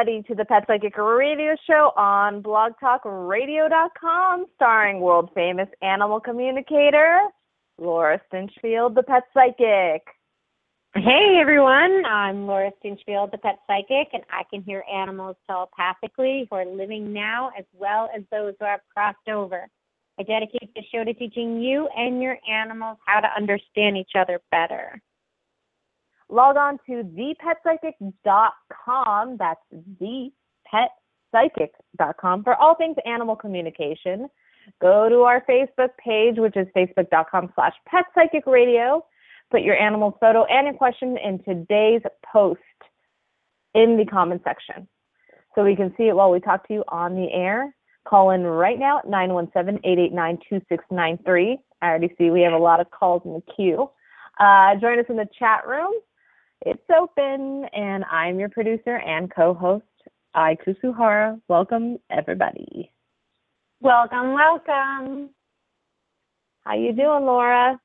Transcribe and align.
Everybody, 0.00 0.26
to 0.28 0.34
the 0.34 0.46
Pet 0.46 0.64
Psychic 0.66 0.96
Radio 0.96 1.54
Show 1.66 1.92
on 1.94 2.42
blogtalkradio.com, 2.42 4.46
starring 4.54 5.00
world 5.00 5.28
famous 5.34 5.68
animal 5.82 6.20
communicator 6.20 7.20
Laura 7.76 8.18
Stinchfield, 8.32 8.94
the 8.94 9.02
Pet 9.02 9.24
Psychic. 9.34 10.02
Hey 10.94 11.38
everyone, 11.38 12.06
I'm 12.06 12.46
Laura 12.46 12.70
Stinchfield, 12.82 13.30
the 13.30 13.38
Pet 13.38 13.58
Psychic, 13.66 14.08
and 14.14 14.22
I 14.30 14.44
can 14.50 14.62
hear 14.62 14.84
animals 14.90 15.36
telepathically 15.46 16.46
who 16.50 16.56
are 16.56 16.64
living 16.64 17.12
now 17.12 17.50
as 17.58 17.66
well 17.74 18.08
as 18.16 18.22
those 18.30 18.54
who 18.58 18.64
have 18.64 18.80
crossed 18.94 19.28
over. 19.28 19.68
I 20.18 20.22
dedicate 20.22 20.72
the 20.74 20.82
show 20.90 21.04
to 21.04 21.12
teaching 21.12 21.60
you 21.60 21.90
and 21.94 22.22
your 22.22 22.38
animals 22.50 22.96
how 23.04 23.20
to 23.20 23.28
understand 23.36 23.98
each 23.98 24.12
other 24.16 24.40
better 24.50 25.02
log 26.30 26.56
on 26.56 26.78
to 26.86 27.02
thepetpsychic.com. 27.02 29.36
That's 29.36 29.60
thepetpsychic.com 31.34 32.44
for 32.44 32.54
all 32.54 32.74
things 32.74 32.96
animal 33.06 33.36
communication. 33.36 34.28
Go 34.80 35.08
to 35.08 35.22
our 35.22 35.44
Facebook 35.48 35.90
page, 35.98 36.38
which 36.38 36.56
is 36.56 36.66
facebook.com 36.76 37.52
slash 37.54 37.74
petpsychicradio. 37.92 39.02
Put 39.50 39.62
your 39.62 39.76
animal 39.76 40.16
photo 40.20 40.44
and 40.44 40.68
a 40.68 40.74
question 40.74 41.16
in 41.16 41.42
today's 41.42 42.02
post 42.32 42.60
in 43.74 43.96
the 43.96 44.04
comment 44.04 44.42
section 44.44 44.86
so 45.54 45.64
we 45.64 45.76
can 45.76 45.94
see 45.96 46.08
it 46.08 46.14
while 46.14 46.30
we 46.30 46.40
talk 46.40 46.68
to 46.68 46.74
you 46.74 46.84
on 46.88 47.14
the 47.14 47.32
air. 47.32 47.74
Call 48.06 48.30
in 48.30 48.42
right 48.42 48.78
now 48.78 48.98
at 48.98 49.06
917-889-2693. 49.06 51.58
I 51.82 51.86
already 51.86 52.14
see 52.16 52.30
we 52.30 52.42
have 52.42 52.52
a 52.52 52.58
lot 52.58 52.80
of 52.80 52.90
calls 52.90 53.22
in 53.24 53.32
the 53.34 53.42
queue. 53.54 53.90
Uh, 54.38 54.76
join 54.76 54.98
us 54.98 55.06
in 55.08 55.16
the 55.16 55.28
chat 55.38 55.66
room. 55.66 55.92
It's 56.66 56.82
open, 56.94 57.64
and 57.72 58.04
I'm 58.12 58.38
your 58.38 58.50
producer 58.50 58.96
and 58.96 59.34
co-host, 59.34 59.84
Ai 60.34 60.56
Kusuhara. 60.56 61.40
Welcome, 61.48 61.96
everybody. 62.10 62.90
Welcome, 63.80 64.34
welcome. 64.34 65.30
How 66.64 66.74
you 66.74 66.92
doing, 66.92 67.24
Laura? 67.24 67.80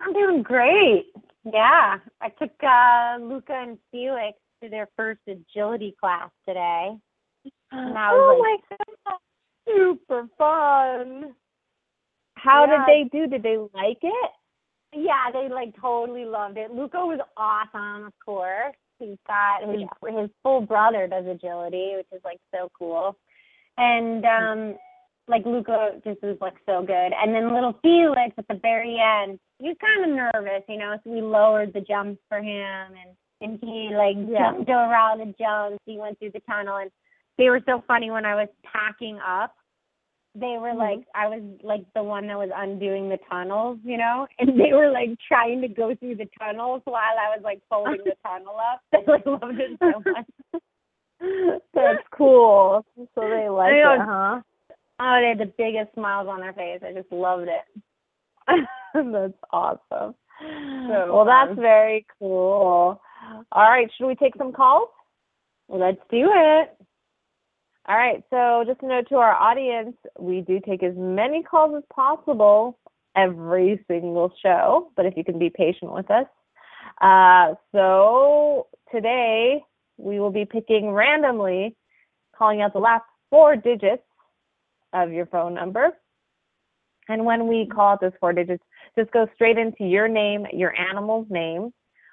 I'm 0.00 0.12
doing 0.12 0.44
great. 0.44 1.06
Yeah, 1.44 1.96
I 2.20 2.28
took 2.28 2.52
uh, 2.62 3.18
Luca 3.24 3.54
and 3.54 3.76
Felix 3.90 4.38
to 4.62 4.68
their 4.68 4.88
first 4.96 5.20
agility 5.26 5.96
class 5.98 6.30
today. 6.46 6.92
And 7.72 7.98
I 7.98 8.12
was 8.12 8.38
oh 8.38 8.68
like, 8.70 8.78
my 8.78 8.94
god, 9.04 9.18
super 9.66 10.28
fun! 10.38 11.34
How 12.36 12.66
yeah. 12.66 12.86
did 12.86 12.86
they 12.86 13.18
do? 13.18 13.26
Did 13.26 13.42
they 13.42 13.56
like 13.74 13.98
it? 14.00 14.30
Yeah, 14.92 15.30
they 15.32 15.48
like 15.48 15.74
totally 15.80 16.24
loved 16.24 16.56
it. 16.56 16.72
Luca 16.72 16.98
was 16.98 17.20
awesome, 17.36 18.06
of 18.06 18.12
course. 18.24 18.74
He's 18.98 19.16
got 19.26 19.68
his 19.68 19.80
yeah. 19.80 20.20
his 20.20 20.30
full 20.42 20.60
brother 20.60 21.06
does 21.06 21.24
agility, 21.26 21.92
which 21.96 22.08
is 22.12 22.20
like 22.24 22.40
so 22.52 22.68
cool. 22.78 23.16
And 23.78 24.24
um 24.24 24.76
like 25.28 25.46
Luca 25.46 26.00
just 26.04 26.22
was 26.22 26.36
like 26.40 26.56
so 26.66 26.82
good. 26.82 27.12
And 27.14 27.32
then 27.32 27.54
little 27.54 27.78
Felix 27.82 28.34
at 28.36 28.48
the 28.48 28.58
very 28.60 28.98
end, 28.98 29.38
he 29.58 29.68
was 29.68 29.76
kind 29.80 30.10
of 30.10 30.16
nervous, 30.16 30.64
you 30.68 30.78
know, 30.78 30.96
so 31.04 31.10
we 31.10 31.22
lowered 31.22 31.72
the 31.72 31.80
jumps 31.80 32.20
for 32.28 32.38
him 32.38 32.94
and 32.98 33.16
and 33.42 33.58
he 33.62 33.90
like 33.94 34.16
yeah. 34.28 34.52
jumped 34.52 34.68
around 34.68 35.20
the 35.20 35.34
jumps. 35.38 35.78
He 35.86 35.98
went 35.98 36.18
through 36.18 36.32
the 36.32 36.40
tunnel 36.40 36.78
and 36.78 36.90
they 37.38 37.48
were 37.48 37.62
so 37.64 37.82
funny 37.86 38.10
when 38.10 38.26
I 38.26 38.34
was 38.34 38.48
packing 38.64 39.18
up 39.18 39.54
they 40.34 40.56
were 40.60 40.68
mm-hmm. 40.68 40.78
like 40.78 41.00
I 41.14 41.26
was 41.26 41.42
like 41.62 41.84
the 41.94 42.02
one 42.02 42.26
that 42.28 42.38
was 42.38 42.50
undoing 42.54 43.08
the 43.08 43.18
tunnels, 43.28 43.78
you 43.84 43.96
know, 43.96 44.26
and 44.38 44.58
they 44.58 44.72
were 44.72 44.90
like 44.90 45.10
trying 45.26 45.60
to 45.62 45.68
go 45.68 45.94
through 45.94 46.16
the 46.16 46.28
tunnels 46.38 46.82
while 46.84 47.16
I 47.18 47.34
was 47.34 47.40
like 47.42 47.60
folding 47.68 48.04
the 48.04 48.14
tunnel 48.24 48.56
up. 48.72 48.80
They 48.92 49.12
like 49.12 49.26
loved 49.26 49.60
it 49.60 49.78
so 49.78 50.02
much. 50.12 50.62
That's 51.74 52.04
cool. 52.16 52.84
So 52.96 53.20
they 53.20 53.48
like 53.48 53.72
it, 53.72 54.00
huh? 54.00 54.40
Oh, 55.02 55.18
they 55.20 55.28
had 55.28 55.38
the 55.38 55.52
biggest 55.56 55.94
smiles 55.94 56.28
on 56.28 56.40
their 56.40 56.52
face. 56.52 56.80
I 56.86 56.92
just 56.92 57.10
loved 57.10 57.48
it. 57.48 58.62
that's 58.94 59.32
awesome. 59.52 60.14
So 60.40 61.14
well, 61.14 61.24
fun. 61.24 61.26
that's 61.26 61.60
very 61.60 62.06
cool. 62.18 63.00
All 63.52 63.70
right, 63.70 63.90
should 63.96 64.06
we 64.06 64.14
take 64.14 64.36
some 64.36 64.52
calls? 64.52 64.88
Let's 65.68 66.00
do 66.10 66.30
it. 66.34 66.76
All 67.90 67.96
right, 67.96 68.22
so 68.30 68.62
just 68.64 68.84
a 68.84 68.86
note 68.86 69.08
to 69.08 69.16
our 69.16 69.34
audience, 69.34 69.96
we 70.16 70.42
do 70.42 70.60
take 70.64 70.84
as 70.84 70.94
many 70.96 71.42
calls 71.42 71.74
as 71.76 71.82
possible 71.92 72.78
every 73.16 73.84
single 73.88 74.32
show, 74.40 74.92
but 74.94 75.06
if 75.06 75.16
you 75.16 75.24
can 75.24 75.40
be 75.40 75.50
patient 75.50 75.92
with 75.92 76.08
us. 76.08 76.26
Uh, 77.00 77.54
so 77.72 78.68
today 78.92 79.64
we 79.96 80.20
will 80.20 80.30
be 80.30 80.44
picking 80.44 80.92
randomly, 80.92 81.74
calling 82.38 82.62
out 82.62 82.74
the 82.74 82.78
last 82.78 83.02
four 83.28 83.56
digits 83.56 84.04
of 84.92 85.10
your 85.10 85.26
phone 85.26 85.54
number. 85.54 85.88
And 87.08 87.24
when 87.24 87.48
we 87.48 87.66
call 87.66 87.94
out 87.94 88.00
those 88.00 88.12
four 88.20 88.32
digits, 88.32 88.62
just 88.96 89.10
go 89.10 89.26
straight 89.34 89.58
into 89.58 89.82
your 89.82 90.06
name, 90.06 90.46
your 90.52 90.78
animal's 90.78 91.26
name, 91.28 91.72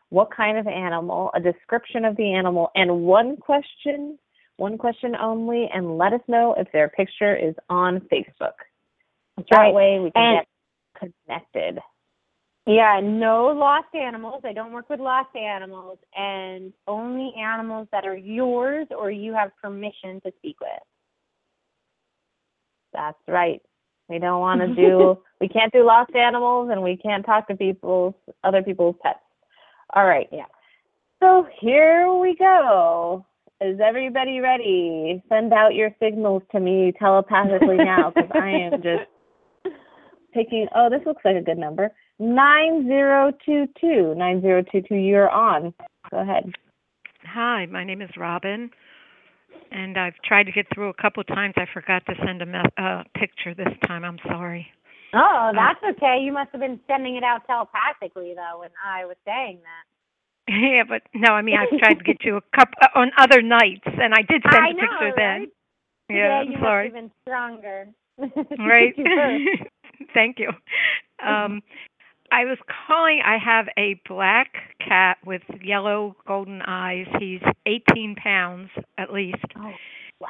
what 0.09 0.35
kind 0.35 0.57
of 0.57 0.65
animal, 0.65 1.29
a 1.35 1.39
description 1.39 2.03
of 2.03 2.17
the 2.17 2.33
animal, 2.33 2.71
and 2.73 3.01
one 3.03 3.37
question 3.37 4.17
one 4.57 4.77
question 4.77 5.15
only, 5.15 5.69
and 5.73 5.97
let 5.97 6.13
us 6.13 6.21
know 6.27 6.55
if 6.57 6.71
their 6.71 6.89
picture 6.89 7.35
is 7.35 7.55
on 7.69 7.99
Facebook. 8.11 8.57
That's 9.37 9.49
that 9.51 9.57
right. 9.57 9.73
way 9.73 9.99
we 9.99 10.11
can 10.11 10.37
and, 10.37 10.45
get 10.99 11.13
connected. 11.25 11.79
Yeah, 12.65 12.99
no 13.01 13.47
lost 13.47 13.93
animals. 13.95 14.41
I 14.43 14.53
don't 14.53 14.73
work 14.73 14.89
with 14.89 14.99
lost 14.99 15.35
animals, 15.35 15.99
and 16.15 16.73
only 16.87 17.33
animals 17.39 17.87
that 17.91 18.05
are 18.05 18.17
yours 18.17 18.87
or 18.97 19.09
you 19.09 19.33
have 19.33 19.51
permission 19.61 20.19
to 20.25 20.33
speak 20.39 20.59
with. 20.59 20.69
That's 22.93 23.17
right. 23.27 23.61
We 24.09 24.19
don't 24.19 24.41
want 24.41 24.61
to 24.61 24.67
do. 24.75 25.19
we 25.39 25.47
can't 25.47 25.71
do 25.71 25.85
lost 25.85 26.15
animals, 26.15 26.69
and 26.71 26.81
we 26.81 26.97
can't 26.97 27.25
talk 27.25 27.47
to 27.47 27.55
people's 27.55 28.15
other 28.43 28.63
people's 28.63 28.95
pets. 29.01 29.19
All 29.95 30.05
right. 30.05 30.27
Yeah. 30.31 30.45
So 31.21 31.47
here 31.61 32.13
we 32.13 32.35
go. 32.35 33.25
Is 33.59 33.79
everybody 33.83 34.39
ready? 34.39 35.23
Send 35.29 35.51
out 35.51 35.73
your 35.73 35.89
signals 35.99 36.43
to 36.51 36.59
me 36.59 36.93
telepathically 36.99 37.77
now 37.77 38.11
because 38.13 38.29
I 38.35 38.49
am 38.49 38.83
just 38.83 39.09
picking. 40.33 40.67
Oh, 40.75 40.89
this 40.91 41.01
looks 41.07 41.25
like 41.25 41.37
a 41.37 41.41
good 41.41 41.57
number. 41.57 41.89
9022. 42.19 44.13
9022, 44.15 44.95
you're 44.95 45.29
on. 45.31 45.73
Go 46.11 46.19
ahead. 46.19 46.51
Hi, 47.23 47.65
my 47.65 47.83
name 47.83 48.01
is 48.03 48.11
Robin, 48.15 48.69
and 49.71 49.97
I've 49.97 50.13
tried 50.23 50.43
to 50.43 50.51
get 50.51 50.67
through 50.73 50.89
a 50.89 51.01
couple 51.01 51.21
of 51.21 51.27
times. 51.27 51.55
I 51.57 51.65
forgot 51.73 52.05
to 52.05 52.13
send 52.25 52.43
a 52.43 52.45
me- 52.45 52.59
uh, 52.77 53.03
picture 53.15 53.55
this 53.55 53.73
time. 53.87 54.03
I'm 54.03 54.19
sorry. 54.27 54.67
Oh, 55.15 55.51
that's 55.53 55.79
uh, 55.83 55.97
okay. 55.97 56.19
You 56.21 56.31
must 56.31 56.51
have 56.51 56.61
been 56.61 56.79
sending 56.87 57.15
it 57.15 57.23
out 57.23 57.41
telepathically, 57.47 58.33
though, 58.35 58.59
when 58.59 58.69
I 58.85 59.05
was 59.05 59.17
saying 59.25 59.59
that. 59.63 59.96
Yeah, 60.47 60.83
but 60.87 61.01
no, 61.13 61.33
I 61.33 61.41
mean 61.41 61.57
I've 61.57 61.77
tried 61.79 61.95
to 61.95 62.03
get 62.03 62.23
you 62.23 62.37
a 62.37 62.41
cup 62.55 62.69
uh, 62.81 62.87
on 62.99 63.11
other 63.17 63.41
nights, 63.41 63.85
and 63.85 64.13
I 64.13 64.21
did 64.21 64.43
send 64.43 64.63
I 64.63 64.69
a 64.69 64.73
know, 64.73 64.79
picture 64.81 65.13
right? 65.17 65.49
then. 66.09 66.17
Yeah, 66.17 66.43
I'm 66.45 66.53
sorry. 66.61 66.89
been 66.89 67.11
stronger. 67.23 67.87
right. 68.17 68.95
Thank 70.13 70.39
you. 70.39 70.49
Um, 71.25 71.61
I 72.31 72.45
was 72.45 72.57
calling. 72.87 73.21
I 73.25 73.37
have 73.43 73.67
a 73.77 73.99
black 74.07 74.53
cat 74.85 75.17
with 75.25 75.41
yellow 75.61 76.15
golden 76.25 76.61
eyes. 76.61 77.05
He's 77.19 77.41
18 77.65 78.15
pounds 78.15 78.69
at 78.97 79.11
least. 79.11 79.45
Oh, 79.57 79.71
wow. 80.19 80.29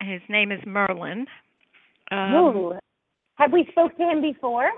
His 0.00 0.20
name 0.28 0.52
is 0.52 0.60
Merlin. 0.66 1.26
Um, 2.10 2.34
Ooh. 2.34 2.72
Have 3.36 3.52
we 3.52 3.66
spoke 3.70 3.96
to 3.96 4.02
him 4.02 4.20
before? 4.20 4.70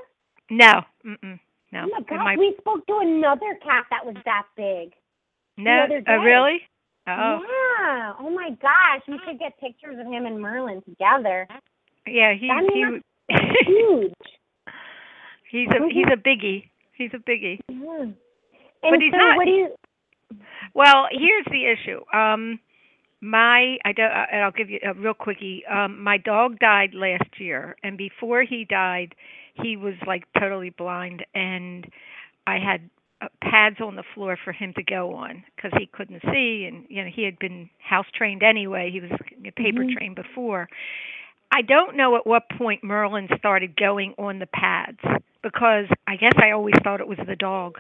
No. 0.50 0.82
Mm-mm. 1.06 1.38
No. 1.72 1.87
Oh 1.87 1.88
my 1.90 2.02
god, 2.08 2.25
my... 2.25 2.37
we 2.37 2.55
spoke 2.58 2.87
to 2.87 2.99
another 3.00 3.58
cat 3.62 3.87
that 3.90 4.05
was 4.05 4.17
that 4.25 4.44
big. 4.56 4.93
No, 5.56 5.87
uh, 6.08 6.12
really? 6.19 6.61
Oh. 7.06 7.40
Yeah. 7.43 8.12
Oh 8.19 8.31
my 8.31 8.50
gosh, 8.61 9.02
we 9.08 9.19
should 9.26 9.38
get 9.38 9.58
pictures 9.61 9.99
of 9.99 10.06
him 10.06 10.26
and 10.26 10.40
Merlin 10.40 10.82
together. 10.82 11.46
Yeah, 12.06 12.34
he's 12.34 12.50
he, 12.72 12.84
huge. 13.67 14.12
he's 15.50 15.69
a 15.69 15.88
he's 15.93 16.06
a 16.12 16.17
biggie. 16.17 16.70
He's 16.96 17.11
a 17.14 17.19
biggie. 17.19 17.61
Mm-hmm. 17.70 18.11
But 18.82 19.00
he's 19.00 19.12
so 19.12 19.19
not. 19.19 19.37
What 19.37 19.44
do 19.44 19.50
you? 19.50 19.69
Well, 20.75 21.06
here's 21.11 21.46
the 21.46 21.72
issue. 21.72 22.00
Um, 22.17 22.61
my 23.20 23.76
I 23.84 23.93
don't, 23.93 24.11
uh, 24.11 24.26
and 24.32 24.43
I'll 24.43 24.52
give 24.52 24.70
you 24.70 24.78
a 24.84 24.94
real 24.94 25.14
quickie. 25.14 25.62
Um, 25.67 26.02
my 26.02 26.17
dog 26.19 26.58
died 26.58 26.90
last 26.94 27.38
year, 27.38 27.76
and 27.82 27.99
before 27.99 28.43
he 28.43 28.64
died, 28.64 29.14
he 29.62 29.76
was 29.76 29.94
like 30.06 30.24
totally 30.38 30.70
blind 30.70 31.24
and 31.34 31.86
I 32.46 32.58
had 32.58 32.88
uh, 33.22 33.28
pads 33.42 33.76
on 33.80 33.96
the 33.96 34.02
floor 34.14 34.38
for 34.42 34.52
him 34.52 34.72
to 34.76 34.82
go 34.82 35.14
on 35.14 35.44
because 35.54 35.72
he 35.78 35.86
couldn't 35.86 36.22
see 36.32 36.66
and 36.66 36.86
you 36.88 37.04
know 37.04 37.10
he 37.14 37.24
had 37.24 37.38
been 37.38 37.68
house 37.78 38.06
trained 38.14 38.42
anyway. 38.42 38.90
He 38.90 39.00
was 39.00 39.10
paper 39.56 39.80
mm-hmm. 39.80 39.96
trained 39.96 40.16
before. 40.16 40.68
I 41.52 41.62
don't 41.62 41.96
know 41.96 42.16
at 42.16 42.26
what 42.26 42.44
point 42.56 42.82
merlin 42.82 43.28
started 43.38 43.76
going 43.76 44.14
on 44.18 44.38
the 44.38 44.46
pads 44.46 45.00
because 45.42 45.86
i 46.06 46.16
guess 46.16 46.32
i 46.42 46.50
always 46.52 46.74
thought 46.82 47.00
it 47.00 47.08
was 47.08 47.18
the 47.26 47.36
dog. 47.36 47.78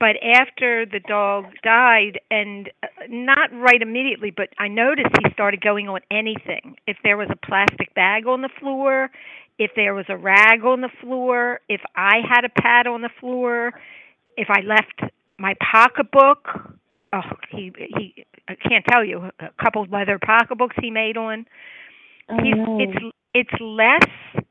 But 0.00 0.16
after 0.22 0.84
the 0.84 1.00
dog 1.00 1.46
died 1.62 2.20
and 2.30 2.68
uh, 2.82 2.86
not 3.08 3.50
right 3.52 3.80
immediately 3.80 4.30
but 4.30 4.50
i 4.58 4.68
noticed 4.68 5.08
he 5.24 5.32
started 5.32 5.60
going 5.60 5.88
on 5.88 6.00
anything. 6.10 6.76
If 6.86 6.98
there 7.02 7.16
was 7.16 7.28
a 7.30 7.46
plastic 7.46 7.94
bag 7.94 8.26
on 8.26 8.42
the 8.42 8.50
floor 8.60 9.10
if 9.58 9.70
there 9.76 9.94
was 9.94 10.06
a 10.08 10.16
rag 10.16 10.64
on 10.64 10.80
the 10.80 10.90
floor 11.00 11.60
if 11.68 11.80
i 11.94 12.16
had 12.28 12.44
a 12.44 12.48
pad 12.48 12.86
on 12.86 13.02
the 13.02 13.10
floor 13.20 13.72
if 14.36 14.48
i 14.50 14.60
left 14.60 15.12
my 15.38 15.54
pocketbook 15.72 16.48
oh 17.12 17.20
he 17.50 17.72
he 17.76 18.24
i 18.48 18.54
can't 18.54 18.84
tell 18.90 19.04
you 19.04 19.30
a 19.40 19.50
couple 19.62 19.82
of 19.82 19.90
leather 19.90 20.18
pocketbooks 20.18 20.76
he 20.80 20.90
made 20.90 21.16
on. 21.16 21.46
Oh, 22.28 22.36
he's 22.42 22.54
no. 22.56 22.78
it's 22.80 23.14
it's 23.34 23.60
less. 23.60 24.06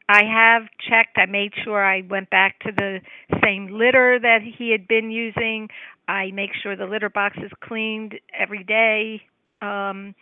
I 0.10 0.24
have 0.24 0.64
checked 0.90 1.18
i 1.18 1.26
made 1.26 1.54
sure 1.64 1.84
i 1.84 2.02
went 2.10 2.30
back 2.30 2.60
to 2.60 2.72
the 2.72 3.00
same 3.44 3.68
litter 3.68 4.20
that 4.22 4.40
he 4.42 4.72
had 4.72 4.88
been 4.88 5.12
using. 5.12 5.70
I 6.08 6.32
make 6.32 6.52
sure 6.62 6.76
the 6.76 6.86
litter 6.86 7.10
box 7.10 7.38
is 7.38 7.52
cleaned 7.62 8.16
every 8.38 8.64
day. 8.64 9.22
Um 9.62 10.16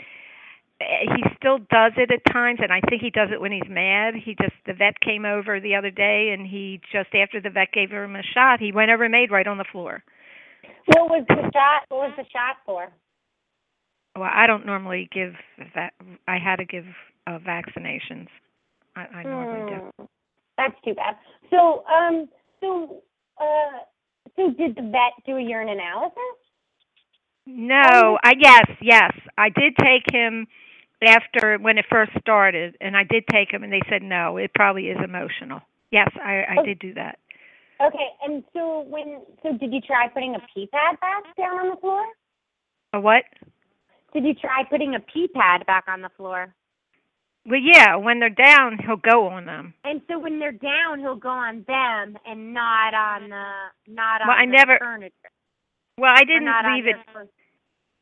he 1.16 1.24
still 1.38 1.58
does 1.58 1.94
it 1.98 2.12
at 2.12 2.34
times 2.34 2.60
and 2.62 2.72
i 2.72 2.80
think 2.90 3.02
he 3.02 3.10
does 3.10 3.30
it 3.32 3.40
when 3.42 3.52
he's 3.52 3.70
mad 3.70 4.14
he 4.16 4.36
just 4.42 4.56
the 4.66 4.74
vet 4.74 5.00
came 5.02 5.26
over 5.26 5.60
the 5.60 5.76
other 5.76 5.92
day 5.92 6.32
and 6.34 6.48
he 6.48 6.80
just 6.92 7.10
after 7.14 7.42
the 7.42 7.50
vet 7.50 7.72
gave 7.74 7.90
him 7.92 8.16
a 8.16 8.24
shot 8.34 8.60
he 8.60 8.72
went 8.72 8.92
over 8.92 9.04
and 9.04 9.12
made 9.12 9.32
right 9.32 9.48
on 9.48 9.58
the 9.58 9.66
floor 9.72 10.04
What 10.88 11.10
was 11.10 11.26
the 11.28 11.36
shot? 11.54 11.84
What 11.90 12.10
was 12.10 12.14
the 12.18 12.26
shot 12.32 12.58
for? 12.66 12.90
well 14.18 14.30
i 14.34 14.48
don't 14.48 14.66
normally 14.66 15.10
give 15.14 15.34
that 15.76 15.94
i 16.28 16.38
had 16.38 16.58
to 16.58 16.66
give 16.66 16.86
uh, 17.28 17.40
vaccinations 17.40 18.28
i, 18.96 19.02
I 19.02 19.24
normally 19.24 19.70
do 19.70 19.92
Hmm. 20.00 20.06
That's 20.58 20.76
too 20.86 20.94
bad. 20.94 21.16
So, 21.50 21.84
um, 21.88 22.30
so, 22.60 23.02
uh, 23.40 23.80
so 24.36 24.52
did 24.52 24.76
the 24.76 24.84
vet 24.84 25.14
do 25.26 25.38
a 25.38 25.42
urine 25.42 25.70
analysis? 25.70 26.18
No, 27.48 28.20
I 28.24 28.34
yes, 28.40 28.66
yes. 28.82 29.12
I 29.38 29.50
did 29.50 29.74
take 29.82 30.04
him 30.14 30.46
after 31.04 31.58
when 31.58 31.78
it 31.78 31.86
first 31.90 32.12
started 32.20 32.78
and 32.82 32.96
I 32.96 33.04
did 33.04 33.24
take 33.32 33.52
him 33.52 33.64
and 33.64 33.72
they 33.74 33.82
said 33.90 34.02
no, 34.04 34.38
it 34.38 34.52
probably 34.54 34.88
is 34.90 34.98
emotional. 35.04 35.62
Yes, 35.92 36.10
I 36.24 36.44
I 36.44 36.56
Oh. 36.60 36.66
did 36.66 36.80
do 36.80 36.94
that. 36.94 37.20
Okay, 37.82 38.10
and 38.24 38.44
so 38.54 38.82
when, 38.82 39.22
so 39.42 39.58
did 39.58 39.74
you 39.74 39.82
try 39.82 40.08
putting 40.08 40.36
a 40.36 40.40
pee 40.54 40.68
pad 40.68 41.00
back 41.00 41.24
down 41.36 41.58
on 41.60 41.70
the 41.72 41.78
floor? 41.78 42.06
A 42.94 43.00
what? 43.00 43.24
Did 44.14 44.24
you 44.24 44.36
try 44.36 44.64
putting 44.70 44.94
a 44.94 45.00
pee 45.00 45.28
pad 45.30 45.66
back 45.66 45.86
on 45.88 46.02
the 46.02 46.10
floor? 46.10 46.54
Well, 47.44 47.60
yeah, 47.60 47.96
when 47.96 48.20
they're 48.20 48.30
down, 48.30 48.78
he'll 48.86 48.98
go 48.98 49.28
on 49.30 49.46
them. 49.46 49.74
And 49.84 50.02
so 50.08 50.20
when 50.20 50.38
they're 50.38 50.52
down, 50.52 51.00
he'll 51.00 51.16
go 51.16 51.30
on 51.30 51.64
them 51.68 52.20
and 52.28 52.54
not 52.54 52.94
on 52.94 53.30
the 53.30 53.46
not 53.88 54.22
on 54.22 54.28
Well, 54.28 54.38
I 54.38 54.46
the 54.46 54.52
never- 54.52 54.78
furniture. 54.78 55.16
Well, 55.98 56.14
I 56.16 56.24
didn't 56.24 56.74
leave 56.76 56.86
it 56.88 56.96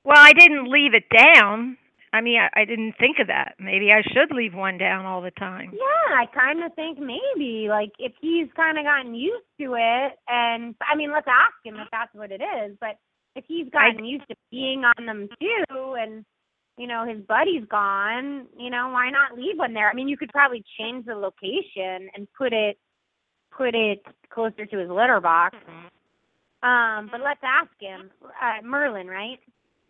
Well, 0.04 0.18
I 0.18 0.34
didn't 0.34 0.69
leave 0.69 0.94
it 0.94 1.07
down. 1.10 1.78
I 2.12 2.22
mean, 2.22 2.40
I, 2.40 2.62
I 2.62 2.66
didn't 2.66 2.96
think 3.00 3.18
of 3.20 3.28
that. 3.28 3.56
Maybe 3.60 3.92
I 3.92 4.02
should 4.02 4.36
leave 4.36 4.54
one 4.54 4.78
down 4.78 5.06
all 5.06 5.22
the 5.22 5.32
time. 5.32 5.72
Yeah, 5.74 6.16
I 6.16 6.26
kind 6.26 6.64
of 6.64 6.74
think 6.74 6.98
maybe 7.00 7.68
like 7.70 7.92
if 8.00 8.14
he's 8.20 8.48
kind 8.56 8.78
of 8.78 8.84
gotten 8.84 9.14
used 9.14 9.46
to 9.60 9.76
it, 9.76 10.18
and 10.28 10.76
I 10.82 10.96
mean, 10.96 11.12
let's 11.12 11.28
ask 11.28 11.54
him 11.64 11.76
if 11.76 11.88
that's 11.92 12.14
what 12.14 12.32
it 12.32 12.42
is. 12.42 12.76
But 12.80 12.98
if 13.36 13.46
he's 13.48 13.70
gotten 13.70 14.06
used 14.06 14.28
to 14.30 14.36
being 14.50 14.84
on 14.86 15.06
them 15.06 15.30
too, 15.40 15.96
and 16.00 16.26
you 16.78 16.88
know 16.88 17.06
his 17.06 17.22
buddy's 17.26 17.66
gone, 17.70 18.48
you 18.58 18.70
know, 18.70 18.90
why 18.90 19.10
not 19.12 19.38
leave 19.38 19.58
one 19.58 19.74
there? 19.74 19.90
I 19.90 19.94
mean, 19.94 20.08
you 20.08 20.18
could 20.18 20.32
probably 20.32 20.64
change 20.80 21.06
the 21.06 21.16
location 21.16 22.10
and 22.16 22.28
put 22.38 22.54
it 22.54 22.78
put 23.56 23.76
it 23.76 24.04
closer 24.30 24.66
to 24.66 24.78
his 24.78 24.90
litter 24.90 25.20
box. 25.20 25.58
Um, 26.62 27.10
but 27.12 27.22
let's 27.22 27.40
ask 27.44 27.72
him. 27.80 28.10
Uh, 28.24 28.66
Merlin, 28.66 29.08
right? 29.08 29.40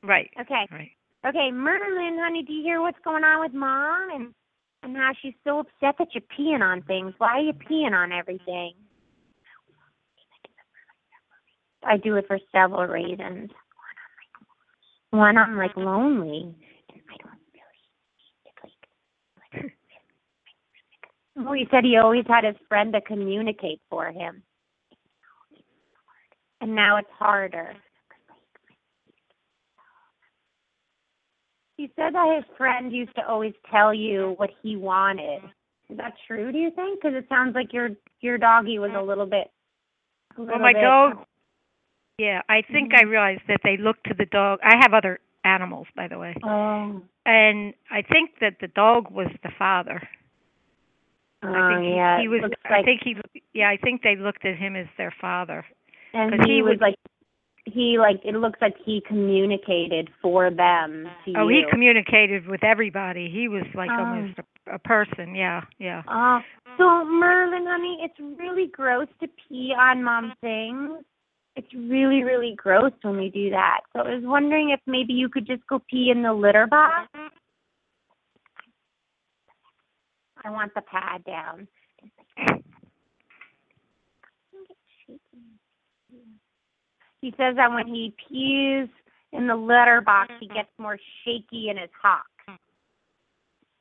Right. 0.04 0.30
Okay. 0.40 0.68
Right. 0.72 0.92
Okay, 1.28 1.52
Merlin, 1.52 2.18
honey, 2.20 2.44
do 2.44 2.54
you 2.54 2.64
hear 2.64 2.82
what's 2.82 2.98
going 3.04 3.24
on 3.24 3.42
with 3.42 3.54
mom 3.54 4.10
and 4.12 4.34
and 4.82 4.96
how 4.96 5.12
she's 5.22 5.34
so 5.44 5.60
upset 5.60 5.96
that 6.00 6.08
you're 6.14 6.24
peeing 6.38 6.62
on 6.62 6.82
things? 6.84 7.14
Why 7.18 7.28
are 7.40 7.42
you 7.42 7.52
peeing 7.54 7.92
on 7.92 8.14
everything? 8.14 8.74
I 11.84 11.98
do 11.98 12.16
it 12.16 12.28
for 12.28 12.40
several 12.54 12.88
reasons. 12.88 13.50
One, 15.12 15.38
I'm 15.38 15.58
like 15.58 15.76
lonely, 15.76 16.56
and 16.94 17.02
I 17.10 17.18
don't. 19.58 21.46
Well, 21.46 21.54
he 21.54 21.68
said 21.72 21.84
he 21.84 21.98
always 21.98 22.26
had 22.28 22.46
his 22.46 22.56
friend 22.70 22.94
to 22.94 23.02
communicate 23.02 23.82
for 23.90 24.08
him, 24.12 24.44
and 26.62 26.76
now 26.76 26.98
it's 26.98 27.10
harder. 27.18 27.76
He 31.80 31.90
said 31.96 32.14
that 32.14 32.36
his 32.36 32.44
friend 32.58 32.92
used 32.92 33.16
to 33.16 33.26
always 33.26 33.54
tell 33.72 33.94
you 33.94 34.34
what 34.36 34.50
he 34.62 34.76
wanted. 34.76 35.40
Is 35.90 35.96
that 35.96 36.14
true? 36.28 36.52
Do 36.52 36.58
you 36.58 36.72
think? 36.72 37.00
Because 37.02 37.16
it 37.16 37.26
sounds 37.30 37.56
like 37.56 37.72
your 37.72 37.92
your 38.20 38.38
doggy 38.38 38.80
was 38.80 38.92
a 38.94 39.02
little 39.02 39.26
bit. 39.26 39.50
A 40.38 40.42
Well, 40.42 40.60
my 40.60 40.74
bit- 40.74 40.82
dog. 40.82 41.26
Yeah, 42.18 42.42
I 42.50 42.64
think 42.64 42.92
Mm-hmm. 42.92 43.08
I 43.08 43.10
realized 43.10 43.44
that 43.48 43.62
they 43.64 43.78
look 43.78 44.04
to 44.04 44.14
the 44.14 44.26
dog. 44.26 44.60
I 44.62 44.76
have 44.82 44.94
other 44.94 45.20
animals, 45.46 45.88
by 45.96 46.10
the 46.10 46.18
way, 46.20 46.36
Oh. 46.44 47.02
and 47.26 47.74
I 47.90 48.02
think 48.02 48.32
that 48.42 48.56
the 48.60 48.68
dog 48.68 49.10
was 49.10 49.30
the 49.42 49.52
father. 49.58 50.06
I 51.42 51.48
Oh 51.48 51.70
think 51.78 51.88
he, 51.88 51.96
yeah. 51.96 52.20
he 52.20 52.28
was. 52.28 52.42
looks 52.42 52.58
I 52.66 52.84
think 52.84 53.04
he. 53.06 53.16
Yeah, 53.54 53.70
I 53.70 53.78
think 53.78 54.02
they 54.04 54.18
looked 54.18 54.44
at 54.44 54.58
him 54.58 54.76
as 54.76 54.88
their 54.98 55.14
father. 55.22 55.66
And 56.14 56.44
he, 56.46 56.56
he 56.56 56.62
was 56.62 56.72
would- 56.72 56.82
like, 56.82 56.96
he 57.74 57.98
like 58.00 58.20
it 58.24 58.36
looks 58.36 58.60
like 58.62 58.76
he 58.84 59.02
communicated 59.08 60.10
for 60.22 60.50
them 60.50 61.08
to 61.26 61.34
Oh, 61.38 61.48
you. 61.48 61.66
he 61.66 61.72
communicated 61.72 62.48
with 62.48 62.64
everybody. 62.64 63.30
He 63.30 63.48
was 63.48 63.64
like 63.74 63.90
Oh. 63.92 64.00
almost 64.06 64.40
a, 64.40 64.76
a 64.76 64.80
person. 64.80 65.36
Yeah, 65.36 65.62
yeah. 65.80 66.04
Oh, 66.08 66.40
so 66.78 67.06
Merlin, 67.06 67.66
honey, 67.68 68.00
it's 68.02 68.20
really 68.40 68.68
gross 68.68 69.08
to 69.22 69.28
pee 69.28 69.74
on 69.78 70.04
mom's 70.04 70.34
things. 70.42 71.04
It's 71.56 71.74
really, 71.74 72.24
really 72.24 72.54
gross 72.56 72.94
when 73.02 73.18
we 73.18 73.30
do 73.30 73.50
that. 73.50 73.82
So 73.94 74.00
I 74.02 74.16
was 74.16 74.24
wondering 74.24 74.70
if 74.70 74.80
maybe 74.86 75.14
you 75.14 75.28
could 75.30 75.46
just 75.46 75.66
go 75.68 75.80
pee 75.90 76.10
in 76.10 76.22
the 76.24 76.34
litter 76.34 76.68
box. 76.68 77.10
I 80.44 80.50
want 80.52 80.74
the 80.74 80.82
pad 80.82 81.24
down. 81.26 81.68
He 87.22 87.32
says 87.38 87.56
that 87.58 87.72
when 87.72 87.88
he 87.88 88.14
pees 88.28 88.88
in 89.32 89.48
the 89.48 89.56
litter 89.56 90.02
box, 90.02 90.32
he 90.40 90.48
gets 90.48 90.70
more 90.78 90.98
shaky 91.24 91.70
in 91.70 91.78
his 91.78 91.90
hocks. 92.02 92.26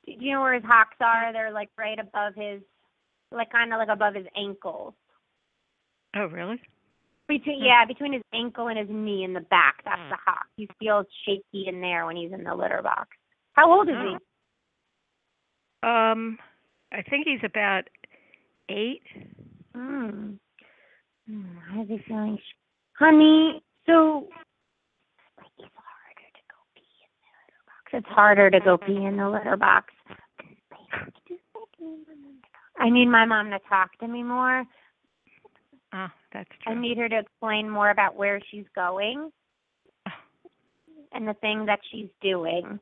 Do 0.07 0.15
you 0.19 0.33
know 0.33 0.41
where 0.41 0.55
his 0.55 0.65
hocks 0.65 0.97
are? 1.01 1.33
They're 1.33 1.53
like 1.53 1.69
right 1.79 1.99
above 1.99 2.35
his, 2.35 2.63
like 3.31 3.51
kind 3.53 3.73
of 3.73 3.79
like 3.79 3.89
above 3.91 4.15
his 4.15 4.27
ankles. 4.37 4.95
Oh, 6.17 6.27
really? 6.27 6.61
Between 7.29 7.59
Hmm. 7.61 7.67
yeah, 7.67 7.85
between 7.85 8.15
his 8.15 8.23
ankle 8.33 8.69
and 8.69 8.79
his 8.79 8.89
knee 8.89 9.23
in 9.23 9.35
the 9.35 9.41
back. 9.41 9.83
That's 9.85 10.01
the 10.11 10.17
hock. 10.25 10.47
He 10.57 10.67
feels 10.81 11.07
shaky 11.27 11.69
in 11.69 11.81
there 11.83 12.07
when 12.07 12.17
he's 12.17 12.33
in 12.33 12.43
the 12.43 12.55
litter 12.55 12.81
box. 12.83 13.09
How 13.53 13.71
old 13.71 13.89
is 13.91 13.97
he? 13.97 14.17
Um, 15.87 16.39
I 16.91 17.03
think 17.03 17.27
he's 17.27 17.45
about 17.45 17.85
eight. 18.71 19.03
Mm. 19.77 20.39
Mm, 21.31 21.57
How 21.71 21.83
is 21.83 21.89
he 21.89 21.99
feeling? 22.09 22.39
Honey, 22.99 23.63
so 23.87 24.27
like 25.39 25.47
it's 27.93 28.07
harder 28.09 28.51
to 28.51 28.61
go 28.61 28.77
pee 28.77 29.05
in 29.05 29.17
the 29.17 29.29
litter 29.29 29.57
box. 29.57 29.93
It's 30.41 30.51
harder 30.89 31.31
to 31.31 31.41
go 31.55 31.67
pee 31.77 31.85
in 31.85 31.97
the 32.07 32.09
litter 32.09 32.27
box. 32.27 32.75
I 32.79 32.91
need 32.91 33.07
my 33.07 33.25
mom 33.25 33.51
to 33.51 33.59
talk 33.69 33.97
to 34.01 34.09
me 34.09 34.23
more. 34.23 34.65
Oh, 35.95 36.09
that's 36.33 36.51
true. 36.63 36.73
I 36.73 36.79
need 36.79 36.99
her 36.99 37.09
to 37.09 37.19
explain 37.19 37.71
more 37.71 37.91
about 37.91 38.17
where 38.17 38.41
she's 38.51 38.67
going 38.75 39.31
and 41.13 41.27
the 41.27 41.35
thing 41.35 41.67
that 41.67 41.81
she's 41.91 42.09
doing. 42.21 42.79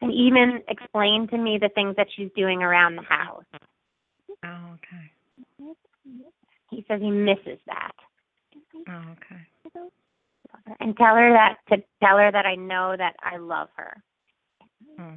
And 0.00 0.12
even 0.12 0.62
explain 0.68 1.28
to 1.28 1.38
me 1.38 1.58
the 1.60 1.70
things 1.74 1.96
that 1.96 2.08
she's 2.14 2.30
doing 2.36 2.62
around 2.62 2.96
the 2.96 3.02
house. 3.02 3.44
Oh, 4.44 4.74
okay. 4.74 5.10
He 6.70 6.84
says 6.86 7.00
he 7.00 7.10
misses 7.10 7.58
that. 7.66 7.92
Oh, 8.88 9.02
okay. 9.12 9.88
And 10.80 10.96
tell 10.96 11.14
her 11.14 11.32
that 11.32 11.56
to 11.70 11.82
tell 12.02 12.16
her 12.18 12.30
that 12.30 12.46
I 12.46 12.54
know 12.54 12.94
that 12.96 13.14
I 13.22 13.36
love 13.38 13.68
her. 13.76 14.02
Oh. 15.00 15.12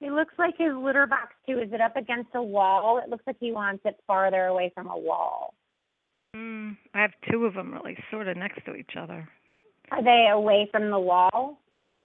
It 0.00 0.10
looks 0.12 0.34
like 0.38 0.54
his 0.58 0.72
litter 0.74 1.06
box 1.06 1.32
too. 1.46 1.60
Is 1.60 1.72
it 1.72 1.80
up 1.80 1.96
against 1.96 2.30
a 2.34 2.42
wall? 2.42 3.00
It 3.02 3.08
looks 3.08 3.24
like 3.26 3.36
he 3.38 3.52
wants 3.52 3.82
it 3.84 3.96
farther 4.06 4.46
away 4.46 4.72
from 4.74 4.88
a 4.88 4.98
wall. 4.98 5.54
Mm, 6.34 6.76
I 6.94 7.02
have 7.02 7.12
two 7.30 7.44
of 7.44 7.54
them 7.54 7.72
really 7.72 7.96
sort 8.10 8.26
of 8.26 8.36
next 8.36 8.64
to 8.64 8.74
each 8.74 8.92
other. 8.98 9.28
Are 9.92 10.02
they 10.02 10.26
away 10.32 10.68
from 10.72 10.90
the 10.90 10.98
wall? 10.98 11.58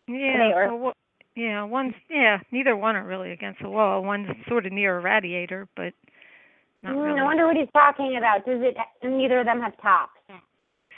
Yeah. 0.08 0.38
they 0.38 0.54
or- 0.54 0.68
well, 0.68 0.78
wha- 0.80 0.94
yeah, 1.36 1.64
one's 1.64 1.94
yeah, 2.10 2.40
neither 2.52 2.76
one 2.76 2.96
are 2.96 3.06
really 3.06 3.32
against 3.32 3.62
the 3.62 3.70
wall. 3.70 4.04
One's 4.04 4.28
sort 4.48 4.66
of 4.66 4.74
near 4.74 4.98
a 4.98 5.02
radiator, 5.02 5.68
but 5.76 5.94
Not 6.84 6.96
Mm, 6.96 7.04
really. 7.06 7.20
I 7.20 7.24
wonder 7.24 7.48
what 7.48 7.56
he's 7.58 7.70
talking 7.74 8.16
about. 8.18 8.46
Does 8.46 8.62
it? 8.62 8.78
Neither 9.04 9.40
of 9.40 9.46
them 9.46 9.62
have 9.62 9.76
tops. 9.82 10.20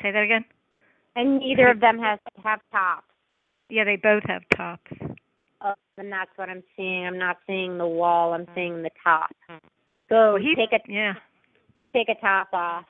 Say 0.02 0.12
that 0.12 0.24
again. 0.24 0.46
And 1.16 1.40
neither 1.40 1.70
of 1.70 1.80
them 1.80 2.00
has 2.00 2.20
have 2.44 2.62
tops. 2.72 3.06
Yeah, 3.70 3.84
they 3.84 3.98
both 3.98 4.24
have 4.28 4.44
tops. 4.56 4.92
Oh, 5.62 5.74
and 5.98 6.12
that's 6.12 6.32
what 6.38 6.50
I'm 6.50 6.64
seeing. 6.76 7.06
I'm 7.06 7.18
not 7.18 7.38
seeing 7.46 7.78
the 7.78 7.88
wall. 7.88 8.34
I'm 8.34 8.48
seeing 8.56 8.82
the 8.82 8.92
top. 9.04 9.32
So 10.08 10.34
Well, 10.34 10.36
he- 10.38 10.56
take 10.56 10.72
a 10.74 10.80
Yeah. 10.88 11.16
take 11.94 12.08
a 12.10 12.16
top 12.16 12.54
off. 12.54 12.86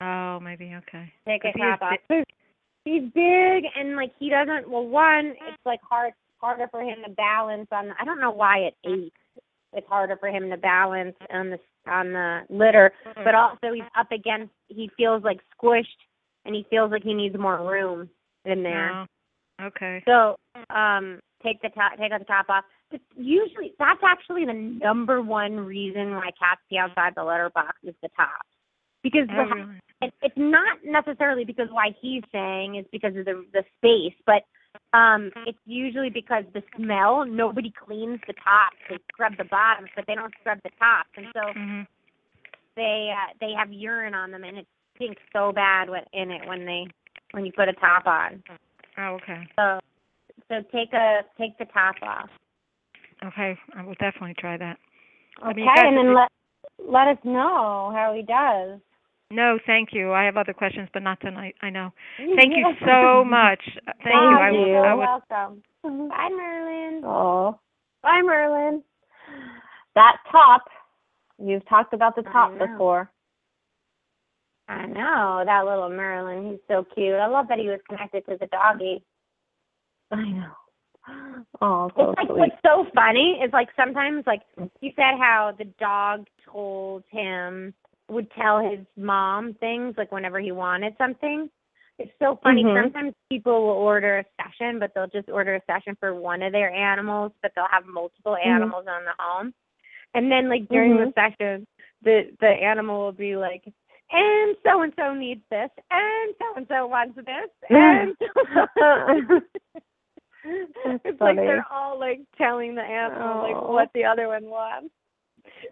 Oh, 0.00 0.40
maybe 0.40 0.74
okay. 0.74 1.12
Take 1.26 1.44
a 1.44 1.52
top 1.52 1.82
off. 1.82 1.98
He's 2.84 3.02
big 3.12 3.64
and 3.74 3.96
like 3.96 4.12
he 4.18 4.28
doesn't. 4.30 4.68
Well, 4.68 4.86
one, 4.86 5.34
it's 5.40 5.64
like 5.64 5.80
hard 5.82 6.12
harder 6.40 6.68
for 6.68 6.80
him 6.82 7.02
to 7.04 7.10
balance 7.10 7.68
on. 7.72 7.92
I 7.98 8.04
don't 8.04 8.20
know 8.20 8.30
why 8.30 8.64
at 8.64 8.74
eight 8.84 9.12
it's 9.76 9.86
harder 9.88 10.16
for 10.16 10.28
him 10.28 10.50
to 10.50 10.56
balance 10.56 11.14
on 11.32 11.50
the 11.50 11.58
on 11.88 12.12
the 12.12 12.40
litter, 12.48 12.92
but 13.14 13.34
also 13.34 13.72
he's 13.72 13.84
up 13.96 14.10
against. 14.10 14.52
He 14.68 14.90
feels 14.96 15.22
like 15.22 15.38
squished, 15.54 15.84
and 16.44 16.54
he 16.54 16.66
feels 16.68 16.90
like 16.90 17.04
he 17.04 17.14
needs 17.14 17.38
more 17.38 17.58
room 17.58 18.08
in 18.44 18.62
there. 18.62 18.92
No. 18.92 19.06
Okay. 19.66 20.02
So, 20.06 20.36
um, 20.74 21.20
take 21.42 21.62
the 21.62 21.68
top, 21.70 21.92
take 21.98 22.10
the 22.10 22.24
top 22.24 22.46
off. 22.48 22.64
But 22.90 23.00
usually, 23.16 23.74
that's 23.78 24.00
actually 24.04 24.44
the 24.44 24.52
number 24.52 25.22
one 25.22 25.60
reason 25.60 26.14
why 26.14 26.30
cats 26.38 26.60
pee 26.68 26.78
outside 26.78 27.12
the 27.16 27.24
litter 27.24 27.50
box 27.54 27.76
is 27.84 27.94
the 28.02 28.08
top, 28.16 28.42
because 29.02 29.28
Oh, 29.30 29.44
really? 29.44 29.80
it, 30.02 30.14
it's 30.22 30.36
not 30.36 30.78
necessarily 30.84 31.44
because 31.44 31.68
why 31.70 31.94
he's 32.00 32.22
saying 32.32 32.76
is 32.76 32.86
because 32.92 33.16
of 33.16 33.24
the 33.24 33.44
the 33.52 33.64
space, 33.78 34.16
but 34.26 34.42
um, 34.92 35.30
it's 35.46 35.58
usually 35.66 36.10
because 36.10 36.44
the 36.54 36.62
smell. 36.76 37.24
Nobody 37.26 37.72
cleans 37.72 38.20
the 38.26 38.34
tops; 38.34 38.76
they 38.88 38.98
scrub 39.12 39.36
the 39.36 39.44
bottoms, 39.44 39.90
but 39.94 40.04
they 40.06 40.14
don't 40.14 40.32
scrub 40.40 40.58
the 40.64 40.70
tops, 40.78 41.10
and 41.16 41.26
so 41.32 41.52
Mhm. 41.52 41.86
they 42.76 43.12
uh, 43.12 43.32
they 43.40 43.52
have 43.52 43.72
urine 43.72 44.14
on 44.14 44.30
them, 44.30 44.44
and 44.44 44.58
it 44.58 44.66
stinks 44.96 45.22
so 45.32 45.52
bad 45.52 45.88
when, 45.90 46.02
in 46.12 46.30
it 46.30 46.46
when 46.46 46.64
they 46.64 46.86
when 47.32 47.44
you 47.44 47.52
put 47.52 47.68
a 47.68 47.72
top 47.74 48.06
on. 48.06 48.42
Oh, 48.98 49.14
okay. 49.14 49.46
So 49.56 49.80
so 50.48 50.62
take 50.72 50.92
a 50.92 51.22
take 51.38 51.56
the 51.58 51.66
top 51.66 51.96
off. 52.02 52.30
Okay. 53.24 53.58
I 53.74 53.82
will 53.82 53.94
definitely 53.94 54.34
try 54.38 54.56
that. 54.56 54.78
I 55.42 55.50
Okay, 55.50 55.54
mean, 55.54 55.68
and 55.68 55.96
then 55.96 56.06
the- 56.06 56.12
let 56.14 56.30
let 56.88 57.08
us 57.08 57.24
know 57.24 57.90
how 57.94 58.12
he 58.14 58.22
does. 58.22 58.80
No, 59.30 59.58
thank 59.66 59.88
you. 59.92 60.12
I 60.12 60.24
have 60.24 60.36
other 60.36 60.52
questions, 60.52 60.88
but 60.92 61.02
not 61.02 61.20
tonight. 61.20 61.56
I 61.60 61.70
know. 61.70 61.90
Thank 62.16 62.54
you 62.56 62.72
so 62.86 63.24
much. 63.24 63.60
Uh, 63.86 63.92
Thank 64.04 64.14
you. 64.14 64.38
I 64.38 64.50
will. 64.52 64.58
you. 64.58 64.64
I 64.64 64.86
You're 64.86 64.96
will. 64.96 65.22
welcome. 65.28 65.62
Bye, 66.08 66.28
Merlin. 66.30 67.02
Oh, 67.04 67.58
bye, 68.02 68.22
Merlin. 68.24 68.82
That 69.96 70.18
top, 70.30 70.64
you've 71.38 71.66
talked 71.68 71.92
about 71.92 72.14
the 72.14 72.22
top 72.22 72.52
know. 72.54 72.66
before. 72.66 73.10
I 74.68 74.86
know 74.86 75.42
that 75.44 75.64
little 75.64 75.90
Merlin. 75.90 76.50
He's 76.50 76.60
so 76.68 76.84
cute. 76.94 77.14
I 77.14 77.26
love 77.26 77.46
that 77.48 77.58
he 77.58 77.68
was 77.68 77.80
connected 77.88 78.24
to 78.26 78.36
the 78.38 78.46
doggy. 78.46 79.02
I 80.10 80.22
know. 80.22 80.52
Oh, 81.60 81.90
so 81.96 82.10
it's 82.10 82.16
like 82.18 82.26
sweet. 82.26 82.38
what's 82.38 82.56
so 82.64 82.84
funny 82.94 83.40
is 83.44 83.52
like 83.52 83.68
sometimes 83.76 84.24
like 84.26 84.42
he 84.80 84.92
said 84.96 85.18
how 85.18 85.54
the 85.56 85.66
dog 85.78 86.26
told 86.44 87.04
him 87.10 87.72
would 88.08 88.30
tell 88.32 88.60
his 88.60 88.80
mom 88.96 89.54
things 89.54 89.94
like 89.96 90.12
whenever 90.12 90.38
he 90.40 90.52
wanted 90.52 90.94
something. 90.98 91.50
It's 91.98 92.12
so 92.18 92.36
funny. 92.42 92.62
Mhm. 92.62 92.82
Sometimes 92.84 93.14
people 93.30 93.62
will 93.62 93.70
order 93.70 94.18
a 94.18 94.24
session, 94.42 94.78
but 94.78 94.92
they'll 94.94 95.06
just 95.06 95.28
order 95.30 95.54
a 95.54 95.62
session 95.64 95.96
for 95.98 96.14
one 96.14 96.42
of 96.42 96.52
their 96.52 96.70
animals, 96.70 97.32
but 97.42 97.52
they'll 97.54 97.66
have 97.70 97.86
multiple 97.86 98.34
Mhm. 98.36 98.46
animals 98.46 98.86
on 98.86 99.04
the 99.04 99.14
home. 99.18 99.54
And 100.14 100.30
then 100.30 100.48
like 100.48 100.68
during 100.68 100.96
the 100.98 101.06
Mhm. 101.06 101.14
session, 101.14 101.66
the 102.02 102.30
the 102.40 102.48
animal 102.48 103.00
will 103.00 103.12
be 103.12 103.34
like, 103.36 103.64
and 104.12 104.56
so 104.62 104.82
and 104.82 104.92
so 104.94 105.14
needs 105.14 105.42
this, 105.50 105.70
and 105.90 106.34
so 106.38 106.54
and 106.56 106.68
so 106.68 106.86
wants 106.86 107.16
this, 107.16 107.50
and 107.70 108.16
it's 111.04 111.20
like 111.20 111.36
they're 111.36 111.66
all 111.70 111.98
like 111.98 112.20
telling 112.36 112.74
the 112.74 112.82
animal 112.82 113.42
like 113.42 113.56
Oh. 113.56 113.72
what 113.72 113.90
the 113.94 114.04
other 114.04 114.28
one 114.28 114.48
wants. 114.48 114.94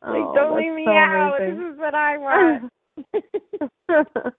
Like, 0.02 0.22
Oh, 0.22 0.34
don't 0.34 0.56
leave 0.56 0.72
me 0.74 0.84
so 0.86 0.92
out. 0.92 1.40
amazing. 1.40 1.58
This 1.58 1.72
is 1.72 1.78
what 1.78 1.94
I 1.94 2.18
want. 2.18 2.72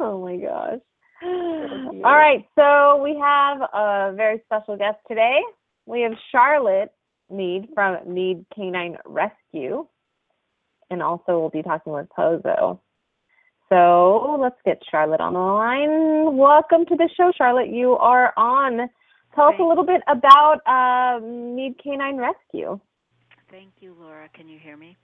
oh 0.00 0.24
my 0.24 0.36
gosh. 0.36 0.80
All 1.22 2.14
right, 2.16 2.46
so 2.56 3.02
we 3.02 3.16
have 3.20 3.60
a 3.74 4.12
very 4.14 4.40
special 4.44 4.76
guest 4.76 4.98
today. 5.08 5.40
We 5.86 6.02
have 6.02 6.12
Charlotte 6.30 6.92
Meade 7.30 7.68
from 7.74 7.98
Meade 8.06 8.44
Canine 8.54 8.98
Rescue, 9.04 9.86
and 10.90 11.02
also 11.02 11.40
we'll 11.40 11.50
be 11.50 11.62
talking 11.62 11.92
with 11.92 12.08
Pozo. 12.16 12.78
So 13.68 14.38
let's 14.40 14.56
get 14.64 14.80
Charlotte 14.90 15.20
on 15.20 15.34
the 15.34 15.38
line. 15.40 16.36
Welcome 16.36 16.86
to 16.86 16.96
the 16.96 17.08
show, 17.16 17.32
Charlotte. 17.36 17.68
You 17.68 17.92
are 17.94 18.32
on. 18.36 18.88
Tell 19.34 19.46
us 19.48 19.54
a 19.60 19.62
little 19.64 19.84
bit 19.84 20.00
about 20.08 20.60
uh, 20.66 21.20
Meade 21.24 21.78
Canine 21.82 22.16
Rescue. 22.16 22.80
Thank 23.50 23.72
you, 23.80 23.94
Laura. 23.98 24.28
Can 24.34 24.48
you 24.48 24.58
hear 24.58 24.76
me? 24.76 24.96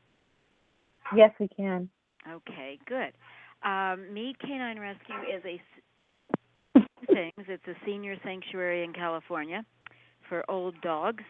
Yes, 1.14 1.30
we 1.38 1.48
can. 1.48 1.88
Okay, 2.30 2.78
good. 2.86 3.12
Um, 3.66 4.12
Meade 4.12 4.38
Canine 4.40 4.78
Rescue 4.78 5.16
is 5.34 5.42
a 5.44 5.60
things. 7.06 7.32
It's 7.48 7.66
a 7.66 7.74
senior 7.86 8.16
sanctuary 8.24 8.84
in 8.84 8.92
California 8.92 9.64
for 10.28 10.48
old 10.50 10.80
dogs, 10.80 11.22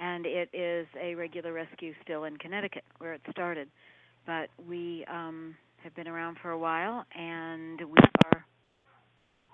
and 0.00 0.26
it 0.26 0.48
is 0.52 0.86
a 1.00 1.14
regular 1.14 1.52
rescue 1.52 1.92
still 2.02 2.24
in 2.24 2.36
Connecticut, 2.38 2.84
where 2.98 3.14
it 3.14 3.20
started. 3.30 3.68
But 4.26 4.48
we 4.68 5.04
um, 5.12 5.54
have 5.82 5.94
been 5.94 6.08
around 6.08 6.38
for 6.42 6.50
a 6.50 6.58
while, 6.58 7.04
and 7.16 7.80
we 7.80 7.98
are. 8.24 8.44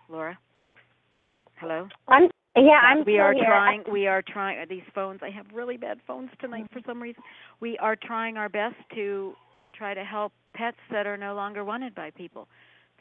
Laura. 0.09 0.39
Hello. 1.57 1.89
I'm 2.09 2.29
yeah, 2.57 2.81
I'm 2.83 3.05
we 3.05 3.19
are 3.19 3.33
here. 3.33 3.45
trying 3.45 3.85
we 3.91 4.07
are 4.07 4.23
trying 4.23 4.65
these 4.69 4.83
phones 4.95 5.21
i 5.23 5.31
have 5.31 5.47
really 5.53 5.77
bad 5.77 5.99
phones 6.07 6.31
tonight 6.41 6.67
for 6.73 6.81
some 6.87 7.03
reason 7.03 7.23
we 7.61 7.77
are 7.79 7.97
trying 7.97 8.37
our 8.37 8.49
best 8.49 8.77
to 8.95 9.35
try 9.77 9.95
to 9.95 10.05
help 10.05 10.33
pets 10.55 10.79
that 10.91 11.07
are 11.07 11.17
no 11.17 11.35
longer 11.35 11.65
wanted 11.65 11.95
by 11.95 12.11
people 12.11 12.49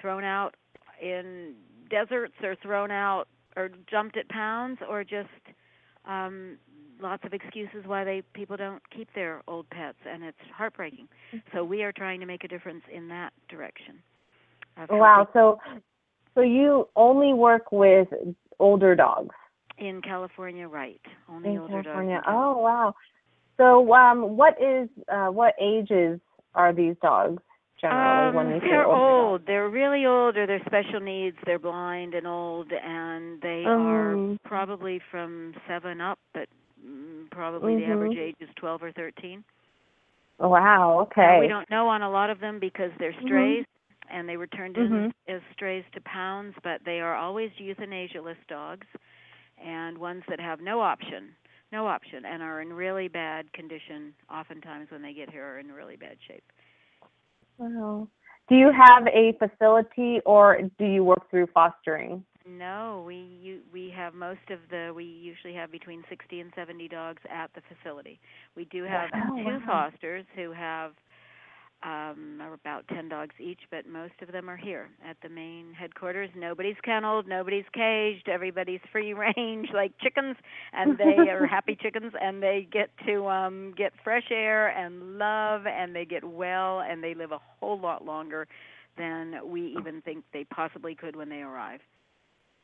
thrown 0.01 0.23
out 0.23 0.55
in 1.01 1.53
deserts 1.89 2.33
or 2.43 2.55
thrown 2.61 2.91
out 2.91 3.25
or 3.55 3.69
jumped 3.89 4.17
at 4.17 4.27
pounds 4.29 4.79
or 4.89 5.03
just 5.03 5.29
um 6.07 6.57
lots 7.01 7.23
of 7.25 7.33
excuses 7.33 7.83
why 7.85 8.03
they 8.03 8.21
people 8.33 8.55
don't 8.55 8.81
keep 8.89 9.07
their 9.13 9.41
old 9.47 9.69
pets 9.69 9.97
and 10.09 10.23
it's 10.23 10.37
heartbreaking 10.55 11.07
so 11.53 11.63
we 11.63 11.83
are 11.83 11.91
trying 11.91 12.19
to 12.19 12.25
make 12.25 12.43
a 12.43 12.47
difference 12.47 12.83
in 12.93 13.07
that 13.07 13.31
direction 13.49 13.95
Wow. 14.89 15.27
So, 15.33 15.59
so 16.33 16.41
you 16.41 16.87
only 16.95 17.33
work 17.33 17.71
with 17.71 18.07
older 18.59 18.95
dogs 18.95 19.35
in 19.77 20.01
california 20.01 20.67
right 20.67 21.01
only 21.29 21.49
in 21.49 21.59
older 21.59 21.81
California. 21.83 22.21
dogs 22.25 22.27
Oh, 22.27 22.57
wow. 22.57 22.93
So, 23.57 23.93
um, 23.93 24.35
what 24.37 24.55
is 24.61 24.89
uh, 25.11 25.27
what 25.27 25.53
ages 25.61 26.19
are 26.53 26.73
these 26.73 26.95
dogs 27.01 27.41
generally 27.79 28.27
Um, 28.29 28.35
when 28.35 28.47
say 28.61 28.67
they're 28.69 28.85
old. 28.85 29.41
They're 29.45 29.69
really 29.69 30.05
old, 30.05 30.37
or 30.37 30.45
they're 30.47 30.63
special 30.65 30.99
needs. 30.99 31.37
They're 31.45 31.59
blind 31.59 32.13
and 32.13 32.27
old, 32.27 32.71
and 32.71 33.41
they 33.41 33.65
are 33.65 34.13
Um. 34.13 34.37
probably 34.45 34.99
from 35.11 35.53
seven 35.67 36.01
up, 36.01 36.19
but 36.33 36.47
mm, 36.85 37.29
probably 37.31 37.75
the 37.75 37.83
Mhm. 37.83 37.91
average 37.93 38.17
age 38.17 38.35
is 38.39 38.49
twelve 38.55 38.83
or 38.83 38.91
thirteen. 38.91 39.43
dogs? 40.39 40.51
Wow. 40.51 40.99
Okay. 41.01 41.21
Now, 41.21 41.39
we 41.39 41.47
don't 41.47 41.69
know 41.69 41.87
on 41.87 42.01
a 42.01 42.09
lot 42.09 42.29
of 42.29 42.39
them 42.39 42.59
because 42.59 42.91
they're 42.99 43.13
Mhm. 43.13 43.25
strays, 43.25 43.65
and 44.09 44.27
they 44.27 44.37
were 44.37 44.47
turned 44.47 44.77
in 44.77 45.11
as 45.27 45.41
strays 45.53 45.83
to 45.93 46.01
pounds, 46.01 46.55
but 46.63 46.81
they 46.85 46.99
are 46.99 47.15
always 47.15 47.51
euthanasia-less 47.57 48.37
dogs, 48.47 48.87
and 49.63 49.97
ones 49.97 50.23
that 50.29 50.39
have 50.39 50.59
no 50.61 50.81
option, 50.81 51.29
no 51.71 51.87
option, 51.87 52.25
and 52.25 52.41
are 52.41 52.61
in 52.61 52.73
really 52.73 53.07
bad 53.07 53.51
condition. 53.53 54.13
Oftentimes, 54.31 54.91
when 54.91 55.01
they 55.01 55.13
get 55.13 55.29
here, 55.29 55.45
are 55.45 55.59
in 55.59 55.71
really 55.71 55.95
bad 55.95 56.17
shape. 56.27 56.43
Wow. 57.57 58.07
Do 58.49 58.55
you 58.55 58.71
have 58.71 59.07
a 59.07 59.33
facility 59.39 60.19
or 60.25 60.59
do 60.77 60.85
you 60.85 61.03
work 61.03 61.29
through 61.29 61.47
fostering? 61.53 62.23
No, 62.47 63.03
we 63.07 63.61
we 63.73 63.89
have 63.95 64.13
most 64.13 64.51
of 64.51 64.59
the 64.69 64.93
we 64.95 65.03
usually 65.03 65.53
have 65.55 65.71
between 65.71 66.03
60 66.09 66.41
and 66.41 66.51
70 66.55 66.87
dogs 66.87 67.21
at 67.29 67.49
the 67.55 67.61
facility. 67.73 68.19
We 68.55 68.65
do 68.65 68.83
have 68.83 69.09
Wow, 69.11 69.35
two 69.35 69.49
oh, 69.49 69.59
wow. 69.67 69.89
fosters 69.91 70.25
who 70.35 70.51
have 70.51 70.91
um 71.85 72.41
about 72.53 72.87
10 72.87 73.09
dogs 73.09 73.35
each, 73.39 73.59
but 73.69 73.87
most 73.87 74.13
of 74.21 74.31
them 74.31 74.49
are 74.49 74.57
here 74.57 74.89
at 75.07 75.17
the 75.21 75.29
main 75.29 75.73
headquarters. 75.73 76.29
Nobody's 76.35 76.75
kenneled, 76.83 77.27
nobody's 77.27 77.65
caged, 77.73 78.27
everybody's 78.27 78.79
free 78.91 79.13
range 79.25 79.69
like 79.73 79.91
chickens 80.01 80.35
and 80.73 80.97
they 80.97 81.29
are 81.29 81.45
happy 81.49 81.77
chickens 81.79 82.13
and 82.19 82.41
they 82.41 82.67
get 82.71 82.89
to 83.05 83.27
um 83.27 83.73
get 83.77 83.93
fresh 84.03 84.29
air 84.31 84.69
and 84.69 85.17
love 85.17 85.67
and 85.67 85.95
they 85.95 86.05
get 86.05 86.23
well 86.23 86.81
and 86.81 87.03
they 87.03 87.13
live 87.13 87.31
a 87.31 87.39
whole 87.59 87.79
lot 87.79 88.03
longer 88.03 88.47
than 88.97 89.35
we 89.45 89.75
even 89.77 90.01
think 90.01 90.23
they 90.33 90.45
possibly 90.45 90.95
could 90.95 91.15
when 91.15 91.29
they 91.29 91.41
arrive. 91.41 91.81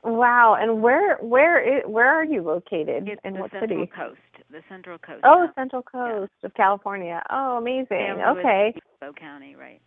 Wow. 0.04 0.58
And 0.60 0.82
where 0.82 1.18
where 1.18 1.60
is, 1.78 1.84
where 1.86 2.08
are 2.08 2.24
you 2.24 2.42
located? 2.42 3.08
It's 3.08 3.22
in 3.24 3.34
the 3.34 3.40
what 3.42 3.52
Central 3.52 3.86
city? 3.86 3.92
Coast. 3.96 4.20
The 4.52 4.62
Central 4.68 4.98
Coast. 4.98 5.22
Oh, 5.24 5.44
yeah. 5.44 5.52
Central 5.56 5.82
Coast 5.84 6.32
of 6.44 6.54
California. 6.56 7.22
Oh, 7.30 7.58
amazing. 7.58 7.88
San 7.90 8.22
Okay. 8.38 8.74
Obispo 9.02 9.14
County, 9.20 9.56
right? 9.56 9.80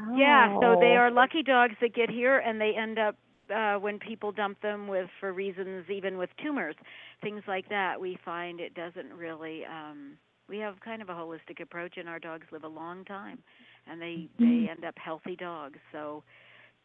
Oh. 0.00 0.16
Yeah, 0.16 0.54
so 0.60 0.76
they 0.78 0.94
Oh. 0.96 1.00
are 1.00 1.10
lucky 1.10 1.42
dogs 1.42 1.74
that 1.80 1.94
get 1.94 2.10
here 2.10 2.38
and 2.38 2.60
they 2.60 2.74
end 2.76 2.98
up 2.98 3.16
uh 3.48 3.76
when 3.76 3.98
people 3.98 4.32
dump 4.32 4.60
them 4.60 4.88
with 4.88 5.08
for 5.20 5.32
reasons 5.32 5.88
even 5.88 6.18
with 6.18 6.30
tumors, 6.42 6.74
things 7.22 7.42
like 7.46 7.68
that. 7.70 8.00
We 8.00 8.18
find 8.24 8.60
it 8.60 8.74
doesn't 8.74 9.12
really 9.14 9.64
um 9.64 10.18
we 10.48 10.58
have 10.58 10.78
kind 10.80 11.00
of 11.00 11.08
a 11.08 11.12
holistic 11.14 11.60
approach 11.62 11.96
and 11.96 12.08
our 12.08 12.18
dogs 12.18 12.46
live 12.52 12.64
a 12.64 12.68
long 12.68 13.04
time 13.04 13.38
and 13.86 14.00
they 14.02 14.28
they 14.38 14.68
end 14.68 14.84
up 14.84 14.94
healthy 14.98 15.36
dogs. 15.36 15.78
So 15.92 16.22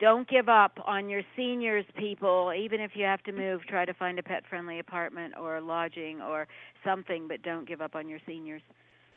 don't 0.02 0.28
give 0.30 0.50
up 0.50 0.78
on 0.86 1.10
your 1.10 1.22
seniors 1.38 1.86
people 1.98 2.52
even 2.58 2.82
if 2.82 2.92
you 2.96 3.06
have 3.06 3.24
to 3.24 3.32
move 3.32 3.62
try 3.68 3.86
to 3.86 3.94
find 3.94 4.20
a 4.20 4.24
pet 4.24 4.44
friendly 4.50 4.80
apartment 4.80 5.34
or 5.40 5.62
lodging 5.62 6.22
or 6.22 6.48
something 6.84 7.28
but 7.30 7.42
don't 7.44 7.68
give 7.68 7.82
up 7.82 7.96
on 7.96 8.10
your 8.10 8.20
seniors 8.28 8.62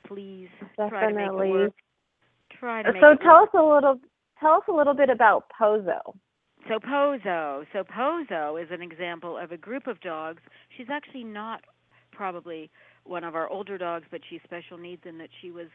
please 0.07 0.49
try 0.89 1.07
to 1.09 1.15
make 1.15 1.33
it 1.33 1.41
Definitely. 1.41 1.51
work 1.51 1.73
try 2.61 2.83
to 2.83 2.93
make 2.93 3.03
So 3.03 3.11
it 3.13 3.19
tell 3.23 3.41
work. 3.43 3.49
us 3.49 3.55
a 3.55 3.63
little 3.63 4.01
tell 4.41 4.53
us 4.55 4.63
a 4.69 4.73
little 4.73 4.95
bit 4.95 5.11
about 5.11 5.47
Pozo. 5.59 6.01
So 6.69 6.79
Pozo, 6.79 7.65
so 7.73 7.85
Pozo 7.85 8.63
is 8.63 8.69
an 8.71 8.83
example 8.83 9.37
of 9.39 9.53
a 9.53 9.57
group 9.57 9.87
of 9.87 10.01
dogs. 10.01 10.43
She's 10.77 10.87
actually 10.91 11.25
not 11.25 11.63
probably 12.13 12.71
one 13.05 13.25
of 13.25 13.35
our 13.35 13.49
older 13.49 13.77
dogs, 13.77 14.07
but 14.11 14.21
she's 14.31 14.41
special 14.45 14.79
needs 14.79 15.03
in 15.05 15.19
that 15.19 15.29
she 15.43 15.51
was 15.51 15.67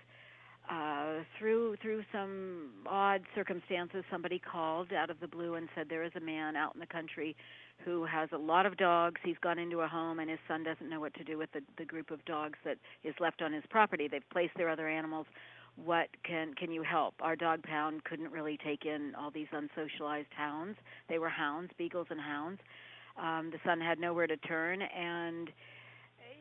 uh 0.69 1.23
through 1.37 1.75
through 1.81 2.03
some 2.11 2.69
odd 2.87 3.21
circumstances 3.33 4.03
somebody 4.11 4.39
called 4.39 4.93
out 4.93 5.09
of 5.09 5.19
the 5.19 5.27
blue 5.27 5.55
and 5.55 5.67
said 5.75 5.87
there 5.89 6.03
is 6.03 6.11
a 6.15 6.19
man 6.19 6.55
out 6.55 6.73
in 6.75 6.79
the 6.79 6.87
country 6.87 7.35
who 7.85 8.05
has 8.05 8.29
a 8.33 8.37
lot 8.37 8.65
of 8.65 8.77
dogs. 8.77 9.21
He's 9.23 9.37
gone 9.41 9.57
into 9.57 9.79
a 9.79 9.87
home 9.87 10.19
and 10.19 10.29
his 10.29 10.39
son 10.47 10.63
doesn't 10.63 10.89
know 10.89 10.99
what 10.99 11.13
to 11.15 11.23
do 11.23 11.37
with 11.37 11.51
the 11.53 11.61
the 11.77 11.85
group 11.85 12.11
of 12.11 12.23
dogs 12.25 12.57
that 12.65 12.77
is 13.03 13.15
left 13.19 13.41
on 13.41 13.53
his 13.53 13.63
property. 13.69 14.07
They've 14.07 14.29
placed 14.31 14.53
their 14.57 14.69
other 14.69 14.87
animals. 14.87 15.25
What 15.75 16.09
can 16.23 16.53
can 16.53 16.71
you 16.71 16.83
help? 16.83 17.15
Our 17.21 17.35
dog 17.35 17.63
pound 17.63 18.03
couldn't 18.03 18.31
really 18.31 18.57
take 18.63 18.85
in 18.85 19.13
all 19.15 19.31
these 19.31 19.47
unsocialized 19.53 20.33
hounds. 20.35 20.77
They 21.07 21.19
were 21.19 21.29
hounds 21.29 21.71
beagles 21.77 22.07
and 22.09 22.19
hounds. 22.19 22.59
Um 23.21 23.49
the 23.51 23.59
son 23.65 23.79
had 23.79 23.99
nowhere 23.99 24.27
to 24.27 24.37
turn 24.37 24.81
and 24.81 25.49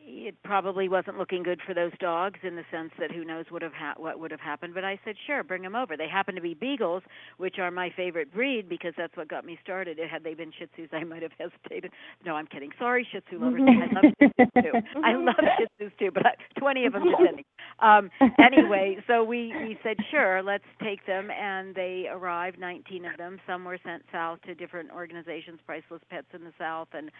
it 0.09 0.35
probably 0.43 0.89
wasn't 0.89 1.17
looking 1.17 1.43
good 1.43 1.59
for 1.65 1.73
those 1.73 1.91
dogs 1.99 2.39
in 2.43 2.55
the 2.55 2.63
sense 2.71 2.91
that 2.99 3.11
who 3.11 3.23
knows 3.23 3.45
what 3.49 3.61
have 3.61 3.73
ha- 3.73 3.93
what 3.97 4.19
would 4.19 4.31
have 4.31 4.39
happened 4.39 4.73
but 4.73 4.83
I 4.83 4.99
said 5.05 5.15
sure 5.27 5.43
bring 5.43 5.61
them 5.61 5.75
over. 5.75 5.95
They 5.95 6.07
happen 6.07 6.35
to 6.35 6.41
be 6.41 6.53
beagles 6.53 7.03
which 7.37 7.59
are 7.59 7.69
my 7.69 7.91
favorite 7.95 8.33
breed 8.33 8.67
because 8.67 8.93
that's 8.97 9.15
what 9.15 9.27
got 9.27 9.45
me 9.45 9.57
started. 9.61 9.99
Had 9.99 10.23
they 10.23 10.33
been 10.33 10.51
shih 10.57 10.65
tzus 10.77 10.93
I 10.93 11.03
might 11.03 11.21
have 11.21 11.31
hesitated. 11.37 11.91
No 12.25 12.35
I'm 12.35 12.47
kidding. 12.47 12.71
Sorry 12.79 13.07
shih 13.11 13.19
tzu 13.29 13.39
lovers. 13.39 13.61
I 13.61 13.93
love 13.93 14.13
shih 14.19 14.27
tzus 14.39 14.63
too. 14.63 14.99
I 15.03 15.15
love 15.15 15.35
shih 15.57 15.85
tzus 15.85 15.91
too 15.99 16.11
but 16.11 16.25
I, 16.25 16.59
20 16.59 16.85
of 16.85 16.93
them 16.93 17.03
depending 17.09 17.45
um 17.79 18.09
anyway 18.39 18.97
so 19.07 19.23
we 19.23 19.53
we 19.61 19.77
said 19.83 19.97
sure 20.09 20.41
let's 20.41 20.63
take 20.83 21.05
them 21.05 21.29
and 21.31 21.75
they 21.75 22.05
arrived 22.11 22.59
19 22.59 23.05
of 23.05 23.17
them. 23.17 23.39
Some 23.45 23.63
were 23.63 23.79
sent 23.85 24.03
south 24.11 24.41
to 24.41 24.55
different 24.55 24.89
organizations 24.91 25.59
priceless 25.65 26.01
pets 26.09 26.27
in 26.33 26.43
the 26.43 26.53
south 26.57 26.87
and 26.93 27.11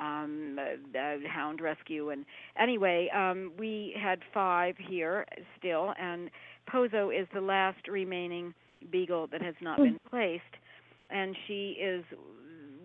um 0.00 0.58
uh, 0.58 1.28
hound 1.28 1.60
rescue. 1.60 2.10
And 2.10 2.24
anyway 2.58 3.08
um 3.14 3.52
we 3.58 3.94
had 4.00 4.20
five 4.32 4.76
here 4.78 5.26
still 5.58 5.94
and 5.98 6.30
pozo 6.72 7.10
is 7.10 7.26
the 7.34 7.40
last 7.40 7.88
remaining 7.88 8.54
beagle 8.90 9.26
that 9.32 9.42
has 9.42 9.54
not 9.60 9.78
been 9.78 9.98
placed. 10.10 10.42
And 11.10 11.36
she 11.46 11.76
is 11.80 12.04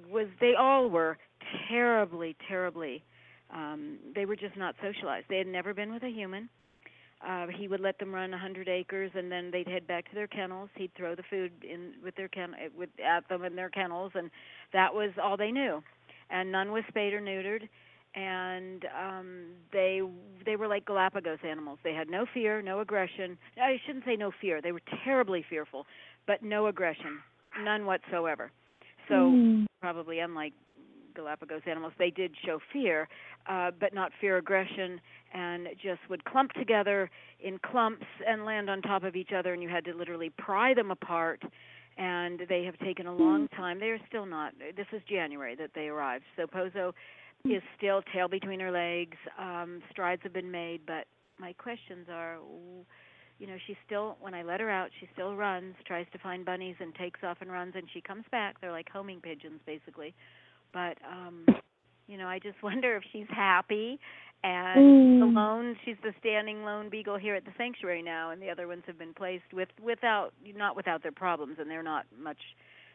was 0.10 0.28
they 0.40 0.54
all 0.58 0.90
were 0.90 1.18
terribly 1.70 2.36
terribly 2.48 3.04
um 3.54 3.98
they 4.16 4.26
were 4.26 4.36
just 4.36 4.56
not 4.58 4.76
socialized. 4.82 5.26
They 5.30 5.38
had 5.38 5.48
never 5.48 5.74
been 5.74 5.94
with 5.94 6.04
a 6.04 6.10
human. 6.10 6.50
Uh 7.28 7.48
he 7.58 7.68
would 7.68 7.82
let 7.82 7.98
them 8.00 8.14
run 8.14 8.34
a 8.34 8.38
hundred 8.38 8.68
acres 8.68 9.12
and 9.16 9.32
then 9.32 9.52
they'd 9.52 9.68
head 9.68 9.86
back 9.86 10.08
to 10.10 10.16
their 10.16 10.28
kennels. 10.28 10.70
He'd 10.76 10.94
throw 10.96 11.16
the 11.16 11.24
food 11.30 11.52
in 11.64 11.94
with 12.04 12.16
their 12.16 12.30
ken 12.30 12.54
with 12.78 12.90
at 13.06 13.28
them 13.30 13.44
in 13.44 13.56
their 13.56 13.70
kennels 13.70 14.12
and 14.16 14.32
that 14.74 14.94
was 14.94 15.12
all 15.22 15.36
they 15.38 15.52
knew 15.52 15.84
and 16.32 16.52
none 16.52 16.72
was 16.72 16.84
spayed 16.88 17.14
or 17.14 17.22
neutered. 17.22 17.68
And 18.16 18.86
um 19.08 19.46
they 19.72 20.02
they 20.46 20.56
were 20.56 20.68
like 20.68 20.86
galapagos 20.86 21.40
animals. 21.48 21.80
They 21.84 21.94
had 21.94 22.10
no 22.10 22.26
fear 22.34 22.62
no 22.62 22.80
aggression. 22.80 23.38
I 23.62 23.78
shouldn't 23.86 24.06
say 24.06 24.16
no 24.16 24.32
fear. 24.42 24.62
They 24.62 24.72
were 24.72 24.82
terribly 25.04 25.44
fearful 25.50 25.86
but 26.28 26.44
no 26.44 26.68
aggression. 26.68 27.20
None 27.64 27.86
whatsoever. 27.86 28.52
So 29.08 29.32
Mm. 29.34 29.66
probably 29.82 30.20
unlike 30.20 30.54
Galapagos 31.16 31.62
animals, 31.66 31.94
they 31.98 32.10
did 32.10 32.34
show 32.46 32.60
fear, 32.72 33.08
uh, 33.50 33.72
but 33.80 33.94
not 33.94 34.12
fear 34.22 34.38
aggression, 34.38 35.02
and 35.34 35.68
just 35.82 36.00
would 36.10 36.24
clump 36.24 36.54
together 36.54 37.10
in 37.42 37.58
clumps 37.60 38.06
and 38.26 38.46
land 38.46 38.70
on 38.70 38.82
top 38.82 39.04
of 39.04 39.16
each 39.16 39.32
other, 39.36 39.54
and 39.54 39.62
you 39.62 39.70
had 39.70 39.84
to 39.86 39.94
literally 39.94 40.30
pry 40.38 40.74
them 40.74 40.92
apart. 40.92 41.44
And 41.98 42.42
they 42.50 42.64
have 42.64 42.78
taken 42.80 43.08
a 43.08 43.14
long 43.14 43.48
time. 43.50 43.80
They 43.80 43.90
are 43.90 44.00
still 44.08 44.26
not. 44.26 44.54
This 44.76 44.88
is 44.94 45.02
January 45.10 45.56
that 45.56 45.72
they 45.76 45.88
arrived. 45.88 46.24
So 46.36 46.48
Pozo 46.48 46.94
is 47.46 47.62
still 47.78 48.02
tail 48.14 48.28
between 48.28 48.60
her 48.60 48.72
legs. 48.72 49.18
Um, 49.38 49.82
strides 49.92 50.22
have 50.24 50.34
been 50.34 50.52
made, 50.52 50.82
but 50.86 51.06
my 51.40 51.54
questions 51.54 52.08
are 52.10 52.38
you 53.42 53.48
know 53.48 53.56
she 53.66 53.76
still 53.86 54.16
when 54.22 54.36
i 54.36 54.44
let 54.44 54.60
her 54.60 54.70
out 54.70 54.90
she 55.00 55.10
still 55.14 55.36
runs 55.36 55.74
tries 55.86 56.06
to 56.14 56.20
find 56.20 56.46
bunnies 56.46 56.76
and 56.80 56.94
takes 56.94 57.22
off 57.24 57.38
and 57.42 57.52
runs 57.52 57.74
and 57.76 57.88
she 57.92 58.00
comes 58.00 58.24
back 58.32 58.62
they're 58.62 58.72
like 58.72 58.88
homing 58.90 59.20
pigeons 59.20 59.60
basically 59.66 60.14
but 60.72 60.98
um 61.10 61.44
you 62.08 62.18
know 62.18 62.28
i 62.28 62.38
just 62.38 62.56
wonder 62.64 62.96
if 62.96 63.04
she's 63.12 63.26
happy 63.30 64.00
and 64.44 65.22
the 65.22 65.26
Mm. 65.26 65.36
lone 65.36 65.78
she's 65.86 65.98
the 66.02 66.14
standing 66.20 66.64
lone 66.64 66.90
beagle 66.90 67.18
here 67.18 67.36
at 67.36 67.46
the 67.46 67.52
sanctuary 67.58 68.02
now 68.02 68.32
and 68.32 68.42
the 68.42 68.50
other 68.50 68.68
ones 68.68 68.84
have 68.88 68.98
been 68.98 69.14
placed 69.14 69.54
with 69.54 69.70
without 69.82 70.34
not 70.56 70.76
without 70.76 71.04
their 71.04 71.12
problems 71.12 71.58
and 71.60 71.70
they're 71.70 71.84
not 71.84 72.06
much 72.18 72.40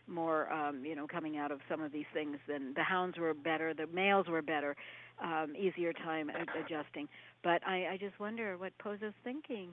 more 0.08 0.52
um 0.52 0.84
you 0.84 0.94
know 0.96 1.06
coming 1.06 1.36
out 1.36 1.50
of 1.52 1.60
some 1.68 1.80
of 1.80 1.92
these 1.92 2.06
things 2.12 2.36
than 2.48 2.72
the 2.74 2.82
hounds 2.82 3.16
were 3.18 3.34
better 3.34 3.72
the 3.74 3.86
males 3.88 4.26
were 4.28 4.42
better 4.42 4.74
um 5.22 5.54
easier 5.56 5.92
time 5.92 6.30
ad- 6.30 6.48
adjusting 6.58 7.08
but 7.42 7.60
i 7.66 7.86
i 7.92 7.96
just 7.96 8.18
wonder 8.18 8.56
what 8.58 8.72
pozo's 8.78 9.14
thinking 9.22 9.70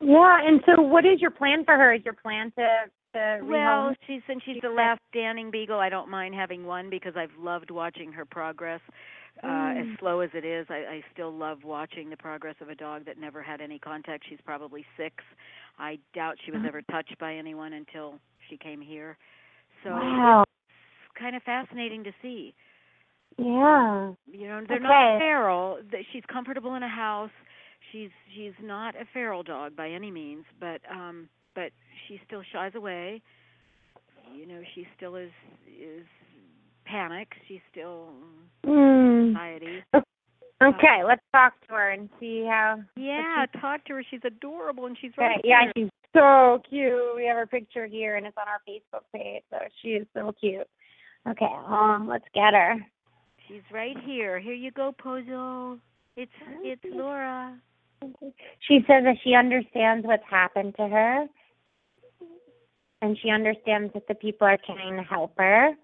Yeah, 0.00 0.40
and 0.44 0.60
so 0.66 0.82
what 0.82 1.04
is 1.06 1.20
your 1.20 1.30
plan 1.30 1.64
for 1.64 1.76
her? 1.76 1.94
Is 1.94 2.04
your 2.04 2.14
plan 2.14 2.50
to 2.58 2.66
to 3.14 3.38
Well, 3.44 3.94
she's 4.06 4.22
since 4.26 4.42
she's 4.42 4.60
the 4.60 4.68
last 4.68 5.00
standing 5.10 5.50
beagle, 5.52 5.78
I 5.78 5.88
don't 5.88 6.10
mind 6.10 6.34
having 6.34 6.66
one 6.66 6.90
because 6.90 7.14
I've 7.16 7.34
loved 7.38 7.70
watching 7.70 8.12
her 8.12 8.24
progress. 8.24 8.80
Uh 9.44 9.72
as 9.78 9.86
Mm. 9.86 9.98
slow 9.98 10.20
as 10.20 10.30
it 10.34 10.44
is, 10.44 10.66
I, 10.70 10.76
I 10.96 11.04
still 11.12 11.32
love 11.32 11.64
watching 11.64 12.10
the 12.10 12.16
progress 12.16 12.56
of 12.60 12.68
a 12.70 12.74
dog 12.74 13.04
that 13.06 13.18
never 13.18 13.42
had 13.42 13.60
any 13.60 13.78
contact. 13.78 14.24
She's 14.28 14.40
probably 14.44 14.84
six. 14.96 15.16
I 15.78 15.98
doubt 16.14 16.36
she 16.44 16.50
was 16.52 16.60
Uh-huh. 16.60 16.68
ever 16.68 16.82
touched 16.90 17.18
by 17.18 17.34
anyone 17.34 17.72
until 17.74 18.18
she 18.48 18.56
came 18.56 18.80
here. 18.80 19.16
So 19.84 19.90
wow. 19.90 20.44
it's 21.08 21.18
kind 21.18 21.36
of 21.36 21.42
fascinating 21.42 22.04
to 22.04 22.12
see. 22.22 22.54
Yeah. 23.38 24.12
You 24.30 24.48
know, 24.48 24.62
they're 24.68 24.78
Okay. 24.78 24.82
not 24.82 25.18
feral. 25.18 25.78
She's 26.12 26.24
comfortable 26.32 26.74
in 26.74 26.82
a 26.82 26.88
house. 26.88 27.30
She's 27.92 28.10
she's 28.34 28.54
not 28.62 28.94
a 28.96 29.04
feral 29.12 29.42
dog 29.42 29.76
by 29.76 29.90
any 29.90 30.10
means, 30.10 30.44
but 30.60 30.80
um 30.90 31.28
but 31.54 31.72
she 32.06 32.20
still 32.26 32.42
shies 32.52 32.72
away. 32.74 33.22
You 34.34 34.46
know, 34.46 34.62
she 34.74 34.86
still 34.96 35.16
is 35.16 35.30
is 35.66 36.06
panics. 36.84 37.36
She's 37.48 37.60
still 37.70 38.12
Mm. 38.64 39.28
anxiety. 39.28 39.82
Okay, 40.62 41.04
let's 41.04 41.22
talk 41.32 41.60
to 41.66 41.74
her 41.74 41.90
and 41.90 42.08
see 42.20 42.44
how. 42.44 42.82
Yeah, 42.96 43.46
talk 43.60 43.84
to 43.84 43.94
her. 43.94 44.02
She's 44.02 44.24
adorable 44.24 44.86
and 44.86 44.96
she's 44.98 45.12
Okay, 45.12 45.26
right 45.26 45.40
yeah, 45.44 45.70
she's 45.76 45.90
so 46.14 46.62
cute. 46.68 47.16
We 47.16 47.26
have 47.26 47.36
her 47.36 47.46
picture 47.46 47.86
here, 47.86 48.16
and 48.16 48.26
it's 48.26 48.36
on 48.38 48.48
our 48.48 48.60
Facebook 48.66 49.02
page, 49.12 49.42
so 49.50 49.58
she 49.82 49.88
is 49.90 50.06
so 50.14 50.32
cute. 50.40 50.66
Okay, 51.28 51.50
um, 51.66 52.06
let's 52.08 52.24
get 52.34 52.54
her. 52.54 52.76
She's 53.48 53.62
right 53.72 53.96
here. 54.04 54.38
Here 54.38 54.54
you 54.54 54.70
go, 54.70 54.92
Pozo. 54.92 55.78
It's 56.16 56.32
it's 56.62 56.84
Laura. 56.84 57.58
She 58.60 58.78
says 58.86 59.04
that 59.04 59.16
she 59.24 59.34
understands 59.34 60.06
what's 60.06 60.24
happened 60.30 60.76
to 60.76 60.86
her, 60.86 61.26
and 63.02 63.18
she 63.22 63.30
understands 63.30 63.92
that 63.94 64.06
the 64.08 64.14
people 64.14 64.46
are 64.46 64.58
trying 64.64 64.96
to 64.96 65.02
help 65.02 65.32
her. 65.36 65.74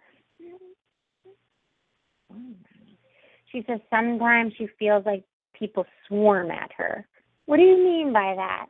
She 3.53 3.65
says 3.67 3.81
sometimes 3.91 4.53
she 4.57 4.69
feels 4.79 5.05
like 5.05 5.25
people 5.53 5.85
swarm 6.07 6.51
at 6.51 6.71
her. 6.77 7.07
What 7.47 7.57
do 7.57 7.63
you 7.63 7.77
mean 7.77 8.13
by 8.13 8.35
that? 8.37 8.67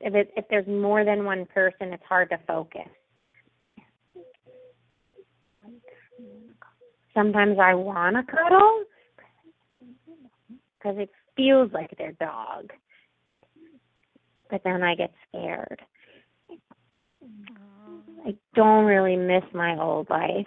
If 0.00 0.14
it, 0.14 0.32
if 0.36 0.44
there's 0.48 0.66
more 0.66 1.04
than 1.04 1.24
one 1.24 1.44
person, 1.46 1.92
it's 1.92 2.04
hard 2.08 2.30
to 2.30 2.38
focus. 2.46 2.88
Sometimes 7.14 7.58
I 7.60 7.74
want 7.74 8.14
to 8.14 8.32
cuddle 8.32 8.84
because 10.78 10.98
it 10.98 11.10
feels 11.36 11.72
like 11.72 11.90
their 11.98 12.12
dog, 12.12 12.70
but 14.50 14.60
then 14.62 14.84
I 14.84 14.94
get 14.94 15.12
scared. 15.28 15.82
I 18.24 18.36
don't 18.54 18.84
really 18.84 19.16
miss 19.16 19.42
my 19.52 19.76
old 19.80 20.08
life. 20.10 20.46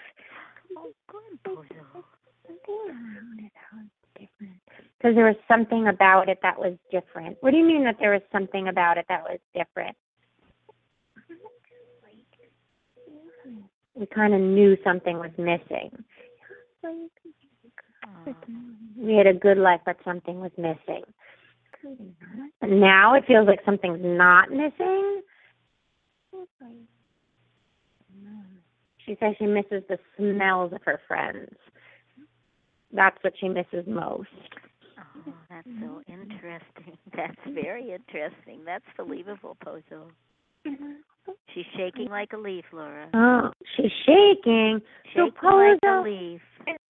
Because 4.98 5.16
there 5.16 5.26
was 5.26 5.36
something 5.48 5.88
about 5.88 6.30
it 6.30 6.40
that 6.44 6.60
was 6.60 6.78
different. 6.92 7.38
What 7.42 7.52
do 7.52 7.58
you 7.58 7.66
mean 7.66 7.84
that 7.86 7.98
there 8.00 8.12
was 8.12 8.22
something 8.32 8.68
about 8.68 8.98
it 8.98 9.06
that 9.10 9.24
was 9.24 9.40
different? 9.56 9.98
We 13.96 14.06
kind 14.08 14.34
of 14.34 14.42
knew 14.42 14.78
something 14.84 15.20
was 15.20 15.32
missing. 15.38 15.92
We 18.98 19.16
had 19.16 19.28
a 19.28 19.34
good 19.34 19.58
life, 19.58 19.82
but 19.86 19.98
something 20.04 20.40
was 20.40 20.52
missing. 20.58 21.04
Now 22.62 23.16
it 23.16 23.26
feels 23.28 23.48
like 23.48 23.60
something's 23.66 24.00
not 24.02 24.52
missing. 24.52 25.22
She 29.12 29.18
says 29.20 29.36
she 29.40 29.46
misses 29.46 29.84
the 29.90 30.00
smells 30.16 30.72
of 30.72 30.80
her 30.86 31.02
friends. 31.06 31.54
That's 32.94 33.18
what 33.22 33.34
she 33.38 33.50
misses 33.50 33.86
most. 33.86 34.30
Oh, 34.98 35.34
that's 35.50 35.68
so 35.82 36.02
interesting. 36.08 36.98
That's 37.14 37.36
very 37.54 37.92
interesting. 37.92 38.62
That's 38.66 38.86
believable, 38.96 39.58
Pozo. 39.66 40.12
She's 41.54 41.66
shaking 41.76 42.08
like 42.10 42.32
a 42.32 42.38
leaf, 42.38 42.64
Laura. 42.72 43.10
Oh, 43.14 43.52
she's 43.76 43.92
shaking. 44.06 44.80
So 45.14 45.26
Shaking 45.26 45.50
like 45.50 45.80
a 45.84 45.88
Pozo, 45.88 46.04
leaf. 46.06 46.42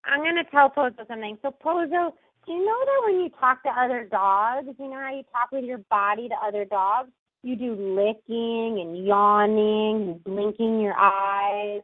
I'm 0.04 0.20
gonna 0.20 0.44
tell 0.52 0.70
Pozo 0.70 1.04
something. 1.08 1.38
So 1.42 1.50
Pozo, 1.50 2.12
do 2.46 2.52
you 2.52 2.64
know 2.64 2.84
that 2.84 3.02
when 3.04 3.20
you 3.20 3.30
talk 3.40 3.64
to 3.64 3.70
other 3.70 4.06
dogs, 4.08 4.68
you 4.78 4.88
know 4.88 5.00
how 5.00 5.12
you 5.12 5.24
talk 5.32 5.50
with 5.50 5.64
your 5.64 5.78
body 5.90 6.28
to 6.28 6.34
other 6.46 6.64
dogs? 6.64 7.10
You 7.42 7.56
do 7.56 7.74
licking 7.74 8.78
and 8.80 9.04
yawning 9.04 10.08
and 10.08 10.22
blinking 10.24 10.80
your 10.80 10.94
eyes 10.96 11.82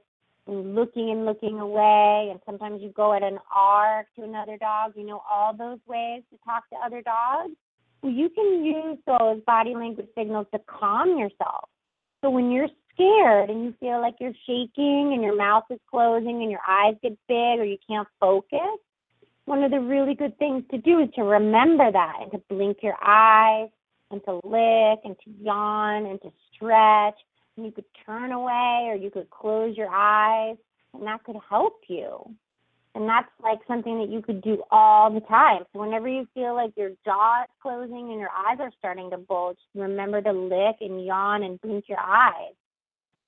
and 0.49 0.75
looking 0.75 1.11
and 1.11 1.25
looking 1.25 1.61
away 1.61 2.29
and 2.31 2.41
sometimes 2.45 2.83
you 2.83 2.91
go 2.91 3.13
at 3.13 3.23
an 3.23 3.39
arc 3.55 4.07
to 4.17 4.25
another 4.25 4.57
dog. 4.57 4.93
You 4.97 5.07
know 5.07 5.23
all 5.31 5.55
those 5.55 5.79
ways 5.87 6.23
to 6.31 6.39
talk 6.45 6.69
to 6.71 6.77
other 6.85 7.03
dogs? 7.03 7.55
Well, 8.03 8.13
you 8.13 8.29
can 8.31 8.65
use 8.65 8.99
those 9.07 9.41
body 9.47 9.75
language 9.75 10.09
signals 10.17 10.47
to 10.53 10.61
calm 10.67 11.19
yourself. 11.19 11.69
So 12.23 12.31
when 12.31 12.51
you're 12.51 12.69
scared 12.95 13.51
and 13.51 13.65
you 13.65 13.75
feel 13.79 14.01
like 14.01 14.15
you're 14.21 14.33
shaking 14.47 15.13
and 15.13 15.23
your 15.23 15.37
mouth 15.37 15.65
is 15.71 15.79
closing 15.91 16.43
and 16.43 16.51
your 16.51 16.61
eyes 16.67 16.95
get 17.03 17.17
big 17.29 17.61
or 17.61 17.65
you 17.65 17.79
can't 17.89 18.09
focus, 18.19 18.79
one 19.45 19.63
of 19.63 19.71
the 19.71 19.81
really 19.81 20.15
good 20.15 20.39
things 20.39 20.65
to 20.71 20.79
do 20.79 21.01
is 21.01 21.09
to 21.15 21.23
remember 21.23 21.91
that 21.91 22.17
and 22.21 22.31
to 22.33 22.39
blink 22.49 22.79
your 22.83 22.97
eyes 23.03 23.69
and 24.11 24.23
to 24.25 24.35
lick 24.45 25.01
and 25.05 25.17
to 25.25 25.31
yawn 25.41 26.07
and 26.07 26.21
to 26.23 26.31
stretch. 26.55 27.15
And 27.59 27.67
you 27.67 27.73
could 27.73 27.87
turn 28.07 28.31
away 28.31 28.87
or 28.87 28.95
you 28.95 29.11
could 29.11 29.29
close 29.31 29.77
your 29.77 29.91
eyes 29.91 30.57
and 30.95 31.03
that 31.03 31.25
could 31.25 31.35
help 31.51 31.81
you. 31.89 32.33
And 32.95 33.09
that's 33.09 33.29
like 33.43 33.59
something 33.67 33.99
that 33.99 34.09
you 34.09 34.23
could 34.23 34.43
do 34.43 34.63
all 34.71 35.13
the 35.13 35.19
time. 35.23 35.65
So 35.73 35.81
whenever 35.81 36.07
you 36.07 36.29
feel 36.35 36.55
like 36.55 36.71
your 36.77 36.91
jaw 37.05 37.43
is 37.43 37.51
closing 37.61 38.13
and 38.13 38.21
your 38.21 38.31
eyes 38.31 38.59
are 38.61 38.71
starting 38.79 39.11
to 39.11 39.19
bulge, 39.19 39.59
remember 39.75 40.23
to 40.23 40.33
lick 40.33 40.77
and 40.81 41.05
yawn 41.05 41.43
and 41.43 41.61
blink 41.61 41.87
your 41.89 41.99
eyes. 41.99 42.55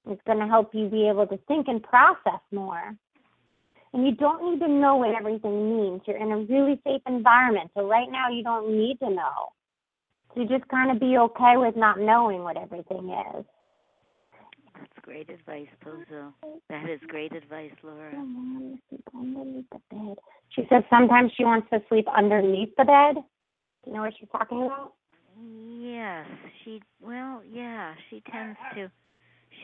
It's 0.09 0.23
going 0.27 0.39
to 0.39 0.47
help 0.47 0.77
you 0.77 0.89
be 0.89 1.09
able 1.09 1.27
to 1.27 1.37
think 1.49 1.67
and 1.67 1.83
process 1.83 2.41
more. 2.53 2.95
And 3.93 4.07
you 4.07 4.13
don't 4.13 4.49
need 4.49 4.61
to 4.65 4.71
know 4.71 4.95
what 4.95 5.13
everything 5.17 5.77
means. 5.77 6.03
You're 6.07 6.19
in 6.19 6.31
a 6.31 6.39
really 6.39 6.81
safe 6.85 7.03
environment. 7.09 7.73
So 7.75 7.85
right 7.85 8.09
now 8.09 8.31
you 8.31 8.45
don't 8.45 8.71
need 8.71 9.01
to 9.01 9.11
know. 9.11 9.51
So 10.33 10.43
you 10.43 10.49
just 10.49 10.69
kind 10.69 10.93
of 10.93 11.01
be 11.01 11.19
okay 11.19 11.57
with 11.57 11.75
not 11.75 11.99
knowing 11.99 12.45
what 12.45 12.57
everything 12.57 13.11
is. 13.37 13.45
Great 15.11 15.29
advice, 15.29 15.67
Pozo. 15.85 16.33
That 16.69 16.89
is 16.89 17.01
great 17.09 17.33
advice, 17.33 17.73
Laura. 17.83 18.13
Underneath 18.15 19.65
the 19.73 19.81
bed. 19.91 20.17
She 20.51 20.63
says 20.71 20.85
sometimes 20.89 21.33
she 21.37 21.45
wants 21.45 21.67
to 21.73 21.83
sleep 21.89 22.07
underneath 22.17 22.69
the 22.79 22.85
bed. 22.85 23.17
Do 23.17 23.91
you 23.91 23.93
know 23.93 24.03
what 24.03 24.13
she's 24.21 24.29
talking 24.31 24.67
about? 24.67 24.93
Yes, 25.37 26.27
she 26.65 26.81
well, 27.03 27.43
yeah, 27.53 27.95
she 28.09 28.23
tends 28.31 28.57
to 28.77 28.89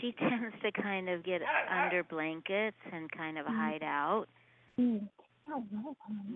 she 0.01 0.13
tends 0.19 0.53
to 0.65 0.73
kind 0.83 1.09
of 1.09 1.25
get 1.25 1.43
under 1.71 2.03
blankets 2.03 2.77
and 2.93 3.09
kind 3.13 3.39
of 3.39 3.47
hide 3.47 3.85
out. 3.85 4.27
Mm. 4.81 5.09
I 5.49 5.61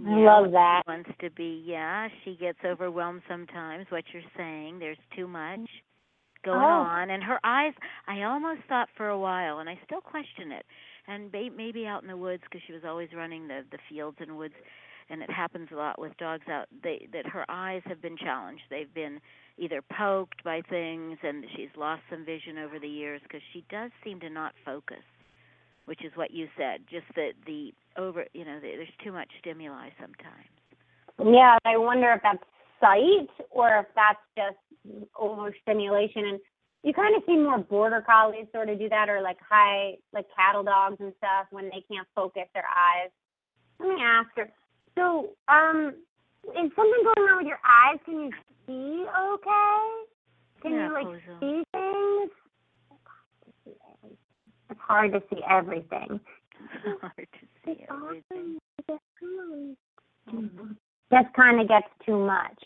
Yeah, 0.05 0.39
love 0.39 0.53
that. 0.53 0.83
She 0.87 0.91
wants 0.93 1.11
to 1.21 1.31
be, 1.31 1.65
yeah, 1.67 2.07
she 2.25 2.37
gets 2.37 2.59
overwhelmed 2.65 3.23
sometimes, 3.29 3.87
what 3.89 4.05
you're 4.13 4.23
saying. 4.37 4.79
There's 4.79 4.97
too 5.17 5.27
much 5.27 5.69
going 6.43 6.61
Oh. 6.61 6.83
on. 6.83 7.11
And 7.11 7.23
her 7.23 7.41
eyes, 7.45 7.75
I 8.07 8.23
almost 8.23 8.63
thought 8.69 8.89
for 8.97 9.09
a 9.09 9.19
while, 9.19 9.59
and 9.59 9.69
I 9.69 9.79
still 9.85 10.01
question 10.01 10.53
it. 10.53 10.67
And 11.07 11.33
maybe 11.33 11.87
out 11.87 12.03
in 12.03 12.09
the 12.09 12.17
woods, 12.17 12.43
because 12.45 12.63
she 12.67 12.73
was 12.73 12.85
always 12.85 13.13
running 13.13 13.49
the, 13.49 13.65
the 13.71 13.79
fields 13.89 14.19
and 14.21 14.37
woods, 14.37 14.55
and 15.09 15.23
it 15.23 15.31
happens 15.31 15.69
a 15.73 15.77
lot 15.77 15.99
with 15.99 16.17
dogs 16.19 16.49
out, 16.49 16.69
they, 16.83 17.09
that 17.13 17.27
her 17.27 17.45
eyes 17.49 17.83
have 17.87 18.01
been 18.01 18.17
challenged. 18.17 18.63
They've 18.71 18.93
been 18.93 19.21
either 19.59 19.83
poked 19.83 20.45
by 20.45 20.63
things, 20.63 21.19
and 21.23 21.45
she's 21.57 21.71
lost 21.77 22.03
some 22.11 22.25
vision 22.25 22.59
over 22.59 22.79
the 22.79 22.89
years, 22.89 23.21
because 23.23 23.43
she 23.53 23.65
does 23.71 23.91
seem 24.05 24.21
to 24.21 24.31
not 24.31 24.55
focus 24.65 25.03
which 25.87 26.05
is 26.05 26.13
what 26.15 26.31
you 26.31 26.47
said. 26.57 26.81
Just 26.89 27.07
that 27.17 27.33
the 27.47 27.73
over, 27.97 28.25
you 28.33 28.45
know, 28.45 28.61
the, 28.61 28.69
there's 28.77 28.89
too 29.03 29.11
much 29.11 29.29
stimuli 29.41 29.89
sometimes. 29.99 30.47
Yeah, 31.19 31.59
I 31.65 31.77
wonder 31.77 32.13
if 32.13 32.23
that's 32.23 32.45
sight 32.81 33.29
or 33.51 33.79
if 33.79 33.87
that's 33.95 34.19
just 34.37 34.59
overstimulation. 35.19 36.25
And 36.27 36.41
you 36.83 36.93
kind 36.95 37.15
of 37.15 37.23
see 37.27 37.37
more 37.37 37.59
border 37.59 38.03
collies 38.05 38.47
sort 38.53 38.69
of 38.69 38.79
do 38.79 38.89
that, 38.89 39.09
or 39.09 39.21
like 39.21 39.39
high, 39.47 39.97
like 40.13 40.27
cattle 40.35 40.63
dogs 40.63 40.97
and 41.01 41.13
stuff 41.19 41.47
when 41.51 41.67
they 41.67 41.85
can't 41.91 42.09
focus 42.15 42.49
their 42.55 42.65
eyes. 42.65 43.11
Let 43.79 43.89
me 43.91 44.03
ask 44.03 44.29
her. 44.37 44.51
So, 44.97 45.31
um, 45.49 45.95
is 46.45 46.71
something 46.75 47.03
going 47.05 47.29
on 47.29 47.37
with 47.39 47.47
your 47.47 47.61
eyes? 47.65 47.99
Can 48.05 48.21
you 48.21 48.31
see 48.67 49.05
okay? 49.07 49.89
Can 50.63 50.73
Yeah, 50.73 50.89
you 50.89 50.93
like 50.95 51.23
see 51.41 51.63
things? 51.73 52.31
It's 54.71 54.81
hard 54.81 55.13
to 55.13 55.23
see 55.31 55.41
everything. 55.49 56.21
It's 56.85 57.01
hard 57.01 57.29
to 57.41 57.47
see 57.65 57.85
everything. 57.91 58.59
That 61.11 61.35
kind 61.35 61.61
of 61.61 61.69
gets 61.69 61.89
too 62.07 62.19
much. 62.19 62.59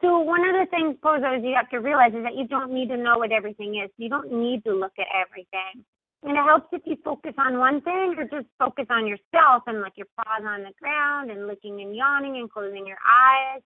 So 0.00 0.20
one 0.20 0.40
of 0.48 0.56
the 0.56 0.66
things, 0.70 0.96
Pozo, 1.04 1.36
is 1.36 1.44
you 1.44 1.54
have 1.54 1.68
to 1.70 1.78
realize 1.78 2.14
is 2.14 2.24
that 2.24 2.34
you 2.34 2.48
don't 2.48 2.72
need 2.72 2.88
to 2.88 2.96
know 2.96 3.18
what 3.18 3.32
everything 3.32 3.80
is. 3.84 3.90
You 3.98 4.08
don't 4.08 4.32
need 4.32 4.64
to 4.64 4.72
look 4.72 4.92
at 4.98 5.06
everything. 5.12 5.84
And 6.22 6.32
it 6.32 6.44
helps 6.44 6.68
if 6.72 6.82
you 6.84 6.96
focus 7.04 7.32
on 7.38 7.58
one 7.58 7.80
thing 7.80 8.14
or 8.16 8.24
just 8.24 8.46
focus 8.58 8.86
on 8.90 9.06
yourself 9.06 9.62
and 9.66 9.80
like 9.80 9.96
your 9.96 10.06
paws 10.16 10.44
on 10.46 10.62
the 10.62 10.72
ground 10.80 11.30
and 11.30 11.46
licking 11.46 11.80
and 11.80 11.96
yawning 11.96 12.36
and 12.36 12.50
closing 12.50 12.86
your 12.86 12.98
eyes 13.04 13.62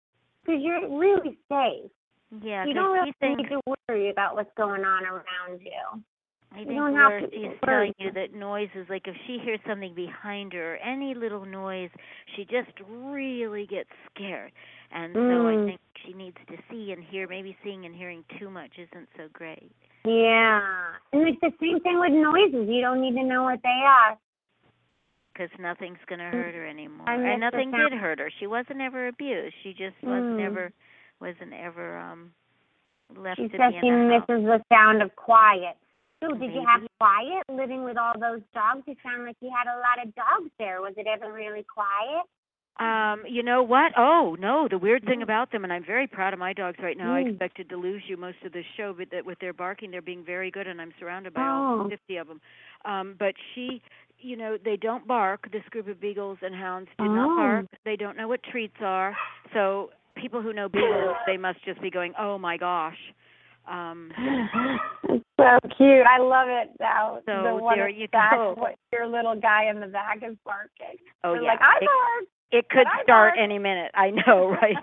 because 0.44 0.60
you're 0.62 0.98
really 0.98 1.38
safe. 1.48 1.90
Yeah, 2.42 2.64
you 2.64 2.72
don't 2.72 2.92
really 2.92 3.12
thinks, 3.20 3.42
need 3.42 3.48
to 3.50 3.60
worry 3.88 4.10
about 4.10 4.36
what's 4.36 4.52
going 4.56 4.84
on 4.84 5.04
around 5.04 5.60
you. 5.60 6.02
I 6.52 6.64
think 6.64 6.68
don't 6.76 6.94
have 6.94 7.10
Laura, 7.12 7.22
she's 7.32 7.58
telling 7.64 7.94
you 7.98 8.12
that 8.12 8.34
noise 8.34 8.68
is 8.74 8.86
like 8.90 9.06
if 9.08 9.16
she 9.26 9.38
hears 9.42 9.60
something 9.66 9.94
behind 9.94 10.52
her, 10.52 10.76
any 10.76 11.14
little 11.14 11.44
noise, 11.46 11.90
she 12.36 12.44
just 12.44 12.70
really 12.88 13.66
gets 13.66 13.88
scared. 14.14 14.52
And 14.92 15.14
so 15.28 15.46
I 15.48 15.56
Mm. 15.56 15.64
think 15.66 15.80
she 16.04 16.12
needs 16.12 16.36
to 16.48 16.56
see 16.70 16.92
and 16.92 17.02
hear. 17.02 17.26
Maybe 17.26 17.56
seeing 17.64 17.86
and 17.86 17.94
hearing 17.94 18.24
too 18.38 18.50
much 18.50 18.72
isn't 18.78 19.08
so 19.16 19.28
great. 19.32 19.72
Yeah. 20.04 20.60
And 21.12 21.28
it's 21.28 21.40
the 21.40 21.52
same 21.60 21.80
thing 21.80 21.98
with 21.98 22.12
noises. 22.12 22.68
You 22.68 22.80
don't 22.82 23.00
need 23.00 23.14
to 23.14 23.24
know 23.24 23.44
what 23.44 23.60
they 23.62 23.82
are. 23.86 24.18
because 25.32 25.48
nothing's 25.58 25.96
going 26.06 26.18
to 26.18 26.26
hurt 26.26 26.54
her 26.54 26.66
anymore. 26.66 27.08
And 27.08 27.40
nothing 27.40 27.70
did 27.70 27.92
hurt 27.94 28.18
her. 28.18 28.30
She 28.38 28.46
wasn't 28.46 28.82
ever 28.82 29.08
abused. 29.08 29.54
She 29.62 29.72
just 29.72 29.96
wasn't 30.02 30.38
Mm. 30.38 30.44
ever 30.44 30.72
wasn't 31.20 31.54
ever 31.54 31.96
um 31.96 32.34
left 33.16 33.38
She 33.40 33.48
to 33.48 33.56
be 33.56 33.64
she 33.70 33.76
in 33.78 34.08
the 34.08 34.18
house. 34.18 34.28
misses 34.28 34.44
the 34.44 34.62
sound 34.68 35.00
of 35.00 35.14
quiet. 35.16 35.78
So 36.22 36.34
did 36.34 36.54
you 36.54 36.64
have 36.66 36.82
quiet 37.00 37.42
living 37.50 37.82
with 37.84 37.96
all 37.98 38.12
those 38.14 38.42
dogs? 38.54 38.82
You 38.86 38.94
sound 39.02 39.24
like 39.24 39.36
you 39.40 39.50
had 39.50 39.66
a 39.66 39.76
lot 39.78 40.06
of 40.06 40.14
dogs 40.14 40.50
there. 40.58 40.80
Was 40.80 40.94
it 40.96 41.06
ever 41.06 41.32
really 41.32 41.64
quiet? 41.64 42.24
Um, 42.78 43.24
you 43.28 43.42
know 43.42 43.62
what? 43.62 43.92
Oh 43.98 44.36
no, 44.40 44.66
the 44.70 44.78
weird 44.78 45.04
thing 45.04 45.22
about 45.22 45.52
them, 45.52 45.64
and 45.64 45.72
I'm 45.72 45.84
very 45.84 46.06
proud 46.06 46.32
of 46.32 46.38
my 46.38 46.52
dogs 46.52 46.78
right 46.82 46.96
now. 46.96 47.14
I 47.14 47.22
Mm. 47.22 47.30
expected 47.30 47.68
to 47.68 47.76
lose 47.76 48.02
you 48.08 48.16
most 48.16 48.38
of 48.44 48.52
the 48.52 48.62
show, 48.76 48.94
but 48.94 49.10
that 49.10 49.26
with 49.26 49.38
their 49.40 49.52
barking, 49.52 49.90
they're 49.90 50.00
being 50.00 50.24
very 50.24 50.50
good, 50.50 50.66
and 50.66 50.80
I'm 50.80 50.92
surrounded 50.98 51.34
by 51.34 51.42
Oh. 51.42 51.80
all 51.80 51.88
50 51.88 52.16
of 52.16 52.28
them. 52.28 52.40
Um, 52.84 53.14
but 53.18 53.34
she, 53.54 53.82
you 54.18 54.36
know, 54.36 54.56
they 54.56 54.76
don't 54.76 55.06
bark. 55.06 55.50
This 55.50 55.64
group 55.70 55.86
of 55.86 56.00
beagles 56.00 56.38
and 56.40 56.54
hounds 56.54 56.88
do 56.98 57.04
Oh. 57.04 57.14
not 57.14 57.36
bark. 57.36 57.66
They 57.84 57.96
don't 57.96 58.16
know 58.16 58.28
what 58.28 58.42
treats 58.44 58.80
are. 58.80 59.14
So 59.52 59.90
people 60.14 60.40
who 60.40 60.52
know 60.52 60.68
beagles, 60.68 61.16
they 61.26 61.36
must 61.36 61.62
just 61.64 61.80
be 61.82 61.90
going, 61.90 62.14
"Oh 62.18 62.38
my 62.38 62.56
gosh." 62.56 62.98
Um, 63.66 64.12
so 65.42 65.68
cute. 65.76 66.06
I 66.06 66.18
love 66.18 66.48
it 66.48 66.70
now. 66.80 67.18
So 67.26 67.42
the 67.42 67.54
one 67.56 67.76
there 67.78 67.88
you 67.88 68.06
the 68.06 68.10
back, 68.12 68.32
go. 68.32 68.54
What 68.56 68.76
your 68.92 69.06
little 69.06 69.34
guy 69.38 69.68
in 69.70 69.80
the 69.80 69.86
back 69.88 70.18
is 70.18 70.36
barking. 70.44 70.98
oh 71.24 71.32
They're 71.34 71.42
yeah. 71.42 71.48
like 71.52 71.60
I 71.60 71.76
It- 71.80 71.86
bark. 71.86 72.24
It 72.54 72.68
could 72.68 72.86
I 72.86 73.02
start 73.02 73.32
bark. 73.32 73.34
any 73.42 73.58
minute. 73.58 73.90
I 73.94 74.10
know, 74.10 74.48
right? 74.62 74.76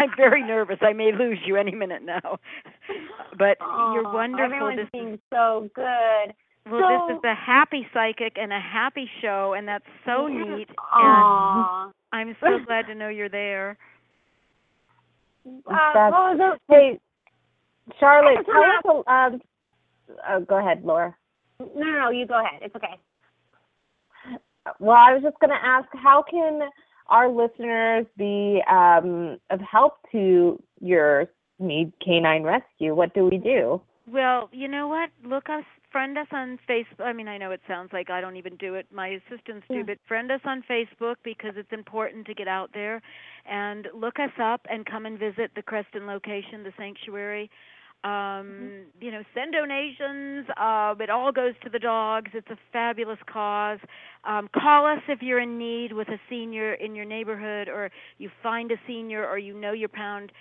I'm 0.00 0.10
very 0.16 0.42
nervous. 0.44 0.78
I 0.82 0.92
may 0.92 1.12
lose 1.12 1.38
you 1.46 1.56
any 1.56 1.72
minute 1.74 2.02
now. 2.02 2.38
But 3.38 3.56
you're 3.60 4.02
wonderful. 4.12 4.44
Everyone's 4.44 4.76
This 4.76 4.84
is 4.86 4.90
being 4.92 5.18
so 5.32 5.68
good. 5.74 6.34
Well, 6.70 6.80
So- 6.80 7.06
this 7.08 7.18
is 7.18 7.24
a 7.24 7.34
happy 7.34 7.86
psychic 7.94 8.36
and 8.36 8.52
a 8.52 8.60
happy 8.60 9.08
show, 9.20 9.54
and 9.56 9.66
that's 9.68 9.84
so 10.04 10.26
neat. 10.26 10.68
And 10.68 10.76
Aw. 10.78 11.90
I'm 12.12 12.36
so 12.40 12.58
glad 12.66 12.86
to 12.88 12.94
know 12.94 13.08
you're 13.08 13.28
there. 13.28 13.78
Uh, 15.46 15.50
That's- 15.68 16.12
what 16.12 16.38
was? 16.38 16.58
Hey, 16.68 16.98
Charlotte, 17.98 18.44
tell 18.46 18.98
us. 19.06 19.32
Um, 19.32 19.40
oh, 20.28 20.40
go 20.40 20.58
ahead, 20.58 20.82
Laura. 20.84 21.14
No, 21.60 21.68
no, 21.76 21.98
no, 21.98 22.10
you 22.10 22.26
go 22.26 22.40
ahead. 22.40 22.60
It's 22.62 22.74
okay. 22.74 22.98
Well, 24.78 24.96
I 24.96 25.12
was 25.12 25.22
just 25.22 25.38
going 25.40 25.50
to 25.50 25.64
ask, 25.66 25.88
how 25.92 26.22
can 26.28 26.60
our 27.08 27.28
listeners 27.28 28.06
be 28.16 28.62
um, 28.70 29.38
of 29.50 29.60
help 29.60 29.94
to 30.12 30.62
your 30.80 31.26
Meade 31.58 31.92
Canine 32.04 32.44
Rescue? 32.44 32.94
What 32.94 33.12
do 33.14 33.26
we 33.26 33.38
do? 33.38 33.80
Well, 34.08 34.48
you 34.52 34.68
know 34.68 34.88
what? 34.88 35.10
Look 35.24 35.48
us, 35.48 35.64
friend 35.90 36.16
us 36.18 36.26
on 36.32 36.58
Facebook. 36.68 37.04
I 37.04 37.12
mean, 37.12 37.28
I 37.28 37.38
know 37.38 37.50
it 37.52 37.60
sounds 37.68 37.90
like 37.92 38.10
I 38.10 38.20
don't 38.20 38.36
even 38.36 38.56
do 38.56 38.74
it. 38.74 38.86
My 38.92 39.08
assistants 39.08 39.66
do, 39.68 39.78
Yeah. 39.78 39.82
but 39.86 39.98
friend 40.06 40.30
us 40.30 40.40
on 40.44 40.62
Facebook 40.62 41.16
because 41.22 41.52
it's 41.56 41.72
important 41.72 42.26
to 42.26 42.34
get 42.34 42.48
out 42.48 42.70
there 42.72 43.00
and 43.46 43.88
look 43.94 44.18
us 44.18 44.32
up 44.40 44.66
and 44.68 44.84
come 44.86 45.06
and 45.06 45.18
visit 45.18 45.52
the 45.54 45.62
Creston 45.62 46.06
location, 46.06 46.62
the 46.64 46.72
sanctuary. 46.76 47.50
Um, 48.04 48.86
you 49.00 49.12
know, 49.12 49.22
send 49.32 49.52
donations. 49.52 50.46
Uh, 50.56 50.94
it 50.98 51.08
all 51.08 51.30
goes 51.30 51.54
to 51.62 51.70
the 51.70 51.78
dogs. 51.78 52.30
It's 52.34 52.50
a 52.50 52.58
fabulous 52.72 53.18
cause. 53.32 53.78
Um, 54.24 54.48
call 54.52 54.86
us 54.86 55.00
if 55.08 55.22
you're 55.22 55.38
in 55.38 55.56
need 55.56 55.92
with 55.92 56.08
a 56.08 56.18
senior 56.28 56.74
in 56.74 56.96
your 56.96 57.04
neighborhood, 57.04 57.68
or 57.68 57.90
you 58.18 58.28
find 58.42 58.72
a 58.72 58.76
senior, 58.86 59.28
or 59.28 59.38
you 59.38 59.54
know 59.54 59.72
your 59.72 59.88
pound. 59.88 60.32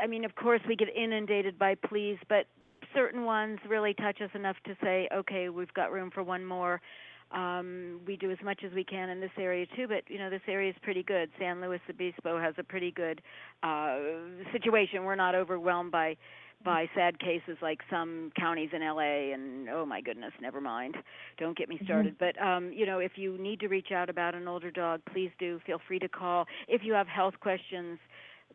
I 0.00 0.06
mean, 0.06 0.24
of 0.24 0.36
course, 0.36 0.60
we 0.68 0.76
get 0.76 0.88
inundated 0.94 1.58
by 1.58 1.74
pleas, 1.74 2.18
but 2.28 2.46
certain 2.94 3.24
ones 3.24 3.58
really 3.68 3.94
touch 3.94 4.20
us 4.20 4.30
enough 4.34 4.56
to 4.66 4.76
say, 4.80 5.08
okay, 5.12 5.48
we've 5.48 5.72
got 5.74 5.90
room 5.90 6.10
for 6.12 6.22
one 6.22 6.44
more. 6.44 6.80
Um, 7.32 8.00
we 8.06 8.16
do 8.16 8.30
as 8.30 8.38
much 8.44 8.60
as 8.64 8.72
we 8.72 8.84
can 8.84 9.08
in 9.08 9.20
this 9.20 9.30
area 9.36 9.66
too, 9.74 9.88
but 9.88 10.04
you 10.06 10.18
know 10.18 10.30
this 10.30 10.42
area 10.46 10.70
is 10.70 10.76
pretty 10.82 11.02
good. 11.02 11.30
San 11.38 11.60
Luis 11.60 11.80
Obispo 11.90 12.38
has 12.38 12.54
a 12.58 12.62
pretty 12.62 12.92
good 12.92 13.20
uh, 13.64 13.98
situation. 14.52 15.02
We're 15.04 15.16
not 15.16 15.34
overwhelmed 15.34 15.90
by 15.90 16.16
by 16.64 16.88
sad 16.94 17.18
cases 17.18 17.56
like 17.60 17.80
some 17.90 18.32
counties 18.38 18.70
in 18.72 18.80
LA 18.80 19.32
and 19.34 19.68
oh 19.68 19.84
my 19.84 20.00
goodness, 20.00 20.32
never 20.40 20.60
mind. 20.60 20.96
Don't 21.38 21.56
get 21.56 21.68
me 21.68 21.78
started. 21.84 22.16
But 22.18 22.40
um, 22.42 22.72
you 22.72 22.86
know, 22.86 22.98
if 22.98 23.12
you 23.16 23.36
need 23.38 23.60
to 23.60 23.68
reach 23.68 23.92
out 23.92 24.08
about 24.08 24.34
an 24.34 24.48
older 24.48 24.70
dog, 24.70 25.00
please 25.12 25.30
do. 25.38 25.60
Feel 25.66 25.80
free 25.86 25.98
to 25.98 26.08
call. 26.08 26.46
If 26.68 26.82
you 26.84 26.92
have 26.94 27.06
health 27.06 27.34
questions, 27.40 27.98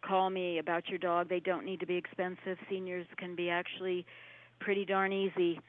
call 0.06 0.30
me 0.30 0.60
about 0.60 0.88
your 0.88 1.00
dog. 1.00 1.30
They 1.30 1.40
don't 1.40 1.66
need 1.66 1.80
to 1.82 1.86
be 1.86 1.96
expensive. 1.96 2.58
Seniors 2.70 3.08
can 3.18 3.36
be 3.36 3.50
actually 3.50 4.06
pretty 4.60 4.86
darn 4.86 5.14
easy. 5.14 5.60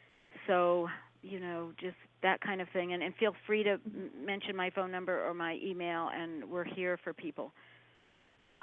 So, 0.47 0.89
you 1.23 1.41
know, 1.41 1.73
just 1.81 1.97
that 2.23 2.41
kind 2.41 2.61
of 2.61 2.69
thing. 2.73 2.93
And, 2.93 3.03
and 3.03 3.15
feel 3.17 3.35
free 3.47 3.63
to 3.65 3.73
m- 3.73 4.11
mention 4.25 4.57
my 4.57 4.71
phone 4.71 4.91
number 4.91 5.27
or 5.27 5.35
my 5.35 5.59
email, 5.63 6.11
and 6.15 6.45
we're 6.45 6.65
here 6.65 6.99
for 7.03 7.13
people. 7.13 7.53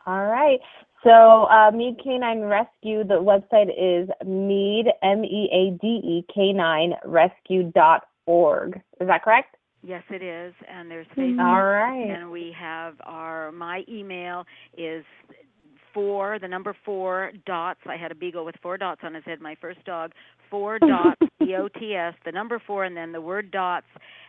All 0.06 0.26
right. 0.28 0.60
So, 1.04 1.46
uh, 1.46 1.72
Meade 1.72 2.00
Canine 2.04 2.42
Rescue, 2.42 3.04
the 3.04 3.16
website 3.22 3.70
is 3.70 4.10
Meade, 4.26 4.88
M 5.04 5.24
E 5.24 5.50
A 5.52 5.78
D 5.80 5.88
E, 5.88 6.26
Canine 6.34 6.94
Rescue 7.06 7.72
dot 7.72 8.08
org. 8.26 8.82
Is 9.00 9.08
that 9.08 9.24
correct? 9.24 9.56
Yes, 9.84 10.04
it 10.10 10.22
is. 10.22 10.54
And 10.68 10.90
there's 10.90 11.08
Mhm. 11.10 11.36
Facebook. 11.36 11.46
All 11.46 11.66
right. 11.66 12.10
And 12.10 12.32
we 12.32 12.52
have 12.52 12.96
our 13.06 13.52
my 13.52 13.86
email 13.88 14.46
is 14.78 15.06
four 15.94 16.40
the 16.40 16.48
number 16.48 16.74
four 16.84 17.32
dots. 17.46 17.80
I 17.86 17.96
had 17.96 18.12
a 18.12 18.16
beagle 18.16 18.44
with 18.44 18.56
four 18.58 18.78
dots 18.78 19.02
on 19.04 19.14
his 19.14 19.24
head, 19.24 19.40
my 19.40 19.56
first 19.56 19.84
dog. 19.86 20.14
Four 20.50 20.80
dots 20.80 21.22
D 21.48 21.56
O 21.56 21.68
T 21.68 21.96
S, 21.96 22.14
the 22.26 22.32
number 22.32 22.62
four 22.66 22.84
and 22.84 22.96
then 22.96 23.12
the 23.12 23.22
word 23.22 23.52
dots 23.52 23.86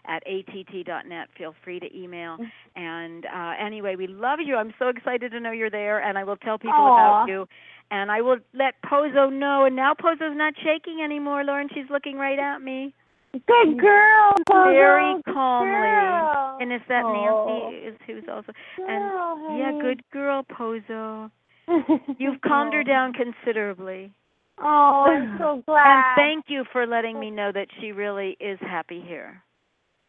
at 0.07 0.22
att.net. 0.26 1.28
Feel 1.37 1.54
free 1.64 1.81
to 1.81 1.96
email. 1.96 2.38
And 2.76 3.26
uh 3.26 3.52
anyway, 3.61 3.96
we 3.96 4.07
love 4.07 4.38
you. 4.44 4.57
I'm 4.57 4.72
so 4.78 4.88
excited 4.88 5.33
to 5.33 5.40
know 5.40 5.50
you're 5.50 5.70
there 5.70 6.02
and 6.02 6.16
I 6.16 6.24
will 6.24 6.37
tell 6.37 6.59
people 6.59 6.74
Aw. 6.76 7.24
about 7.24 7.28
you. 7.28 7.46
And 7.90 8.11
I 8.11 8.20
will 8.20 8.38
let 8.52 8.74
Pozo 8.83 9.31
know 9.31 9.64
and 9.64 9.74
now 9.74 9.94
Pozo's 9.94 10.37
not 10.37 10.54
shaking 10.62 11.00
anymore, 11.02 11.44
Lauren. 11.44 11.68
She's 11.74 11.90
looking 11.90 12.16
right 12.16 12.38
at 12.38 12.59
me. 12.59 12.94
Good 13.33 13.78
girl. 13.78 14.33
Pozo. 14.48 14.72
Very 14.72 15.22
calmly. 15.22 15.72
Girl. 15.72 16.59
And 16.61 16.72
is 16.72 16.81
that. 16.88 17.02
Nancy 17.02 17.76
is 17.76 17.96
who's 18.07 18.24
also 18.28 18.52
and 18.78 19.11
Girl, 19.11 19.59
yeah, 19.59 19.72
good 19.81 20.02
girl, 20.11 20.44
Pozo. 20.44 21.31
You've 22.18 22.40
calmed 22.40 22.72
her 22.72 22.83
down 22.83 23.12
considerably. 23.12 24.12
Oh, 24.62 25.07
I'm 25.09 25.37
so 25.38 25.62
glad. 25.66 25.87
And 25.87 26.05
thank 26.16 26.44
you 26.49 26.64
for 26.73 26.87
letting 26.87 27.18
me 27.21 27.31
know 27.31 27.51
that 27.53 27.68
she 27.81 27.92
really 27.92 28.37
is 28.40 28.59
happy 28.61 29.03
here. 29.07 29.42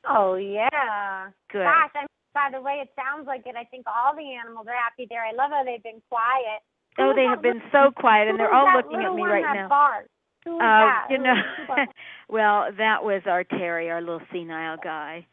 Oh 0.08 0.36
yeah. 0.36 1.28
Good. 1.52 1.64
Gosh, 1.66 1.92
I'm, 1.96 2.08
by 2.34 2.50
the 2.52 2.62
way, 2.62 2.80
it 2.82 2.90
sounds 2.96 3.28
like 3.28 3.44
it. 3.46 3.56
I 3.56 3.64
think 3.66 3.86
all 3.88 4.16
the 4.16 4.34
animals 4.36 4.68
are 4.68 4.76
happy 4.76 5.08
there. 5.10 5.24
I 5.26 5.32
love 5.34 5.52
how 5.52 5.64
they've 5.64 5.84
been 5.84 6.02
quiet. 6.10 6.62
Oh, 6.98 7.14
they 7.16 7.24
have 7.24 7.42
been 7.42 7.62
little- 7.64 7.92
so 7.92 7.92
quiet 8.00 8.28
and 8.28 8.40
they're 8.40 8.54
all 8.54 8.68
looking 8.76 9.02
at 9.02 9.14
me 9.14 9.24
right 9.24 9.44
now. 9.56 9.68
barked? 9.70 10.10
Who 10.46 10.56
Uh, 10.56 10.60
that? 10.60 11.08
you 11.10 11.18
know, 11.18 11.34
well, 12.30 12.68
that 12.78 13.04
was 13.04 13.22
our 13.26 13.44
Terry, 13.44 13.90
our 13.92 14.02
little 14.02 14.22
senile 14.32 14.78
guy. 14.84 15.26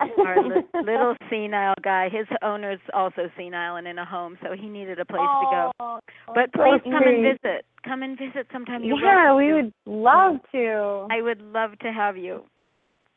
Our 0.26 0.42
li- 0.42 0.66
little 0.74 1.14
senile 1.30 1.74
guy. 1.82 2.08
His 2.08 2.26
owner's 2.42 2.80
also 2.92 3.30
senile 3.36 3.76
and 3.76 3.86
in 3.86 3.96
a 3.96 4.04
home, 4.04 4.36
so 4.42 4.48
he 4.60 4.68
needed 4.68 4.98
a 4.98 5.04
place 5.04 5.20
to 5.22 5.46
go. 5.52 5.72
Oh, 5.78 6.00
But 6.34 6.50
so 6.54 6.62
please 6.64 6.82
come 6.82 6.94
and 7.06 7.22
visit. 7.22 7.64
Come 7.84 8.02
and 8.02 8.18
visit 8.18 8.46
sometime. 8.52 8.82
You're 8.82 8.98
Yeah, 8.98 9.34
we 9.36 9.52
would 9.52 9.72
love 9.86 10.36
to. 10.52 11.06
I 11.10 11.20
would 11.20 11.42
love 11.42 11.78
to 11.80 11.92
have 11.92 12.16
you. 12.16 12.42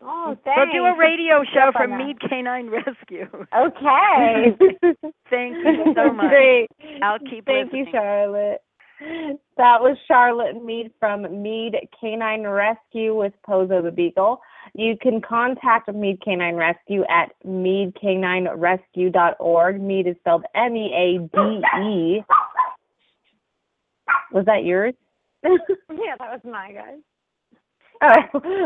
oh, 0.02 0.36
thanks. 0.44 0.62
We'll 0.74 0.74
do 0.74 0.84
a 0.86 0.98
radio 1.00 1.44
show 1.54 1.72
from. 1.74 1.98
Meade 1.98 2.20
Canine 2.20 2.70
Rescue. 2.70 3.28
Okay. 3.56 4.58
Thank 5.30 5.56
you 5.58 5.94
so 5.96 6.12
much. 6.14 6.30
Great. 6.30 6.68
I'll 7.02 7.20
keep 7.20 7.48
it. 7.48 7.70
Thank 7.70 7.74
you. 7.74 7.86
Charlotte. 7.92 8.62
That 9.58 9.80
was 9.80 9.96
Charlotte 10.08 10.56
Meade 10.64 10.92
from 11.00 11.44
Meade 11.44 11.76
Canine 12.00 12.48
Rescue 12.48 13.14
with 13.16 13.34
Pozo 13.48 13.82
the 13.84 13.92
Beagle. 13.92 14.42
You 14.74 14.98
can 15.00 15.22
contact 15.22 15.88
Meade 15.94 16.20
Canine 16.22 16.56
Rescue 16.56 17.04
at 17.08 17.32
meadecaninerescue.org. 17.46 19.82
Meade 19.82 20.08
is 20.08 20.16
spelled 20.20 20.46
M 20.56 20.76
E 20.76 20.92
A 20.94 21.20
D 21.20 21.62
E. 21.84 22.24
Was 24.32 24.46
that 24.46 24.64
yours? 24.64 24.94
yeah, 25.44 26.16
that 26.20 26.32
was 26.32 26.42
my 26.44 26.72
guys. 26.72 27.00
Oh, 28.02 28.24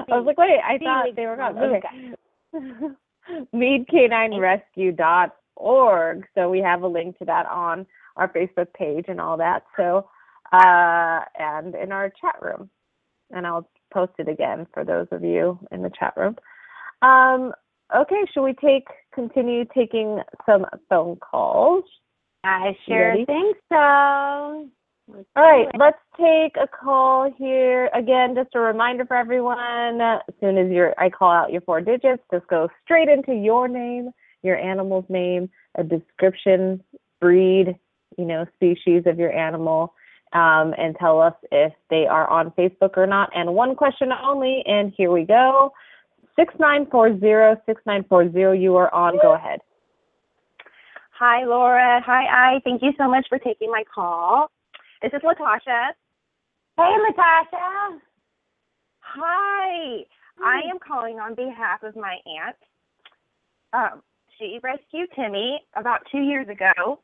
I 0.10 0.18
was 0.18 0.26
like, 0.26 0.38
wait, 0.38 0.60
I 0.64 0.78
thought 0.78 1.14
they 1.16 1.26
were 1.26 1.38
gone. 1.38 1.58
Okay. 1.58 2.14
MeadeCanineRescue.org. 3.54 6.28
So 6.36 6.50
we 6.50 6.60
have 6.60 6.82
a 6.82 6.88
link 6.88 7.18
to 7.20 7.26
that 7.26 7.46
on 7.46 7.86
our 8.16 8.28
Facebook 8.34 8.74
page 8.74 9.06
and 9.08 9.22
all 9.22 9.38
that. 9.38 9.64
So, 9.78 10.10
uh, 10.52 11.20
and 11.40 11.76
in 11.76 11.92
our 11.92 12.10
chat 12.10 12.42
room. 12.42 12.72
And 13.30 13.46
I'll 13.48 13.70
post 13.94 14.14
it 14.20 14.28
again 14.28 14.68
for 14.74 14.84
those 14.84 15.08
of 15.12 15.24
you 15.24 15.58
in 15.72 15.82
the 15.82 15.92
chat 15.98 16.14
room. 16.18 16.36
Um, 17.02 17.54
okay, 17.96 18.26
should 18.34 18.44
we 18.44 18.54
take 18.54 18.88
continue 19.14 19.64
taking 19.74 20.22
some 20.46 20.66
phone 20.90 21.16
calls? 21.18 21.86
I 22.44 22.76
sure 22.88 23.18
think 23.26 23.58
so. 23.70 24.68
All 25.36 25.44
right, 25.44 25.68
let's 25.78 25.98
take 26.18 26.56
a 26.62 26.68
call 26.68 27.32
here. 27.38 27.90
Again, 27.94 28.36
just 28.36 28.56
a 28.56 28.60
reminder 28.60 29.06
for 29.06 29.18
everyone, 29.18 30.00
as 30.02 30.22
soon 30.40 30.58
as 30.58 30.72
you're, 30.72 30.94
I 30.98 31.10
call 31.10 31.32
out 31.32 31.52
your 31.52 31.62
four 31.62 31.82
digits, 31.82 32.24
just 32.32 32.48
go 32.48 32.70
straight 32.84 33.10
into 33.10 33.34
your 33.34 33.68
name, 33.68 34.12
your 34.44 34.58
animal's 34.58 35.06
name, 35.10 35.50
a 35.76 35.84
description, 35.84 36.84
breed, 37.20 37.76
you 38.18 38.26
know, 38.26 38.46
species 38.56 39.04
of 39.06 39.20
your 39.20 39.32
animal, 39.32 39.94
um, 40.34 40.74
and 40.78 40.96
tell 40.98 41.22
us 41.22 41.34
if 41.52 41.74
they 41.90 42.08
are 42.08 42.30
on 42.30 42.52
Facebook 42.52 42.98
or 42.98 43.08
not. 43.08 43.30
And 43.36 43.54
one 43.54 43.76
question 43.76 44.10
only, 44.12 44.64
and 44.66 44.94
here 44.96 45.12
we 45.12 45.24
go. 45.24 45.74
6940, 46.38 47.62
6940, 47.66 48.60
you 48.60 48.76
are 48.78 48.94
on. 48.94 49.18
Go 49.22 49.34
ahead. 49.34 49.60
Hi, 51.20 51.44
Laura. 51.44 52.02
Hi, 52.06 52.56
I. 52.56 52.60
Thank 52.64 52.82
you 52.82 52.94
so 52.98 53.08
much 53.08 53.26
for 53.30 53.38
taking 53.38 53.70
my 53.70 53.84
call. 53.94 54.50
This 55.02 55.14
is 55.14 55.22
Latasha. 55.24 55.90
Hey, 56.78 56.96
Natasha. 57.10 58.00
Hi. 59.00 60.06
I 60.44 60.60
am 60.70 60.78
calling 60.78 61.20
on 61.20 61.34
behalf 61.34 61.82
of 61.82 61.96
my 61.96 62.18
aunt. 62.26 62.56
Um, 63.74 64.02
she 64.38 64.60
rescued 64.62 65.10
Timmy 65.16 65.60
about 65.76 66.02
two 66.12 66.20
years 66.20 66.48
ago. 66.50 67.00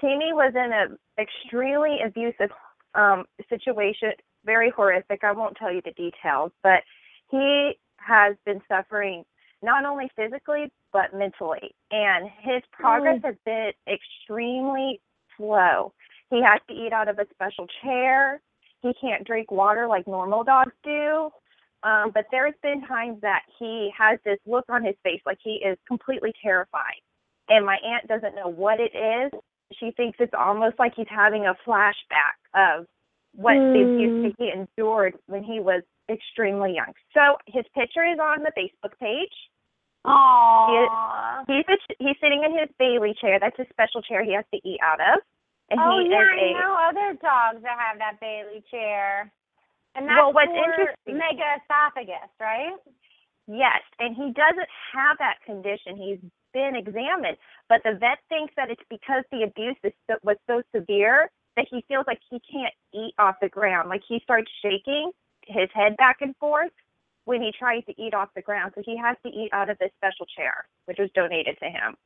Timmy 0.00 0.32
was 0.32 0.54
in 0.56 0.72
an 0.72 0.98
extremely 1.18 1.98
abusive 2.04 2.50
um, 2.96 3.24
situation, 3.48 4.10
very 4.44 4.70
horrific. 4.70 5.22
I 5.22 5.32
won't 5.32 5.56
tell 5.56 5.72
you 5.72 5.82
the 5.84 5.92
details, 5.92 6.50
but 6.64 6.82
he 7.30 7.72
has 7.98 8.34
been 8.44 8.60
suffering 8.68 9.24
not 9.62 9.84
only 9.84 10.08
physically 10.16 10.72
but 10.92 11.14
mentally, 11.14 11.74
and 11.90 12.28
his 12.40 12.62
progress 12.72 13.20
has 13.24 13.36
been 13.44 13.72
extremely 13.88 15.00
slow. 15.36 15.92
He 16.30 16.42
has 16.42 16.60
to 16.68 16.74
eat 16.74 16.92
out 16.92 17.08
of 17.08 17.18
a 17.18 17.26
special 17.32 17.66
chair. 17.82 18.40
He 18.82 18.92
can't 19.00 19.26
drink 19.26 19.50
water 19.50 19.86
like 19.86 20.06
normal 20.06 20.44
dogs 20.44 20.72
do. 20.82 21.30
Um, 21.82 22.10
but 22.12 22.24
there's 22.30 22.54
been 22.62 22.82
times 22.86 23.20
that 23.22 23.42
he 23.58 23.90
has 23.96 24.18
this 24.24 24.38
look 24.46 24.64
on 24.68 24.84
his 24.84 24.96
face 25.02 25.20
like 25.24 25.38
he 25.42 25.62
is 25.64 25.78
completely 25.86 26.32
terrified. 26.42 27.00
And 27.48 27.64
my 27.64 27.76
aunt 27.84 28.08
doesn't 28.08 28.34
know 28.34 28.48
what 28.48 28.80
it 28.80 28.96
is. 28.96 29.40
She 29.78 29.92
thinks 29.96 30.18
it's 30.20 30.34
almost 30.36 30.78
like 30.78 30.94
he's 30.96 31.06
having 31.08 31.46
a 31.46 31.54
flashback 31.68 32.38
of 32.54 32.86
what 33.34 33.54
the 33.54 33.82
abuse 33.82 34.24
that 34.24 34.34
he 34.38 34.50
endured 34.50 35.14
when 35.26 35.44
he 35.44 35.60
was 35.60 35.82
extremely 36.10 36.74
young. 36.74 36.92
So 37.14 37.36
his 37.46 37.64
picture 37.74 38.04
is 38.04 38.18
on 38.18 38.42
the 38.42 38.52
Facebook 38.56 38.98
page. 38.98 39.32
Aww. 40.06 41.44
He's 41.46 41.64
a, 41.68 41.76
he's 41.98 42.16
sitting 42.20 42.42
in 42.44 42.52
his 42.58 42.68
Bailey 42.78 43.14
chair. 43.20 43.38
That's 43.40 43.56
his 43.56 43.66
special 43.70 44.02
chair 44.02 44.24
he 44.24 44.34
has 44.34 44.44
to 44.54 44.60
eat 44.68 44.78
out 44.82 45.00
of. 45.00 45.20
And 45.70 45.80
oh 45.80 45.98
he 45.98 46.10
yeah, 46.10 46.18
I 46.22 46.46
a 46.46 46.52
know 46.54 46.74
other 46.78 47.18
dogs 47.18 47.62
that 47.62 47.76
have 47.78 47.98
that 47.98 48.20
Bailey 48.20 48.62
chair. 48.70 49.30
And 49.94 50.06
that's 50.06 50.16
Well, 50.18 50.32
what's 50.32 50.50
for 50.52 50.64
interesting- 50.64 51.18
mega 51.18 51.56
esophagus, 51.64 52.30
right? 52.38 52.76
Yes, 53.48 53.82
and 53.98 54.14
he 54.14 54.32
doesn't 54.32 54.68
have 54.92 55.18
that 55.18 55.40
condition. 55.44 55.96
He's 55.96 56.18
been 56.52 56.74
examined, 56.74 57.36
but 57.68 57.82
the 57.84 57.94
vet 57.94 58.18
thinks 58.28 58.52
that 58.56 58.70
it's 58.70 58.82
because 58.90 59.24
the 59.30 59.42
abuse 59.44 59.76
is 59.84 59.92
so, 60.08 60.16
was 60.22 60.36
so 60.46 60.62
severe 60.74 61.30
that 61.56 61.66
he 61.70 61.82
feels 61.88 62.06
like 62.06 62.20
he 62.28 62.40
can't 62.40 62.74
eat 62.92 63.14
off 63.18 63.36
the 63.40 63.48
ground. 63.48 63.88
Like 63.88 64.02
he 64.06 64.20
starts 64.20 64.50
shaking 64.62 65.10
his 65.46 65.70
head 65.72 65.96
back 65.96 66.20
and 66.22 66.36
forth 66.36 66.72
when 67.24 67.40
he 67.40 67.52
tries 67.52 67.84
to 67.86 67.94
eat 68.00 68.14
off 68.14 68.28
the 68.34 68.42
ground. 68.42 68.72
So 68.74 68.82
he 68.84 68.96
has 68.96 69.16
to 69.24 69.28
eat 69.30 69.50
out 69.52 69.70
of 69.70 69.78
this 69.78 69.90
special 69.96 70.26
chair, 70.26 70.66
which 70.86 70.98
was 70.98 71.10
donated 71.14 71.56
to 71.58 71.66
him. 71.66 71.96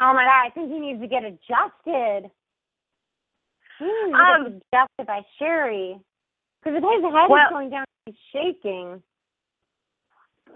Oh 0.00 0.12
my 0.14 0.24
god, 0.24 0.46
I 0.46 0.50
think 0.50 0.70
he 0.70 0.78
needs 0.80 1.00
to 1.00 1.06
get 1.08 1.24
adjusted. 1.24 2.30
Needs 3.80 4.12
to 4.12 4.18
Um, 4.18 4.46
adjusted 4.72 5.06
by 5.06 5.22
Sherry. 5.38 5.98
Because 6.60 6.74
his 6.74 6.84
head 6.84 7.02
Well- 7.30 7.46
is 7.46 7.50
going 7.50 7.70
down, 7.70 7.84
he's 8.06 8.16
shaking. 8.32 9.02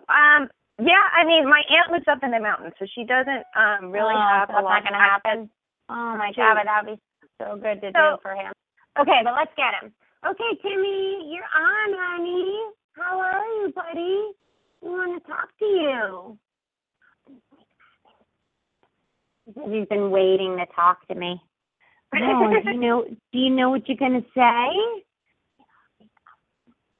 Um, 0.08 0.50
yeah, 0.78 1.08
I 1.14 1.24
mean, 1.24 1.48
my 1.48 1.62
aunt 1.70 1.92
lives 1.92 2.08
up 2.08 2.22
in 2.24 2.30
the 2.32 2.40
mountains, 2.40 2.74
so 2.78 2.86
she 2.86 3.04
doesn't 3.04 3.44
um 3.54 3.92
really 3.92 4.14
oh, 4.14 4.18
have 4.18 4.48
so 4.48 4.54
a 4.54 4.56
that's 4.56 4.64
lot 4.64 4.70
not 4.74 4.82
going 4.82 4.92
to 4.94 4.98
of 4.98 5.10
happen. 5.10 5.50
Oh 5.88 6.16
my 6.16 6.32
god, 6.32 6.54
but 6.56 6.64
that'd 6.64 6.96
be 6.96 7.02
so 7.38 7.56
good 7.56 7.80
to 7.82 7.92
So- 7.94 8.16
do 8.16 8.22
for 8.22 8.34
him. 8.34 8.52
Okay, 8.98 9.20
but 9.24 9.34
let's 9.34 9.54
get 9.54 9.74
him. 9.80 9.94
Okay, 10.24 10.54
Timmy, 10.62 11.32
you're 11.32 11.44
on, 11.54 11.92
honey. 11.94 12.60
How 12.96 13.20
are 13.20 13.46
you, 13.62 13.72
buddy? 13.74 14.32
We 14.80 14.90
want 14.90 15.22
to 15.22 15.30
talk 15.30 15.48
to 15.58 15.64
you. 15.64 16.38
He's 19.70 19.88
been 19.88 20.10
waiting 20.10 20.56
to 20.58 20.66
talk 20.74 21.06
to 21.08 21.14
me. 21.14 21.40
Do 22.12 22.18
you 22.70 22.78
know? 22.78 23.04
Do 23.32 23.38
you 23.38 23.50
know 23.50 23.70
what 23.70 23.88
you're 23.88 23.96
gonna 23.96 24.24
say? 24.34 25.02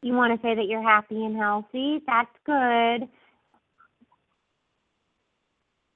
You 0.03 0.15
want 0.15 0.35
to 0.35 0.47
say 0.47 0.55
that 0.57 0.67
you're 0.67 0.83
happy 0.83 1.25
and 1.25 1.37
healthy? 1.37 2.01
That's 2.07 2.31
good. 2.45 3.09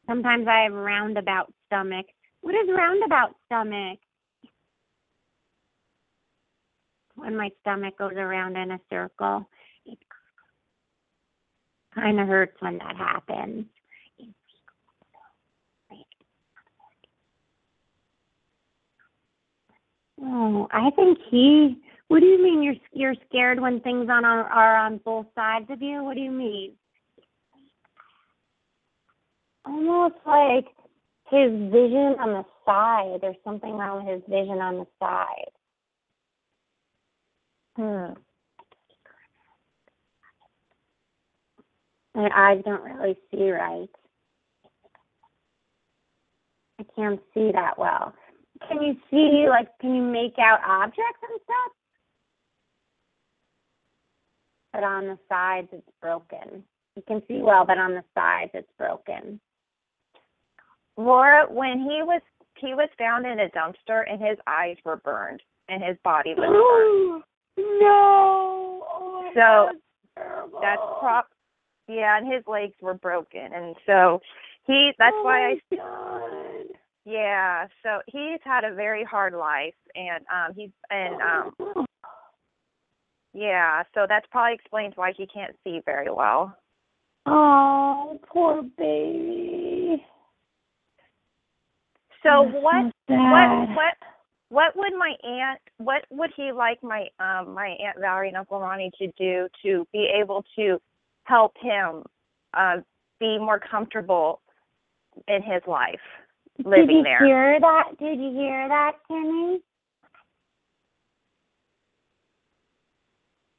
Sometimes 0.06 0.46
I 0.46 0.60
have 0.60 0.72
roundabout 0.72 1.52
stomach. 1.66 2.06
What 2.40 2.54
is 2.54 2.68
roundabout 2.68 3.34
stomach? 3.46 3.98
When 7.16 7.36
my 7.36 7.50
stomach 7.62 7.98
goes 7.98 8.12
around 8.12 8.56
in 8.56 8.70
a 8.70 8.80
circle. 8.88 9.48
It 9.86 9.98
kind 11.94 12.20
of 12.20 12.28
hurts 12.28 12.56
when 12.60 12.78
that 12.78 12.96
happens. 12.96 13.66
Oh, 20.20 20.68
I 20.72 20.90
think 20.90 21.18
he. 21.30 21.76
What 22.08 22.20
do 22.20 22.26
you 22.26 22.42
mean 22.42 22.62
you're 22.62 22.74
you're 22.92 23.14
scared 23.28 23.60
when 23.60 23.80
things 23.80 24.08
on 24.10 24.24
are, 24.24 24.44
are 24.44 24.76
on 24.76 25.00
both 25.04 25.26
sides 25.34 25.66
of 25.70 25.82
you? 25.82 26.04
What 26.04 26.14
do 26.14 26.20
you 26.20 26.30
mean? 26.30 26.72
Almost 29.64 30.14
like 30.26 30.66
his 31.30 31.50
vision 31.50 32.16
on 32.20 32.32
the 32.32 32.44
side. 32.64 33.18
There's 33.20 33.36
something 33.44 33.72
wrong 33.72 34.04
with 34.04 34.14
his 34.14 34.22
vision 34.28 34.60
on 34.60 34.76
the 34.78 34.86
side. 35.00 35.50
Hmm. 37.76 38.14
My 42.14 42.30
eyes 42.34 42.62
don't 42.64 42.82
really 42.82 43.16
see 43.30 43.50
right. 43.50 43.88
I 46.80 46.84
can't 46.94 47.20
see 47.34 47.52
that 47.52 47.78
well. 47.78 48.14
Can 48.68 48.82
you 48.82 48.96
see, 49.10 49.46
like, 49.48 49.68
can 49.80 49.94
you 49.94 50.02
make 50.02 50.38
out 50.38 50.60
objects 50.66 51.20
and 51.22 51.40
stuff? 51.44 51.72
But 54.72 54.84
on 54.84 55.06
the 55.06 55.18
sides, 55.28 55.68
it's 55.72 55.90
broken. 56.00 56.64
You 56.96 57.02
can 57.06 57.22
see 57.28 57.40
well, 57.42 57.64
but 57.66 57.78
on 57.78 57.94
the 57.94 58.04
sides, 58.14 58.50
it's 58.54 58.70
broken. 58.78 59.40
Laura, 60.96 61.46
when 61.50 61.78
he 61.78 62.02
was 62.02 62.22
he 62.58 62.74
was 62.74 62.88
found 62.98 63.26
in 63.26 63.40
a 63.40 63.48
dumpster 63.50 64.04
and 64.10 64.20
his 64.20 64.38
eyes 64.46 64.76
were 64.84 64.96
burned 64.96 65.42
and 65.68 65.82
his 65.82 65.96
body 66.02 66.34
was 66.36 66.46
burned. 66.46 67.22
no! 67.80 68.82
Oh 68.88 69.30
So, 69.34 69.78
terrible. 70.16 70.60
That's 70.62 70.80
prop 70.98 71.28
yeah, 71.88 72.18
and 72.18 72.32
his 72.32 72.42
legs 72.46 72.74
were 72.80 72.94
broken 72.94 73.52
and 73.54 73.76
so 73.86 74.20
he 74.66 74.92
that's 74.98 75.14
oh 75.18 75.22
why 75.24 75.50
I 75.50 75.76
God. 75.76 76.45
Yeah, 77.06 77.68
so 77.84 78.00
he's 78.08 78.40
had 78.42 78.64
a 78.64 78.74
very 78.74 79.04
hard 79.04 79.32
life 79.32 79.74
and 79.94 80.24
um 80.26 80.54
he's 80.56 80.70
and 80.90 81.14
um 81.22 81.86
yeah, 83.32 83.84
so 83.94 84.06
that's 84.08 84.26
probably 84.30 84.54
explains 84.54 84.94
why 84.96 85.12
he 85.16 85.26
can't 85.26 85.54
see 85.62 85.80
very 85.84 86.10
well. 86.10 86.56
Oh, 87.26 88.18
poor 88.26 88.62
baby. 88.76 90.04
So 92.24 92.50
That's 92.50 92.56
what 92.60 92.92
so 93.08 93.14
what 93.14 93.68
what 93.68 93.94
what 94.48 94.76
would 94.76 94.98
my 94.98 95.14
aunt 95.22 95.60
what 95.78 96.04
would 96.10 96.30
he 96.36 96.50
like 96.50 96.82
my 96.82 97.06
um 97.20 97.54
my 97.54 97.76
aunt 97.80 97.98
Valerie 98.00 98.28
and 98.28 98.36
Uncle 98.36 98.58
Ronnie 98.58 98.90
to 98.98 99.06
do 99.16 99.46
to 99.62 99.86
be 99.92 100.08
able 100.20 100.44
to 100.56 100.80
help 101.22 101.52
him 101.60 102.02
uh 102.52 102.78
be 103.20 103.38
more 103.38 103.60
comfortable 103.60 104.40
in 105.28 105.42
his 105.42 105.62
life 105.68 106.00
living 106.64 106.86
Did 106.86 106.90
you 106.96 107.02
there? 107.04 107.26
hear 107.26 107.60
that? 107.60 107.84
Did 107.98 108.18
you 108.18 108.30
hear 108.32 108.68
that, 108.68 108.92
Timmy? 109.08 109.60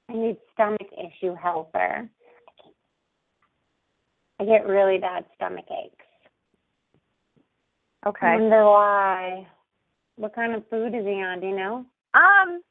I 0.09 0.13
need 0.13 0.37
stomach 0.53 0.87
issue 0.93 1.35
helper. 1.35 2.09
I 4.39 4.45
get 4.45 4.67
really 4.67 4.99
bad 4.99 5.25
stomach 5.35 5.65
aches. 5.71 6.05
Okay. 8.05 8.25
I 8.25 8.35
Okay. 8.35 8.41
wonder 8.43 8.65
why. 8.65 9.47
What 10.15 10.33
kind 10.33 10.55
of 10.55 10.67
food 10.69 10.95
is 10.95 11.05
he 11.05 11.21
on? 11.23 11.39
Do 11.41 11.47
you 11.47 11.55
know? 11.55 11.85
Um 12.13 12.61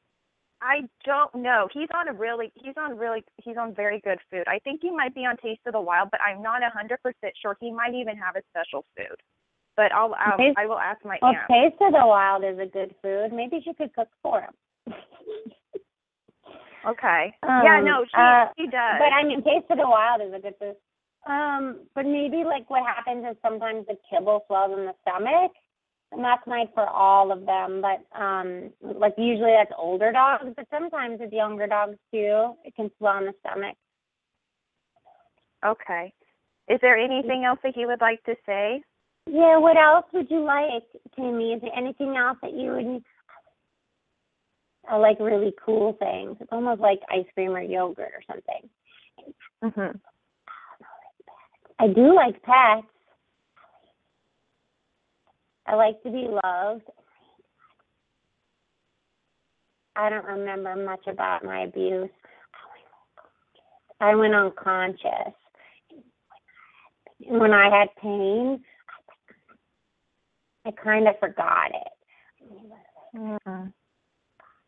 I 0.61 0.89
don't 1.05 1.35
know. 1.35 1.67
He's 1.71 1.89
on 1.93 2.07
a 2.07 2.13
really 2.13 2.51
he's 2.55 2.73
on 2.77 2.97
really 2.97 3.23
he's 3.37 3.57
on 3.57 3.75
very 3.75 4.01
good 4.01 4.19
food. 4.31 4.45
I 4.47 4.59
think 4.59 4.81
he 4.81 4.89
might 4.91 5.13
be 5.13 5.25
on 5.25 5.37
Taste 5.37 5.61
of 5.67 5.73
the 5.73 5.81
Wild, 5.81 6.09
but 6.11 6.19
I'm 6.21 6.41
not 6.41 6.63
a 6.63 6.69
hundred 6.69 7.01
percent 7.03 7.33
sure. 7.41 7.55
He 7.59 7.71
might 7.71 7.93
even 7.93 8.17
have 8.17 8.35
a 8.35 8.41
special 8.49 8.85
food. 8.97 9.17
But 9.77 9.93
I'll, 9.93 10.13
I'll 10.15 10.37
Taste- 10.37 10.57
I 10.57 10.65
will 10.65 10.79
ask 10.79 11.05
my 11.05 11.19
Well, 11.21 11.31
aunt. 11.35 11.47
Taste 11.49 11.79
of 11.81 11.93
the 11.93 12.05
Wild 12.05 12.43
is 12.43 12.57
a 12.59 12.65
good 12.65 12.95
food. 13.01 13.31
Maybe 13.31 13.61
she 13.63 13.73
could 13.75 13.93
cook 13.93 14.09
for 14.23 14.41
him. 14.41 14.93
Okay. 16.87 17.33
yeah, 17.43 17.77
Um, 17.79 17.85
no, 17.85 18.03
she 18.05 18.17
uh, 18.17 18.45
she 18.57 18.63
does. 18.65 18.97
But 18.97 19.13
I 19.13 19.23
mean, 19.23 19.43
Taste 19.43 19.69
of 19.69 19.77
the 19.77 19.87
Wild 19.87 20.21
is 20.21 20.33
a 20.33 20.39
good 20.39 20.55
food. 20.59 20.75
Um, 21.27 21.81
but 21.93 22.05
maybe 22.05 22.43
like 22.43 22.69
what 22.69 22.83
happens 22.85 23.25
is 23.29 23.35
sometimes 23.43 23.85
the 23.87 23.97
kibble 24.09 24.43
swells 24.47 24.71
in 24.77 24.85
the 24.85 24.93
stomach, 25.01 25.51
and 26.11 26.23
that's 26.23 26.47
nice 26.47 26.69
for 26.73 26.87
all 26.87 27.31
of 27.31 27.45
them. 27.45 27.81
But 27.81 28.05
um, 28.19 28.71
like 28.81 29.13
usually 29.17 29.51
that's 29.51 29.73
older 29.77 30.11
dogs, 30.11 30.53
but 30.55 30.65
sometimes 30.71 31.19
with 31.19 31.33
younger 31.33 31.67
dogs 31.67 31.97
too, 32.11 32.53
it 32.63 32.73
can 32.75 32.89
swell 32.97 33.17
in 33.19 33.25
the 33.25 33.33
stomach. 33.45 33.75
Okay. 35.65 36.13
Is 36.69 36.79
there 36.81 36.97
anything 36.97 37.43
else 37.43 37.59
that 37.63 37.75
he 37.75 37.85
would 37.85 38.01
like 38.01 38.23
to 38.23 38.35
say? 38.45 38.81
Yeah. 39.27 39.57
What 39.57 39.77
else 39.77 40.05
would 40.13 40.29
you 40.31 40.43
like, 40.43 40.83
Timmy? 41.15 41.53
Is 41.53 41.61
there 41.61 41.71
anything 41.75 42.15
else 42.17 42.37
that 42.41 42.53
you 42.53 42.71
would? 42.71 43.03
I 44.89 44.95
like 44.95 45.19
really 45.19 45.53
cool 45.63 45.93
things. 45.99 46.37
It's 46.39 46.51
almost 46.51 46.79
like 46.79 46.99
ice 47.09 47.25
cream 47.33 47.51
or 47.51 47.61
yogurt 47.61 48.13
or 48.13 48.21
something. 48.25 48.69
Mhm. 49.63 49.99
I 51.79 51.87
do 51.87 52.15
like 52.15 52.41
pets. 52.41 52.87
I 55.65 55.75
like 55.75 56.01
to 56.03 56.09
be 56.09 56.27
loved. 56.27 56.89
I 59.95 60.09
don't 60.09 60.25
remember 60.25 60.75
much 60.75 61.05
about 61.07 61.43
my 61.43 61.61
abuse. 61.63 62.09
I 63.99 64.15
went 64.15 64.35
unconscious. 64.35 65.33
When 67.19 67.51
I 67.51 67.69
had 67.69 67.95
pain, 67.95 68.63
I 70.67 70.71
kind 70.71 71.07
of 71.07 71.17
forgot 71.19 71.71
it. 71.71 71.93
Mhm. 73.15 73.73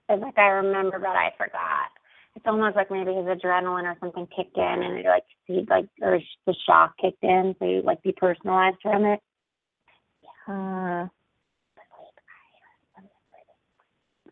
It's 0.08 0.24
like 0.24 0.38
I 0.38 0.48
remember, 0.48 0.98
but 0.98 1.16
I 1.16 1.32
forgot. 1.38 1.92
it's 2.36 2.46
almost 2.48 2.76
like 2.76 2.90
maybe 2.90 3.14
his 3.14 3.26
adrenaline 3.26 3.84
or 3.84 3.98
something 4.00 4.26
kicked 4.28 4.56
in, 4.56 4.64
and 4.64 4.98
it 5.00 5.06
like 5.06 5.26
he 5.46 5.66
like 5.70 5.88
or 6.02 6.20
the 6.46 6.56
shock 6.66 6.94
kicked 6.98 7.24
in, 7.24 7.56
so 7.60 7.66
you 7.66 7.82
like 7.82 8.02
depersonalized 8.04 8.78
from 8.82 9.04
it. 9.06 9.20
Uh, 10.48 11.08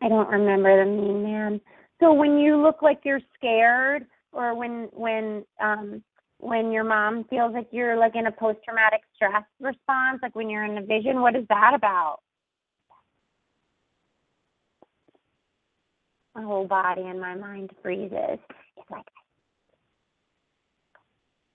I 0.00 0.08
don't 0.08 0.30
remember 0.30 0.84
the 0.84 0.90
mean 0.90 1.22
man. 1.22 1.60
So 2.00 2.12
when 2.14 2.38
you 2.38 2.56
look 2.56 2.82
like 2.82 3.00
you're 3.04 3.20
scared, 3.36 4.06
or 4.32 4.54
when 4.54 4.88
when 4.92 5.44
um 5.60 6.02
when 6.38 6.70
your 6.70 6.84
mom 6.84 7.24
feels 7.28 7.52
like 7.52 7.68
you're 7.72 7.96
like 7.96 8.14
in 8.14 8.26
a 8.26 8.32
post 8.32 8.58
traumatic 8.64 9.00
stress 9.14 9.42
response, 9.60 10.20
like 10.22 10.34
when 10.34 10.48
you're 10.48 10.64
in 10.64 10.78
a 10.78 10.82
vision, 10.82 11.20
what 11.20 11.36
is 11.36 11.44
that 11.48 11.72
about? 11.74 12.18
My 16.34 16.42
whole 16.42 16.66
body 16.66 17.02
and 17.02 17.20
my 17.20 17.34
mind 17.34 17.70
freezes. 17.82 18.38
It's 18.76 18.90
like 18.90 19.06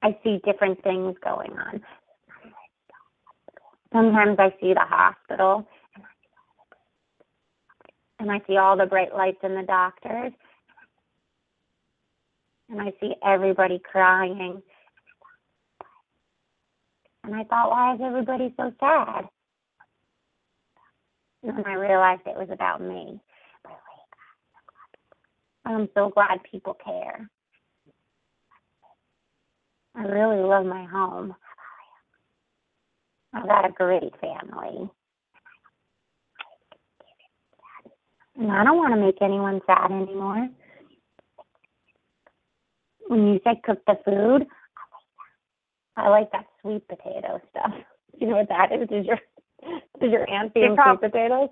I 0.02 0.18
see 0.24 0.42
different 0.44 0.84
things 0.84 1.16
going 1.24 1.54
on. 1.54 1.82
Sometimes 3.94 4.38
I 4.40 4.50
see 4.60 4.74
the 4.74 4.82
hospital 4.82 5.66
and 8.20 8.30
I 8.30 8.42
see 8.48 8.58
all 8.58 8.76
the 8.76 8.86
bright 8.86 9.16
lights 9.16 9.38
and 9.44 9.56
the 9.56 9.64
doctors 9.64 10.34
and 12.70 12.82
I 12.82 12.92
see 13.00 13.14
everybody 13.26 13.80
crying. 13.80 14.62
And 17.24 17.36
I 17.36 17.44
thought, 17.46 17.70
why 17.70 17.96
is 17.96 18.02
everybody 18.04 18.54
so 18.58 18.72
sad? 18.80 19.28
And 21.44 21.66
I 21.66 21.74
realized 21.74 22.22
it 22.26 22.38
was 22.38 22.50
about 22.52 22.82
me. 22.82 23.20
I'm 25.66 25.88
so 25.94 26.10
glad 26.10 26.40
people 26.50 26.76
care. 26.84 27.30
I 29.96 30.02
really 30.04 30.44
love 30.44 30.66
my 30.66 30.84
home. 30.86 31.36
I've 33.34 33.48
got 33.48 33.66
a 33.66 33.72
great 33.72 34.14
family. 34.20 34.90
And 38.36 38.52
I 38.52 38.64
don't 38.64 38.78
want 38.78 38.94
to 38.94 39.00
make 39.00 39.22
anyone 39.22 39.62
sad 39.66 39.92
anymore. 39.92 40.50
When 43.08 43.28
you 43.28 43.40
said 43.44 43.64
cook 43.64 43.80
the 43.86 43.96
food, 44.04 44.48
I 45.96 46.10
like 46.10 46.32
that 46.32 46.46
sweet 46.62 46.88
potato 46.88 47.42
stuff. 47.50 47.74
You 48.16 48.28
know 48.28 48.36
what 48.38 48.50
that 48.50 48.72
is? 48.72 48.88
Does 48.88 49.06
your 49.08 49.18
does 50.00 50.12
your 50.12 50.30
aunt 50.30 50.54
feed 50.54 50.76
prob- 50.76 51.00
sweet 51.00 51.12
potatoes? 51.12 51.50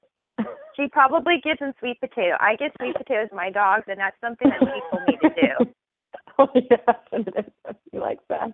She 0.75 0.87
probably 0.87 1.41
gives 1.43 1.59
him 1.59 1.73
sweet 1.79 1.99
potato. 1.99 2.37
I 2.39 2.55
give 2.55 2.71
sweet 2.79 2.95
potatoes 2.95 3.29
to 3.29 3.35
my 3.35 3.49
dogs, 3.49 3.85
and 3.87 3.99
that's 3.99 4.15
something 4.21 4.47
that 4.47 4.59
people 4.59 4.99
need 5.07 5.19
to 5.21 5.29
do. 5.41 5.73
oh 6.37 6.47
yeah, 6.53 7.73
he 7.91 7.97
likes 7.97 8.23
that. 8.29 8.51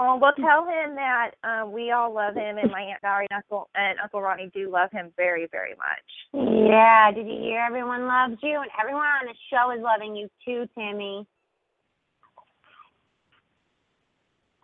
Oh, 0.00 0.16
well, 0.16 0.32
tell 0.36 0.64
him 0.64 0.94
that 0.94 1.32
um, 1.42 1.72
we 1.72 1.90
all 1.90 2.14
love 2.14 2.34
him, 2.34 2.56
and 2.56 2.70
my 2.70 2.82
aunt 2.82 3.00
Valerie 3.02 3.26
and 3.30 3.42
Uncle 3.42 3.68
and 3.74 3.98
Uncle 3.98 4.22
Ronnie 4.22 4.50
do 4.54 4.70
love 4.70 4.90
him 4.92 5.12
very, 5.16 5.48
very 5.50 5.74
much. 5.74 6.06
Yeah, 6.32 7.10
did 7.10 7.26
you 7.26 7.38
hear? 7.38 7.60
Everyone 7.60 8.06
loves 8.06 8.40
you, 8.42 8.60
and 8.60 8.70
everyone 8.80 9.06
on 9.06 9.26
the 9.26 9.34
show 9.50 9.72
is 9.72 9.82
loving 9.82 10.14
you 10.14 10.28
too, 10.44 10.68
Timmy. 10.78 11.26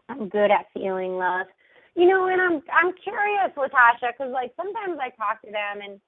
I'm 0.09 0.29
good 0.29 0.51
at 0.51 0.67
feeling 0.75 1.17
love. 1.17 1.47
You 1.95 2.09
know, 2.09 2.27
and 2.27 2.41
I'm 2.41 2.63
I'm 2.73 2.93
curious, 3.03 3.53
Latasha, 3.57 4.13
because 4.17 4.33
like 4.33 4.53
sometimes 4.57 4.99
I 5.01 5.11
talk 5.11 5.41
to 5.43 5.51
them 5.51 5.81
and 5.83 6.01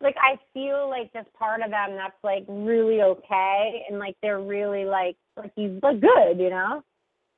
like 0.00 0.16
I 0.20 0.38
feel 0.52 0.88
like 0.90 1.12
this 1.12 1.26
part 1.38 1.62
of 1.62 1.70
them 1.70 1.96
that's 1.96 2.16
like 2.22 2.44
really 2.48 3.00
okay, 3.02 3.84
and 3.88 3.98
like 3.98 4.16
they're 4.22 4.40
really 4.40 4.84
like 4.84 5.16
like 5.36 5.52
he's 5.56 5.72
like 5.82 6.00
good, 6.00 6.38
you 6.38 6.50
know. 6.50 6.82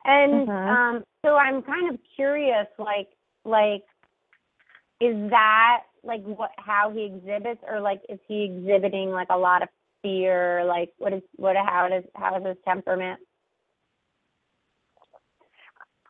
And 0.05 0.49
Mhm. 0.49 0.68
um, 0.68 1.05
so 1.24 1.37
I'm 1.37 1.62
kind 1.62 1.93
of 1.93 2.01
curious, 2.16 2.66
like 2.78 3.09
like 3.45 3.82
is 5.01 5.30
that 5.30 5.82
like 6.03 6.22
what 6.22 6.53
how 6.57 6.91
he 6.91 7.05
exhibits 7.05 7.61
or 7.68 7.80
like 7.80 8.01
is 8.09 8.18
he 8.26 8.45
exhibiting 8.45 9.11
like 9.11 9.28
a 9.30 9.37
lot 9.37 9.62
of 9.62 9.68
fear 10.03 10.64
like 10.64 10.91
what 10.99 11.12
is 11.12 11.22
what 11.37 11.57
how 11.57 11.89
does 11.89 12.05
how 12.14 12.37
is 12.37 12.47
his 12.47 12.57
temperament 12.64 13.20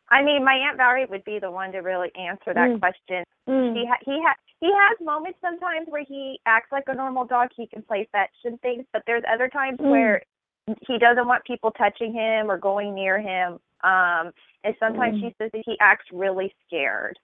I 0.09 0.23
mean, 0.23 0.43
my 0.45 0.53
aunt 0.55 0.77
Valerie 0.77 1.05
would 1.05 1.25
be 1.25 1.39
the 1.39 1.51
one 1.51 1.71
to 1.73 1.79
really 1.79 2.11
answer 2.15 2.53
that 2.53 2.69
Mm. 2.69 2.79
question. 2.79 3.23
mm. 3.47 3.73
He 3.75 3.85
ha- 3.85 3.97
he 4.01 4.21
ha- 4.21 4.35
he 4.61 4.71
has 4.73 4.99
moments 5.01 5.39
sometimes 5.41 5.87
where 5.89 6.03
he 6.03 6.39
acts 6.45 6.71
like 6.71 6.85
a 6.87 6.93
normal 6.95 7.25
dog. 7.25 7.49
He 7.55 7.67
can 7.67 7.81
play 7.83 8.05
fetch 8.11 8.33
and 8.45 8.59
things, 8.61 8.85
but 8.93 9.03
there's 9.05 9.23
other 9.27 9.47
times 9.49 9.79
Mm. 9.79 9.89
where 9.91 10.23
he 10.87 10.97
doesn't 10.97 11.27
want 11.27 11.43
people 11.45 11.71
touching 11.71 12.13
him 12.13 12.49
or 12.51 12.57
going 12.57 12.93
near 12.95 13.19
him. 13.19 13.59
Um, 13.83 14.33
and 14.63 14.75
sometimes 14.79 15.17
Mm. 15.17 15.21
she 15.21 15.35
says 15.37 15.51
that 15.51 15.63
he 15.65 15.77
acts 15.79 16.11
really 16.11 16.53
scared. 16.65 17.19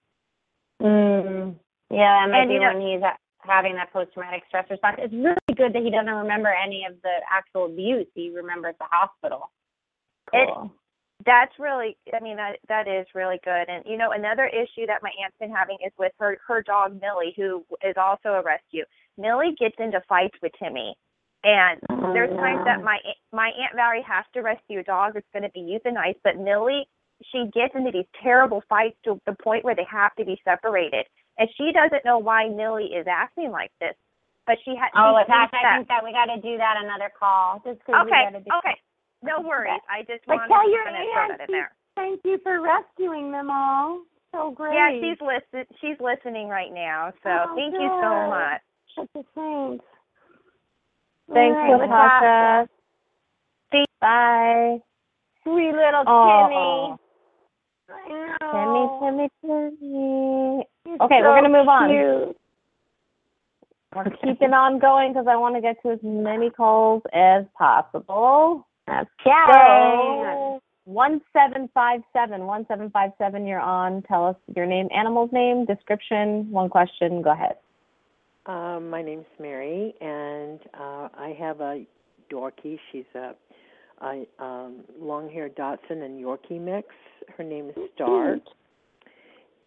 Mm. 0.81 1.55
yeah 1.89 2.25
that 2.25 2.31
might 2.31 2.39
And, 2.41 2.47
be 2.49 2.53
you 2.55 2.59
know- 2.59 2.73
when 2.73 2.81
he's 2.81 3.01
having 3.39 3.75
that 3.75 3.91
post 3.93 4.11
traumatic 4.13 4.43
stress 4.47 4.69
response 4.69 4.97
it's 4.99 5.13
really 5.13 5.35
good 5.55 5.71
that 5.73 5.81
he 5.83 5.89
doesn't 5.91 6.09
remember 6.13 6.49
any 6.49 6.85
of 6.85 6.99
the 7.01 7.21
actual 7.29 7.65
abuse 7.65 8.07
he 8.15 8.29
remembers 8.31 8.75
the 8.79 8.85
hospital 8.85 9.51
It- 10.33 10.47
cool. 10.47 10.71
That's 11.25 11.53
really, 11.59 11.95
I 12.13 12.19
mean, 12.21 12.37
that 12.37 12.57
that 12.69 12.87
is 12.87 13.05
really 13.13 13.39
good. 13.43 13.69
And 13.69 13.83
you 13.85 13.97
know, 13.97 14.11
another 14.11 14.45
issue 14.47 14.85
that 14.87 15.03
my 15.03 15.11
aunt's 15.23 15.37
been 15.39 15.51
having 15.51 15.77
is 15.85 15.91
with 15.97 16.11
her 16.19 16.37
her 16.47 16.61
dog 16.61 16.99
Millie, 17.01 17.33
who 17.37 17.63
is 17.83 17.95
also 17.97 18.29
a 18.29 18.41
rescue. 18.43 18.83
Millie 19.17 19.55
gets 19.59 19.75
into 19.79 20.01
fights 20.09 20.35
with 20.41 20.51
Timmy, 20.61 20.95
and 21.43 21.79
Oh, 21.89 22.13
there's 22.13 22.35
times 22.37 22.65
that 22.65 22.83
my 22.83 22.97
my 23.31 23.49
aunt 23.49 23.75
Valerie 23.75 24.01
has 24.07 24.25
to 24.33 24.41
rescue 24.41 24.79
a 24.79 24.83
dog 24.83 25.13
that's 25.13 25.27
going 25.33 25.43
to 25.43 25.49
be 25.53 25.61
euthanized, 25.77 26.17
but 26.23 26.37
Millie 26.37 26.87
she 27.31 27.45
gets 27.53 27.73
into 27.75 27.91
these 27.91 28.09
terrible 28.21 28.61
fights 28.67 28.97
to 29.05 29.21
the 29.25 29.35
point 29.41 29.63
where 29.63 29.75
they 29.75 29.85
have 29.89 30.13
to 30.15 30.25
be 30.25 30.41
separated, 30.43 31.05
and 31.37 31.47
she 31.57 31.71
doesn't 31.71 32.03
know 32.03 32.17
why 32.17 32.49
Millie 32.49 32.91
is 32.91 33.05
acting 33.07 33.51
like 33.51 33.71
this, 33.79 33.93
but 34.45 34.57
she 34.65 34.75
has. 34.75 34.89
oh 34.95 35.15
Latasha, 35.15 35.51
thinks 35.51 35.53
I 35.53 35.61
that- 35.63 35.75
think 35.77 35.87
that 35.87 36.03
we 36.03 36.11
got 36.11 36.25
to 36.25 36.41
do 36.41 36.57
that 36.57 36.75
another 36.83 37.11
call 37.17 37.61
just 37.63 37.79
Okay, 37.87 38.09
got 38.09 38.31
to 38.31 38.39
do 38.41 38.51
okay, 38.59 38.75
no 39.23 39.41
worries. 39.41 39.79
I 39.89 40.01
just 40.03 40.27
wanted 40.27 40.47
tell 40.47 40.63
to 40.65 40.69
your 40.69 40.83
throw 40.83 40.93
aunt 40.93 41.37
that 41.37 41.49
in 41.49 41.51
there. 41.51 41.71
thank 41.95 42.21
you 42.23 42.37
for 42.43 42.61
rescuing 42.61 43.31
them 43.31 43.49
all 43.49 44.01
so 44.31 44.51
great 44.51 44.73
Yeah, 44.75 44.91
she's 44.99 45.19
listen. 45.21 45.65
She's 45.79 45.97
listening 45.99 46.47
right 46.49 46.73
now. 46.73 47.11
So 47.23 47.29
Oh, 47.29 47.55
thank 47.55 47.73
you 47.73 47.87
so 48.01 48.29
much. 48.29 48.61
Such 48.95 49.09
a 49.15 49.23
thanks. 49.35 49.85
Thanks, 51.33 51.55
right, 51.55 51.89
Latasha. 51.89 52.67
Thank- 53.71 53.87
Bye. 54.01 54.77
Sweet 55.43 55.71
little 55.71 56.03
Aw. 56.05 56.47
Timmy. 56.47 56.99
I 57.89 58.07
Timmy, 58.07 58.85
know. 58.85 58.99
Timmy, 59.01 59.29
Timmy. 59.41 60.97
Okay, 61.01 61.21
we're 61.21 61.35
gonna 61.35 61.49
move 61.49 61.67
on. 61.67 61.89
cute. 61.89 62.37
We're 63.95 64.09
keeping 64.23 64.53
on 64.53 64.79
going 64.79 65.13
because 65.13 65.27
I 65.27 65.35
want 65.35 65.55
to 65.55 65.61
get 65.61 65.81
to 65.83 65.91
as 65.91 65.99
many 66.01 66.49
calls 66.49 67.03
as 67.13 67.45
possible. 67.57 68.65
Okay. 68.89 69.07
So, 69.51 70.61
one 70.85 71.21
seven 71.31 71.69
five 71.73 72.01
seven, 72.11 72.45
one 72.45 72.65
seven 72.67 72.89
five 72.89 73.11
seven. 73.17 73.45
You're 73.47 73.59
on. 73.59 74.01
Tell 74.03 74.27
us 74.27 74.35
your 74.55 74.65
name, 74.65 74.89
animal's 74.95 75.31
name, 75.31 75.65
description. 75.65 76.51
One 76.51 76.69
question. 76.69 77.21
Go 77.21 77.31
ahead. 77.31 77.55
Um, 78.45 78.89
my 78.89 79.01
name's 79.01 79.25
Mary, 79.39 79.95
and 80.01 80.59
uh, 80.73 81.07
I 81.17 81.35
have 81.39 81.61
a 81.61 81.85
Yorkie. 82.29 82.77
She's 82.91 83.05
a, 83.15 83.33
a 84.01 84.25
um, 84.43 84.83
long-haired 84.99 85.55
Dotson 85.55 86.03
and 86.03 86.21
Yorkie 86.21 86.59
mix. 86.59 86.89
Her 87.37 87.43
name 87.45 87.69
is 87.69 87.75
Star, 87.95 88.37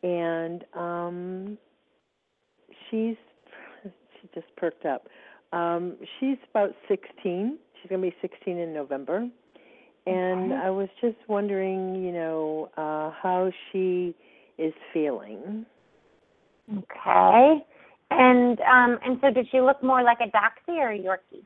and 0.02 0.62
um, 0.74 1.56
she's 2.90 3.16
she 3.82 4.28
just 4.34 4.54
perked 4.56 4.84
up. 4.84 5.08
Um, 5.52 5.96
she's 6.18 6.36
about 6.50 6.70
16. 6.88 7.58
She's 7.80 7.88
going 7.88 8.02
to 8.02 8.10
be 8.10 8.16
16 8.20 8.58
in 8.58 8.72
November, 8.74 9.28
and 10.06 10.52
Okay. 10.52 10.60
I 10.64 10.70
was 10.70 10.88
just 11.00 11.16
wondering, 11.28 12.02
you 12.04 12.12
know, 12.12 12.70
uh, 12.76 13.10
how 13.22 13.50
she 13.70 14.14
is 14.58 14.72
feeling. 14.92 15.66
Okay. 16.70 17.64
And 18.10 18.60
um 18.60 18.98
and 19.04 19.18
so 19.20 19.30
did 19.30 19.48
she 19.50 19.60
look 19.60 19.82
more 19.82 20.02
like 20.02 20.18
a 20.20 20.30
Dachshund 20.30 20.78
or 20.78 20.90
a 20.92 20.98
Yorkie? 20.98 21.44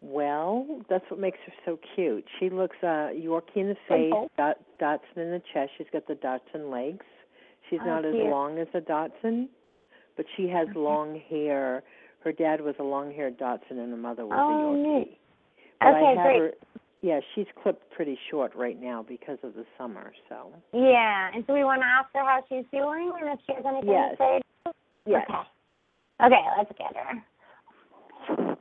Well, 0.00 0.80
that's 0.88 1.04
what 1.10 1.18
makes 1.18 1.38
her 1.46 1.52
so 1.64 1.78
cute. 1.94 2.24
She 2.38 2.50
looks 2.50 2.76
uh 2.82 3.10
Yorkie 3.12 3.56
in 3.56 3.68
the 3.68 3.76
face, 3.88 4.12
dot, 4.36 4.56
Dotson 4.80 5.16
in 5.16 5.30
the 5.30 5.42
chest. 5.52 5.72
She's 5.78 5.86
got 5.92 6.06
the 6.06 6.14
Dotson 6.14 6.70
legs. 6.70 7.04
She's 7.68 7.80
Oh, 7.82 7.86
not 7.86 8.04
as 8.04 8.14
long 8.14 8.58
as 8.58 8.68
a 8.74 8.80
Dotson, 8.80 9.48
but 10.16 10.26
she 10.36 10.48
has 10.48 10.68
long 10.76 11.20
hair. 11.28 11.82
Her 12.24 12.32
dad 12.32 12.60
was 12.60 12.74
a 12.78 12.82
long-haired 12.82 13.38
Dotson, 13.38 13.70
and 13.78 13.90
her 13.90 13.96
mother 13.96 14.26
was 14.26 14.44
Oh, 14.48 14.52
a 14.52 14.56
Yorkie. 14.56 14.98
neat. 14.98 15.18
But 15.80 15.86
I 15.88 15.90
Okay, 16.00 16.14
have 16.16 16.24
great. 16.24 16.38
her. 16.40 16.52
Yeah, 17.02 17.20
she's 17.34 17.46
clipped 17.62 17.88
pretty 17.92 18.18
short 18.30 18.54
right 18.56 18.80
now 18.80 19.04
because 19.06 19.38
of 19.44 19.54
the 19.54 19.64
summer. 19.78 20.12
So 20.28 20.52
Yeah. 20.72 21.30
And 21.32 21.44
so 21.46 21.54
we 21.54 21.62
want 21.62 21.82
to 21.82 21.86
ask 21.86 22.08
her 22.14 22.24
how 22.24 22.42
she's 22.48 22.64
feeling 22.70 23.12
and 23.20 23.28
if 23.30 23.38
she 23.46 23.52
has 23.54 23.64
anything 23.64 23.90
Yes. 23.90 24.12
to 24.12 24.16
say. 24.16 24.72
yes, 25.06 25.26
Okay. 25.28 26.34
Okay, 26.34 26.42
let's 26.56 26.72
get 26.78 26.96
her. 26.96 28.56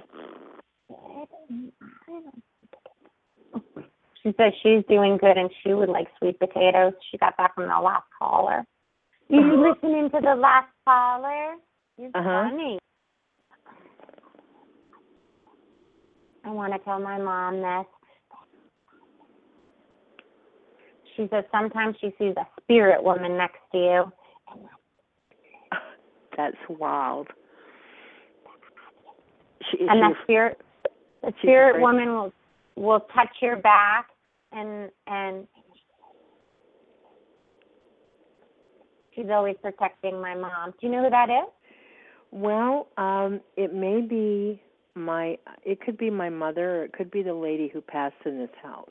She 4.23 4.33
says 4.37 4.53
she's 4.63 4.83
doing 4.89 5.17
good 5.17 5.37
and 5.37 5.49
she 5.63 5.73
would 5.73 5.89
like 5.89 6.07
sweet 6.17 6.39
potatoes. 6.39 6.93
She 7.11 7.17
got 7.17 7.37
back 7.37 7.55
from 7.55 7.67
the 7.69 7.79
last 7.79 8.05
caller. 8.17 8.65
You 9.29 9.39
listening 9.69 10.09
to 10.11 10.19
the 10.21 10.35
last 10.35 10.69
caller? 10.85 11.55
You're 11.97 12.09
Uh-huh. 12.13 12.49
funny. 12.49 12.79
I 16.45 16.51
want 16.51 16.73
to 16.73 16.79
tell 16.79 16.99
my 16.99 17.17
mom 17.17 17.61
this. 17.61 17.87
She 21.15 21.27
says 21.31 21.43
sometimes 21.51 21.95
she 21.99 22.13
sees 22.19 22.35
a 22.37 22.45
spirit 22.61 23.03
woman 23.03 23.37
next 23.37 23.59
to 23.71 23.77
you. 23.77 24.03
That's 26.37 26.57
wild. 26.69 27.27
She, 29.71 29.79
and 29.89 30.01
the 30.01 30.13
spirit 30.23 30.61
the 31.23 31.33
spirit 31.41 31.81
woman 31.81 32.09
will 32.09 32.33
will 32.75 32.99
touch 33.15 33.29
your 33.41 33.55
back 33.55 34.07
and 34.51 34.91
and 35.07 35.47
she's 39.15 39.29
always 39.31 39.55
protecting 39.61 40.21
my 40.21 40.35
mom. 40.35 40.71
Do 40.79 40.87
you 40.87 40.93
know 40.93 41.03
who 41.03 41.09
that 41.09 41.29
is? 41.29 41.49
Well, 42.31 42.89
um, 42.97 43.39
it 43.55 43.73
may 43.73 44.01
be 44.01 44.61
my. 44.95 45.37
It 45.63 45.81
could 45.81 45.97
be 45.97 46.09
my 46.09 46.29
mother, 46.29 46.81
or 46.81 46.83
it 46.85 46.93
could 46.93 47.11
be 47.11 47.23
the 47.23 47.33
lady 47.33 47.69
who 47.73 47.81
passed 47.81 48.15
in 48.25 48.37
this 48.37 48.49
house. 48.61 48.89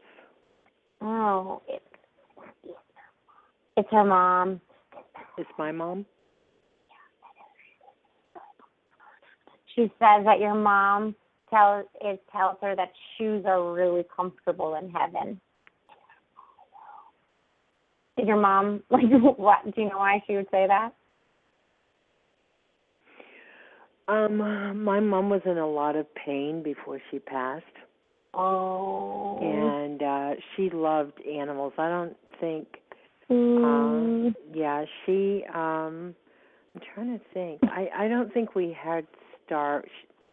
Oh, 1.00 1.62
it, 1.68 1.82
it's 3.76 3.88
her 3.90 4.05
mom. 4.05 4.61
It's 5.36 5.50
my 5.59 5.72
mom. 5.72 6.07
She 9.74 9.82
says 9.98 10.24
that 10.24 10.38
your 10.38 10.55
mom 10.55 11.16
tells 11.50 11.86
it 12.00 12.22
tells 12.30 12.57
her 12.62 12.76
that 12.76 12.92
shoes 13.16 13.44
are 13.46 13.72
really 13.72 14.05
comfortable 14.14 14.76
in 14.76 14.90
heaven. 14.90 15.40
Did 18.16 18.28
your 18.28 18.40
mom 18.40 18.82
like 18.90 19.05
what? 19.36 19.64
Do 19.64 19.80
you 19.82 19.88
know 19.88 19.98
why 19.98 20.22
she 20.26 20.36
would 20.36 20.48
say 20.50 20.66
that? 20.68 20.92
Um, 24.07 24.82
my 24.84 25.00
mom 25.00 25.30
was 25.30 25.40
in 25.46 25.59
a 25.59 25.66
lot 25.66 25.96
of 25.96 26.07
pain 26.14 26.62
before 26.62 27.00
she 27.11 27.18
passed, 27.18 27.64
Oh. 28.34 29.38
and 29.40 30.02
uh 30.02 30.30
she 30.55 30.68
loved 30.70 31.20
animals. 31.26 31.72
I 31.78 31.88
don't 31.88 32.16
think. 32.40 32.66
Mm. 33.30 33.64
Um, 33.64 34.34
yeah, 34.52 34.84
she. 35.07 35.44
Um, 35.55 36.14
I'm 36.74 36.82
trying 36.94 37.18
to 37.18 37.24
think. 37.32 37.61
I 37.62 37.88
I 37.96 38.09
don't 38.09 38.32
think 38.34 38.55
we 38.55 38.76
had 38.78 39.07
star. 39.46 39.84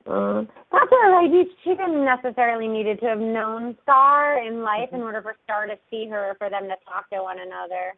Mm. 0.06 0.48
That's 0.72 0.92
all 0.92 1.12
right. 1.12 1.30
She 1.64 1.70
didn't 1.70 2.04
necessarily 2.04 2.68
needed 2.68 3.00
to 3.02 3.06
have 3.06 3.20
known 3.20 3.78
Star 3.84 4.44
in 4.44 4.64
life 4.64 4.90
in 4.92 5.02
order 5.02 5.22
for 5.22 5.36
Star 5.44 5.68
to 5.68 5.76
see 5.92 6.08
her, 6.10 6.32
or 6.32 6.36
for 6.36 6.50
them 6.50 6.64
to 6.64 6.76
talk 6.90 7.08
to 7.12 7.22
one 7.22 7.38
another. 7.40 7.94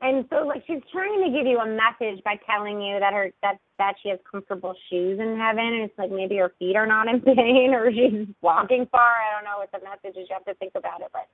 And 0.00 0.24
so, 0.30 0.46
like, 0.46 0.62
she's 0.66 0.82
trying 0.92 1.24
to 1.24 1.30
give 1.36 1.46
you 1.46 1.58
a 1.58 1.66
message 1.66 2.22
by 2.22 2.38
telling 2.46 2.80
you 2.80 3.00
that 3.00 3.12
her 3.12 3.32
that 3.42 3.58
that 3.78 3.94
she 4.02 4.10
has 4.10 4.18
comfortable 4.30 4.74
shoes 4.88 5.18
in 5.18 5.36
heaven, 5.36 5.64
and 5.64 5.82
it's 5.84 5.98
like 5.98 6.10
maybe 6.10 6.36
her 6.36 6.52
feet 6.58 6.76
are 6.76 6.86
not 6.86 7.08
in 7.08 7.20
pain, 7.36 7.74
or 7.74 7.90
she's 7.90 8.28
walking 8.40 8.86
far. 8.92 9.00
I 9.10 9.34
don't 9.34 9.44
know 9.44 9.58
what 9.58 9.72
the 9.72 9.80
message 9.84 10.16
is. 10.16 10.28
You 10.28 10.34
have 10.34 10.44
to 10.44 10.54
think 10.54 10.72
about 10.76 11.00
it, 11.00 11.08
but 11.12 11.26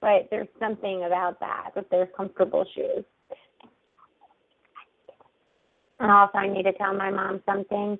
but 0.00 0.28
there's 0.30 0.48
something 0.58 1.04
about 1.04 1.38
that 1.40 1.72
that 1.74 1.86
there's 1.90 2.08
comfortable 2.16 2.64
shoes. 2.74 3.04
And 6.00 6.10
also, 6.10 6.38
I 6.38 6.48
need 6.48 6.62
to 6.62 6.72
tell 6.72 6.94
my 6.94 7.10
mom 7.10 7.42
something. 7.44 7.98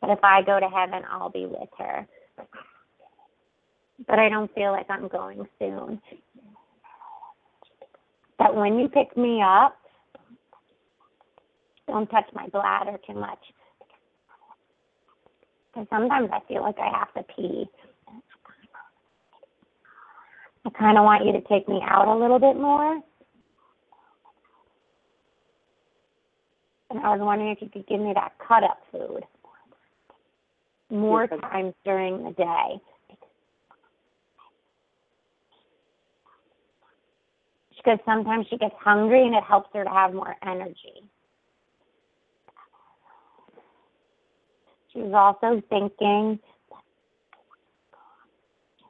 But 0.00 0.10
if 0.10 0.18
I 0.22 0.42
go 0.42 0.60
to 0.60 0.68
heaven, 0.68 1.02
I'll 1.10 1.30
be 1.30 1.46
with 1.46 1.68
her. 1.78 2.06
But 4.06 4.18
I 4.18 4.28
don't 4.28 4.52
feel 4.54 4.72
like 4.72 4.86
I'm 4.90 5.08
going 5.08 5.46
soon. 5.58 6.00
That 8.38 8.54
when 8.54 8.78
you 8.78 8.88
pick 8.88 9.16
me 9.16 9.42
up, 9.42 9.76
don't 11.86 12.08
touch 12.08 12.26
my 12.34 12.46
bladder 12.48 12.98
too 13.06 13.14
much. 13.14 13.38
Because 15.72 15.88
sometimes 15.90 16.30
I 16.32 16.40
feel 16.46 16.62
like 16.62 16.76
I 16.78 16.98
have 16.98 17.12
to 17.14 17.34
pee. 17.34 17.66
I 20.64 20.70
kind 20.70 20.98
of 20.98 21.04
want 21.04 21.24
you 21.24 21.32
to 21.32 21.40
take 21.48 21.68
me 21.68 21.80
out 21.88 22.08
a 22.08 22.18
little 22.18 22.38
bit 22.38 22.56
more. 22.56 23.00
And 26.90 27.00
I 27.00 27.10
was 27.10 27.20
wondering 27.20 27.50
if 27.50 27.60
you 27.60 27.68
could 27.68 27.86
give 27.86 28.00
me 28.00 28.12
that 28.14 28.32
cut 28.46 28.62
up 28.64 28.78
food 28.90 29.22
more 30.90 31.26
times 31.26 31.74
during 31.84 32.24
the 32.24 32.30
day. 32.32 32.80
Because 37.88 38.04
sometimes 38.04 38.46
she 38.50 38.58
gets 38.58 38.74
hungry 38.78 39.26
and 39.26 39.34
it 39.34 39.42
helps 39.44 39.70
her 39.72 39.82
to 39.82 39.88
have 39.88 40.12
more 40.12 40.36
energy. 40.46 41.08
She 44.92 44.98
was 44.98 45.14
also 45.14 45.62
thinking 45.70 46.38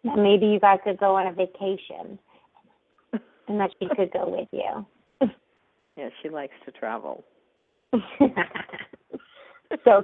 that 0.03 0.17
maybe 0.17 0.47
you 0.47 0.59
guys 0.59 0.81
could 0.83 0.99
go 0.99 1.15
on 1.15 1.29
a 1.29 1.33
vacation 1.33 2.19
and 3.47 3.61
that 3.61 3.71
she 3.79 3.87
could 3.95 4.11
go 4.13 4.29
with 4.29 4.49
you. 4.53 4.85
Yeah, 5.97 6.11
she 6.23 6.29
likes 6.29 6.55
to 6.65 6.71
travel. 6.71 7.25
so 7.93 8.01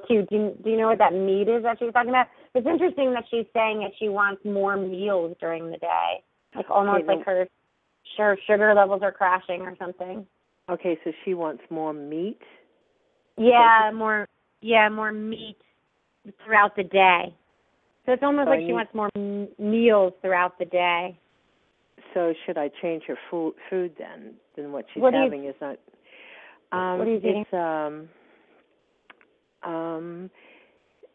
cute. 0.09 0.29
Do 0.29 0.35
you, 0.35 0.59
do 0.65 0.71
you 0.71 0.77
know 0.77 0.89
what 0.89 0.99
that 0.99 1.13
meat 1.13 1.49
is 1.49 1.63
that 1.63 1.79
she 1.79 1.85
was 1.85 1.95
talking 1.95 2.11
about? 2.11 2.27
It's 2.53 2.67
interesting 2.67 3.13
that 3.13 3.23
she's 3.31 3.47
saying 3.55 3.79
that 3.79 3.93
she 4.01 4.09
wants 4.09 4.45
more 4.45 4.77
meals 4.77 5.37
during 5.39 5.71
the 5.71 5.77
day, 5.77 6.25
like 6.57 6.69
almost 6.69 7.05
Okay, 7.05 7.15
like 7.15 7.25
her, 7.25 7.47
her 8.19 8.37
sugar 8.47 8.75
levels 8.75 9.03
are 9.03 9.13
crashing 9.13 9.63
or 9.63 9.75
something. 9.79 10.27
Okay, 10.71 10.99
so 11.05 11.13
she 11.25 11.35
wants 11.35 11.63
more 11.71 11.93
meat. 11.93 12.41
Yeah, 13.37 13.91
more. 13.95 14.29
Yeah, 14.61 14.89
more 14.89 15.13
meat 15.13 15.57
throughout 16.45 16.75
the 16.77 16.85
day. 16.85 17.35
So 18.07 18.13
it's 18.13 18.23
almost 18.23 18.47
So 18.47 18.51
like 18.51 18.61
she 18.61 18.67
need- 18.67 18.73
wants 18.75 18.95
more 18.95 19.11
m- 19.17 19.49
meals 19.59 20.13
throughout 20.23 20.59
the 20.59 20.65
day. 20.65 21.19
So 22.15 22.33
should 22.47 22.57
I 22.57 22.69
change 22.81 23.05
her 23.05 23.17
food 23.31 23.55
food 23.69 23.93
then? 23.99 24.35
Then 24.57 24.73
what 24.73 24.87
she's 24.93 25.03
What 25.03 25.11
do 25.11 25.19
you- 25.19 25.25
having 25.25 25.45
is 25.47 25.55
not. 25.61 25.79
Um, 26.73 26.99
what 26.99 27.09
are 27.09 27.11
you 27.11 27.17
eating? 27.19 27.43
It's 27.43 27.53
um. 27.55 28.09
Um, 29.63 30.31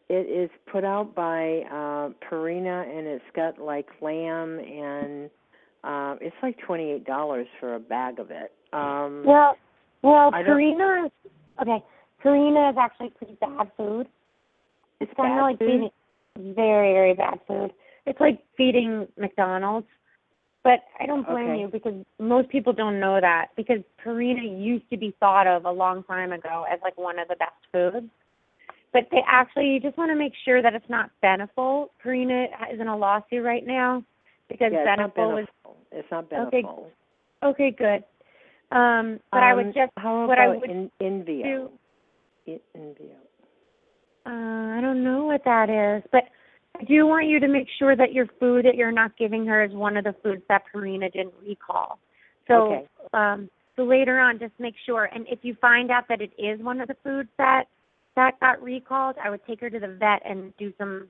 it 0.08 0.26
is 0.28 0.50
put 0.70 0.84
out 0.84 1.14
by 1.14 1.60
uh 1.70 2.10
Purina, 2.28 2.86
and 2.88 3.06
it's 3.06 3.24
got 3.34 3.58
like 3.58 3.86
lamb 4.00 4.58
and 4.58 5.30
um, 5.84 6.18
it's 6.20 6.36
like 6.42 6.58
twenty 6.58 6.90
eight 6.90 7.04
dollars 7.04 7.46
for 7.58 7.74
a 7.74 7.80
bag 7.80 8.18
of 8.18 8.30
it. 8.30 8.52
Um, 8.72 9.22
Well, 9.24 9.56
well, 10.02 10.30
I 10.32 10.40
is 10.40 11.10
okay. 11.60 11.82
Purina 12.24 12.70
is 12.70 12.76
actually 12.78 13.10
pretty 13.10 13.36
bad 13.40 13.70
food. 13.76 14.06
it's 15.00 15.12
kind 15.16 15.32
of 15.38 15.42
like 15.42 15.58
food? 15.58 15.90
feeding 16.36 16.54
very 16.54 16.92
very 16.92 17.14
bad 17.14 17.40
food. 17.46 17.72
It's 18.06 18.20
like 18.20 18.40
feeding 18.56 19.08
McDonald's. 19.18 19.86
But 20.62 20.80
I 21.00 21.06
don't 21.06 21.26
blame 21.26 21.48
Okay. 21.52 21.60
you 21.60 21.68
because 21.68 21.94
most 22.18 22.50
people 22.50 22.74
don't 22.74 23.00
know 23.00 23.18
that 23.18 23.46
because 23.56 23.78
Purina 24.04 24.42
used 24.62 24.88
to 24.90 24.98
be 24.98 25.16
thought 25.18 25.46
of 25.46 25.64
a 25.64 25.70
long 25.70 26.02
time 26.04 26.32
ago 26.32 26.66
as 26.70 26.78
like 26.82 26.98
one 26.98 27.18
of 27.18 27.28
the 27.28 27.36
best 27.36 27.54
foods. 27.72 28.10
But 28.92 29.08
they 29.10 29.22
actually 29.26 29.68
you 29.68 29.80
just 29.80 29.96
want 29.96 30.10
to 30.10 30.16
make 30.16 30.34
sure 30.44 30.60
that 30.60 30.74
it's 30.74 30.88
not 30.90 31.10
Beneful. 31.22 31.88
Purina 32.04 32.44
is 32.70 32.78
in 32.78 32.88
a 32.88 32.96
lawsuit 32.96 33.42
right 33.42 33.66
now 33.66 34.04
because 34.50 34.72
yeah, 34.72 34.84
it's 34.84 34.98
not 34.98 35.14
Beneful 35.14 35.38
is 35.38 35.48
It's 35.92 36.08
not 36.10 36.24
Okay, 36.32 36.62
Beneful. 36.62 36.90
okay, 37.42 37.70
good. 37.70 38.04
Um, 38.76 39.20
but 39.32 39.42
I 39.42 39.54
would 39.54 39.66
Um, 39.66 39.72
just 39.72 39.92
how 39.96 40.26
what 40.26 40.38
I 40.38 40.48
would 40.48 40.70
in, 40.70 40.90
Invio? 41.00 41.42
do- 41.42 41.70
In, 42.46 42.60
Invio. 42.76 43.16
Uh, 44.26 44.76
I 44.76 44.80
don't 44.80 45.02
know 45.02 45.24
what 45.24 45.42
that 45.44 45.70
is, 45.70 46.02
but 46.12 46.24
I 46.78 46.84
do 46.84 47.06
want 47.06 47.26
you 47.26 47.40
to 47.40 47.48
make 47.48 47.68
sure 47.78 47.96
that 47.96 48.12
your 48.12 48.26
food 48.38 48.64
that 48.66 48.74
you're 48.74 48.92
not 48.92 49.16
giving 49.16 49.46
her 49.46 49.62
is 49.64 49.72
one 49.72 49.96
of 49.96 50.04
the 50.04 50.12
foods 50.22 50.42
that 50.48 50.62
Purina 50.72 51.10
didn't 51.12 51.34
recall. 51.42 51.98
So, 52.46 52.54
Okay. 52.54 52.86
um, 53.14 53.50
so 53.76 53.84
later 53.84 54.20
on, 54.20 54.38
just 54.38 54.52
make 54.58 54.74
sure. 54.84 55.04
And 55.04 55.26
if 55.28 55.40
you 55.42 55.54
find 55.54 55.90
out 55.90 56.06
that 56.08 56.20
it 56.20 56.32
is 56.38 56.60
one 56.60 56.80
of 56.80 56.88
the 56.88 56.96
foods 57.02 57.30
that 57.38 57.64
that 58.16 58.38
got 58.40 58.62
recalled, 58.62 59.16
I 59.22 59.30
would 59.30 59.44
take 59.46 59.60
her 59.60 59.70
to 59.70 59.78
the 59.78 59.88
vet 59.88 60.20
and 60.24 60.54
do 60.58 60.72
some, 60.78 61.08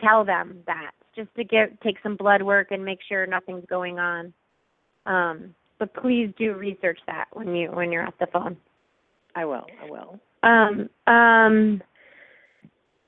tell 0.00 0.24
them 0.24 0.62
that 0.66 0.92
just 1.16 1.34
to 1.36 1.44
get 1.44 1.80
take 1.82 1.96
some 2.02 2.16
blood 2.16 2.42
work 2.42 2.68
and 2.70 2.84
make 2.84 2.98
sure 3.08 3.26
nothing's 3.26 3.64
going 3.68 3.98
on. 3.98 4.32
Um, 5.06 5.54
but 5.78 5.92
please 5.94 6.32
do 6.38 6.54
research 6.54 6.98
that 7.06 7.26
when 7.32 7.54
you 7.54 7.70
when 7.70 7.92
you're 7.92 8.06
at 8.06 8.18
the 8.20 8.26
phone. 8.32 8.56
I 9.34 9.44
will. 9.44 9.66
I 9.82 9.90
will. 9.90 10.18
Um, 10.42 10.88
um, 11.12 11.82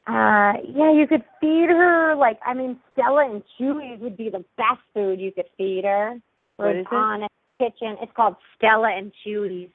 uh, 0.07 0.53
yeah, 0.67 0.93
you 0.93 1.07
could 1.09 1.23
feed 1.41 1.69
her 1.69 2.15
like 2.17 2.39
I 2.45 2.55
mean, 2.55 2.79
Stella 2.93 3.31
and 3.31 3.43
Chewy's 3.59 4.01
would 4.01 4.17
be 4.17 4.31
the 4.31 4.45
best 4.57 4.81
food 4.95 5.21
you 5.21 5.33
could 5.33 5.49
feed 5.57 5.85
her. 5.85 6.17
What 6.57 6.77
is 6.77 6.87
it? 6.91 6.95
Rosanna 6.95 7.29
Kitchen. 7.59 7.97
It's 8.03 8.13
called 8.15 8.37
Stella 8.57 8.91
and 8.97 9.13
Chewy's. 9.25 9.71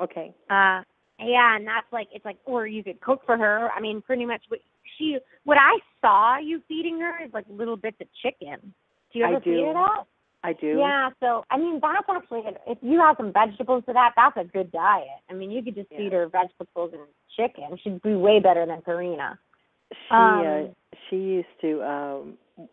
Okay. 0.00 0.34
Uh, 0.50 0.82
yeah, 1.20 1.56
and 1.56 1.66
that's 1.66 1.86
like 1.92 2.08
it's 2.12 2.24
like, 2.24 2.38
or 2.44 2.66
you 2.66 2.84
could 2.84 3.00
cook 3.00 3.22
for 3.26 3.36
her. 3.36 3.70
I 3.76 3.80
mean, 3.80 4.02
pretty 4.02 4.24
much 4.24 4.42
what 4.48 4.60
she 4.98 5.18
what 5.44 5.56
I 5.58 5.78
saw 6.00 6.38
you 6.38 6.60
feeding 6.68 7.00
her 7.00 7.24
is 7.24 7.32
like 7.32 7.44
little 7.48 7.76
bits 7.76 7.96
of 8.00 8.08
chicken. 8.22 8.74
Do 9.12 9.18
you 9.20 9.24
I 9.24 9.30
ever 9.30 9.40
feed 9.40 9.64
her 9.64 9.72
that? 9.72 10.04
I 10.44 10.52
do. 10.52 10.76
Yeah, 10.78 11.10
so 11.20 11.44
I 11.50 11.56
mean 11.58 11.80
that's 11.80 12.06
actually 12.08 12.42
if 12.66 12.78
you 12.82 13.00
have 13.00 13.16
some 13.16 13.32
vegetables 13.32 13.84
to 13.86 13.92
that, 13.92 14.12
that's 14.16 14.36
a 14.36 14.44
good 14.44 14.70
diet. 14.70 15.06
I 15.30 15.34
mean 15.34 15.50
you 15.50 15.62
could 15.62 15.74
just 15.74 15.90
Yeah. 15.90 15.98
feed 15.98 16.12
her 16.12 16.28
vegetables 16.28 16.92
and 16.92 17.02
chicken. 17.36 17.76
She'd 17.82 18.02
be 18.02 18.14
way 18.14 18.40
better 18.40 18.66
than 18.66 18.82
Purina. 18.82 19.38
She 19.92 20.14
Um, 20.14 20.46
uh, 20.46 20.96
she 21.08 21.16
used 21.16 21.60
to 21.62 21.82
um 21.82 22.38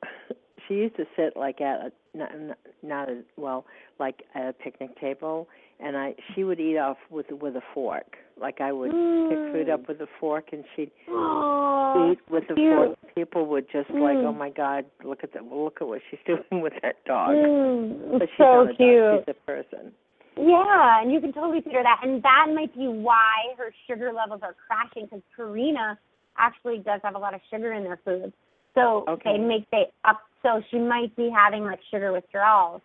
she 0.67 0.73
used 0.75 0.95
to 0.97 1.05
sit 1.15 1.37
like 1.37 1.61
at 1.61 1.79
a 1.87 1.91
not 2.17 2.39
not- 2.39 2.57
not 2.83 3.09
as 3.09 3.23
well 3.37 3.65
like 3.99 4.23
at 4.35 4.49
a 4.49 4.53
picnic 4.53 4.99
table 4.99 5.47
and 5.79 5.97
I 5.97 6.15
she 6.33 6.43
would 6.43 6.59
eat 6.59 6.77
off 6.77 6.97
with 7.09 7.27
with 7.31 7.55
a 7.55 7.61
fork. 7.73 8.17
Like 8.39 8.61
I 8.61 8.71
would 8.71 8.91
pick 8.91 9.39
food 9.53 9.69
up 9.69 9.87
with 9.87 10.01
a 10.01 10.07
fork 10.19 10.49
and 10.51 10.63
she'd 10.75 10.91
eat 11.07 12.19
with 12.29 12.47
the 12.47 12.55
cute. 12.55 12.75
fork. 12.75 12.97
People 13.15 13.45
would 13.47 13.65
just 13.71 13.89
like, 13.91 14.17
Mm. 14.17 14.25
"Oh 14.25 14.33
my 14.33 14.49
god, 14.49 14.85
look 15.03 15.23
at 15.23 15.31
that! 15.33 15.45
Look 15.45 15.81
at 15.81 15.87
what 15.87 16.01
she's 16.09 16.19
doing 16.25 16.61
with 16.61 16.73
that 16.81 17.03
dog." 17.05 17.29
Mm, 17.35 18.19
But 18.19 18.29
she's 18.29 18.37
so 18.37 18.67
cute. 18.75 18.77
dog. 18.77 19.23
She's 19.25 19.35
a 19.35 19.45
person. 19.45 19.93
Yeah, 20.37 21.01
and 21.01 21.13
you 21.13 21.21
can 21.21 21.31
totally 21.31 21.61
her 21.71 21.81
that, 21.83 22.01
and 22.03 22.21
that 22.23 22.47
might 22.53 22.73
be 22.75 22.87
why 22.87 23.53
her 23.57 23.73
sugar 23.87 24.11
levels 24.11 24.41
are 24.43 24.53
crashing. 24.67 25.05
Because 25.05 25.21
Purina 25.37 25.97
actually 26.37 26.79
does 26.79 26.99
have 27.03 27.15
a 27.15 27.19
lot 27.19 27.33
of 27.33 27.39
sugar 27.49 27.71
in 27.71 27.85
their 27.85 27.97
food, 28.03 28.33
so 28.73 29.05
Okay. 29.07 29.33
they 29.33 29.37
make 29.37 29.69
they 29.71 29.85
up. 30.03 30.19
So 30.43 30.61
she 30.69 30.77
might 30.77 31.15
be 31.15 31.29
having 31.29 31.63
like 31.63 31.79
sugar 31.89 32.11
withdrawals. 32.11 32.81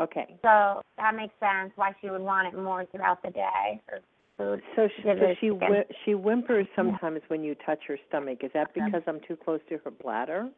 Okay. 0.00 0.36
So 0.42 0.82
that 0.98 1.14
makes 1.14 1.34
sense 1.40 1.72
why 1.76 1.92
she 2.00 2.10
would 2.10 2.20
want 2.20 2.52
it 2.52 2.58
more 2.58 2.84
throughout 2.92 3.22
the 3.22 3.30
day. 3.30 3.80
Her 3.86 4.00
food. 4.36 4.62
So 4.74 4.88
she, 4.96 5.02
so 5.02 5.34
she 5.40 5.46
chicken. 5.46 5.58
whi- 5.58 5.86
she 6.04 6.12
whimpers 6.12 6.66
sometimes 6.76 7.20
when 7.28 7.42
you 7.42 7.54
touch 7.66 7.80
her 7.88 7.98
stomach. 8.08 8.40
Is 8.42 8.50
that 8.54 8.74
because 8.74 9.02
I'm 9.06 9.20
too 9.26 9.36
close 9.36 9.60
to 9.68 9.78
her 9.84 9.90
bladder? 9.90 10.48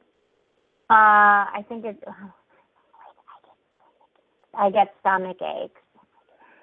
Uh, 0.90 1.46
I 1.54 1.64
think 1.68 1.84
it's. 1.84 2.02
I 4.54 4.70
get 4.70 4.88
stomach 5.00 5.36
aches. 5.40 5.80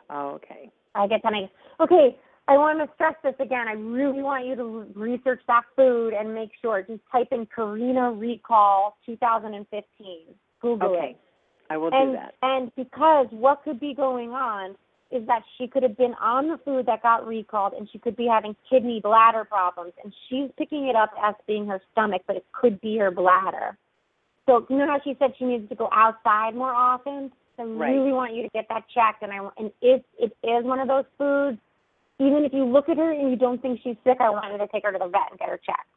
Oh, 0.09 0.31
okay. 0.31 0.69
I 0.95 1.07
get 1.07 1.21
stomach. 1.21 1.49
Okay, 1.79 2.17
I 2.47 2.57
want 2.57 2.79
to 2.79 2.93
stress 2.95 3.15
this 3.23 3.35
again. 3.39 3.67
I 3.67 3.73
really 3.73 4.21
want 4.21 4.45
you 4.45 4.55
to 4.55 4.85
research 4.95 5.41
that 5.47 5.63
food 5.75 6.13
and 6.13 6.33
make 6.33 6.49
sure. 6.61 6.81
Just 6.81 7.01
type 7.11 7.27
in 7.31 7.45
Purina 7.45 8.19
Recall 8.19 8.97
2015. 9.05 10.35
Google 10.61 10.89
Okay. 10.89 11.11
it. 11.11 11.17
I 11.69 11.77
will 11.77 11.89
and 11.93 12.11
do 12.11 12.17
that. 12.17 12.35
and 12.41 12.71
because 12.75 13.27
what 13.31 13.63
could 13.63 13.79
be 13.79 13.93
going 13.93 14.31
on 14.31 14.75
is 15.11 15.25
that 15.27 15.43
she 15.57 15.67
could 15.67 15.83
have 15.83 15.97
been 15.97 16.13
on 16.15 16.47
the 16.49 16.57
food 16.65 16.85
that 16.87 17.01
got 17.03 17.25
recalled 17.27 17.73
and 17.73 17.87
she 17.91 17.99
could 17.99 18.15
be 18.15 18.27
having 18.27 18.55
kidney 18.69 18.99
bladder 19.01 19.45
problems 19.45 19.93
and 20.03 20.13
she's 20.27 20.49
picking 20.57 20.87
it 20.87 20.95
up 20.95 21.11
as 21.23 21.35
being 21.47 21.65
her 21.67 21.81
stomach 21.91 22.21
but 22.27 22.35
it 22.35 22.45
could 22.51 22.79
be 22.81 22.97
her 22.97 23.11
bladder 23.11 23.77
so 24.45 24.65
you 24.69 24.77
know 24.77 24.87
how 24.87 24.99
she 25.03 25.15
said 25.19 25.31
she 25.37 25.45
needs 25.45 25.67
to 25.69 25.75
go 25.75 25.89
outside 25.93 26.55
more 26.55 26.73
often 26.73 27.31
i 27.59 27.63
Right. 27.63 27.91
really 27.95 28.11
want 28.11 28.33
you 28.33 28.43
to 28.43 28.49
get 28.49 28.65
that 28.69 28.83
checked 28.93 29.21
and 29.23 29.31
i 29.31 29.39
want- 29.41 29.53
and 29.57 29.71
if 29.81 30.01
it 30.19 30.35
is 30.43 30.65
one 30.65 30.79
of 30.79 30.87
those 30.87 31.05
foods 31.17 31.57
even 32.19 32.43
if 32.45 32.53
you 32.53 32.65
look 32.65 32.89
at 32.89 32.97
her 32.97 33.11
and 33.11 33.29
you 33.29 33.35
don't 33.35 33.61
think 33.61 33.79
she's 33.83 33.95
sick 34.03 34.17
i 34.19 34.29
want 34.29 34.51
you 34.51 34.57
to 34.57 34.67
take 34.67 34.83
her 34.83 34.91
to 34.91 34.97
the 34.99 35.07
vet 35.07 35.29
and 35.29 35.39
get 35.39 35.49
her 35.49 35.57
checked 35.63 35.87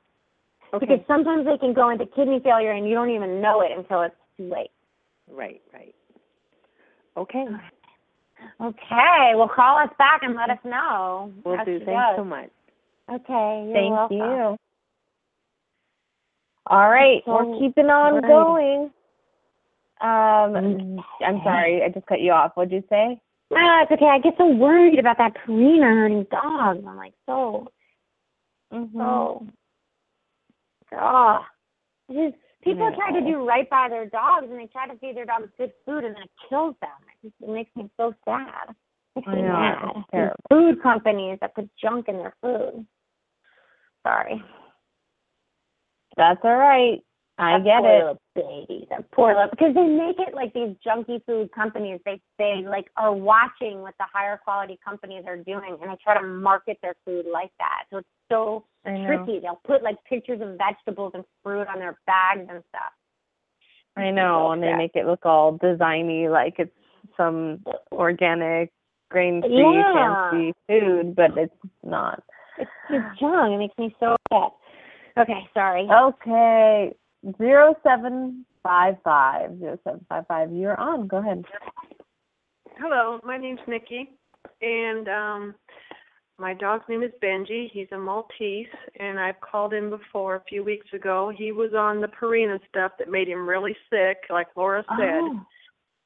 Okay. 0.74 0.84
because 0.84 1.00
sometimes 1.06 1.46
they 1.46 1.56
can 1.56 1.72
go 1.72 1.88
into 1.88 2.04
kidney 2.04 2.40
failure 2.44 2.72
and 2.72 2.86
you 2.86 2.94
don't 2.94 3.08
even 3.10 3.40
know 3.40 3.62
it 3.62 3.70
until 3.76 4.02
it's 4.02 4.14
too 4.36 4.50
late 4.50 4.70
Right, 5.30 5.60
right. 5.72 5.94
Okay. 7.16 7.44
Okay, 8.60 9.32
well, 9.34 9.48
call 9.54 9.78
us 9.78 9.90
back 9.98 10.22
and 10.22 10.34
let 10.36 10.48
us 10.50 10.58
know. 10.64 11.32
We'll 11.44 11.64
do. 11.64 11.78
Thanks 11.80 11.90
does. 11.90 12.16
so 12.16 12.24
much. 12.24 12.50
Okay, 13.10 13.64
you're 13.66 13.74
Thank 13.74 13.92
welcome. 13.92 14.16
you. 14.16 14.56
All 16.66 16.88
right, 16.90 17.22
So- 17.24 17.32
we're 17.44 17.58
keeping 17.58 17.90
on 17.90 18.14
right. 18.14 18.22
going. 18.26 18.90
Um, 20.00 20.52
Mm. 20.54 21.04
I'm 21.26 21.42
sorry, 21.42 21.82
I 21.82 21.88
just 21.88 22.06
cut 22.06 22.20
you 22.20 22.30
off. 22.30 22.52
What'd 22.54 22.70
you 22.72 22.84
say? 22.88 23.20
No, 23.50 23.80
it's 23.82 23.90
okay. 23.90 24.06
I 24.06 24.18
get 24.20 24.36
so 24.36 24.46
worried 24.46 24.98
about 24.98 25.18
that 25.18 25.34
Purina 25.34 25.82
hurting 25.94 26.24
dogs. 26.24 26.84
I'm 26.86 26.96
like, 26.96 27.14
so, 27.26 27.66
Mm-hmm. 28.72 28.98
so, 28.98 29.46
oh. 30.92 31.44
People 32.62 32.90
No. 32.90 32.96
try 32.96 33.12
to 33.12 33.20
do 33.20 33.46
right 33.46 33.68
by 33.70 33.88
their 33.88 34.06
dogs 34.06 34.46
and 34.50 34.58
they 34.58 34.66
try 34.66 34.86
to 34.86 34.98
feed 34.98 35.16
their 35.16 35.24
dogs 35.24 35.48
good 35.56 35.72
food 35.84 36.04
and 36.04 36.14
then 36.14 36.22
it 36.22 36.30
kills 36.48 36.74
them. 36.80 36.90
It, 37.22 37.28
just, 37.28 37.34
it 37.40 37.48
makes 37.48 37.74
me 37.76 37.90
so 37.96 38.14
sad. 38.24 38.70
It 38.70 38.76
makes 39.16 39.28
I 39.28 39.34
me 39.36 39.42
know, 39.42 40.04
mad. 40.12 40.32
Food 40.50 40.82
companies 40.82 41.38
that 41.40 41.54
put 41.54 41.68
junk 41.80 42.08
in 42.08 42.18
their 42.18 42.34
food. 42.42 42.86
Sorry. 44.06 44.42
That's 46.16 46.40
all 46.42 46.56
right. 46.56 47.02
I 47.38 47.60
get 47.60 47.84
it. 47.84 48.04
Little 48.34 48.86
that 48.90 49.10
poor 49.12 49.34
little 49.34 49.50
because 49.50 49.74
they 49.74 49.86
make 49.86 50.18
it 50.18 50.34
like 50.34 50.52
these 50.54 50.74
junky 50.84 51.24
food 51.24 51.50
companies. 51.52 52.00
They 52.04 52.20
they 52.38 52.64
like 52.66 52.86
are 52.96 53.12
watching 53.12 53.82
what 53.82 53.94
the 53.98 54.06
higher 54.12 54.38
quality 54.42 54.78
companies 54.84 55.24
are 55.26 55.36
doing, 55.36 55.76
and 55.80 55.90
they 55.90 55.96
try 56.02 56.20
to 56.20 56.26
market 56.26 56.78
their 56.82 56.94
food 57.04 57.26
like 57.32 57.50
that. 57.58 57.84
So 57.90 57.98
it's 57.98 58.08
so 58.28 58.64
tricky. 59.06 59.40
They'll 59.40 59.60
put 59.64 59.82
like 59.82 59.96
pictures 60.08 60.40
of 60.40 60.58
vegetables 60.58 61.12
and 61.14 61.24
fruit 61.42 61.68
on 61.68 61.78
their 61.78 61.98
bags 62.06 62.48
and 62.50 62.62
stuff. 62.68 62.92
I 63.96 64.10
know, 64.10 64.52
and 64.52 64.62
they 64.62 64.74
make 64.74 64.94
it 64.94 65.06
look 65.06 65.24
all 65.24 65.58
designy, 65.58 66.30
like 66.30 66.54
it's 66.58 66.72
some 67.16 67.64
organic, 67.90 68.70
grain-free, 69.10 69.50
Yeah. 69.50 69.92
fancy 70.30 70.54
food, 70.68 71.16
but 71.16 71.36
it's 71.36 71.54
not. 71.82 72.22
It's 72.58 72.70
just 72.90 73.20
junk. 73.20 73.52
It 73.52 73.58
makes 73.58 73.78
me 73.78 73.94
so 73.98 74.16
upset. 74.30 74.52
Okay, 75.16 75.48
sorry. 75.52 75.88
Okay, 75.90 76.94
zero 77.36 77.74
seven 77.82 78.44
five 78.62 78.96
five 79.04 79.58
zero 79.58 79.78
seven 79.84 80.04
five 80.08 80.26
five. 80.26 80.52
You're 80.52 80.78
on. 80.78 81.06
Go 81.06 81.18
ahead. 81.18 81.44
Hello, 82.78 83.20
my 83.24 83.36
name's 83.36 83.60
Nikki, 83.66 84.10
and 84.62 85.08
um, 85.08 85.54
my 86.38 86.54
dog's 86.54 86.84
name 86.88 87.02
is 87.02 87.10
Benji. 87.22 87.68
He's 87.72 87.88
a 87.92 87.98
Maltese, 87.98 88.66
and 89.00 89.18
I've 89.18 89.40
called 89.40 89.72
in 89.74 89.90
before 89.90 90.36
a 90.36 90.44
few 90.48 90.62
weeks 90.62 90.86
ago. 90.92 91.32
He 91.36 91.50
was 91.50 91.72
on 91.76 92.00
the 92.00 92.06
Purina 92.08 92.58
stuff 92.68 92.92
that 92.98 93.10
made 93.10 93.28
him 93.28 93.48
really 93.48 93.76
sick, 93.90 94.18
like 94.30 94.46
Laura 94.56 94.84
said. 94.96 95.20
Oh, 95.22 95.40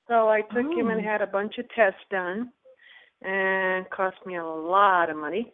So 0.09 0.29
I 0.29 0.41
took 0.41 0.73
him 0.73 0.89
and 0.89 1.01
Oh. 1.01 1.05
had 1.05 1.21
a 1.23 1.27
bunch 1.27 1.59
of 1.59 1.69
tests 1.75 2.01
done, 2.11 2.51
and 3.21 3.85
it 3.87 3.91
cost 3.91 4.17
me 4.25 4.37
a 4.37 4.45
lot 4.45 5.11
of 5.11 5.17
money. 5.17 5.53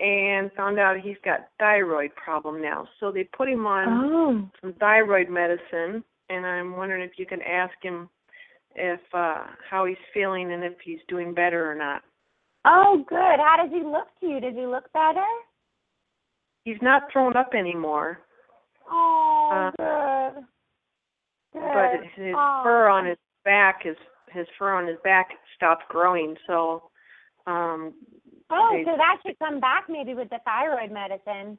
And 0.00 0.52
found 0.56 0.78
out 0.78 1.00
he's 1.00 1.16
got 1.24 1.48
thyroid 1.58 2.14
problem 2.14 2.62
now. 2.62 2.86
So 3.00 3.10
they 3.10 3.24
put 3.24 3.48
him 3.48 3.66
on 3.66 3.88
oh. 3.88 4.50
some 4.60 4.74
thyroid 4.74 5.28
medicine, 5.28 6.04
and 6.30 6.46
I'm 6.46 6.76
wondering 6.76 7.02
if 7.02 7.18
you 7.18 7.26
can 7.26 7.42
ask 7.42 7.74
him 7.82 8.08
if 8.76 9.00
uh 9.12 9.44
how 9.68 9.86
he's 9.86 9.96
feeling 10.14 10.52
and 10.52 10.62
if 10.62 10.74
he's 10.84 11.00
doing 11.08 11.34
better 11.34 11.68
or 11.68 11.74
not. 11.74 12.02
Oh, 12.64 13.04
good. 13.08 13.16
How 13.40 13.56
does 13.60 13.72
he 13.72 13.82
look 13.82 14.06
to 14.20 14.26
you? 14.26 14.40
Does 14.40 14.54
he 14.54 14.66
look 14.66 14.92
better? 14.92 15.24
He's 16.64 16.76
not 16.82 17.10
thrown 17.12 17.36
up 17.36 17.50
anymore, 17.54 18.20
Oh, 18.90 19.50
Uh, 19.52 19.70
good. 20.32 20.44
Good. 21.54 21.62
but 21.62 22.22
his 22.22 22.34
oh. 22.36 22.60
fur 22.62 22.88
on 22.88 23.06
his 23.06 23.18
back 23.44 23.82
is 23.84 23.96
his 24.30 24.46
fur 24.58 24.72
on 24.74 24.86
his 24.86 24.98
back 25.02 25.30
stopped 25.56 25.88
growing, 25.88 26.36
so 26.46 26.84
um 27.46 27.94
Oh, 28.50 28.70
they- 28.72 28.84
so 28.84 28.96
that 28.96 29.18
should 29.24 29.38
come 29.38 29.60
back 29.60 29.88
maybe 29.88 30.14
with 30.14 30.30
the 30.30 30.38
thyroid 30.44 30.90
medicine, 30.90 31.58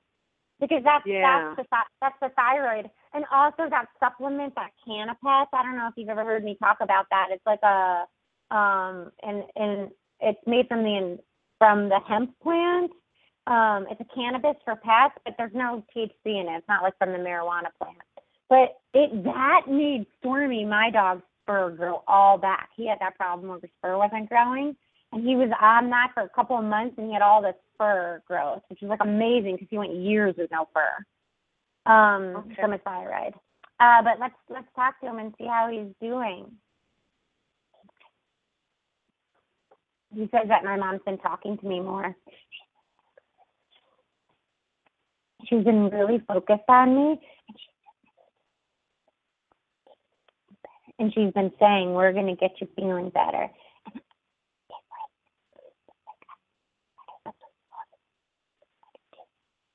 because 0.60 0.84
that's 0.84 1.06
Yeah. 1.06 1.54
that's 1.56 1.70
the 1.70 1.78
that's 2.02 2.20
the 2.20 2.30
thyroid, 2.30 2.90
and 3.14 3.26
also 3.32 3.70
that 3.70 3.88
supplement 4.00 4.56
that 4.56 4.72
Canna-Pet. 4.86 5.48
I 5.54 5.64
don't 5.64 5.78
know 5.78 5.88
if 5.88 5.94
you've 5.98 6.10
ever 6.10 6.24
heard 6.24 6.44
me 6.44 6.56
talk 6.56 6.82
about 6.82 7.08
that. 7.12 7.30
It's 7.32 7.46
like 7.46 7.62
a 7.64 8.08
um 8.52 9.12
and 9.24 9.44
and 9.56 9.92
it's 10.20 10.46
made 10.48 10.68
from 10.68 10.84
the 10.84 11.20
from 11.60 11.90
the 11.90 12.00
hemp 12.00 12.38
plant. 12.40 12.92
Um, 13.48 13.88
it's 13.90 14.00
a 14.02 14.06
cannabis 14.16 14.56
for 14.64 14.76
pets, 14.76 15.16
but 15.26 15.36
there's 15.38 15.54
no 15.54 15.84
THC 15.96 16.40
in 16.40 16.48
it. 16.48 16.58
It's 16.58 16.68
not 16.68 16.84
like 16.84 16.98
from 16.98 17.12
the 17.12 17.18
marijuana 17.18 17.70
plant. 17.82 17.98
But 18.48 18.80
it 18.94 19.24
that 19.24 19.68
made 19.68 20.06
Stormy, 20.20 20.66
my 20.66 20.90
dog's 20.92 21.24
fur, 21.46 21.72
grow 21.72 22.04
all 22.08 22.38
back. 22.38 22.70
He 22.76 22.86
had 22.88 23.00
that 23.00 23.16
problem 23.16 23.50
where 23.50 23.60
his 23.60 23.72
fur 23.82 23.98
wasn't 23.98 24.30
growing 24.30 24.76
and 25.12 25.26
he 25.28 25.36
was 25.36 25.50
on 25.62 25.90
that 25.90 26.12
for 26.14 26.22
a 26.24 26.30
couple 26.30 26.58
of 26.58 26.64
months 26.64 26.96
and 26.98 27.08
he 27.08 27.14
had 27.14 27.22
all 27.22 27.42
this 27.42 27.56
fur 27.78 28.22
growth 28.28 28.62
which 28.70 28.80
was 28.82 28.90
like 28.90 29.00
amazing 29.02 29.56
because 29.56 29.68
he 29.70 29.78
went 29.78 29.96
years 29.96 30.36
with 30.38 30.52
no 30.52 30.68
fur 30.74 31.92
um 31.92 32.36
Okay. 32.38 32.56
from 32.62 32.72
his 32.74 32.82
thyroid 32.84 33.34
uh 33.80 34.02
but 34.04 34.20
let's 34.20 34.36
let's 34.50 34.68
talk 34.76 35.00
to 35.00 35.08
him 35.08 35.20
and 35.20 35.34
see 35.38 35.46
how 35.46 35.70
he's 35.72 35.94
doing. 36.02 36.46
He 40.14 40.22
says 40.32 40.48
that 40.48 40.64
my 40.64 40.76
mom's 40.76 41.02
been 41.06 41.20
talking 41.20 41.58
to 41.58 41.66
me 41.68 41.80
more. 41.80 42.16
She's 45.46 45.64
been 45.64 45.90
really 45.90 46.20
focused 46.28 46.64
on 46.68 46.96
me. 46.96 47.22
And 50.98 51.14
she's 51.14 51.32
been 51.34 51.52
saying 51.60 51.94
we're 51.94 52.12
going 52.12 52.28
to 52.28 52.36
get 52.36 52.60
you 52.60 52.68
feeling 52.76 53.10
better 53.10 53.50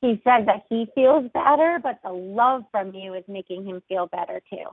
he 0.05 0.21
said 0.23 0.47
that 0.47 0.65
he 0.69 0.87
feels 0.95 1.31
better, 1.33 1.79
but 1.83 1.99
the 2.05 2.13
love 2.13 2.65
from 2.71 2.93
you 2.95 3.15
is 3.15 3.25
making 3.27 3.65
him 3.65 3.83
feel 3.89 4.07
better 4.07 4.43
too. 4.51 4.67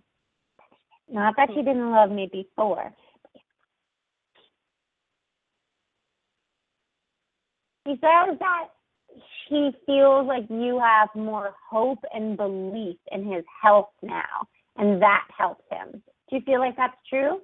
Not 1.09 1.35
that 1.37 1.49
he 1.49 1.55
mm-hmm. 1.55 1.65
didn't 1.67 1.91
love 1.91 2.11
me 2.11 2.29
before. 2.29 2.93
He 7.85 7.91
says 7.91 8.37
that 8.39 8.67
he 9.47 9.71
feels 9.85 10.27
like 10.27 10.43
you 10.49 10.79
have 10.79 11.07
more 11.15 11.53
hope 11.69 11.99
and 12.13 12.35
belief 12.35 12.97
in 13.13 13.23
his 13.23 13.45
health 13.61 13.89
now, 14.01 14.47
and 14.75 15.01
that 15.01 15.23
helps 15.37 15.63
him. 15.71 16.03
Do 16.29 16.35
you 16.35 16.41
feel 16.41 16.59
like 16.59 16.75
that's 16.75 16.97
true? 17.09 17.39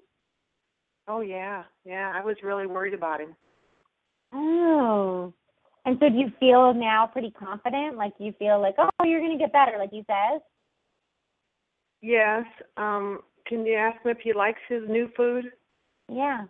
Oh 1.08 1.22
yeah, 1.22 1.64
yeah. 1.86 2.12
I 2.14 2.24
was 2.24 2.36
really 2.44 2.68
worried 2.68 2.94
about 2.94 3.22
him. 3.22 3.34
Oh. 4.34 5.34
And 5.88 5.98
so 6.02 6.10
do 6.10 6.18
you 6.18 6.34
feel 6.38 6.74
now 6.74 7.08
pretty 7.08 7.32
confident? 7.32 7.96
Like 7.96 8.12
you 8.20 8.34
feel 8.38 8.62
like, 8.62 8.76
oh, 8.78 9.06
you're 9.06 9.22
going 9.22 9.32
to 9.32 9.42
get 9.42 9.54
better, 9.54 9.78
like 9.80 9.90
he 9.90 10.04
says? 10.06 10.42
Yes. 12.02 12.44
Um, 12.76 13.22
can 13.48 13.66
you 13.66 13.76
ask 13.76 13.96
him 14.04 14.12
if 14.12 14.18
he 14.22 14.34
likes 14.34 14.60
his 14.68 14.82
new 14.90 15.10
food? 15.16 15.46
Yeah. 16.12 16.44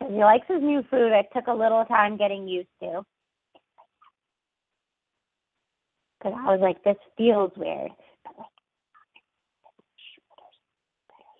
So 0.00 0.10
he 0.10 0.16
likes 0.16 0.48
his 0.48 0.60
new 0.60 0.82
food. 0.90 1.12
It 1.12 1.26
took 1.32 1.46
a 1.46 1.52
little 1.52 1.84
time 1.84 2.16
getting 2.16 2.48
used 2.48 2.66
to. 2.82 3.04
Because 6.18 6.36
I 6.36 6.50
was 6.50 6.60
like, 6.60 6.82
this 6.82 6.96
feels 7.16 7.52
weird. 7.56 7.92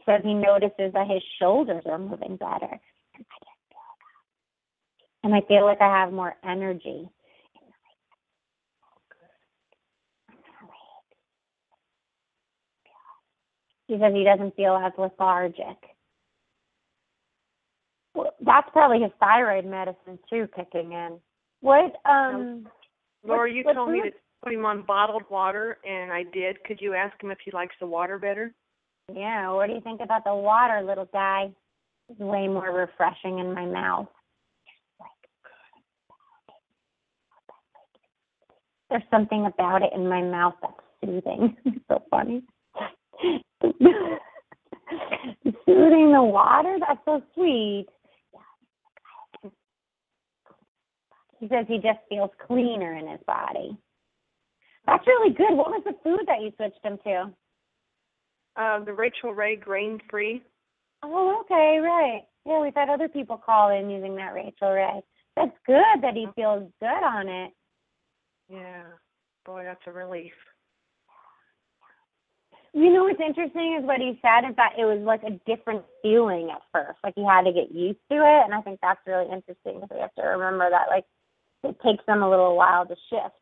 He 0.05 0.12
says 0.12 0.20
he 0.24 0.34
notices 0.34 0.92
that 0.92 1.09
his 1.09 1.22
shoulders 1.38 1.82
are 1.86 1.98
moving 1.98 2.36
better. 2.36 2.80
And 5.22 5.34
I 5.34 5.40
feel 5.48 5.64
like 5.64 5.80
I 5.80 6.00
have 6.00 6.12
more 6.12 6.34
energy. 6.44 7.09
He 13.86 13.98
says 13.98 14.12
he 14.14 14.24
doesn't 14.24 14.57
feel 14.57 14.76
as 14.76 14.92
lethargic. 14.98 15.76
Well, 18.14 18.32
that's 18.44 18.68
probably 18.72 19.00
his 19.00 19.12
thyroid 19.20 19.66
medicine 19.66 20.18
too 20.30 20.48
kicking 20.55 20.92
in. 20.92 21.18
What 21.61 21.96
um 22.05 22.68
Laura, 23.26 23.50
you 23.50 23.64
told 23.64 23.90
me 23.90 24.02
to 24.02 24.11
put 24.42 24.52
him 24.52 24.66
on 24.66 24.82
bottled 24.82 25.24
water, 25.30 25.78
and 25.88 26.12
I 26.12 26.24
did. 26.24 26.62
Could 26.64 26.80
you 26.80 26.94
ask 26.94 27.20
him 27.22 27.30
if 27.30 27.38
he 27.44 27.50
likes 27.50 27.74
the 27.80 27.86
water 27.86 28.18
better? 28.18 28.52
Yeah, 29.12 29.52
what 29.52 29.66
do 29.66 29.74
you 29.74 29.80
think 29.80 30.00
about 30.00 30.24
the 30.24 30.34
water, 30.34 30.82
little 30.82 31.09
guy? 31.12 31.50
It's 32.09 32.18
way 32.18 32.48
more 32.48 32.72
refreshing 32.72 33.38
in 33.38 33.52
my 33.52 33.66
mouth. 33.66 34.09
There's 38.88 39.02
something 39.11 39.46
about 39.46 39.82
it 39.82 39.90
in 39.94 40.09
my 40.09 40.22
mouth 40.22 40.55
that's 40.62 40.74
soothing. 41.05 41.57
It's 41.64 41.84
so 41.88 42.02
funny. 42.11 42.42
Soothing 45.66 46.12
the 46.12 46.22
water? 46.22 46.78
That's 46.80 47.00
so 47.05 47.22
sweet. 47.34 47.86
He 51.40 51.48
says 51.48 51.66
he 51.68 51.76
just 51.76 51.98
feels 52.09 52.30
cleaner 52.46 52.94
in 52.96 53.09
his 53.09 53.20
body. 53.26 53.76
That's 54.86 55.07
really 55.07 55.34
good. 55.34 55.55
What 55.55 55.68
was 55.68 55.82
the 55.84 55.96
food 56.02 56.20
that 56.26 56.40
you 56.42 56.52
switched 56.57 56.84
him 56.84 56.98
to? 57.05 57.32
Uh, 58.57 58.84
the 58.84 58.92
Rachael 58.92 59.34
Ray 59.34 59.57
grain 59.57 60.00
free. 60.11 60.42
Oh, 61.02 61.40
okay, 61.40 61.78
right. 61.82 62.22
Yeah, 62.46 62.61
we've 62.61 62.74
had 62.74 62.88
other 62.88 63.09
people 63.09 63.36
call 63.36 63.70
in 63.70 63.90
using 63.90 64.16
that 64.16 64.34
Rachael 64.34 64.70
Ray. 64.70 65.02
That's 65.36 65.57
good 65.66 66.02
that 66.02 66.14
he 66.14 66.28
feels 66.36 66.70
good 66.80 67.05
on 67.05 67.28
it. 67.28 67.52
Yeah. 68.48 68.84
Boy, 69.44 69.64
that's 69.64 69.80
a 69.86 69.92
relief. 69.92 70.32
You 72.72 72.92
know 72.92 73.05
what's 73.05 73.20
interesting 73.20 73.78
is 73.78 73.86
what 73.86 74.00
he 74.00 74.18
said 74.20 74.48
is 74.48 74.57
that 74.57 74.74
it 74.76 74.84
was 74.84 74.98
like 75.07 75.22
a 75.22 75.38
different 75.46 75.84
feeling 76.02 76.50
at 76.50 76.62
first. 76.72 76.98
Like 77.05 77.14
he 77.14 77.24
had 77.24 77.42
to 77.42 77.52
get 77.52 77.70
used 77.70 78.00
to 78.11 78.16
it, 78.16 78.44
and 78.44 78.52
I 78.52 78.61
think 78.62 78.80
that's 78.82 79.00
really 79.07 79.26
interesting 79.26 79.80
because 79.80 79.90
we 79.92 80.00
have 80.00 80.14
to 80.16 80.22
remember 80.22 80.68
that 80.70 80.88
like 80.90 81.05
it 81.62 81.76
takes 81.84 82.05
them 82.07 82.22
a 82.22 82.30
little 82.30 82.57
while 82.57 82.84
to 82.84 82.96
shift. 83.11 83.38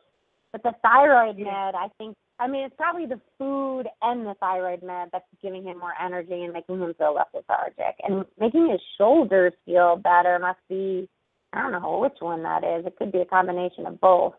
But 0.52 0.62
the 0.62 0.74
thyroid 0.82 1.38
med, 1.38 1.74
I 1.74 1.88
think, 1.96 2.14
I 2.38 2.48
mean, 2.48 2.64
it's 2.64 2.74
probably 2.76 3.06
the 3.06 3.20
food 3.38 3.84
and 4.00 4.26
the 4.26 4.34
thyroid 4.40 4.82
med 4.82 5.10
that's 5.12 5.24
giving 5.40 5.64
him 5.64 5.78
more 5.78 5.94
energy 6.02 6.42
and 6.42 6.52
making 6.52 6.80
him 6.80 6.94
feel 6.98 7.14
less 7.14 7.26
lethargic, 7.32 7.96
and 8.02 8.24
making 8.38 8.68
his 8.70 8.80
shoulders 8.98 9.52
feel 9.64 9.96
better 9.96 10.38
must 10.40 10.58
be, 10.68 11.08
I 11.52 11.62
don't 11.62 11.72
know 11.72 11.98
which 11.98 12.16
one 12.20 12.42
that 12.42 12.64
is. 12.64 12.84
It 12.86 12.96
could 12.96 13.12
be 13.12 13.20
a 13.20 13.26
combination 13.26 13.86
of 13.86 14.00
both. 14.00 14.34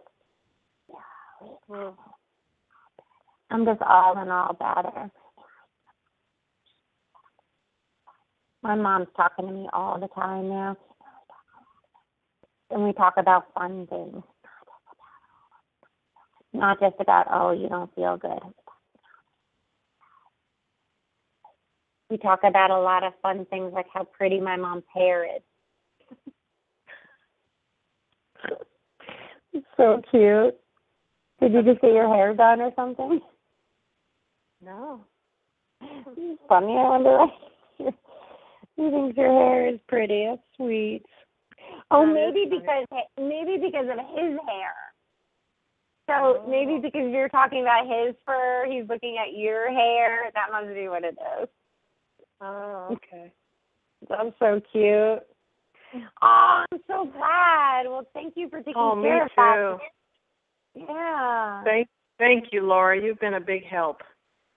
Mm. 1.69 1.93
I'm 3.51 3.65
just 3.65 3.81
all 3.81 4.21
in 4.21 4.29
all 4.29 4.53
better. 4.53 5.11
My 8.63 8.75
mom's 8.75 9.07
talking 9.15 9.45
to 9.45 9.51
me 9.53 9.67
all 9.73 9.99
the 9.99 10.07
time 10.07 10.49
now. 10.49 10.77
And 12.71 12.83
we 12.83 12.93
talk 12.93 13.15
about 13.17 13.53
fun 13.53 13.87
things. 13.87 14.23
Not 16.54 16.80
just 16.80 16.95
about, 16.99 17.28
oh, 17.32 17.51
you 17.51 17.68
don't 17.68 17.93
feel 17.95 18.18
good. 18.18 18.39
We 22.10 22.18
talk 22.18 22.41
about 22.43 22.70
a 22.70 22.80
lot 22.80 23.04
of 23.04 23.14
fun 23.22 23.45
things 23.49 23.74
like 23.74 23.88
how 23.91 24.04
pretty 24.04 24.39
my 24.39 24.56
mom's 24.56 24.84
hair 24.93 25.26
is. 25.26 25.41
So 29.78 30.01
cute. 30.12 30.56
Did 31.39 31.54
you 31.54 31.64
just 31.64 31.82
get 31.82 31.93
your 31.93 32.08
hair 32.08 32.34
done 32.34 32.62
or 32.62 32.72
something? 32.76 33.20
No. 34.64 35.04
It's 35.82 36.41
funny. 36.47 36.74
I 36.78 36.89
wonder. 36.89 37.18
why 37.78 37.91
he 38.76 38.89
thinks 38.89 39.18
your 39.18 39.32
hair 39.32 39.68
is 39.74 39.80
pretty. 39.88 40.26
That's 40.30 40.41
sweet. 40.56 41.04
Oh, 41.91 42.06
maybe 42.06 42.45
because 42.49 42.86
maybe 43.18 43.58
because 43.62 43.88
of 43.89 43.97
his 43.97 44.38
hair. 44.47 44.74
So 46.08 46.43
maybe 46.49 46.74
oh. 46.74 46.82
because 46.82 47.12
you're 47.12 47.30
talking 47.30 47.62
about 47.62 47.88
his 47.88 48.16
fur, 48.26 48.66
he's 48.70 48.88
looking 48.89 49.18
at 49.18 49.38
your 49.38 49.72
hair. 49.72 50.32
That 50.34 50.51
must 50.51 50.74
be 50.74 50.88
what 50.88 51.04
it 51.04 51.18
is. 51.41 51.47
Oh, 52.41 52.89
okay. 52.91 53.32
That's 54.10 54.36
so 54.39 54.62
cute. 54.72 55.24
Oh, 56.22 56.66
I'm 56.72 56.80
so 56.88 57.06
glad. 57.06 57.84
Well, 57.86 58.06
thank 58.14 58.34
you 58.36 58.49
for 58.49 58.60
taking 58.60 58.74
Oh, 58.76 58.95
me 58.95 59.04
care 59.04 59.24
of 59.24 59.30
too. 59.30 59.34
that. 59.38 59.78
Yeah. 60.76 61.64
Thank, 61.64 61.88
thank 62.18 62.45
you, 62.51 62.64
Laura. 62.64 62.99
You've 63.01 63.20
been 63.20 63.36
a 63.36 63.39
big 63.39 63.64
help. 63.64 64.01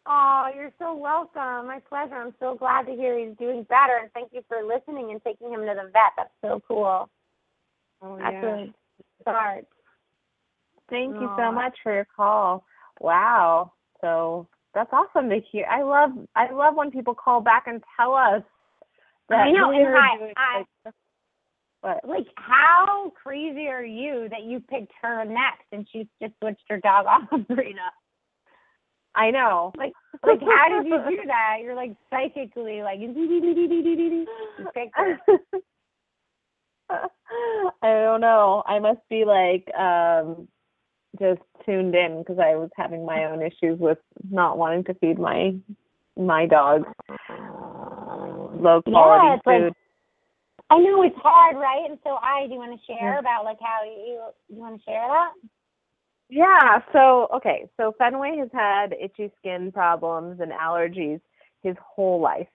Oh, 0.06 0.48
you're 0.54 0.72
so 0.78 0.94
welcome. 0.94 1.66
My 1.66 1.80
pleasure. 1.88 2.14
I'm 2.14 2.34
so 2.40 2.54
glad 2.56 2.86
to 2.86 2.92
hear 2.92 3.18
he's 3.18 3.36
doing 3.36 3.64
better, 3.64 3.98
and 4.00 4.10
thank 4.12 4.30
you 4.32 4.42
for 4.48 4.62
listening 4.62 5.10
and 5.10 5.22
taking 5.22 5.52
him 5.52 5.60
to 5.60 5.74
the 5.74 5.90
vet. 5.92 6.12
That's 6.16 6.30
so 6.42 6.62
cool. 6.66 7.08
Oh, 8.02 8.18
That's 8.18 8.32
yeah. 8.32 8.56
a 8.56 8.66
start. 9.22 9.66
Thank 10.88 11.16
you 11.20 11.28
so 11.36 11.50
much 11.50 11.76
for 11.82 11.92
your 11.92 12.06
call. 12.16 12.64
Wow. 13.00 13.72
So 14.00 14.48
that's 14.74 14.90
awesome 14.92 15.28
to 15.30 15.40
hear. 15.50 15.66
I 15.66 15.82
love 15.82 16.10
I 16.34 16.52
love 16.52 16.74
when 16.76 16.90
people 16.90 17.14
call 17.14 17.40
back 17.40 17.64
and 17.66 17.82
tell 17.96 18.14
us 18.14 18.42
that 19.28 19.46
I 19.46 19.50
know, 19.50 19.70
and 19.70 19.88
I- 19.88 20.32
I- 20.36 20.58
like, 20.58 20.94
what? 21.80 22.08
Like, 22.08 22.26
how 22.36 23.12
crazy 23.22 23.68
are 23.68 23.84
you 23.84 24.28
that 24.30 24.42
you 24.44 24.60
picked 24.60 24.92
her 25.02 25.24
next 25.24 25.64
and 25.72 25.86
she 25.90 26.08
just 26.22 26.34
switched 26.40 26.64
her 26.68 26.78
dog 26.78 27.06
off 27.08 27.22
of 27.32 27.40
Purina? 27.40 27.90
I 29.14 29.30
know. 29.30 29.72
Like, 29.76 29.92
like 30.24 30.40
how 30.56 30.68
did 30.68 30.86
you 30.86 30.98
do 31.08 31.22
that? 31.26 31.58
You're 31.62 31.74
like 31.74 31.96
psychically 32.10 32.82
like 32.82 33.00
you 33.00 34.26
picked 34.74 34.96
her. 34.96 35.18
I 36.90 37.08
don't 37.82 38.20
know. 38.20 38.62
I 38.66 38.78
must 38.78 39.00
be 39.08 39.24
like 39.24 39.68
um 39.74 40.48
just 41.18 41.40
tuned 41.64 41.94
in 41.94 42.18
because 42.20 42.38
I 42.38 42.54
was 42.56 42.70
having 42.76 43.04
my 43.04 43.24
own 43.24 43.42
issues 43.42 43.78
with 43.78 43.98
not 44.30 44.58
wanting 44.58 44.84
to 44.84 44.94
feed 44.94 45.18
my 45.18 45.54
my 46.16 46.46
dog 46.46 46.84
low 48.58 48.82
quality 48.82 49.26
Yeah, 49.26 49.34
it's 49.36 49.46
like- 49.46 49.72
I 50.68 50.78
know 50.78 51.02
it's 51.04 51.16
hard, 51.18 51.56
right? 51.56 51.88
And 51.88 51.98
so, 52.02 52.16
I 52.20 52.46
do 52.48 52.54
you 52.54 52.58
want 52.58 52.72
to 52.78 52.86
share 52.92 53.18
about 53.18 53.44
like 53.44 53.58
how 53.60 53.84
you 53.84 54.20
you 54.48 54.56
want 54.60 54.78
to 54.78 54.84
share 54.84 55.06
that? 55.06 55.32
Yeah, 56.28 56.80
so 56.92 57.28
okay, 57.36 57.68
so 57.76 57.92
Fenway 57.98 58.36
has 58.38 58.48
had 58.52 58.92
itchy 59.00 59.30
skin 59.38 59.70
problems 59.70 60.40
and 60.40 60.50
allergies 60.50 61.20
his 61.62 61.76
whole 61.80 62.20
life. 62.20 62.48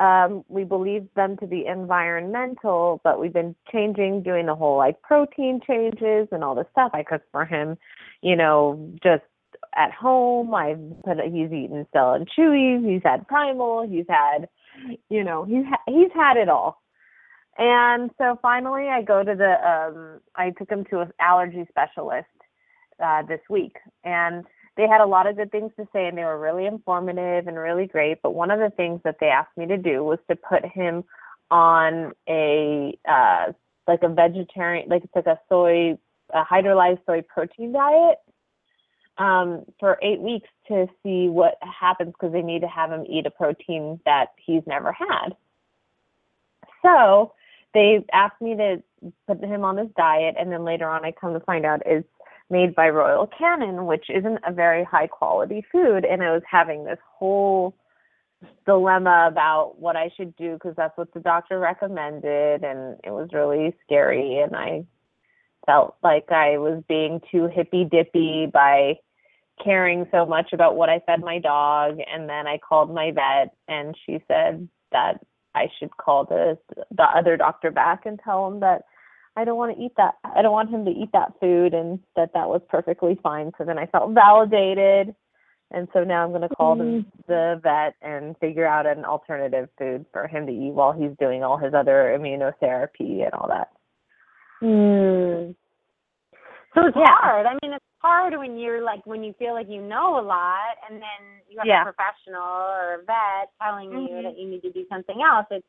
Um, 0.00 0.44
we 0.48 0.64
believe 0.64 1.06
them 1.14 1.36
to 1.36 1.46
be 1.46 1.66
environmental, 1.66 3.02
but 3.04 3.20
we've 3.20 3.34
been 3.34 3.54
changing, 3.70 4.22
doing 4.22 4.46
the 4.46 4.54
whole 4.54 4.78
like 4.78 5.02
protein 5.02 5.60
changes 5.66 6.26
and 6.32 6.42
all 6.42 6.54
this 6.54 6.66
stuff. 6.72 6.90
I 6.94 7.02
cook 7.02 7.22
for 7.30 7.44
him, 7.44 7.76
you 8.22 8.34
know, 8.34 8.92
just 9.02 9.24
at 9.76 9.92
home. 9.92 10.54
I've 10.54 10.80
put 11.04 11.18
he's 11.26 11.52
eaten 11.52 11.86
Stella 11.90 12.14
and 12.14 12.28
Chewy's, 12.28 12.82
he's 12.82 13.02
had 13.04 13.28
Primal, 13.28 13.86
he's 13.86 14.06
had, 14.08 14.48
you 15.10 15.22
know, 15.22 15.44
he's 15.44 15.66
ha- 15.68 15.84
he's 15.86 16.12
had 16.14 16.38
it 16.38 16.48
all. 16.48 16.80
And 17.58 18.10
so 18.16 18.38
finally, 18.40 18.88
I 18.88 19.02
go 19.02 19.22
to 19.22 19.34
the. 19.34 19.68
Um, 19.68 20.20
I 20.34 20.50
took 20.50 20.70
him 20.70 20.84
to 20.86 21.00
an 21.00 21.12
allergy 21.20 21.66
specialist 21.68 22.26
uh, 23.04 23.22
this 23.28 23.40
week, 23.50 23.76
and 24.02 24.46
they 24.80 24.88
had 24.88 25.02
a 25.02 25.06
lot 25.06 25.26
of 25.26 25.36
good 25.36 25.52
things 25.52 25.72
to 25.76 25.86
say, 25.92 26.08
and 26.08 26.16
they 26.16 26.24
were 26.24 26.38
really 26.38 26.64
informative 26.64 27.46
and 27.46 27.58
really 27.58 27.86
great. 27.86 28.22
But 28.22 28.34
one 28.34 28.50
of 28.50 28.58
the 28.58 28.70
things 28.70 29.00
that 29.04 29.16
they 29.20 29.26
asked 29.26 29.56
me 29.56 29.66
to 29.66 29.76
do 29.76 30.02
was 30.02 30.18
to 30.30 30.36
put 30.36 30.64
him 30.64 31.04
on 31.50 32.12
a 32.26 32.98
uh, 33.06 33.52
like 33.86 34.02
a 34.02 34.08
vegetarian, 34.08 34.88
like 34.88 35.04
it's 35.04 35.14
like 35.14 35.26
a 35.26 35.38
soy, 35.50 35.98
a 36.32 36.44
hydrolyzed 36.44 37.04
soy 37.04 37.22
protein 37.22 37.72
diet 37.72 38.18
um, 39.18 39.64
for 39.78 39.98
eight 40.00 40.20
weeks 40.20 40.48
to 40.68 40.86
see 41.02 41.28
what 41.28 41.58
happens 41.60 42.12
because 42.12 42.32
they 42.32 42.42
need 42.42 42.62
to 42.62 42.68
have 42.68 42.90
him 42.90 43.04
eat 43.06 43.26
a 43.26 43.30
protein 43.30 44.00
that 44.06 44.28
he's 44.38 44.62
never 44.66 44.92
had. 44.92 45.36
So 46.82 47.34
they 47.74 48.02
asked 48.12 48.40
me 48.40 48.56
to 48.56 48.82
put 49.26 49.44
him 49.44 49.62
on 49.62 49.76
this 49.76 49.88
diet, 49.94 50.36
and 50.38 50.50
then 50.50 50.64
later 50.64 50.88
on, 50.88 51.04
I 51.04 51.12
come 51.12 51.34
to 51.34 51.40
find 51.40 51.66
out 51.66 51.82
it's 51.84 52.08
made 52.50 52.74
by 52.74 52.88
Royal 52.88 53.26
Canin, 53.26 53.86
which 53.86 54.06
isn't 54.08 54.38
a 54.46 54.52
very 54.52 54.84
high 54.84 55.06
quality 55.06 55.64
food. 55.70 56.04
And 56.04 56.22
I 56.22 56.32
was 56.32 56.42
having 56.50 56.84
this 56.84 56.98
whole 57.18 57.74
dilemma 58.66 59.28
about 59.30 59.78
what 59.78 59.96
I 59.96 60.10
should 60.16 60.34
do 60.36 60.54
because 60.54 60.74
that's 60.76 60.96
what 60.96 61.12
the 61.12 61.20
doctor 61.20 61.58
recommended, 61.58 62.64
and 62.64 62.98
it 63.04 63.10
was 63.10 63.28
really 63.32 63.74
scary. 63.84 64.38
And 64.38 64.56
I 64.56 64.84
felt 65.66 65.96
like 66.02 66.30
I 66.30 66.58
was 66.58 66.82
being 66.88 67.20
too 67.30 67.46
hippy 67.46 67.84
dippy 67.84 68.46
by 68.52 68.94
caring 69.62 70.06
so 70.10 70.24
much 70.24 70.52
about 70.52 70.76
what 70.76 70.88
I 70.88 71.00
fed 71.00 71.20
my 71.20 71.38
dog. 71.38 71.98
And 72.12 72.28
then 72.28 72.46
I 72.46 72.58
called 72.58 72.92
my 72.92 73.12
vet, 73.12 73.54
and 73.68 73.96
she 74.06 74.22
said 74.26 74.68
that 74.92 75.20
I 75.54 75.66
should 75.78 75.96
call 75.96 76.24
the 76.24 76.58
the 76.90 77.02
other 77.02 77.36
doctor 77.36 77.70
back 77.70 78.06
and 78.06 78.18
tell 78.24 78.46
him 78.46 78.60
that 78.60 78.82
I 79.40 79.44
don't 79.44 79.56
want 79.56 79.74
to 79.74 79.82
eat 79.82 79.92
that. 79.96 80.16
I 80.24 80.42
don't 80.42 80.52
want 80.52 80.68
him 80.70 80.84
to 80.84 80.90
eat 80.90 81.10
that 81.12 81.32
food, 81.40 81.72
and 81.72 81.98
that 82.14 82.34
that 82.34 82.48
was 82.48 82.60
perfectly 82.68 83.18
fine. 83.22 83.52
So 83.56 83.64
then 83.64 83.78
I 83.78 83.86
felt 83.86 84.12
validated, 84.12 85.14
and 85.70 85.88
so 85.94 86.04
now 86.04 86.22
I'm 86.22 86.30
going 86.30 86.42
to 86.46 86.54
call 86.54 86.76
Mm. 86.76 87.04
the 87.26 87.54
the 87.56 87.60
vet 87.62 87.94
and 88.02 88.36
figure 88.38 88.66
out 88.66 88.84
an 88.86 89.04
alternative 89.04 89.70
food 89.78 90.04
for 90.12 90.26
him 90.26 90.46
to 90.46 90.52
eat 90.52 90.72
while 90.74 90.92
he's 90.92 91.16
doing 91.18 91.42
all 91.42 91.56
his 91.56 91.72
other 91.72 92.14
immunotherapy 92.18 93.24
and 93.24 93.32
all 93.32 93.48
that. 93.48 93.70
Mm. 94.62 95.54
So 96.74 96.86
it's 96.86 96.96
Yeah. 96.96 97.06
hard. 97.14 97.46
I 97.46 97.54
mean, 97.62 97.72
it's 97.72 97.84
hard 98.02 98.36
when 98.36 98.58
you're 98.58 98.82
like 98.82 99.06
when 99.06 99.24
you 99.24 99.32
feel 99.34 99.54
like 99.54 99.68
you 99.68 99.80
know 99.80 100.18
a 100.18 100.22
lot, 100.22 100.76
and 100.88 101.00
then 101.00 101.20
you 101.48 101.56
have 101.58 101.66
Yeah. 101.66 101.80
a 101.80 101.84
professional 101.92 102.42
or 102.42 102.94
a 102.94 103.02
vet 103.04 103.48
telling 103.62 103.90
you 103.90 104.08
Mhm. 104.08 104.22
that 104.24 104.36
you 104.38 104.48
need 104.48 104.62
to 104.62 104.70
do 104.70 104.84
something 104.88 105.22
else. 105.22 105.46
It's 105.50 105.66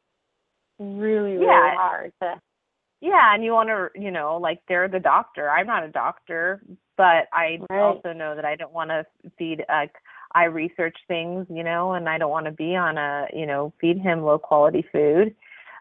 really 0.80 1.38
really 1.38 1.46
Yeah. 1.46 1.76
hard 1.76 2.12
to. 2.22 2.42
Yeah, 3.02 3.34
and 3.34 3.44
you 3.44 3.52
want 3.52 3.70
to, 3.70 3.90
you 4.00 4.12
know, 4.12 4.38
like 4.38 4.62
they're 4.68 4.88
the 4.88 5.00
doctor. 5.00 5.50
I'm 5.50 5.66
not 5.66 5.84
a 5.84 5.90
doctor, 5.90 6.62
but 6.98 7.28
I 7.34 7.60
Right. 7.70 7.80
also 7.80 8.14
know 8.14 8.36
that 8.36 8.46
I 8.46 8.56
don't 8.56 8.72
want 8.72 8.92
to 8.92 9.06
feed. 9.40 9.66
Like 9.68 9.96
I 10.34 10.44
research 10.44 10.96
things, 11.08 11.48
you 11.50 11.64
know, 11.64 11.94
and 11.94 12.08
I 12.08 12.20
don't 12.20 12.30
want 12.30 12.46
to 12.46 12.52
be 12.52 12.76
on 12.76 13.00
a, 13.00 13.26
you 13.34 13.48
know, 13.48 13.74
feed 13.82 13.98
him 13.98 14.22
low 14.22 14.38
quality 14.38 14.86
food. 14.92 15.36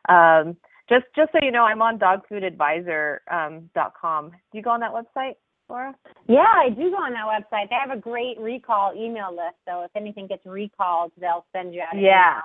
Um, 0.09 0.57
just, 0.89 1.05
just 1.15 1.31
so 1.33 1.39
you 1.43 1.53
know, 1.53 1.65
I'm 1.65 1.83
on 1.83 1.99
dogfoodadvisor 1.99 3.19
um, 3.31 3.71
dot 3.75 3.93
com. 4.01 4.31
Do 4.31 4.59
you 4.59 4.63
go 4.63 4.71
on 4.71 4.81
that 4.81 4.93
website, 4.93 5.35
Laura? 5.69 5.95
Yeah, 6.27 6.41
I 6.41 6.71
do 6.71 6.91
go 6.91 6.97
on 6.97 7.13
that 7.13 7.27
website. 7.27 7.69
They 7.69 7.77
have 7.77 7.97
a 7.97 8.01
great 8.01 8.41
recall 8.41 8.95
email 8.97 9.31
list. 9.31 9.57
So 9.69 9.83
if 9.83 9.91
anything 9.95 10.27
gets 10.27 10.47
recalled, 10.47 11.13
they'll 11.21 11.45
send 11.53 11.75
you 11.75 11.83
out. 11.83 12.01
Yeah, 12.01 12.41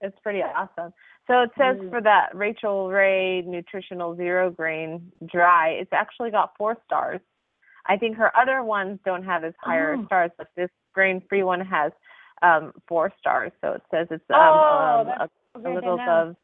it's 0.00 0.18
pretty 0.20 0.42
awesome. 0.42 0.92
So 1.26 1.42
it 1.42 1.50
says 1.58 1.76
Mm. 1.76 1.90
for 1.90 2.00
that 2.00 2.34
Rachael 2.34 2.90
Ray 2.90 3.42
Nutritional 3.42 4.16
Zero 4.16 4.50
Grain 4.50 5.12
Dry, 5.26 5.70
it's 5.70 5.92
actually 5.92 6.30
got 6.30 6.56
four 6.56 6.76
stars. 6.84 7.20
I 7.86 7.96
think 7.96 8.16
her 8.16 8.34
other 8.36 8.62
ones 8.62 8.98
don't 9.04 9.24
have 9.24 9.44
as 9.44 9.54
higher 9.60 9.94
Oh. 9.98 10.04
stars, 10.06 10.30
but 10.38 10.48
this 10.56 10.70
grain 10.92 11.20
free 11.28 11.42
one 11.42 11.60
has 11.60 11.92
um 12.42 12.72
four 12.88 13.12
stars. 13.18 13.52
So 13.60 13.72
it 13.74 13.82
says 13.90 14.08
it's 14.10 14.24
um, 14.30 14.36
Oh, 14.38 15.00
um 15.00 15.08
a, 15.08 15.30
a 15.56 15.70
little 15.74 15.94
above 15.94 16.36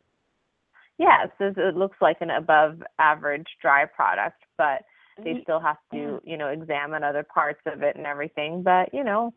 yeah, 0.98 1.24
it 1.24 1.32
says 1.38 1.54
it 1.58 1.76
looks 1.76 2.00
like 2.00 2.20
an 2.22 2.30
above 2.30 2.82
average 2.98 3.46
dry 3.60 3.84
product, 3.84 4.42
but 4.56 4.82
they 5.24 5.32
still 5.42 5.60
have 5.60 5.76
to, 5.92 6.20
you 6.24 6.36
know, 6.36 6.48
examine 6.48 7.02
other 7.02 7.22
parts 7.22 7.60
of 7.66 7.82
it 7.82 7.96
and 7.96 8.06
everything. 8.06 8.62
But, 8.62 8.92
you 8.94 9.04
know, 9.04 9.34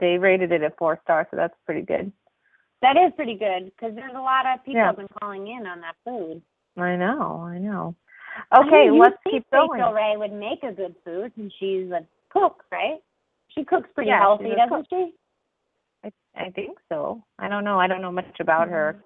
they 0.00 0.18
rated 0.18 0.50
it 0.52 0.62
at 0.62 0.76
four 0.78 0.98
stars, 1.02 1.26
so 1.30 1.36
that's 1.36 1.54
pretty 1.66 1.82
good. 1.82 2.12
That 2.82 2.96
is 2.96 3.12
pretty 3.16 3.34
good 3.34 3.66
because 3.74 3.94
there's 3.94 4.14
a 4.14 4.20
lot 4.20 4.46
of 4.46 4.64
people 4.64 4.80
Yeah. 4.80 4.86
have 4.86 4.96
been 4.96 5.08
calling 5.20 5.48
in 5.48 5.66
on 5.66 5.80
that 5.80 5.96
food. 6.04 6.40
I 6.76 6.94
know, 6.96 7.40
I 7.42 7.58
know. 7.58 7.94
I 8.52 8.60
Okay, 8.60 8.84
mean, 8.84 8.94
you 8.94 9.00
let's 9.00 9.16
keep 9.28 9.50
going. 9.50 9.80
Rachael 9.80 9.94
Ray 9.94 10.16
would 10.16 10.32
make 10.32 10.62
a 10.62 10.70
good 10.72 10.94
food, 11.04 11.32
and 11.36 11.52
she's 11.58 11.90
a 11.90 12.06
cook, 12.28 12.64
right? 12.70 13.00
She 13.48 13.64
cooks 13.64 13.88
pretty 13.94 14.10
Yeah, 14.10 14.20
healthy, 14.20 14.54
doesn't 14.54 14.86
she? 14.88 15.12
I 16.04 16.12
I 16.36 16.50
think 16.50 16.78
so. 16.88 17.24
I 17.40 17.48
don't 17.48 17.64
know. 17.64 17.80
I 17.80 17.88
don't 17.88 18.00
know 18.02 18.12
much 18.12 18.38
about 18.38 18.68
her. 18.68 19.02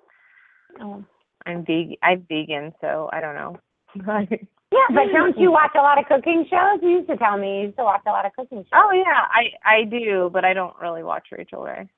Mm-hmm. 0.75 0.85
Oh. 0.85 1.05
I'm 1.47 1.64
vegan. 1.64 1.97
I'm 2.03 2.27
vegan, 2.29 2.75
so 2.81 3.09
I 3.12 3.20
don't 3.20 3.35
know. 3.35 3.59
Yeah, 4.73 4.87
but 4.89 5.12
don't 5.12 5.37
you 5.39 5.53
watch 5.53 5.73
a 5.75 5.83
lot 5.83 5.99
of 5.99 6.07
cooking 6.07 6.47
shows? 6.49 6.81
You 6.81 6.89
used 6.97 7.09
to 7.09 7.18
tell 7.18 7.37
me 7.37 7.59
you 7.59 7.66
used 7.66 7.77
to 7.77 7.85
watch 7.85 8.01
a 8.07 8.11
lot 8.11 8.25
of 8.25 8.33
cooking 8.33 8.61
shows. 8.62 8.70
oh 8.73 8.91
yeah, 8.91 9.27
I 9.31 9.51
I 9.66 9.85
do, 9.85 10.31
but 10.33 10.47
I 10.47 10.55
don't 10.55 10.75
really 10.81 11.03
watch 11.03 11.27
Rachael 11.31 11.62
Ray. 11.62 11.91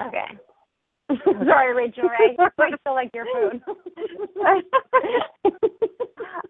Okay. 0.00 0.38
Sorry, 1.24 1.74
Rachael 1.74 2.08
Ray. 2.08 2.36
I 2.38 2.70
still 2.80 2.94
like 2.94 3.10
your 3.14 3.26
food. 3.32 3.62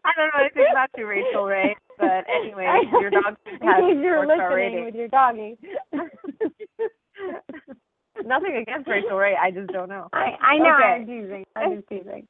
I 0.05 0.11
don't 0.17 0.31
know 0.35 0.41
anything 0.41 0.67
about 0.73 0.91
you, 0.97 1.07
Rachael 1.07 1.45
Ray, 1.45 1.77
but 1.99 2.25
anyway, 2.29 2.67
your 3.01 3.11
dog 3.11 3.37
food 3.45 3.59
In 3.61 3.69
has 3.69 3.81
case 3.85 3.97
you're 4.03 4.27
listening 4.27 4.49
rating. 4.49 4.85
with 4.87 4.95
your 4.95 5.09
doggy. 5.09 5.59
Nothing 8.25 8.57
against 8.57 8.89
Rachael 8.89 9.17
Ray, 9.17 9.37
I 9.41 9.51
just 9.53 9.69
don't 9.73 9.89
know. 9.89 10.09
I 10.13 10.35
I 10.41 10.59
know 10.59 10.75
Okay. 10.75 10.85
I'm 10.85 11.07
teasing. 11.07 11.45
I'm 11.55 11.77
just 11.77 11.89
teasing. 11.89 12.27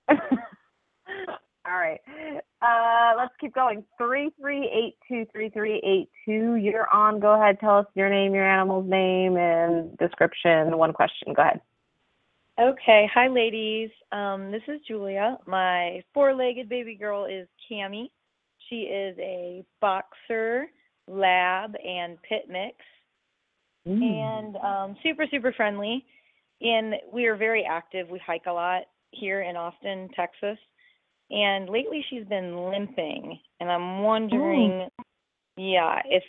All 1.67 1.77
right. 1.77 2.01
Uh, 2.63 3.13
let's 3.19 3.33
keep 3.41 3.55
going. 3.55 3.85
Three 3.99 4.31
three 4.41 4.69
eight 4.73 4.97
two 5.09 5.27
three 5.33 5.49
three 5.51 5.77
eight 5.85 6.09
two. 6.25 6.57
You're 6.57 6.89
on. 6.93 7.21
Go 7.21 7.35
ahead. 7.41 7.59
Tell 7.61 7.79
us 7.79 7.87
your 7.95 8.09
name, 8.11 8.35
your 8.35 8.47
animal's 8.49 8.89
name, 8.89 9.37
and 9.37 9.97
description. 9.99 10.77
One 10.79 10.93
question. 10.93 11.33
Go 11.35 11.43
ahead. 11.43 11.61
Okay, 12.61 13.09
hi 13.15 13.29
ladies. 13.29 13.89
Um, 14.11 14.51
this 14.51 14.63
is 14.67 14.81
Julia. 14.89 15.39
My 15.47 16.03
four-legged 16.13 16.69
baby 16.69 16.97
girl 16.97 17.25
is 17.25 17.47
Cami. 17.71 18.11
She 18.69 18.81
is 18.81 19.17
a 19.21 19.65
boxer, 19.81 20.67
lab, 21.07 21.75
and 21.87 22.19
pit 22.29 22.47
mix, 22.49 22.75
and 24.03 24.57
um, 24.57 24.97
super 25.05 25.25
super 25.31 25.53
friendly. 25.53 26.05
And 26.61 26.95
we 27.13 27.27
are 27.27 27.37
very 27.37 27.65
active. 27.65 28.09
We 28.09 28.21
hike 28.27 28.47
a 28.49 28.53
lot 28.53 28.83
here 29.13 29.43
in 29.43 29.55
Austin, 29.55 30.09
Texas. 30.17 30.59
And 31.31 31.69
lately 31.69 32.05
she's 32.11 32.25
been 32.25 32.71
limping, 32.73 33.39
and 33.61 33.71
I'm 33.71 34.03
wondering, 34.03 34.89
yeah, 35.57 36.01
if 36.07 36.25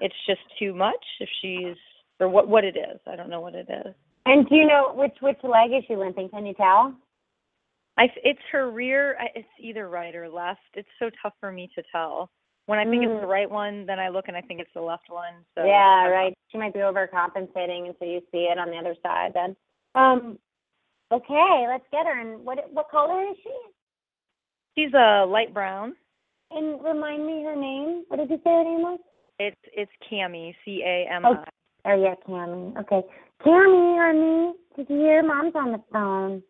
it's 0.00 0.14
just 0.26 0.42
too 0.58 0.74
much, 0.74 1.02
if 1.18 1.30
she's 1.40 1.76
or 2.20 2.28
what 2.28 2.46
what 2.46 2.64
it 2.64 2.76
is. 2.76 3.00
I 3.06 3.16
don't 3.16 3.30
know 3.30 3.40
what 3.40 3.54
it 3.54 3.68
is. 3.70 3.94
And 4.26 4.48
do 4.48 4.54
you 4.54 4.66
know 4.66 4.92
which 4.94 5.16
which 5.20 5.38
leg 5.42 5.72
is 5.72 5.84
she 5.88 5.96
limping? 5.96 6.28
Can 6.28 6.46
you 6.46 6.54
tell? 6.54 6.94
I 7.98 8.06
it's 8.24 8.40
her 8.52 8.70
rear. 8.70 9.16
It's 9.34 9.48
either 9.60 9.88
right 9.88 10.14
or 10.14 10.28
left. 10.28 10.60
It's 10.74 10.88
so 10.98 11.10
tough 11.22 11.34
for 11.40 11.52
me 11.52 11.70
to 11.74 11.82
tell. 11.92 12.30
When 12.66 12.78
I 12.78 12.84
think 12.84 13.02
it's 13.02 13.10
Mm. 13.10 13.20
the 13.20 13.26
right 13.26 13.50
one, 13.50 13.84
then 13.86 13.98
I 13.98 14.08
look 14.08 14.28
and 14.28 14.36
I 14.36 14.40
think 14.40 14.60
it's 14.60 14.72
the 14.72 14.80
left 14.80 15.10
one. 15.10 15.34
So 15.56 15.64
yeah, 15.64 16.06
right. 16.06 16.32
She 16.50 16.58
might 16.58 16.72
be 16.72 16.78
overcompensating, 16.80 17.86
and 17.86 17.94
so 17.98 18.04
you 18.04 18.20
see 18.30 18.44
it 18.44 18.58
on 18.58 18.70
the 18.70 18.76
other 18.76 18.94
side. 19.02 19.32
Then, 19.34 19.56
um, 19.96 20.38
okay, 21.10 21.66
let's 21.68 21.84
get 21.90 22.06
her. 22.06 22.20
And 22.20 22.44
what 22.44 22.72
what 22.72 22.88
color 22.88 23.22
is 23.24 23.36
she? 23.42 23.56
She's 24.76 24.94
a 24.94 25.26
light 25.26 25.52
brown. 25.52 25.96
And 26.52 26.82
remind 26.84 27.26
me 27.26 27.42
her 27.42 27.56
name. 27.56 28.04
What 28.08 28.18
did 28.18 28.30
you 28.30 28.36
say 28.44 28.50
her 28.50 28.64
name 28.64 28.82
was? 28.82 29.00
It's 29.38 29.60
it's 29.72 29.92
Cami, 30.10 30.54
C 30.64 30.82
A 30.84 31.08
M 31.10 31.26
I. 31.26 31.44
Oh 31.84 32.00
yeah, 32.00 32.14
Cami. 32.26 32.76
Okay, 32.78 33.02
Cami, 33.44 33.98
honey, 33.98 34.52
did 34.76 34.88
you 34.88 35.00
hear? 35.00 35.22
Mom's 35.22 35.54
on 35.56 35.72
the 35.72 35.82
phone. 35.92 36.42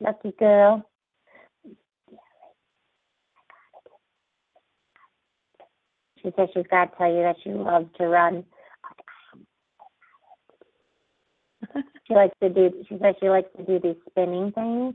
Lucky 0.00 0.32
girl. 0.38 0.82
She 6.22 6.30
says 6.36 6.48
she's 6.54 6.66
got 6.70 6.92
to 6.92 6.98
tell 6.98 7.12
you 7.12 7.22
that 7.22 7.36
she 7.42 7.50
loves 7.50 7.86
to 7.98 8.06
run. 8.06 8.44
She 12.08 12.14
likes 12.16 12.34
to 12.42 12.48
do. 12.48 12.72
She 12.88 12.98
says 13.00 13.14
she 13.20 13.28
likes 13.28 13.48
to 13.56 13.64
do 13.64 13.78
these 13.78 13.94
spinning 14.08 14.50
things. 14.50 14.94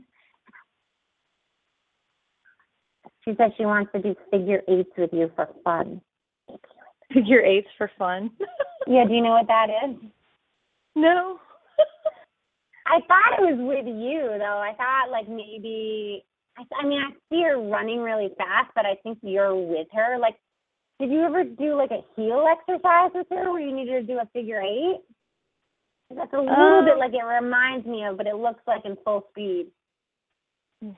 She 3.24 3.34
says 3.38 3.52
she 3.56 3.64
wants 3.64 3.90
to 3.92 4.02
do 4.02 4.14
figure 4.30 4.60
eights 4.68 4.90
with 4.98 5.14
you 5.14 5.30
for 5.34 5.48
fun. 5.64 6.02
Figure 7.14 7.40
eights 7.40 7.68
for 7.78 7.90
fun. 7.98 8.32
Yeah, 8.86 9.06
do 9.08 9.14
you 9.14 9.22
know 9.22 9.30
what 9.30 9.46
that 9.46 9.68
is? 9.70 9.96
No. 10.96 11.38
I 12.86 13.00
thought 13.06 13.38
it 13.38 13.42
was 13.42 13.58
with 13.58 13.86
you 13.86 14.34
though. 14.38 14.58
I 14.58 14.72
thought 14.76 15.10
like 15.12 15.28
maybe 15.28 16.24
I, 16.58 16.62
I 16.82 16.86
mean, 16.86 17.00
I 17.02 17.10
see 17.30 17.42
her 17.42 17.58
running 17.60 18.00
really 18.00 18.30
fast, 18.38 18.70
but 18.74 18.86
I 18.86 18.94
think 19.02 19.18
you're 19.22 19.54
with 19.54 19.88
her. 19.92 20.18
Like, 20.18 20.36
did 20.98 21.10
you 21.10 21.22
ever 21.22 21.44
do 21.44 21.76
like 21.76 21.90
a 21.90 22.00
heel 22.16 22.46
exercise 22.50 23.10
with 23.14 23.26
her 23.30 23.52
where 23.52 23.60
you 23.60 23.74
needed 23.74 24.06
to 24.06 24.12
do 24.14 24.18
a 24.20 24.26
figure 24.32 24.60
eight? 24.62 25.00
That's 26.08 26.32
a 26.32 26.38
little 26.38 26.82
bit 26.84 26.94
Um, 26.94 26.98
like 26.98 27.12
it 27.12 27.24
reminds 27.24 27.84
me 27.86 28.04
of, 28.06 28.16
but 28.16 28.26
it 28.26 28.36
looks 28.36 28.62
like 28.66 28.84
in 28.84 28.96
full 29.04 29.26
speed. 29.30 29.66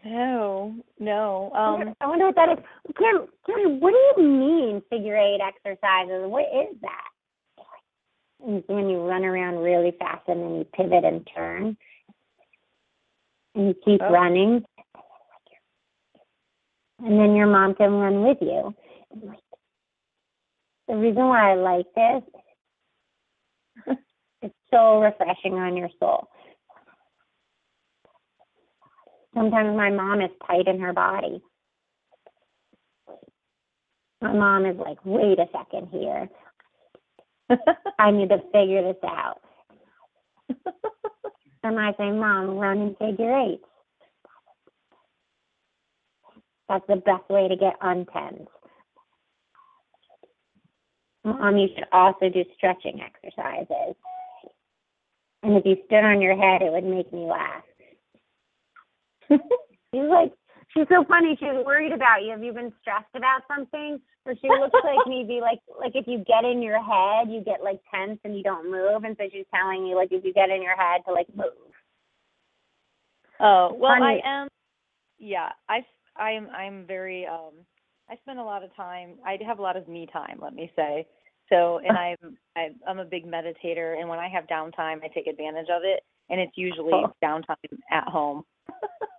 No, 0.04 0.74
no. 0.98 1.50
I 1.54 1.70
wonder- 1.70 1.88
Um, 1.88 1.94
I 2.00 2.06
wonder 2.06 2.26
what 2.26 2.34
that 2.36 2.50
is. 2.58 2.64
Kim, 2.98 3.26
Kim, 3.46 3.80
what 3.80 3.92
do 3.92 4.22
you 4.22 4.28
mean 4.28 4.82
figure 4.90 5.16
eight 5.16 5.40
exercises? 5.40 6.26
What 6.28 6.44
is 6.52 6.76
that? 6.82 7.08
When 8.38 8.88
you 8.88 9.00
run 9.00 9.24
around 9.24 9.58
really 9.58 9.92
fast 9.98 10.28
and 10.28 10.40
then 10.42 10.54
you 10.56 10.64
pivot 10.64 11.04
and 11.04 11.28
turn, 11.34 11.76
and 13.54 13.68
you 13.68 13.74
keep 13.84 14.00
Oh. 14.02 14.10
running, 14.10 14.64
and 17.00 17.20
then 17.20 17.34
your 17.34 17.46
mom 17.48 17.74
can 17.74 17.92
run 17.92 18.22
with 18.22 18.38
you. 18.40 18.74
The 20.88 20.96
reason 20.96 21.26
why 21.28 21.52
I 21.52 21.54
like 21.54 21.86
this, 21.94 22.22
it's 24.42 24.54
so 24.70 25.00
refreshing 25.00 25.54
on 25.54 25.76
your 25.76 25.90
soul. 26.00 26.28
Sometimes 29.34 29.76
my 29.76 29.90
mom 29.90 30.20
is 30.20 30.30
tight 30.46 30.66
in 30.66 30.80
her 30.80 30.92
body. 30.92 31.42
My 34.20 34.32
mom 34.32 34.66
is 34.66 34.76
like, 34.78 34.98
wait 35.04 35.38
a 35.38 35.48
second 35.52 35.88
here. 35.92 36.28
I 37.98 38.10
need 38.10 38.28
to 38.30 38.38
figure 38.52 38.82
this 38.82 39.02
out. 39.04 39.40
And 41.64 41.78
I 41.78 41.92
say, 41.98 42.10
Mom, 42.10 42.56
run 42.56 42.78
in 42.78 42.94
figure 42.94 43.36
eights. 43.36 43.64
That's 46.68 46.86
the 46.86 46.96
best 46.96 47.28
way 47.28 47.48
to 47.48 47.56
get 47.56 47.80
untense. 47.80 48.46
Mom, 51.24 51.56
you 51.56 51.68
should 51.74 51.86
also 51.92 52.28
do 52.28 52.44
stretching 52.56 53.00
exercises. 53.00 53.96
And 55.42 55.56
if 55.56 55.64
you 55.66 55.76
stood 55.86 56.04
on 56.04 56.20
your 56.20 56.36
head, 56.36 56.62
it 56.62 56.72
would 56.72 56.84
make 56.84 57.12
me 57.12 57.26
laugh. 57.26 57.64
she's 59.30 59.38
like, 59.94 60.32
she's 60.74 60.86
so 60.88 61.04
funny. 61.08 61.36
She's 61.38 61.64
worried 61.64 61.92
about 61.92 62.22
you. 62.22 62.30
Have 62.30 62.42
you 62.42 62.52
been 62.52 62.72
stressed 62.80 63.14
about 63.14 63.42
something? 63.48 64.00
Or 64.26 64.34
she 64.40 64.48
looks 64.48 64.74
like 64.84 64.98
maybe 65.06 65.40
like 65.40 65.60
like 65.78 65.92
if 65.94 66.06
you 66.06 66.18
get 66.26 66.44
in 66.44 66.62
your 66.62 66.82
head, 66.82 67.30
you 67.30 67.42
get 67.44 67.62
like 67.62 67.80
tense 67.92 68.18
and 68.24 68.36
you 68.36 68.42
don't 68.42 68.70
move. 68.70 69.04
And 69.04 69.16
so 69.18 69.24
she's 69.32 69.46
telling 69.54 69.86
you 69.86 69.96
like 69.96 70.08
if 70.12 70.24
you 70.24 70.32
get 70.32 70.50
in 70.50 70.62
your 70.62 70.76
head 70.76 71.02
to 71.06 71.12
like 71.12 71.28
move. 71.34 71.72
oh, 73.40 73.74
well, 73.78 73.92
I 73.92 74.20
am. 74.24 74.48
Yeah, 75.18 75.50
I 75.68 75.84
I'm 76.16 76.48
I'm 76.50 76.86
very 76.86 77.26
um. 77.26 77.52
I 78.10 78.16
spend 78.22 78.38
a 78.38 78.42
lot 78.44 78.62
of 78.62 78.74
time. 78.74 79.16
I 79.26 79.36
have 79.46 79.58
a 79.58 79.62
lot 79.62 79.76
of 79.76 79.86
me 79.86 80.08
time. 80.10 80.38
Let 80.40 80.54
me 80.54 80.72
say. 80.74 81.06
So, 81.50 81.78
and 81.86 81.96
I'm 81.98 82.36
I, 82.56 82.68
I'm 82.86 82.98
a 82.98 83.04
big 83.04 83.26
meditator, 83.26 83.98
and 83.98 84.08
when 84.08 84.18
I 84.18 84.28
have 84.28 84.46
downtime, 84.46 85.02
I 85.02 85.08
take 85.14 85.26
advantage 85.26 85.68
of 85.70 85.82
it, 85.84 86.02
and 86.30 86.40
it's 86.40 86.56
usually 86.56 86.92
Oh. 86.92 87.12
downtime 87.22 87.56
at 87.90 88.04
home. 88.04 88.44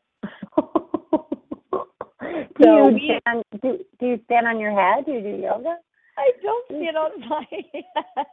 do 2.58 2.64
So 2.64 2.90
you 2.90 3.20
stand, 3.22 3.44
do, 3.62 3.80
do 4.00 4.06
you 4.08 4.20
stand 4.26 4.48
on 4.48 4.60
your 4.60 4.72
head? 4.72 5.06
Do 5.06 5.14
you 5.14 5.22
do 5.22 5.42
yoga? 5.42 5.78
I 6.18 6.32
don't 6.44 6.66
stand 6.68 6.98
on 6.98 7.30
my 7.30 7.46
head. 7.52 7.84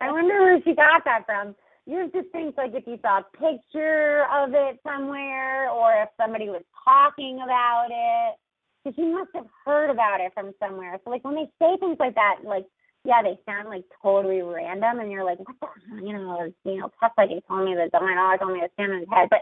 I 0.00 0.10
wonder 0.12 0.40
where 0.42 0.60
she 0.64 0.74
got 0.74 1.04
that 1.04 1.26
from. 1.26 1.54
You 1.86 2.10
just 2.12 2.30
think 2.32 2.56
like 2.56 2.72
if 2.74 2.86
you 2.86 2.98
saw 3.02 3.20
a 3.20 3.24
picture 3.38 4.26
of 4.32 4.50
it 4.54 4.80
somewhere, 4.82 5.70
or 5.70 6.02
if 6.02 6.08
somebody 6.20 6.48
was 6.48 6.62
talking 6.84 7.40
about 7.44 7.86
it, 7.90 8.36
because 8.82 8.98
you 8.98 9.12
must 9.12 9.30
have 9.34 9.46
heard 9.64 9.90
about 9.90 10.20
it 10.20 10.32
from 10.34 10.52
somewhere. 10.58 10.98
So 11.04 11.10
like 11.10 11.24
when 11.24 11.36
they 11.36 11.48
say 11.60 11.76
things 11.78 11.96
like 12.00 12.14
that, 12.16 12.38
like 12.44 12.66
yeah, 13.04 13.22
they 13.22 13.38
sound 13.46 13.68
like 13.68 13.84
totally 14.02 14.42
random, 14.42 14.98
and 14.98 15.12
you're 15.12 15.24
like, 15.24 15.38
what 15.38 15.56
the, 15.60 16.04
you 16.04 16.12
know, 16.12 16.52
you 16.64 16.80
know, 16.80 16.90
Tess 17.00 17.12
like 17.16 17.30
he 17.30 17.40
told 17.46 17.64
me 17.64 17.76
that, 17.76 17.90
oh 17.94 18.02
my 18.04 18.14
god, 18.14 18.38
told 18.44 18.52
me 18.52 18.60
to 18.60 18.68
stand 18.74 18.92
on 18.92 19.00
his 19.00 19.08
head, 19.12 19.28
but 19.30 19.40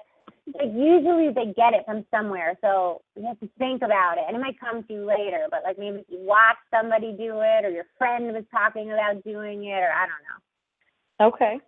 like 0.52 0.72
usually 0.74 1.30
they 1.32 1.52
get 1.56 1.72
it 1.72 1.84
from 1.86 2.04
somewhere, 2.10 2.58
so 2.60 3.00
you 3.16 3.26
have 3.26 3.40
to 3.40 3.48
think 3.58 3.82
about 3.82 4.18
it, 4.18 4.24
and 4.26 4.36
it 4.36 4.40
might 4.40 4.60
come 4.60 4.82
to 4.84 4.92
you 4.92 5.06
later. 5.06 5.46
But 5.50 5.62
like 5.64 5.78
maybe 5.78 5.98
if 5.98 6.06
you 6.08 6.18
watch 6.20 6.56
somebody 6.70 7.12
do 7.12 7.40
it, 7.40 7.64
or 7.64 7.70
your 7.70 7.86
friend 7.96 8.26
was 8.32 8.44
talking 8.50 8.92
about 8.92 9.24
doing 9.24 9.64
it, 9.64 9.80
or 9.80 9.90
I 9.90 10.06
don't 10.06 10.24
know. 10.28 11.26
Okay. 11.26 11.60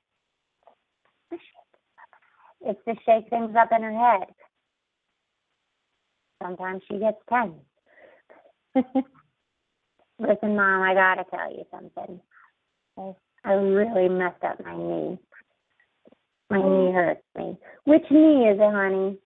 It's 2.63 2.81
to 2.87 2.95
shake 3.05 3.31
things 3.31 3.55
up 3.57 3.71
in 3.75 3.83
her 3.83 3.93
head. 3.93 4.29
Sometimes 6.43 6.83
she 6.91 6.99
gets 6.99 7.19
tense. 7.29 7.55
Listen, 10.19 10.57
Mom, 10.57 10.83
I 10.83 10.95
gotta 10.95 11.25
tell 11.31 11.51
you 11.51 11.65
something. 11.71 12.21
I, 12.99 13.15
I 13.45 13.53
really 13.53 14.09
messed 14.09 14.43
up 14.43 14.63
my 14.65 14.77
knee. 14.77 15.19
My 16.51 16.59
mm. 16.59 16.87
knee 16.87 16.93
hurts 16.93 17.23
me. 17.37 17.59
Which 17.85 18.05
knee 18.11 18.49
is 18.49 18.59
it, 18.61 18.73
honey? 18.73 19.19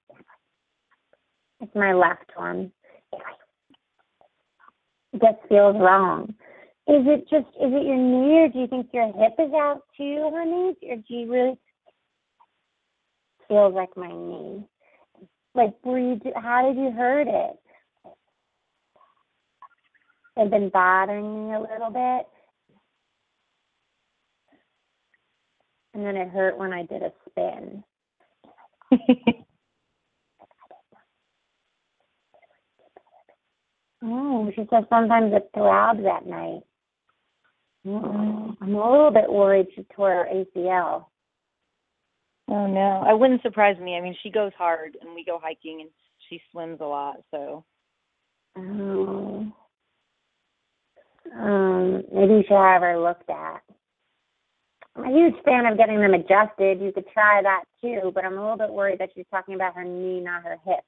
It's 1.60 1.74
my 1.74 1.92
left 1.92 2.32
one. 2.36 2.72
It 5.12 5.20
just 5.20 5.48
feels 5.48 5.76
wrong. 5.76 6.34
Is 6.86 7.04
it 7.06 7.28
just, 7.28 7.48
is 7.56 7.72
it 7.72 7.86
your 7.86 7.96
knee 7.96 8.38
or 8.38 8.48
do 8.48 8.58
you 8.60 8.66
think 8.66 8.88
your 8.92 9.06
hip 9.06 9.34
is 9.38 9.52
out 9.54 9.82
too, 9.96 10.30
honey? 10.32 10.76
Or 10.88 10.96
do 10.96 11.14
you 11.14 11.30
really 11.30 11.58
feels 13.48 13.74
like 13.74 13.96
my 13.96 14.08
knee? 14.08 14.64
Like, 15.54 15.74
were 15.84 15.98
you, 15.98 16.20
how 16.36 16.62
did 16.62 16.76
you 16.76 16.90
hurt 16.90 17.28
it? 17.28 17.56
It's 20.36 20.50
been 20.50 20.70
bothering 20.70 21.48
me 21.48 21.54
a 21.54 21.60
little 21.60 21.90
bit. 21.90 22.26
And 25.94 26.04
then 26.04 26.16
it 26.16 26.28
hurt 26.28 26.58
when 26.58 26.72
I 26.72 26.84
did 26.86 27.02
a 27.02 27.12
spin. 27.28 27.84
Oh, 34.02 34.50
she 34.54 34.62
says 34.70 34.84
sometimes 34.88 35.32
it 35.34 35.50
throbs 35.54 36.00
at 36.06 36.26
night. 36.26 36.60
I'm 37.86 38.74
a 38.74 38.90
little 38.90 39.10
bit 39.10 39.30
worried 39.30 39.66
she 39.74 39.84
tore 39.94 40.10
her 40.24 40.28
ACL. 40.32 41.06
Oh 42.48 42.66
no, 42.66 43.04
it 43.08 43.18
wouldn't 43.18 43.42
surprise 43.42 43.78
me. 43.78 43.96
I 43.96 44.00
mean, 44.00 44.16
she 44.22 44.30
goes 44.30 44.52
hard, 44.56 44.96
and 45.00 45.14
we 45.14 45.24
go 45.24 45.38
hiking, 45.42 45.80
and 45.82 45.90
she 46.28 46.40
swims 46.50 46.78
a 46.80 46.84
lot. 46.84 47.16
So 47.30 47.64
Um, 48.56 49.52
um, 51.34 52.02
maybe 52.12 52.34
you 52.34 52.42
should 52.48 52.56
have 52.56 52.82
her 52.82 52.98
looked 53.00 53.30
at. 53.30 53.62
I'm 55.00 55.10
a 55.10 55.16
huge 55.16 55.42
fan 55.44 55.66
of 55.66 55.78
getting 55.78 56.00
them 56.00 56.14
adjusted. 56.14 56.80
You 56.80 56.92
could 56.92 57.06
try 57.12 57.40
that 57.42 57.64
too, 57.80 58.12
but 58.14 58.24
I'm 58.24 58.36
a 58.36 58.40
little 58.40 58.58
bit 58.58 58.70
worried 58.70 58.98
that 58.98 59.10
she's 59.14 59.26
talking 59.30 59.54
about 59.54 59.74
her 59.74 59.84
knee, 59.84 60.20
not 60.20 60.42
her 60.42 60.56
hip. 60.66 60.84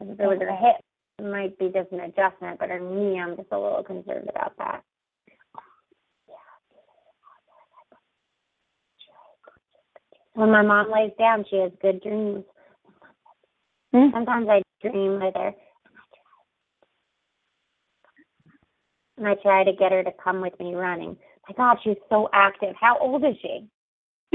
If 0.00 0.20
it 0.20 0.26
was 0.26 0.38
her 0.40 0.56
hip, 0.56 0.76
it 1.18 1.30
might 1.30 1.58
be 1.58 1.66
just 1.66 1.90
an 1.92 2.00
adjustment, 2.00 2.58
but 2.58 2.68
her 2.68 2.78
knee, 2.78 3.20
I'm 3.20 3.36
just 3.36 3.48
a 3.50 3.58
little 3.58 3.82
concerned 3.82 4.28
about 4.28 4.52
that. 4.58 4.82
When 10.34 10.50
my 10.50 10.62
mom 10.62 10.90
lays 10.92 11.12
down, 11.18 11.44
she 11.48 11.56
has 11.56 11.72
good 11.80 12.00
dreams. 12.02 12.44
Hmm. 13.92 14.10
Sometimes 14.12 14.48
I 14.48 14.62
dream 14.82 15.20
with 15.20 15.34
her. 15.34 15.52
And 19.16 19.28
I 19.28 19.34
try 19.36 19.62
to 19.64 19.72
get 19.72 19.92
her 19.92 20.02
to 20.02 20.10
come 20.22 20.40
with 20.40 20.58
me 20.58 20.74
running. 20.74 21.16
My 21.48 21.54
God, 21.56 21.78
she's 21.84 21.96
so 22.08 22.28
active. 22.32 22.74
How 22.80 22.98
old 22.98 23.24
is 23.24 23.36
she? 23.42 23.68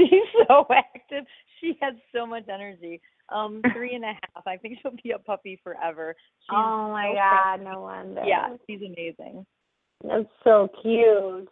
she's 0.00 0.46
so 0.48 0.66
active. 0.70 1.24
She 1.60 1.76
has 1.80 1.94
so 2.14 2.26
much 2.26 2.44
energy. 2.48 3.00
Um, 3.28 3.62
three 3.74 3.94
and 3.94 4.04
a 4.04 4.08
half. 4.08 4.46
I 4.46 4.56
think 4.56 4.78
she'll 4.82 4.96
be 5.02 5.12
a 5.12 5.18
puppy 5.18 5.60
forever. 5.62 6.14
She's 6.42 6.54
oh 6.56 6.90
my 6.90 7.10
so 7.10 7.14
God, 7.14 7.72
no 7.72 7.80
wonder. 7.82 8.24
Yeah, 8.24 8.56
she's 8.68 8.80
amazing. 8.80 9.46
That's 10.02 10.28
so 10.44 10.68
cute. 10.82 11.48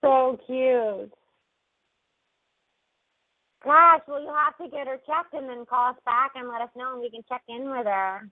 So 0.00 0.38
cute. 0.46 1.12
Gosh, 3.64 4.00
well, 4.06 4.20
you 4.20 4.32
have 4.32 4.56
to 4.58 4.70
get 4.70 4.86
her 4.86 4.96
checked 5.06 5.32
and 5.32 5.48
then 5.48 5.64
call 5.66 5.90
us 5.90 5.96
back 6.04 6.32
and 6.34 6.48
let 6.48 6.62
us 6.62 6.68
know 6.76 6.92
and 6.92 7.00
we 7.00 7.10
can 7.10 7.22
check 7.28 7.42
in 7.48 7.70
with 7.70 7.86
her. 7.86 8.28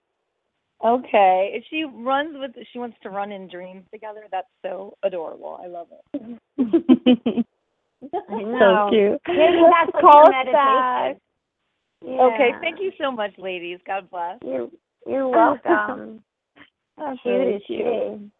Okay. 0.82 1.50
If 1.54 1.64
she 1.70 1.84
runs 1.84 2.36
with, 2.38 2.52
she 2.72 2.78
wants 2.78 2.96
to 3.02 3.10
run 3.10 3.32
in 3.32 3.48
dreams 3.48 3.84
together. 3.92 4.24
That's 4.30 4.48
so 4.62 4.96
adorable. 5.02 5.60
I 5.62 5.66
love 5.66 5.88
it. 5.92 6.02
I 8.28 8.42
know. 8.42 8.88
cute. 8.90 9.20
Maybe 9.28 9.62
that's 9.70 9.94
like 9.94 10.02
Call 10.02 10.24
your 10.24 10.34
us 10.34 10.46
back. 10.52 11.16
meditation. 12.02 12.20
Okay. 12.20 12.50
Thank 12.60 12.80
you 12.80 12.92
so 13.00 13.10
much, 13.10 13.32
ladies. 13.38 13.78
God 13.86 14.10
bless. 14.10 14.38
You're, 14.44 14.68
you're 15.06 15.28
welcome. 15.64 16.22
That's 16.98 17.18
cute 17.22 17.34
really 17.34 17.52
is 17.54 17.62
cute. 17.66 17.80
she? 17.80 18.30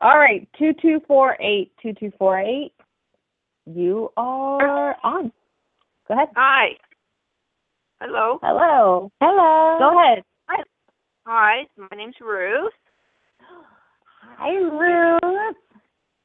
All 0.00 0.18
right, 0.18 0.46
two 0.58 0.72
two 0.82 1.00
four 1.06 1.36
eight 1.40 1.72
two 1.82 1.94
two 1.94 2.12
four 2.18 2.38
eight. 2.38 2.72
You 3.66 4.10
are 4.16 4.96
on. 5.02 5.32
Go 6.08 6.14
ahead. 6.14 6.28
Hi. 6.36 6.70
Hello. 8.00 8.38
Hello. 8.42 9.10
Hello. 9.20 9.78
Go 9.78 9.98
ahead. 9.98 10.24
Hi, 11.26 11.62
my 11.78 11.96
name's 11.96 12.16
Ruth. 12.20 12.72
Hi, 14.38 14.50
Ruth. 14.54 15.56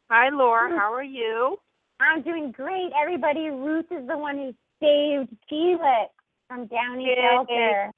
Hi, 0.09 0.29
Laura. 0.31 0.69
How 0.77 0.91
are 0.93 1.03
you? 1.03 1.57
I'm 1.99 2.21
doing 2.21 2.51
great. 2.51 2.91
Everybody, 2.99 3.49
Ruth 3.49 3.85
is 3.91 4.07
the 4.07 4.17
one 4.17 4.37
who 4.37 4.53
saved 4.81 5.35
Felix 5.49 6.11
from 6.47 6.67
Downey 6.67 7.05
Yay. 7.05 7.15
Shelter. 7.31 7.91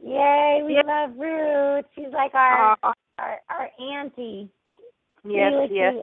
Yay, 0.00 0.62
we 0.66 0.74
Yay. 0.74 0.82
love 0.86 1.10
Ruth. 1.16 1.84
She's 1.94 2.12
like 2.12 2.34
our 2.34 2.76
Uh, 2.82 2.92
our, 3.18 3.38
our 3.48 3.70
auntie. 3.80 4.48
yes, 5.24 5.52
Felix's 5.52 5.74
yes. 5.76 5.94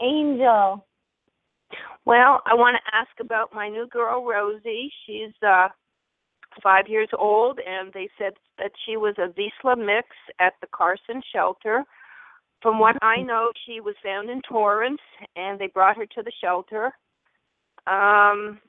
Angel. 0.00 0.86
Well, 2.04 2.42
I 2.46 2.54
want 2.54 2.76
to 2.76 2.96
ask 2.96 3.10
about 3.20 3.54
my 3.54 3.68
new 3.68 3.86
girl, 3.88 4.24
Rosie. 4.24 4.90
She's 5.06 5.32
uh 5.46 5.68
five 6.62 6.88
years 6.88 7.08
old, 7.16 7.60
and 7.66 7.92
they 7.92 8.08
said 8.18 8.32
that 8.58 8.72
she 8.84 8.96
was 8.96 9.14
a 9.18 9.28
Vizsla 9.28 9.76
mix 9.76 10.08
at 10.38 10.54
the 10.60 10.66
Carson 10.72 11.22
shelter. 11.32 11.84
From 12.60 12.78
what 12.78 12.96
I 13.02 13.22
know, 13.22 13.50
she 13.66 13.80
was 13.80 13.94
found 14.04 14.30
in 14.30 14.40
Torrance, 14.48 15.00
and 15.36 15.58
they 15.58 15.66
brought 15.66 15.96
her 15.96 16.06
to 16.06 16.22
the 16.22 16.32
shelter. 16.40 16.92
Um, 17.86 18.60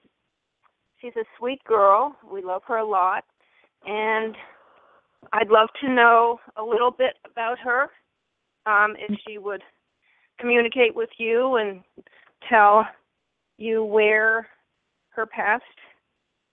she's 0.99 1.15
a 1.15 1.25
sweet 1.38 1.63
girl. 1.65 2.15
We 2.31 2.41
love 2.41 2.63
her 2.67 2.77
a 2.77 2.88
lot, 2.88 3.23
and 3.86 4.36
I'd 5.31 5.49
love 5.49 5.69
to 5.81 5.89
know 5.89 6.39
a 6.57 6.63
little 6.63 6.91
bit 6.91 7.15
about 7.29 7.59
her. 7.59 7.89
Um, 8.65 8.95
if 8.97 9.19
she 9.27 9.38
would 9.38 9.61
communicate 10.39 10.95
with 10.95 11.09
you 11.17 11.57
and 11.57 11.81
tell 12.49 12.88
you 13.57 13.84
where 13.84 14.47
her 15.09 15.25
past 15.25 15.63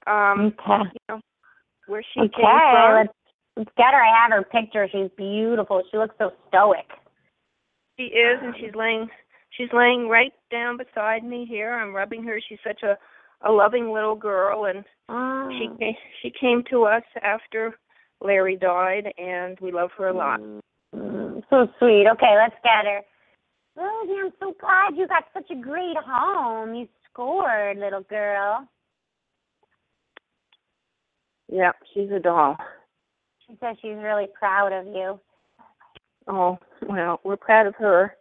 um 0.06 0.54
Okay. 0.58 0.90
you 0.92 1.00
know 1.08 1.20
where 1.86 2.02
she 2.14 2.20
Okay, 2.20 2.28
came 2.36 2.44
from. 2.70 2.94
let's 2.96 3.14
let's 3.56 3.70
get 3.76 3.92
her. 3.94 4.02
I 4.02 4.22
have 4.22 4.32
her 4.32 4.42
picture. 4.44 4.88
She's 4.90 5.10
beautiful. 5.16 5.82
She 5.90 5.98
looks 5.98 6.14
so 6.18 6.30
stoic. 6.48 6.86
She 7.98 8.06
is 8.06 8.38
and 8.42 8.54
she's 8.58 8.74
laying 8.74 9.08
she's 9.50 9.68
laying 9.72 10.08
right 10.08 10.32
down 10.50 10.76
beside 10.78 11.24
me 11.24 11.44
here. 11.48 11.72
I'm 11.74 11.94
rubbing 11.94 12.22
her. 12.24 12.40
She's 12.48 12.58
such 12.66 12.82
a 12.82 12.96
a 13.42 13.50
loving 13.50 13.90
little 13.92 14.14
girl 14.16 14.66
and 14.66 14.84
she 15.58 15.68
Oh. 15.68 15.76
came 15.78 15.94
she 16.22 16.30
came 16.30 16.62
to 16.70 16.84
us 16.84 17.02
after 17.22 17.74
Larry 18.20 18.56
died 18.56 19.12
and 19.18 19.58
we 19.60 19.72
love 19.72 19.90
her 19.98 20.08
a 20.08 20.12
lot. 20.12 20.40
Mm, 20.94 21.42
so 21.48 21.66
sweet. 21.78 22.06
Okay, 22.12 22.34
let's 22.36 22.54
get 22.62 22.84
her. 22.84 23.00
Rosie, 23.76 24.20
I'm 24.22 24.32
so 24.40 24.52
glad 24.60 24.96
you 24.96 25.06
got 25.08 25.24
such 25.32 25.50
a 25.50 25.54
great 25.54 25.96
home. 25.96 26.74
You 26.74 26.86
scored, 27.10 27.78
little 27.78 28.02
girl. 28.02 28.68
Yep, 31.50 31.76
she's 31.92 32.10
a 32.10 32.20
doll. 32.20 32.56
She 33.46 33.56
says 33.60 33.76
she's 33.82 33.96
really 33.96 34.28
proud 34.38 34.72
of 34.72 34.86
you. 34.86 35.18
Oh, 36.28 36.58
well, 36.88 37.20
we're 37.24 37.36
proud 37.36 37.66
of 37.66 37.74
her. 37.76 38.16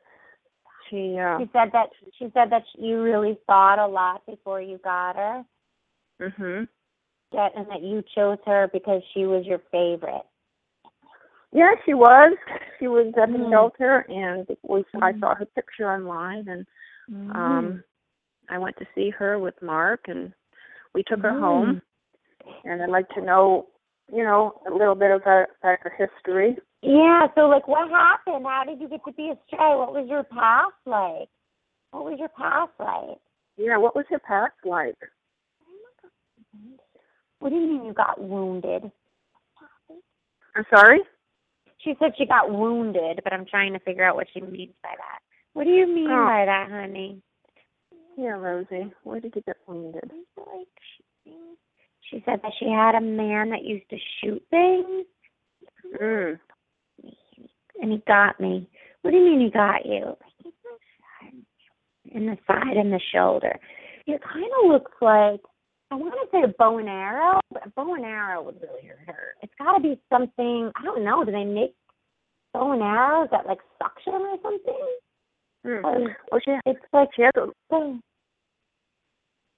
She 0.90 1.18
uh 1.20 1.38
She 1.38 1.50
said 1.54 1.70
that 1.74 1.90
she 2.18 2.32
said 2.34 2.50
that 2.52 2.64
you 2.78 3.02
really 3.04 3.38
thought 3.46 3.78
a 3.78 3.86
lot 3.86 4.26
before 4.26 4.62
you 4.62 4.80
got 4.80 5.16
her, 5.16 5.44
mhm. 6.20 6.68
that, 7.32 7.52
and 7.56 7.68
that 7.70 7.84
you 7.84 8.04
chose 8.16 8.40
her 8.46 8.68
because 8.74 9.04
she 9.14 9.26
was 9.26 9.46
your 9.46 9.62
favorite. 9.72 10.26
Yeah, 11.52 11.74
she 11.86 11.94
was. 11.94 12.36
She 12.80 12.88
was 12.88 13.08
at 13.22 13.32
the 13.32 13.38
Mm. 13.38 13.52
shelter, 13.52 14.00
and 14.10 14.48
we 14.64 14.84
I 14.96 15.12
Mhm. 15.14 15.20
saw 15.20 15.36
her 15.36 15.46
picture 15.46 15.92
online, 15.92 16.48
and 16.48 16.66
Mm-hmm. 17.12 17.36
um, 17.36 17.84
I 18.50 18.58
went 18.58 18.78
to 18.78 18.88
see 18.96 19.10
her 19.12 19.38
with 19.38 19.60
Mark, 19.62 20.08
and 20.08 20.34
we 20.94 21.04
took 21.04 21.20
her 21.22 21.32
Mm. 21.34 21.40
home. 21.40 21.82
And 22.64 22.82
I'd 22.82 22.90
like 22.90 23.10
to 23.10 23.22
know, 23.22 23.68
you 24.12 24.24
know, 24.24 24.62
a 24.70 24.74
little 24.74 24.96
bit 24.96 25.12
about, 25.12 25.48
about 25.62 25.80
her 25.82 25.94
history. 25.98 26.58
Yeah. 26.82 27.28
So, 27.36 27.42
like, 27.42 27.68
what 27.68 27.90
happened? 27.90 28.46
How 28.46 28.64
did 28.66 28.80
you 28.80 28.88
get 28.90 29.02
to 29.06 29.12
be 29.14 29.30
a 29.30 29.38
stray? 29.48 29.76
What 29.76 29.94
was 29.94 30.08
your 30.10 30.24
past 30.24 30.74
like? 30.86 31.30
What 31.92 32.06
was 32.06 32.20
your 32.20 32.30
past 32.30 32.72
like? 32.80 33.18
Yeah, 33.58 33.78
what 33.78 33.96
was 33.96 34.06
your 34.10 34.20
past 34.20 34.54
like? 34.64 34.96
What 37.40 37.50
do 37.50 37.56
you 37.56 37.68
mean 37.68 37.86
you 37.86 37.94
got 37.94 38.22
wounded? 38.22 38.92
I'm 40.56 40.66
sorry. 40.74 41.00
She 41.80 41.94
said 42.00 42.12
she 42.18 42.26
got 42.26 42.52
wounded, 42.52 43.22
but 43.24 43.32
I'm 43.32 43.46
trying 43.46 43.74
to 43.74 43.80
figure 43.80 44.04
out 44.04 44.16
what 44.16 44.28
she 44.34 44.42
means 44.42 44.74
by 44.84 44.90
that. 44.90 45.20
What 45.54 45.64
do 45.64 45.70
you 45.72 45.88
mean 45.88 46.10
Oh. 46.12 46.26
by 46.26 46.46
that, 46.46 46.70
honey? 46.70 47.22
Yeah, 48.18 48.32
Rosie. 48.32 48.92
Where 49.04 49.20
did 49.22 49.34
you 49.36 49.42
get 49.46 49.56
wounded? 49.66 50.12
Like 50.38 50.68
she, 50.98 51.32
she 52.10 52.24
said 52.26 52.40
that 52.44 52.52
she 52.60 52.70
had 52.70 52.96
a 52.96 53.02
man 53.02 53.50
that 53.52 53.64
used 53.64 53.90
to 53.90 53.98
shoot 54.22 54.44
things, 54.50 55.06
Mm. 56.00 56.40
and 57.82 57.92
he 57.92 57.98
got 58.06 58.40
me. 58.40 58.70
What 59.02 59.12
do 59.12 59.18
you 59.18 59.26
mean 59.26 59.40
he 59.42 59.50
got 59.50 59.86
you? 59.86 60.16
In 62.12 62.26
the 62.26 62.38
side 62.48 62.78
and 62.78 62.92
the 62.92 63.00
shoulder. 63.14 63.58
It 64.06 64.22
kind 64.22 64.52
of 64.64 64.72
looks 64.72 64.92
like 65.02 65.42
I 65.92 65.96
want 65.96 66.14
to 66.14 66.30
say 66.32 66.44
a 66.44 66.48
bow 66.48 66.78
and 66.78 66.90
arrow, 66.90 67.40
but 67.52 67.66
a 67.66 67.70
bow 67.70 67.96
and 67.96 68.06
arrow 68.06 68.44
would 68.44 68.62
really 68.62 68.86
hurt 68.88 69.00
her. 69.08 69.36
It's 69.42 69.54
got 69.58 69.78
to 69.78 69.82
be 69.82 70.00
something. 70.12 70.72
I 70.76 70.84
don't 70.84 71.04
know. 71.04 71.24
Do 71.24 71.32
they 71.32 71.46
make 71.46 71.74
bow 72.54 72.72
and 72.72 72.82
arrows 72.82 73.30
that 73.32 73.48
like 73.48 73.60
suction 73.82 74.14
or 74.14 74.38
something? 74.44 74.98
Mm. 75.66 76.16
Well, 76.32 76.42
she 76.44 76.56
it's 76.66 76.80
like 76.94 77.10
she 77.16 77.24
has 77.24 77.32
a 77.36 77.48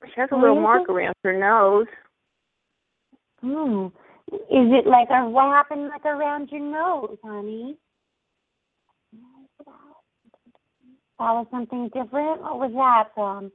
she 0.06 0.14
has 0.16 0.30
a 0.32 0.36
little 0.36 0.60
mark 0.60 0.90
around 0.90 1.14
her 1.24 1.38
nose. 1.38 1.88
Hmm. 3.42 3.88
Is 4.32 4.40
it 4.72 4.88
like 4.88 5.10
a 5.10 5.28
what 5.30 5.52
happened 5.52 5.90
like 5.90 6.06
around 6.06 6.50
your 6.52 6.62
nose, 6.62 7.18
honey? 7.24 7.76
That 11.20 11.34
was 11.34 11.48
something 11.52 11.90
different. 11.94 12.42
What 12.42 12.60
was 12.60 12.72
that 12.74 13.14
from? 13.14 13.52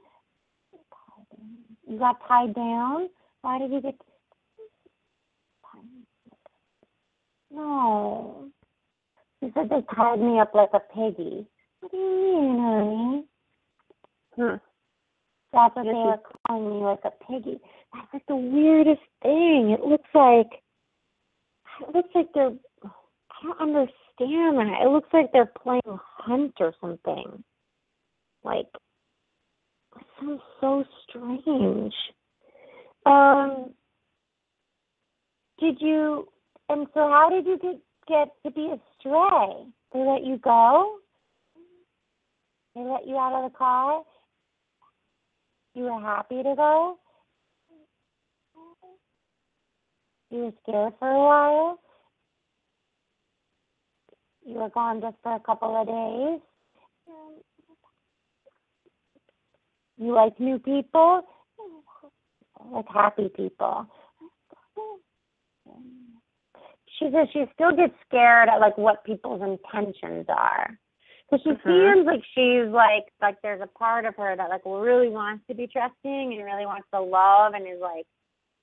You 1.87 1.99
got 1.99 2.17
tied 2.27 2.53
down. 2.53 3.09
Why 3.41 3.59
did 3.59 3.71
you 3.71 3.81
get? 3.81 3.95
No. 7.51 8.49
You 9.41 9.51
said 9.53 9.69
they 9.69 9.81
tied 9.95 10.19
me 10.19 10.39
up 10.39 10.53
like 10.53 10.69
a 10.73 10.79
piggy. 10.79 11.47
What 11.79 11.91
do 11.91 11.97
you 11.97 12.41
mean, 12.41 12.59
honey? 12.59 13.23
Hmm. 14.35 14.76
That's 15.57 15.75
what 15.75 15.85
they 15.85 15.91
were 15.91 16.19
calling 16.47 16.79
me, 16.79 16.85
like 16.85 16.99
a 17.03 17.11
piggy. 17.25 17.59
That's 17.93 18.07
like 18.13 18.25
the 18.27 18.35
weirdest 18.35 19.01
thing. 19.23 19.71
It 19.71 19.81
looks 19.83 20.09
like 20.13 20.61
it 21.81 21.95
looks 21.95 22.09
like 22.13 22.27
they're 22.35 22.51
I 22.83 23.43
don't 23.43 23.61
understand 23.61 24.57
that. 24.57 24.81
It 24.83 24.89
looks 24.89 25.09
like 25.13 25.31
they're 25.31 25.51
playing 25.63 25.81
hunt 25.85 26.53
or 26.59 26.73
something. 26.79 27.43
Like 28.43 28.67
it 29.99 30.05
sounds 30.19 30.41
so 30.61 30.83
strange. 31.07 31.93
Um 33.07 33.71
did 35.59 35.81
you 35.81 36.27
and 36.69 36.85
so 36.93 36.99
how 36.99 37.29
did 37.31 37.47
you 37.47 37.57
get 37.57 37.79
get 38.07 38.29
to 38.45 38.51
be 38.51 38.67
a 38.67 38.79
stray? 38.99 39.65
They 39.91 39.99
let 39.99 40.23
you 40.23 40.37
go? 40.37 40.97
They 42.75 42.81
let 42.81 43.07
you 43.07 43.17
out 43.17 43.43
of 43.43 43.51
the 43.51 43.57
car? 43.57 44.03
You 45.77 45.83
were 45.83 46.01
happy 46.01 46.41
to 46.41 46.55
go? 46.55 46.97
You 50.31 50.45
were 50.45 50.51
scared 50.63 50.93
for 50.97 51.07
a 51.07 51.19
while? 51.19 51.79
You 54.43 54.55
were 54.55 54.69
gone 54.69 55.01
just 55.01 55.17
for 55.21 55.35
a 55.35 55.39
couple 55.39 55.79
of 55.79 55.85
days? 55.85 56.41
You 59.99 60.15
like 60.15 60.39
new 60.39 60.57
people? 60.57 61.21
Like 62.71 62.87
happy 62.91 63.29
people. 63.35 63.85
She 66.97 67.05
says 67.13 67.27
she 67.31 67.45
still 67.53 67.75
gets 67.75 67.93
scared 68.07 68.49
at 68.49 68.59
like 68.59 68.79
what 68.79 69.05
people's 69.05 69.43
intentions 69.43 70.25
are. 70.27 70.79
So 71.29 71.37
she 71.43 71.49
Mhm. 71.49 71.93
seems 71.93 72.05
like 72.05 72.23
she's 72.33 72.67
like 72.69 73.11
like 73.21 73.41
there's 73.41 73.61
a 73.61 73.67
part 73.67 74.05
of 74.05 74.15
her 74.15 74.35
that 74.35 74.49
like 74.49 74.61
really 74.65 75.09
wants 75.09 75.45
to 75.47 75.53
be 75.53 75.67
trusting 75.67 76.33
and 76.33 76.43
really 76.45 76.65
wants 76.65 76.87
to 76.93 77.01
love 77.01 77.53
and 77.53 77.67
is 77.67 77.81
like 77.81 78.05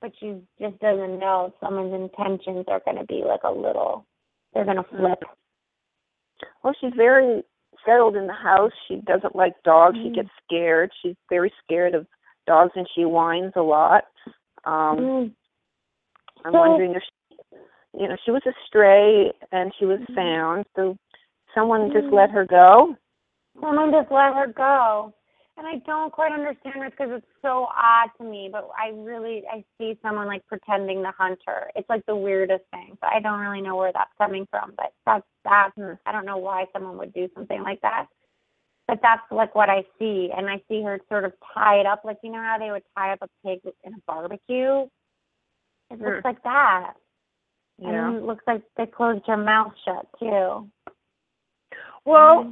but 0.01 0.13
she 0.19 0.41
just 0.61 0.79
doesn't 0.81 1.19
know 1.19 1.47
if 1.47 1.53
someone's 1.61 1.93
intentions 1.95 2.65
are 2.69 2.81
gonna 2.85 3.05
be 3.05 3.23
like 3.25 3.43
a 3.45 3.51
little 3.51 4.07
they're 4.53 4.65
gonna 4.65 4.85
flip. 4.85 5.23
Well, 6.63 6.75
she's 6.81 6.93
very 6.95 7.43
settled 7.85 8.17
in 8.17 8.27
the 8.27 8.33
house. 8.33 8.73
She 8.87 8.97
doesn't 8.97 9.35
like 9.37 9.61
dogs. 9.65 9.97
She 9.97 10.11
Mm. 10.11 10.15
gets 10.15 10.31
scared. 10.45 10.93
She's 11.03 11.17
very 11.29 11.53
scared 11.63 11.95
of 11.95 12.07
dogs, 12.47 12.73
and 12.77 12.89
she 12.95 13.05
whines 13.05 13.53
a 13.57 13.63
lot. 13.63 14.07
Um, 14.65 14.99
Mm. 14.99 15.35
I'm 16.45 16.53
So- 16.53 16.59
wondering 16.59 16.95
if 16.95 17.03
she, 17.03 17.37
you 17.95 18.09
know 18.09 18.17
she 18.25 18.31
was 18.31 18.45
a 18.47 18.55
stray 18.67 19.33
and 19.53 19.75
she 19.75 19.87
was 19.87 20.01
Mhm. 20.01 20.15
found. 20.15 20.67
So 20.77 20.97
someone 21.55 21.91
just 21.93 22.07
Mm. 22.07 22.13
let 22.13 22.31
her 22.31 22.45
go. 22.45 22.97
Someone 23.61 23.93
just 23.93 24.11
let 24.11 24.35
her 24.35 24.47
go. 24.49 25.15
and 25.57 25.69
I 25.69 25.77
don't 25.87 26.13
quite 26.13 26.33
understand 26.33 26.83
it 26.83 26.91
because 26.91 27.13
it's 27.13 27.27
so 27.41 27.69
odd 27.73 28.11
to 28.19 28.25
me. 28.25 28.49
But 28.51 28.69
I 28.77 28.89
really 28.89 29.45
I 29.49 29.65
see 29.79 29.97
someone 30.03 30.27
like 30.27 30.45
pretending 30.49 31.01
to 31.05 31.13
hunt 31.13 31.39
her. 31.47 31.71
It's 31.77 31.89
like 31.89 32.05
the 32.07 32.17
weirdest 32.17 32.65
thing. 32.73 32.99
But 33.01 33.13
I 33.13 33.21
don't 33.21 33.39
really 33.39 33.61
know 33.61 33.77
where 33.77 33.93
that's 33.93 34.11
coming 34.19 34.47
from. 34.51 34.73
But 34.77 34.93
that's 35.07 35.25
that. 35.45 35.71
I 36.07 36.11
don't 36.13 36.27
know 36.27 36.39
why 36.39 36.67
someone 36.73 36.99
would 36.99 37.13
do 37.15 37.29
something 37.37 37.63
like 37.63 37.81
that. 37.83 38.09
But 38.89 39.01
that's 39.01 39.23
like 39.31 39.55
what 39.55 39.71
I 39.71 39.85
see, 39.99 40.31
and 40.37 40.51
I 40.51 40.61
see 40.69 40.83
her 40.83 41.01
sort 41.09 41.25
of 41.25 41.33
tie 41.55 41.79
it 41.79 41.87
up, 41.87 42.05
like 42.05 42.19
you 42.25 42.33
know 42.33 42.43
how 42.43 42.59
they 42.59 42.73
would 42.73 42.83
tie 42.97 43.13
up 43.13 43.23
a 43.23 43.29
pig 43.47 43.61
in 43.85 43.95
a 43.95 43.99
barbecue. 44.09 44.89
It 45.91 45.99
Hmm. 45.99 46.05
looks 46.05 46.25
like 46.25 46.43
that. 46.43 46.95
Yeah. 47.79 48.09
And 48.09 48.17
it 48.17 48.23
looks 48.25 48.45
like 48.49 48.63
they 48.77 48.87
closed 48.87 49.25
her 49.27 49.37
mouth 49.37 49.73
shut 49.85 50.07
too. 50.19 50.69
Well, 52.05 52.51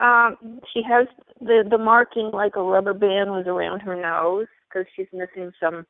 um, 0.00 0.60
she 0.72 0.82
has 0.88 1.06
the 1.40 1.64
the 1.68 1.78
marking 1.78 2.30
like 2.32 2.56
a 2.56 2.62
rubber 2.62 2.94
band 2.94 3.30
was 3.30 3.46
around 3.46 3.80
her 3.80 3.96
nose 4.00 4.46
because 4.68 4.86
she's 4.94 5.06
missing 5.12 5.52
some 5.60 5.86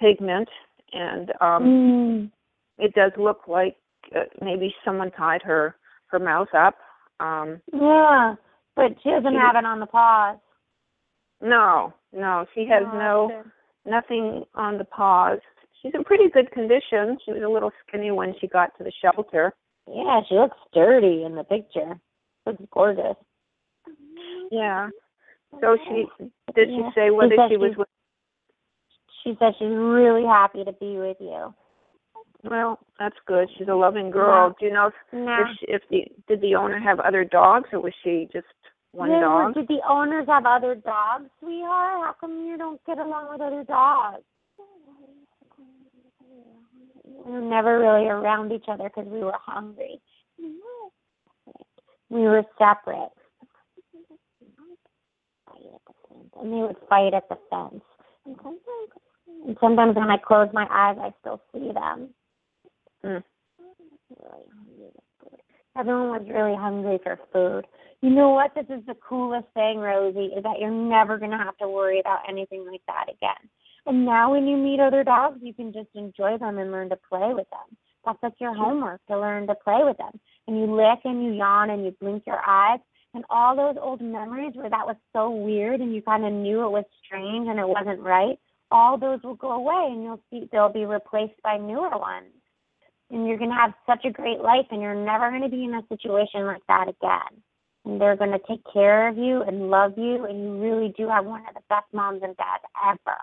pigment, 0.00 0.48
and 0.92 1.30
um, 1.40 1.62
Mm. 1.64 2.30
it 2.78 2.94
does 2.94 3.12
look 3.16 3.46
like 3.48 3.76
uh, 4.16 4.24
maybe 4.40 4.74
someone 4.84 5.10
tied 5.12 5.42
her 5.42 5.76
her 6.06 6.18
mouth 6.18 6.48
up. 6.54 6.76
Um, 7.20 7.60
Yeah, 7.72 8.34
but 8.74 8.92
she 9.02 9.10
doesn't 9.10 9.32
She- 9.32 9.38
have 9.38 9.56
it 9.56 9.64
on 9.64 9.80
the 9.80 9.86
paws. 9.86 10.38
no, 11.40 11.92
no, 12.12 12.46
she 12.54 12.66
has 12.66 12.84
Oh, 12.92 12.98
no 12.98 13.44
nothing 13.84 14.44
on 14.54 14.78
the 14.78 14.84
paws. 14.84 15.40
She's 15.80 15.94
in 15.94 16.04
pretty 16.04 16.28
good 16.30 16.50
condition. 16.52 17.18
She 17.24 17.32
was 17.32 17.42
a 17.42 17.48
little 17.48 17.72
skinny 17.86 18.12
when 18.12 18.34
she 18.38 18.46
got 18.46 18.76
to 18.78 18.84
the 18.84 18.92
shelter. 18.92 19.52
Yeah, 19.88 20.20
she 20.28 20.36
looks 20.36 20.56
sturdy 20.68 21.24
in 21.24 21.34
the 21.34 21.42
picture. 21.42 21.98
Looks 22.46 22.62
gorgeous. 22.72 23.16
Yeah. 24.50 24.88
So 25.60 25.76
she 25.88 26.06
did 26.54 26.68
she 26.68 26.82
say 26.94 27.10
whether 27.10 27.34
said 27.36 27.50
she 27.50 27.56
was 27.56 27.72
with 27.76 27.88
She 29.22 29.34
said 29.38 29.52
she's 29.58 29.68
really 29.68 30.24
happy 30.24 30.64
to 30.64 30.72
be 30.72 30.96
with 30.98 31.18
you. 31.20 31.54
well, 32.44 32.78
that's 32.98 33.16
good. 33.26 33.48
She's 33.56 33.68
a 33.68 33.74
loving 33.74 34.10
girl. 34.10 34.48
Yeah. 34.48 34.54
Do 34.58 34.66
you 34.66 34.72
know 34.72 34.86
if 34.88 34.94
No. 35.12 35.36
if, 35.40 35.48
she, 35.58 35.66
if 35.68 35.82
the 35.90 36.04
did 36.28 36.40
the 36.40 36.54
owner 36.56 36.80
have 36.80 37.00
other 37.00 37.24
dogs 37.24 37.68
or 37.72 37.80
was 37.80 37.92
she 38.02 38.28
just 38.32 38.46
one 38.92 39.10
Did- 39.10 39.20
dog? 39.20 39.54
Did 39.54 39.68
the 39.68 39.80
owners 39.88 40.26
have 40.26 40.44
other 40.46 40.74
dogs, 40.74 41.30
sweetheart? 41.40 42.00
How 42.04 42.14
come 42.20 42.44
you 42.46 42.56
don't 42.58 42.82
get 42.84 42.98
along 42.98 43.28
with 43.30 43.40
other 43.40 43.64
dogs? 43.64 44.22
We 47.24 47.30
were 47.32 47.40
never 47.40 47.78
really 47.78 48.08
around 48.08 48.50
each 48.52 48.64
other 48.68 48.84
because 48.84 49.06
we 49.06 49.20
were 49.22 49.36
hungry. 49.38 50.00
We 52.12 52.20
were 52.24 52.44
separate. 52.58 53.08
And 56.38 56.52
they 56.52 56.60
would 56.60 56.76
fight 56.86 57.14
at 57.14 57.26
the 57.30 57.38
fence. 57.48 57.82
And 58.26 59.56
sometimes 59.58 59.96
when 59.96 60.10
I 60.10 60.18
close 60.18 60.48
my 60.52 60.66
eyes, 60.70 60.98
I 61.00 61.14
still 61.20 61.40
see 61.52 61.72
them. 61.72 62.10
Mm. 63.02 63.22
Everyone 65.78 66.10
was 66.10 66.26
really 66.28 66.54
hungry 66.54 66.98
for 67.02 67.18
food. 67.32 67.66
You 68.02 68.10
know 68.10 68.30
what? 68.30 68.54
This 68.54 68.66
is 68.68 68.84
the 68.86 68.96
coolest 69.08 69.46
thing, 69.54 69.78
Rosie, 69.78 70.34
is 70.36 70.42
that 70.42 70.58
you're 70.60 70.70
never 70.70 71.16
going 71.16 71.30
to 71.30 71.38
have 71.38 71.56
to 71.58 71.68
worry 71.68 71.98
about 71.98 72.28
anything 72.28 72.66
like 72.70 72.82
that 72.88 73.06
again. 73.08 73.48
And 73.86 74.04
now 74.04 74.32
when 74.32 74.46
you 74.46 74.58
meet 74.58 74.80
other 74.80 75.02
dogs, 75.02 75.38
you 75.40 75.54
can 75.54 75.72
just 75.72 75.88
enjoy 75.94 76.36
them 76.36 76.58
and 76.58 76.70
learn 76.70 76.90
to 76.90 76.98
play 77.08 77.32
with 77.32 77.48
them. 77.48 77.78
That's 78.04 78.22
like 78.22 78.34
your 78.38 78.54
homework 78.54 79.00
to 79.08 79.18
learn 79.18 79.46
to 79.46 79.54
play 79.54 79.80
with 79.82 79.96
them. 79.96 80.20
And 80.46 80.58
you 80.58 80.66
lick 80.66 81.00
and 81.04 81.22
you 81.24 81.32
yawn 81.32 81.70
and 81.70 81.84
you 81.84 81.94
blink 82.00 82.24
your 82.26 82.40
eyes. 82.46 82.80
And 83.14 83.24
all 83.28 83.54
those 83.54 83.76
old 83.80 84.00
memories 84.00 84.52
where 84.54 84.70
that 84.70 84.86
was 84.86 84.96
so 85.12 85.30
weird 85.30 85.80
and 85.80 85.94
you 85.94 86.00
kind 86.00 86.24
of 86.24 86.32
knew 86.32 86.64
it 86.64 86.70
was 86.70 86.84
strange 87.04 87.46
and 87.46 87.58
it 87.58 87.68
wasn't 87.68 88.00
right, 88.00 88.38
all 88.70 88.96
those 88.96 89.20
will 89.22 89.34
go 89.34 89.52
away 89.52 89.88
and 89.92 90.02
you'll 90.02 90.22
see 90.30 90.48
they'll 90.50 90.72
be 90.72 90.86
replaced 90.86 91.40
by 91.42 91.58
newer 91.58 91.90
ones. 91.90 92.32
And 93.10 93.28
you're 93.28 93.36
going 93.36 93.50
to 93.50 93.56
have 93.56 93.74
such 93.86 94.06
a 94.06 94.10
great 94.10 94.40
life 94.40 94.66
and 94.70 94.80
you're 94.80 94.94
never 94.94 95.28
going 95.28 95.42
to 95.42 95.50
be 95.50 95.64
in 95.64 95.74
a 95.74 95.82
situation 95.88 96.46
like 96.46 96.62
that 96.68 96.88
again. 96.88 97.42
And 97.84 98.00
they're 98.00 98.16
going 98.16 98.32
to 98.32 98.40
take 98.48 98.62
care 98.72 99.08
of 99.08 99.18
you 99.18 99.42
and 99.42 99.68
love 99.68 99.98
you 99.98 100.24
and 100.24 100.40
you 100.40 100.58
really 100.58 100.94
do 100.96 101.08
have 101.08 101.26
one 101.26 101.42
of 101.46 101.54
the 101.54 101.60
best 101.68 101.86
moms 101.92 102.22
and 102.22 102.34
dads 102.38 102.64
ever. 102.82 103.18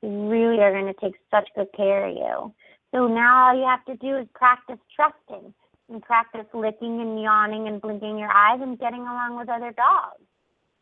They 0.00 0.08
really 0.08 0.60
are 0.60 0.72
going 0.72 0.92
to 0.92 1.00
take 1.00 1.16
such 1.30 1.48
good 1.54 1.68
care 1.76 2.06
of 2.08 2.16
you. 2.16 2.54
So 2.94 3.08
now 3.08 3.48
all 3.48 3.58
you 3.58 3.66
have 3.66 3.84
to 3.86 3.96
do 3.96 4.16
is 4.16 4.26
practice 4.34 4.78
trusting 4.96 5.52
and 5.88 6.02
practice 6.02 6.46
licking 6.52 7.00
and 7.00 7.20
yawning 7.20 7.68
and 7.68 7.80
blinking 7.80 8.18
your 8.18 8.30
eyes 8.30 8.60
and 8.60 8.78
getting 8.78 9.00
along 9.00 9.36
with 9.38 9.48
other 9.48 9.72
dogs. 9.72 10.22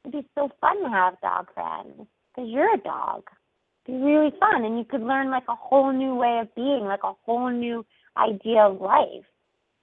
It'd 0.05 0.13
be 0.13 0.29
so 0.35 0.51
fun 0.61 0.83
to 0.83 0.89
have 0.89 1.21
dog 1.21 1.49
friends 1.55 2.09
because 2.35 2.51
you're 2.51 2.75
a 2.75 2.79
dog. 2.79 3.25
It'd 3.87 4.01
be 4.01 4.05
really 4.05 4.33
fun 4.39 4.65
and 4.65 4.79
you 4.79 4.85
could 4.85 5.03
learn 5.03 5.31
like 5.31 5.49
a 5.49 5.55
whole 5.55 5.93
new 5.93 6.15
way 6.15 6.39
of 6.41 6.55
being, 6.55 6.85
like 6.85 7.05
a 7.05 7.15
whole 7.25 7.51
new 7.51 7.85
idea 8.17 8.63
of 8.63 8.81
life. 8.81 9.25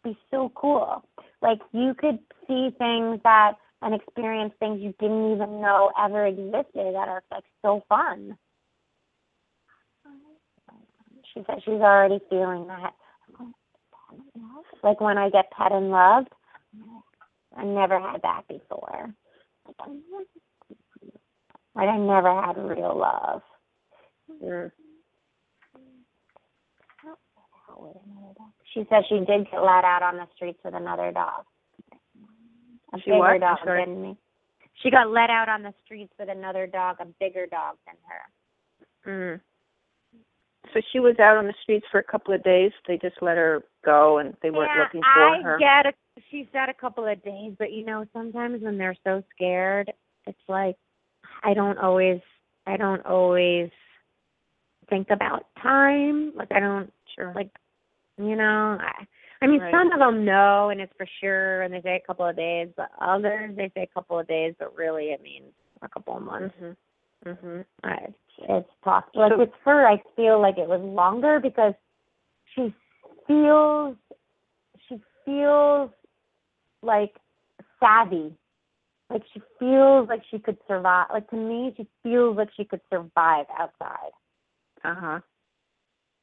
It'd 0.03 0.15
be 0.15 0.17
so 0.31 0.51
cool. 0.55 1.03
Like 1.41 1.59
you 1.71 1.93
could 1.93 2.19
see 2.47 2.69
things 2.77 3.19
that 3.23 3.53
and 3.81 3.95
experience 3.95 4.53
things 4.59 4.81
you 4.81 4.93
didn't 4.99 5.33
even 5.33 5.61
know 5.61 5.91
ever 5.97 6.25
existed 6.25 6.65
that 6.73 7.07
are 7.07 7.23
like 7.31 7.45
so 7.61 7.83
fun. 7.87 8.37
She 11.33 11.43
said 11.45 11.59
she's 11.63 11.81
already 11.81 12.19
feeling 12.29 12.67
that. 12.67 12.93
Like 14.83 15.01
when 15.01 15.17
I 15.17 15.29
get 15.29 15.51
pet 15.51 15.71
and 15.71 15.89
loved. 15.89 16.29
I 17.57 17.63
never 17.65 17.99
had 17.99 18.21
that 18.21 18.43
before. 18.47 19.13
Like 21.75 21.89
I 21.89 21.97
never 21.97 22.41
had 22.41 22.57
real 22.57 22.97
love. 22.97 23.41
Mm. 24.43 24.71
She 28.73 28.85
says 28.89 29.03
she 29.09 29.19
did 29.19 29.49
get 29.49 29.61
let 29.61 29.83
out 29.83 30.03
on 30.03 30.17
the 30.17 30.27
streets 30.35 30.59
with 30.63 30.75
another 30.75 31.11
dog. 31.11 31.43
A 32.93 32.97
She 32.99 33.11
bigger 33.11 33.19
what? 33.19 33.39
Dog 33.39 33.59
than 33.65 34.01
me. 34.01 34.17
She 34.81 34.91
got 34.91 35.09
let 35.09 35.29
out 35.29 35.49
on 35.49 35.63
the 35.63 35.73
streets 35.83 36.13
with 36.19 36.29
another 36.29 36.67
dog, 36.67 36.97
a 36.99 37.05
bigger 37.19 37.45
dog 37.45 37.75
than 37.85 37.95
her. 38.07 38.21
Mm. 39.11 39.41
So 40.73 40.81
she 40.91 40.99
was 40.99 41.15
out 41.19 41.37
on 41.37 41.47
the 41.47 41.53
streets 41.63 41.85
for 41.91 41.99
a 41.99 42.03
couple 42.03 42.33
of 42.33 42.43
days. 42.43 42.71
They 42.87 42.97
just 42.97 43.21
let 43.21 43.37
her 43.37 43.63
go, 43.83 44.17
and 44.19 44.35
they 44.41 44.51
weren't 44.51 44.69
yeah, 44.75 44.83
looking 44.83 45.01
for 45.01 45.07
I 45.07 45.41
her. 45.43 45.59
get 45.59 45.85
a, 45.87 45.93
she 46.29 46.47
said 46.51 46.69
a 46.69 46.73
couple 46.73 47.05
of 47.07 47.23
days, 47.23 47.53
but 47.57 47.71
you 47.71 47.85
know, 47.85 48.05
sometimes 48.13 48.61
when 48.61 48.77
they're 48.77 48.97
so 49.03 49.23
scared, 49.35 49.91
it's 50.27 50.37
like 50.47 50.75
I 51.43 51.53
don't 51.53 51.77
always 51.79 52.19
I 52.67 52.77
don't 52.77 53.03
always 53.05 53.69
think 54.89 55.09
about 55.09 55.45
time. 55.61 56.33
Like 56.35 56.51
I 56.51 56.59
don't 56.59 56.91
Sure. 57.15 57.31
like 57.33 57.49
you 58.17 58.35
know, 58.35 58.77
I 58.79 59.07
I 59.41 59.47
mean 59.47 59.61
Right. 59.61 59.71
some 59.71 59.91
of 59.91 59.99
them 59.99 60.25
know 60.25 60.69
and 60.69 60.81
it's 60.81 60.93
for 60.97 61.07
sure 61.21 61.61
and 61.61 61.73
they 61.73 61.81
say 61.81 61.95
a 61.95 62.05
couple 62.05 62.25
of 62.27 62.35
days, 62.35 62.69
but 62.75 62.91
others 62.99 63.55
they 63.55 63.71
say 63.73 63.83
a 63.83 63.87
couple 63.93 64.19
of 64.19 64.27
days, 64.27 64.53
but 64.59 64.75
really 64.75 65.05
it 65.11 65.21
means 65.21 65.53
a 65.81 65.89
couple 65.89 66.15
of 66.17 66.23
months. 66.23 66.55
Mhm. 66.61 66.75
Mhm. 67.25 67.65
Uh, 67.83 67.97
it's 68.39 68.69
tough. 68.83 69.05
Like 69.13 69.31
So- 69.33 69.37
with 69.39 69.53
her, 69.65 69.87
I 69.87 69.97
feel 70.15 70.39
like 70.39 70.57
it 70.57 70.67
was 70.67 70.81
longer 70.81 71.39
because 71.39 71.73
she 72.55 72.73
feels 73.27 73.97
she 74.87 75.01
feels 75.25 75.91
like 76.81 77.15
savvy. 77.79 78.35
Like 79.09 79.23
she 79.33 79.41
feels 79.59 80.07
like 80.07 80.23
she 80.29 80.39
could 80.39 80.57
survive. 80.67 81.07
Like 81.11 81.29
to 81.31 81.35
me, 81.35 81.73
she 81.75 81.87
feels 82.03 82.37
like 82.37 82.49
she 82.55 82.63
could 82.65 82.81
survive 82.89 83.45
outside. 83.57 84.11
Uh 84.83 84.95
huh. 84.95 85.19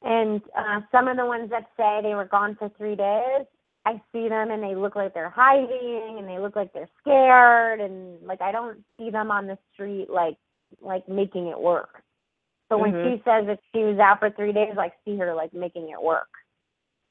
And 0.02 0.40
uh, 0.56 0.80
some 0.92 1.08
of 1.08 1.16
the 1.16 1.26
ones 1.26 1.50
that 1.50 1.68
say 1.76 2.00
they 2.02 2.14
were 2.14 2.24
gone 2.26 2.54
for 2.56 2.68
three 2.78 2.94
days, 2.94 3.46
I 3.86 4.00
see 4.12 4.28
them 4.28 4.50
and 4.50 4.62
they 4.62 4.74
look 4.74 4.94
like 4.96 5.14
they're 5.14 5.30
hiding 5.30 6.16
and 6.18 6.28
they 6.28 6.38
look 6.38 6.54
like 6.56 6.72
they're 6.72 6.88
scared 7.00 7.80
and 7.80 8.20
like 8.26 8.40
I 8.40 8.52
don't 8.52 8.84
see 8.98 9.10
them 9.10 9.30
on 9.30 9.46
the 9.46 9.58
street 9.72 10.08
like 10.10 10.36
like 10.80 11.08
making 11.08 11.48
it 11.48 11.58
work. 11.58 12.02
So 12.68 12.78
when 12.78 12.92
Mhm. 12.92 13.02
she 13.02 13.22
says 13.22 13.46
that 13.46 13.60
she 13.72 13.84
was 13.84 13.98
out 13.98 14.18
for 14.18 14.30
three 14.30 14.52
days, 14.52 14.76
I 14.78 14.92
see 15.04 15.16
her 15.18 15.34
like 15.34 15.52
making 15.52 15.90
it 15.90 16.02
work. 16.02 16.28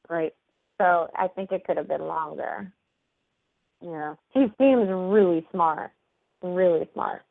Right. 0.09 0.35
So 0.77 1.09
I 1.15 1.27
think 1.29 1.51
it 1.51 1.63
could 1.65 1.77
have 1.77 1.87
been 1.87 2.07
longer. 2.07 2.71
Yeah. 3.81 4.15
He 4.29 4.51
seems 4.57 4.89
really 4.89 5.47
smart, 5.51 5.91
really 6.41 6.87
smart. 6.93 7.23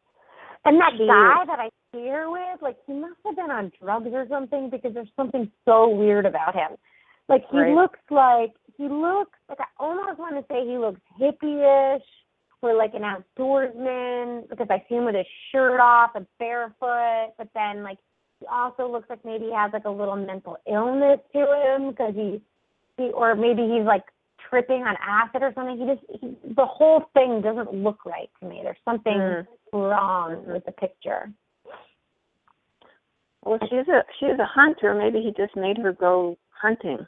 And 0.65 0.81
that 0.81 0.95
He 0.95 1.07
guy 1.07 1.45
that 1.45 1.61
I 1.61 1.71
see 1.93 2.09
her 2.09 2.31
with, 2.31 2.63
like 2.63 2.79
he 2.87 2.95
must 2.95 3.21
have 3.27 3.37
been 3.37 3.51
on 3.51 3.71
drugs 3.81 4.13
or 4.13 4.27
something 4.29 4.71
because 4.71 4.95
there's 4.95 5.13
something 5.17 5.51
so 5.65 5.89
weird 5.89 6.25
about 6.25 6.55
him. 6.55 6.77
Like 7.29 7.47
he 7.51 7.59
Right. 7.59 7.75
looks 7.75 8.01
like 8.11 8.55
he 8.77 8.89
looks 8.89 9.39
like 9.49 9.61
I 9.61 9.67
almost 9.79 10.19
want 10.19 10.37
to 10.37 10.45
say 10.53 10.67
he 10.67 10.79
looks 10.79 11.01
hippie-ish 11.19 12.24
or 12.65 12.75
like 12.75 12.95
an 12.95 13.03
outdoorsman 13.03 14.49
because 14.49 14.67
I 14.71 14.85
see 14.89 14.97
him 14.97 15.05
with 15.05 15.15
his 15.15 15.27
shirt 15.53 15.81
off 15.81 16.13
and 16.15 16.27
barefoot. 16.39 17.33
But 17.39 17.49
then 17.55 17.83
like 17.83 17.99
he 18.41 18.47
also 18.47 18.91
looks 18.91 19.09
like 19.11 19.25
maybe 19.25 19.47
he 19.47 19.55
has 19.55 19.73
like 19.73 19.85
a 19.85 19.91
little 19.91 20.17
mental 20.17 20.57
illness 20.71 21.21
to 21.33 21.39
him 21.39 21.91
because 21.91 22.15
he, 22.15 22.41
he 22.97 23.11
or 23.11 23.35
maybe 23.35 23.63
he's 23.63 23.87
like 23.87 24.05
tripping 24.49 24.83
on 24.83 24.97
acid 25.01 25.43
or 25.43 25.53
something. 25.55 25.79
He 25.79 25.87
just 25.87 26.21
he, 26.21 26.55
the 26.55 26.67
whole 26.67 27.05
thing 27.15 27.41
doesn't 27.43 27.73
look 27.73 28.05
right 28.05 28.31
to 28.41 28.47
me. 28.49 28.61
There's 28.63 28.77
something 28.85 29.13
Mm. 29.15 29.47
wrong 29.73 30.45
with 30.47 30.65
the 30.65 30.73
picture. 30.73 31.31
Well, 33.45 33.59
she's 33.69 33.89
a 33.89 34.05
she's 34.19 34.39
a 34.39 34.47
hunter. 34.47 34.95
Maybe 34.95 35.21
he 35.21 35.33
just 35.37 35.55
made 35.57 35.77
her 35.79 35.93
go 35.93 36.39
hunting. 36.51 37.07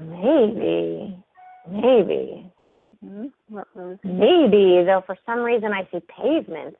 Maybe, 0.00 1.16
maybe, 1.70 2.50
Hmm? 3.04 3.26
Maybe. 4.02 4.82
Though 4.84 5.02
for 5.06 5.16
some 5.26 5.40
reason 5.40 5.72
I 5.72 5.86
see 5.92 6.00
pavements. 6.00 6.78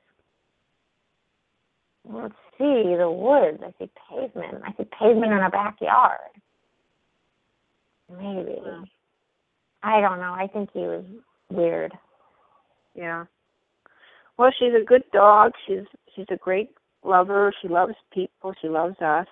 Don't 2.11 2.33
see 2.59 2.97
the 2.97 3.11
woods. 3.11 3.63
I 3.63 3.73
see 3.79 3.91
pavement. 4.11 4.63
I 4.65 4.73
see 4.77 4.89
pavement 4.99 5.33
in 5.33 5.39
our 5.39 5.51
backyard. 5.51 6.19
Maybe. 8.11 8.57
Wow. 8.61 8.85
I 9.83 10.01
don't 10.01 10.21
know. 10.21 10.35
I 10.35 10.47
think 10.53 10.71
he 10.73 10.81
was 10.81 11.05
weird. 11.51 11.93
Yeah. 12.95 13.25
Well, 14.39 14.51
she's 14.59 14.73
a 14.81 14.85
good 14.85 15.05
dog. 15.13 15.53
She's 15.67 15.85
she's 16.15 16.27
a 16.31 16.37
great 16.37 16.71
lover. 17.05 17.53
She 17.61 17.69
loves 17.69 17.95
people. 18.13 18.55
She 18.61 18.69
loves 18.69 18.97
us. 19.01 19.27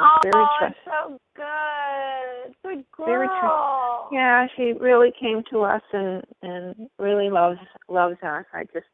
Oh, 0.00 0.18
Very 0.22 0.44
trust- 0.58 0.76
so 0.84 1.18
good. 1.34 2.54
Good 2.62 2.84
girl. 2.92 3.06
Very 3.06 3.28
trust- 3.28 4.12
Yeah, 4.12 4.46
she 4.56 4.72
really 4.74 5.12
came 5.12 5.42
to 5.50 5.62
us 5.62 5.82
and 5.92 6.24
and 6.42 6.88
really 6.98 7.30
loves 7.30 7.58
loves 7.88 8.16
us. 8.22 8.44
I 8.52 8.64
just 8.72 8.86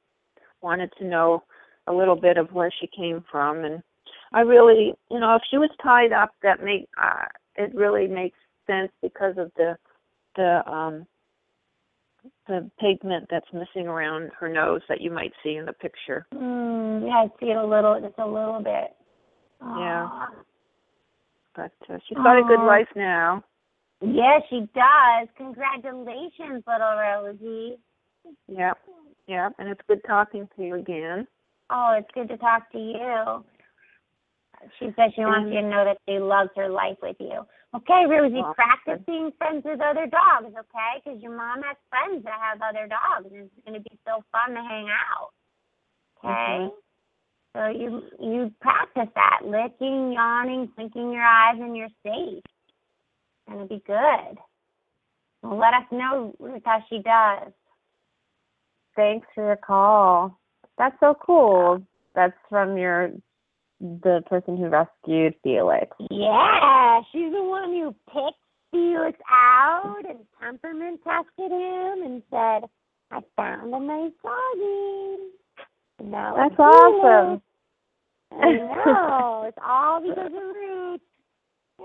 wanted 0.63 0.93
to 0.99 1.05
know 1.05 1.43
a 1.87 1.93
little 1.93 2.17
bit 2.17 2.37
of 2.39 2.53
where 2.53 2.71
she 2.81 2.87
came 2.87 3.25
from, 3.31 3.65
and 3.65 3.83
I 4.33 4.41
really, 4.41 4.95
you 5.11 5.21
know, 5.21 5.35
if 5.37 5.43
she 5.51 5.59
was 5.59 5.71
tied 5.83 6.13
up, 6.13 6.31
that 6.43 6.63
make 6.63 6.89
uh, 7.01 7.27
it 7.57 7.75
really 7.75 8.07
makes 8.07 8.39
sense 8.67 8.91
because 9.03 9.37
of 9.37 9.53
the 9.57 9.77
the 10.37 10.69
um 10.71 11.07
the 12.49 12.71
pigment 12.81 13.27
that's 13.31 13.53
missing 13.53 13.87
around 13.87 14.31
her 14.39 14.49
nose 14.49 14.81
that 14.89 15.01
you 15.01 15.11
might 15.11 15.33
see 15.43 15.57
in 15.57 15.67
the 15.67 15.73
picture. 15.73 16.27
Mm, 16.35 17.07
yeah, 17.07 17.25
I 17.25 17.27
see 17.39 17.51
it 17.51 17.57
a 17.57 17.65
little, 17.65 18.01
just 18.01 18.19
a 18.19 18.27
little 18.27 18.61
bit. 18.63 18.95
Yeah. 19.61 20.09
But 21.55 21.73
uh, 21.89 21.99
she's 22.09 22.17
got 22.17 22.39
a 22.39 22.43
good 22.43 22.65
life 22.67 22.89
now. 22.97 23.45
Yeah, 24.01 24.41
she 24.51 24.69
does. 24.75 25.29
Congratulations, 25.37 26.65
little 26.67 26.97
Rosie. 26.99 27.79
Yeah, 28.49 28.73
yeah, 29.27 29.51
and 29.59 29.69
it's 29.69 29.81
good 29.87 30.01
talking 30.07 30.49
to 30.57 30.63
you 30.63 30.75
again. 30.75 31.27
Oh, 31.71 31.95
it's 31.99 32.11
good 32.15 32.29
to 32.29 32.37
talk 32.37 32.71
to 32.73 32.79
you. 32.79 33.45
She 34.79 34.87
says 34.97 35.13
she 35.15 35.23
wants 35.23 35.53
you 35.53 35.61
to 35.61 35.69
know 35.69 35.85
that 35.85 35.99
she 36.09 36.19
loves 36.19 36.51
her 36.57 36.69
life 36.69 36.97
with 37.03 37.17
you. 37.21 37.45
Okay, 37.75 38.07
Rosie, 38.09 38.41
Well, 38.41 38.55
practice 38.55 39.03
being 39.07 39.33
friends 39.37 39.65
with 39.65 39.81
other 39.81 40.07
dogs, 40.07 40.55
okay? 40.55 41.03
Because 41.03 41.21
your 41.21 41.37
mom 41.37 41.63
has 41.63 41.77
friends 41.91 42.25
that 42.25 42.39
have 42.41 42.63
other 42.63 42.87
dogs, 42.87 43.27
and 43.35 43.45
it's 43.51 43.65
going 43.67 43.75
to 43.75 43.81
be 43.81 43.99
so 44.07 44.23
fun 44.31 44.55
to 44.55 44.63
hang 44.63 44.89
out. 44.89 45.31
Okay? 46.25 46.71
Mhm. 46.71 46.73
So 47.55 47.69
you 47.69 48.03
you 48.21 48.53
practice 48.61 49.09
that, 49.15 49.41
licking, 49.45 50.13
yawning, 50.13 50.71
blinking 50.77 51.13
your 51.13 51.23
eyes, 51.23 51.57
and 51.59 51.77
you're 51.77 51.89
safe. 52.03 52.43
Going 53.49 53.61
to 53.61 53.67
be 53.67 53.83
good. 53.87 54.39
Well, 55.43 55.59
let 55.59 55.75
us 55.75 55.85
know 55.93 56.35
how 56.65 56.83
she 56.89 56.99
does. 56.99 57.53
Thanks 58.97 59.27
for 59.35 59.47
your 59.47 59.57
call. 59.57 60.39
That's 60.79 60.97
so 60.99 61.15
cool. 61.25 61.83
That's 62.15 62.35
from 62.49 62.77
your 62.77 63.13
the 63.81 64.23
person 64.27 64.57
who 64.57 64.69
rescued 64.69 65.35
Felix. 65.43 65.95
Yeah, 66.11 67.03
she's 67.13 67.33
the 67.33 67.43
one 67.43 67.71
who 67.71 67.95
picked 68.13 68.39
Felix 68.71 69.19
out 69.31 70.03
and 70.09 70.21
temperament 70.41 71.01
tested 71.05 71.53
him 71.53 72.03
and 72.03 72.23
said, 72.31 72.69
I 73.11 73.21
found 73.37 73.75
a 73.75 73.79
nice 73.79 74.13
doggy. 74.23 75.44
Now 76.03 76.35
That's 76.37 76.55
awesome. 76.59 77.43
I 78.33 78.53
know. 78.53 79.45
It's 79.49 79.59
all 79.65 80.01
because 80.01 80.27
of 80.27 80.33
Ruth. 80.33 81.01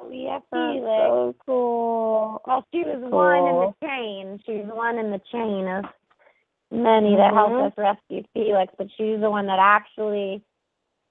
We 0.10 0.26
have 0.32 0.44
Felix. 0.52 0.86
so 0.86 1.36
cool. 1.46 2.42
Well, 2.46 2.66
she 2.72 2.80
was 2.84 3.02
one 3.12 3.48
in 3.48 3.56
the 3.60 3.74
chain. 3.88 4.40
She 4.46 4.62
was 4.64 4.72
one 4.76 4.98
in 4.98 5.12
the 5.12 5.22
chain 5.32 5.68
of 5.68 5.86
many 6.72 7.16
that 7.16 7.34
helped 7.34 7.54
Mhm. 7.54 7.68
us 7.68 7.74
rescue 7.78 8.24
Felix, 8.34 8.74
but 8.78 8.88
she 8.98 9.12
was 9.12 9.22
the 9.22 9.30
one 9.32 9.48
that 9.48 9.60
actually 9.60 10.44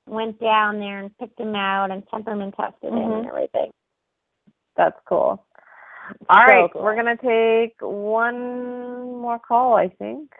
went 0.06 0.40
down 0.40 0.78
there 0.78 0.98
and 1.00 1.16
picked 1.18 1.38
him 1.40 1.54
out 1.56 1.90
and 1.90 2.06
temperament 2.08 2.54
tested 2.56 2.92
him 2.92 2.98
and 2.98 3.24
Mhm. 3.24 3.28
everything. 3.28 3.72
That's 4.76 4.98
cool. 5.06 5.44
All 6.30 6.46
right, 6.46 6.70
cool. 6.72 6.82
we're 6.82 6.94
gonna 6.94 7.16
take 7.16 7.76
one 7.82 9.18
more 9.20 9.38
call, 9.40 9.74
I 9.74 9.88
think. 9.88 10.32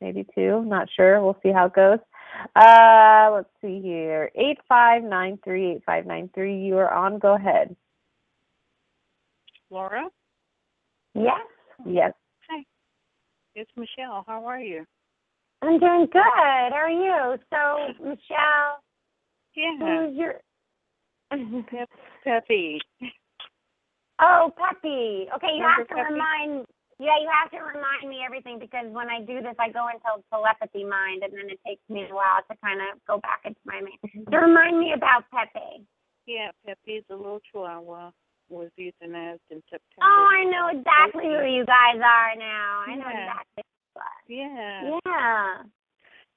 Maybe 0.00 0.26
two, 0.34 0.64
not 0.64 0.88
sure. 0.94 1.22
We'll 1.22 1.38
see 1.42 1.52
how 1.52 1.66
it 1.66 1.72
goes. 1.74 1.98
Uh 2.54 3.30
let's 3.32 3.48
see 3.62 3.80
here. 3.80 4.30
Eight 4.34 4.58
five 4.68 5.02
nine 5.02 5.38
three 5.42 5.72
eight 5.72 5.82
five 5.86 6.06
nine 6.06 6.28
three. 6.34 6.56
You 6.58 6.76
are 6.78 6.92
on, 6.92 7.18
go 7.18 7.34
ahead. 7.34 7.74
Laura, 9.70 10.08
Yes, 11.14 11.40
Yes. 11.84 12.12
Hi. 12.48 12.62
It's 13.54 13.70
Michelle. 13.76 14.22
How 14.26 14.44
are 14.44 14.60
you? 14.60 14.84
I'm 15.62 15.78
doing 15.80 16.06
good. 16.12 16.22
How 16.22 16.70
are 16.74 16.90
you? 16.90 17.38
So, 17.50 18.04
Michelle, 18.04 18.82
Yeah, 19.56 20.06
who's 20.06 20.16
your? 20.16 20.34
Pep, 21.70 21.88
Peppy. 22.22 22.78
oh, 24.20 24.52
Peppy. 24.56 25.26
Okay, 25.34 25.48
you 25.56 25.62
Remember 25.64 25.78
have 25.78 25.88
to 25.88 25.94
Peppy? 25.94 26.12
remind. 26.12 26.66
Yeah, 26.98 27.12
you 27.20 27.28
have 27.28 27.50
to 27.52 27.60
remind 27.60 28.08
me 28.08 28.24
everything 28.24 28.58
because 28.58 28.88
when 28.88 29.10
I 29.10 29.20
do 29.20 29.42
this, 29.44 29.54
I 29.60 29.68
go 29.68 29.88
into 29.92 30.00
telepathy 30.32 30.80
mind, 30.84 31.22
and 31.22 31.32
then 31.32 31.50
it 31.52 31.60
takes 31.66 31.84
me 31.90 32.08
a 32.08 32.14
while 32.14 32.40
to 32.48 32.56
kind 32.64 32.80
of 32.80 32.96
go 33.06 33.18
back 33.20 33.44
into 33.44 33.60
my 33.66 33.80
mind. 33.84 34.00
Mm-hmm. 34.00 34.32
So 34.32 34.36
remind 34.40 34.78
me 34.80 34.94
about 34.96 35.28
Pepe. 35.28 35.84
Yeah, 36.24 36.50
Peppy's 36.64 37.04
a 37.10 37.14
little 37.14 37.40
chihuahua 37.52 38.12
was 38.48 38.70
euthanized 38.78 39.44
in 39.50 39.60
September. 39.68 40.02
Oh, 40.02 40.28
I 40.32 40.44
know 40.48 40.78
exactly 40.78 41.24
who 41.24 41.44
you 41.44 41.66
guys 41.66 42.00
are 42.00 42.34
now. 42.38 42.84
I 42.86 42.94
know 42.94 43.10
Yeah. 43.12 43.28
exactly. 43.28 43.64
Yeah. 44.28 44.98
Yeah. 45.04 45.62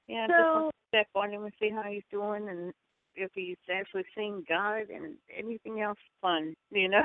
yeah. 0.07 0.27
Just 0.27 0.37
So- 0.37 0.53
want 0.63 0.75
to 0.91 0.97
check 0.97 1.07
on 1.15 1.31
him 1.31 1.43
and 1.45 1.53
see 1.59 1.69
how 1.69 1.83
he's 1.83 2.03
doing 2.11 2.49
and 2.49 2.73
if 3.15 3.31
he's 3.33 3.57
actually 3.71 4.05
seeing 4.15 4.43
God 4.47 4.89
and 4.89 5.15
anything 5.35 5.81
else 5.81 5.99
fun, 6.21 6.55
you 6.71 6.89
know. 6.89 7.03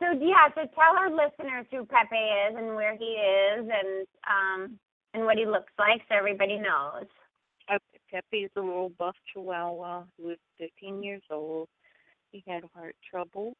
So 0.00 0.12
yeah, 0.20 0.48
so 0.54 0.62
tell 0.74 0.96
our 0.96 1.10
listeners 1.10 1.66
who 1.70 1.84
Pepe 1.84 2.16
is 2.16 2.56
and 2.56 2.76
where 2.76 2.96
he 2.96 3.04
is 3.04 3.60
and 3.60 4.06
um 4.28 4.78
and 5.14 5.24
what 5.24 5.38
he 5.38 5.46
looks 5.46 5.72
like 5.78 6.02
so 6.08 6.16
everybody 6.16 6.56
knows. 6.56 7.06
Okay, 7.70 8.22
is 8.32 8.50
a 8.56 8.60
little 8.60 8.92
buff 8.98 9.16
chihuahua 9.32 10.04
who 10.16 10.28
was 10.28 10.38
15 10.58 11.02
years 11.02 11.22
old. 11.30 11.68
He 12.30 12.42
had 12.46 12.62
heart 12.74 12.94
trouble 13.08 13.54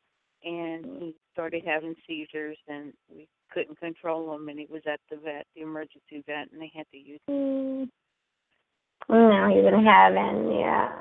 and 0.44 0.84
he 1.02 1.14
started 1.32 1.64
having 1.66 1.94
seizures 2.06 2.56
and 2.68 2.92
we 3.14 3.26
couldn't 3.52 3.78
control 3.80 4.34
him 4.34 4.48
and 4.48 4.58
he 4.58 4.66
was 4.70 4.82
at 4.86 5.00
the 5.10 5.16
vet, 5.16 5.46
the 5.54 5.62
emergency 5.62 6.22
vet, 6.26 6.50
and 6.52 6.60
they 6.60 6.70
had 6.74 6.86
to 6.92 6.98
use 6.98 7.20
Mm. 7.28 7.88
No, 9.10 9.48
he's 9.48 9.64
in 9.64 9.84
heaven, 9.86 10.52
yeah. 10.52 10.92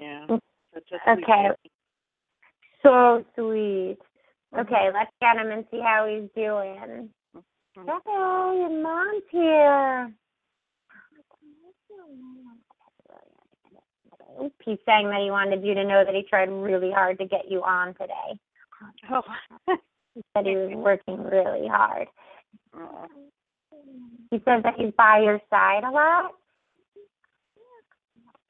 Yeah. 0.00 0.26
Such 0.72 0.92
a 0.92 1.14
sweet 1.14 1.24
Okay. 1.24 1.48
So 2.82 3.24
sweet. 3.34 3.98
Okay, 4.56 4.90
let's 4.92 5.10
get 5.20 5.36
him 5.36 5.50
and 5.50 5.64
see 5.70 5.80
how 5.80 6.06
he's 6.06 6.30
doing. 6.36 7.10
Mhm. 7.76 7.86
Pepe, 7.86 8.10
your 8.10 8.70
mom's 8.70 9.24
here. 9.30 10.12
He's 14.64 14.78
saying 14.86 15.08
that 15.10 15.20
he 15.20 15.30
wanted 15.30 15.64
you 15.64 15.74
to 15.74 15.84
know 15.84 16.04
that 16.04 16.14
he 16.14 16.22
tried 16.22 16.50
really 16.50 16.90
hard 16.90 17.18
to 17.18 17.26
get 17.26 17.50
you 17.50 17.62
on 17.62 17.94
today. 17.94 18.38
Oh. 19.10 19.22
He 20.14 20.22
said 20.34 20.46
he 20.46 20.56
was 20.56 20.72
working 20.74 21.22
really 21.22 21.66
hard. 21.68 22.08
oh. 22.74 23.06
He 24.30 24.38
says 24.44 24.62
that 24.62 24.74
he's 24.76 24.92
by 24.96 25.20
your 25.20 25.40
side 25.50 25.84
a 25.84 25.90
lot. 25.90 26.32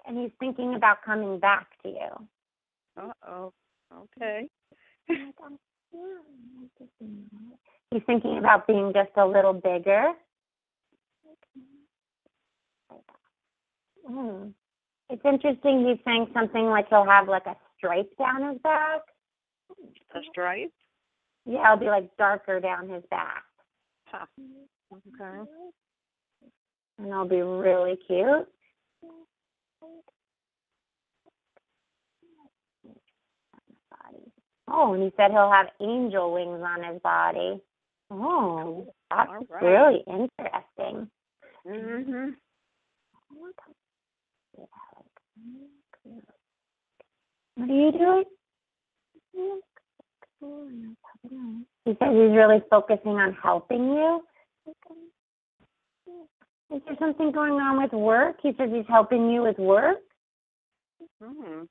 And 0.07 0.19
he's 0.19 0.33
thinking 0.39 0.75
about 0.75 1.03
coming 1.03 1.39
back 1.39 1.67
to 1.83 1.89
you. 1.89 2.29
Uh-oh. 2.97 3.53
Okay. 4.19 4.49
He's 7.91 8.03
thinking 8.07 8.39
about 8.39 8.67
being 8.67 8.93
just 8.93 9.11
a 9.17 9.27
little 9.27 9.53
bigger. 9.53 10.13
Hmm. 14.07 14.49
It's 15.11 15.23
interesting 15.25 15.87
he's 15.87 15.99
saying 16.05 16.29
something 16.35 16.67
like 16.67 16.89
he'll 16.89 17.05
have 17.05 17.29
like 17.29 17.47
a 17.47 17.57
stripe 17.77 18.11
down 18.19 18.53
his 18.53 18.61
back. 18.63 19.03
A 20.15 20.21
stripe? 20.31 20.73
Yeah, 21.47 21.73
it'll 21.73 21.77
be 21.77 21.87
like 21.87 22.17
darker 22.17 22.59
down 22.61 22.89
his 22.89 23.03
back. 23.11 23.45
Huh. 24.07 24.27
Okay. 24.93 25.51
And 26.99 27.09
it'll 27.09 27.29
be 27.29 27.43
really 27.43 27.97
cute. 28.07 28.49
Oh, 34.69 34.95
and 34.95 35.03
he 35.03 35.13
said 35.17 35.31
he'll 35.31 35.51
have 35.51 35.67
angel 35.81 36.33
wings 36.33 36.63
on 36.65 36.83
his 36.83 37.01
body. 37.03 37.61
Oh, 38.11 38.87
that's 39.11 39.31
right. 39.51 39.63
really 39.63 40.05
interesting. 40.07 41.11
Mhm. 41.67 42.37
What 47.57 47.71
are 47.71 47.73
you 47.73 47.93
doing? 47.93 48.25
He 51.85 51.93
says 51.93 52.09
he's 52.11 52.33
really 52.37 52.63
focusing 52.71 53.13
on 53.13 53.35
helping 53.35 53.93
you. 53.93 54.23
Is 56.71 56.83
there 56.87 56.97
something 56.99 57.31
going 57.33 57.55
on 57.55 57.83
with 57.83 57.93
work? 57.93 58.37
He 58.43 58.53
says 58.57 58.71
he's 58.73 58.87
helping 58.89 59.31
you 59.31 59.43
with 59.43 59.59
work. 59.59 59.99
Hmm. 61.23 61.65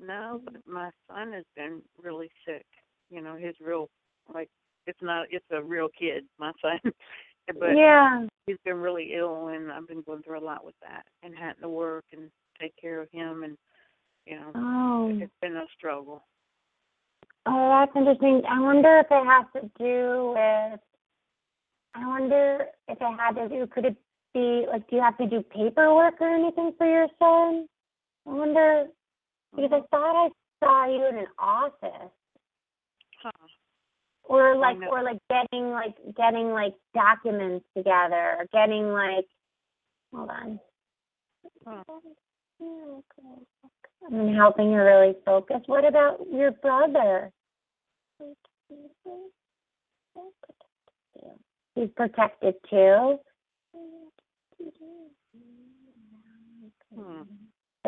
No, 0.00 0.40
but 0.44 0.54
my 0.66 0.90
son 1.08 1.32
has 1.32 1.44
been 1.56 1.82
really 2.02 2.30
sick. 2.46 2.66
You 3.10 3.20
know, 3.20 3.36
his 3.36 3.54
real 3.60 3.88
like 4.32 4.48
it's 4.86 5.00
not 5.02 5.26
it's 5.30 5.44
a 5.50 5.62
real 5.62 5.88
kid, 5.98 6.24
my 6.38 6.52
son. 6.62 6.78
but 7.58 7.76
yeah. 7.76 8.26
he's 8.46 8.56
been 8.64 8.76
really 8.76 9.14
ill 9.14 9.48
and 9.48 9.72
I've 9.72 9.88
been 9.88 10.02
going 10.02 10.22
through 10.22 10.38
a 10.38 10.44
lot 10.44 10.64
with 10.64 10.74
that 10.82 11.04
and 11.22 11.34
having 11.36 11.62
to 11.62 11.68
work 11.68 12.04
and 12.12 12.30
take 12.60 12.74
care 12.80 13.00
of 13.00 13.08
him 13.12 13.44
and 13.44 13.56
you 14.26 14.36
know 14.36 14.50
Oh. 14.54 15.18
it's 15.20 15.32
been 15.40 15.56
a 15.56 15.64
struggle. 15.76 16.22
Oh, 17.46 17.68
that's 17.70 17.96
interesting. 17.96 18.42
I 18.48 18.60
wonder 18.60 18.98
if 18.98 19.06
it 19.10 19.24
has 19.24 19.46
to 19.54 19.70
do 19.78 20.34
with. 20.36 20.80
I 21.94 22.06
wonder 22.06 22.66
if 22.88 22.98
it 23.00 23.18
had 23.18 23.32
to 23.36 23.48
do. 23.48 23.66
Could 23.66 23.86
it 23.86 23.96
be 24.34 24.66
like? 24.70 24.88
Do 24.90 24.96
you 24.96 25.02
have 25.02 25.16
to 25.18 25.26
do 25.26 25.42
paperwork 25.42 26.20
or 26.20 26.28
anything 26.28 26.72
for 26.76 26.86
your 26.86 27.08
son? 27.18 27.66
I 28.26 28.30
wonder 28.30 28.86
because 29.54 29.70
I 29.72 29.80
thought 29.90 30.26
I 30.26 30.28
saw 30.60 30.86
you 30.86 31.06
in 31.08 31.18
an 31.18 31.26
office, 31.38 32.12
Huh. 33.22 33.30
or 34.24 34.56
like, 34.56 34.78
no. 34.78 34.88
or 34.88 35.02
like 35.02 35.18
getting 35.30 35.70
like 35.70 35.96
getting 36.16 36.50
like 36.50 36.74
documents 36.94 37.66
together, 37.76 38.36
or 38.38 38.46
getting 38.52 38.92
like. 38.92 39.26
Hold 40.14 40.30
on. 40.30 40.60
Huh. 41.66 41.82
I 42.60 44.10
mean, 44.10 44.34
helping 44.34 44.70
you 44.70 44.80
really 44.80 45.14
focus. 45.24 45.60
What 45.66 45.84
about 45.84 46.20
your 46.32 46.52
brother? 46.52 47.30
He's 51.74 51.90
protected 51.94 52.54
too. 52.70 53.18
Hmm. 56.94 57.22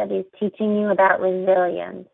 That 0.01 0.11
he's 0.11 0.25
teaching 0.41 0.79
you 0.79 0.89
about 0.89 1.21
resilience. 1.21 2.09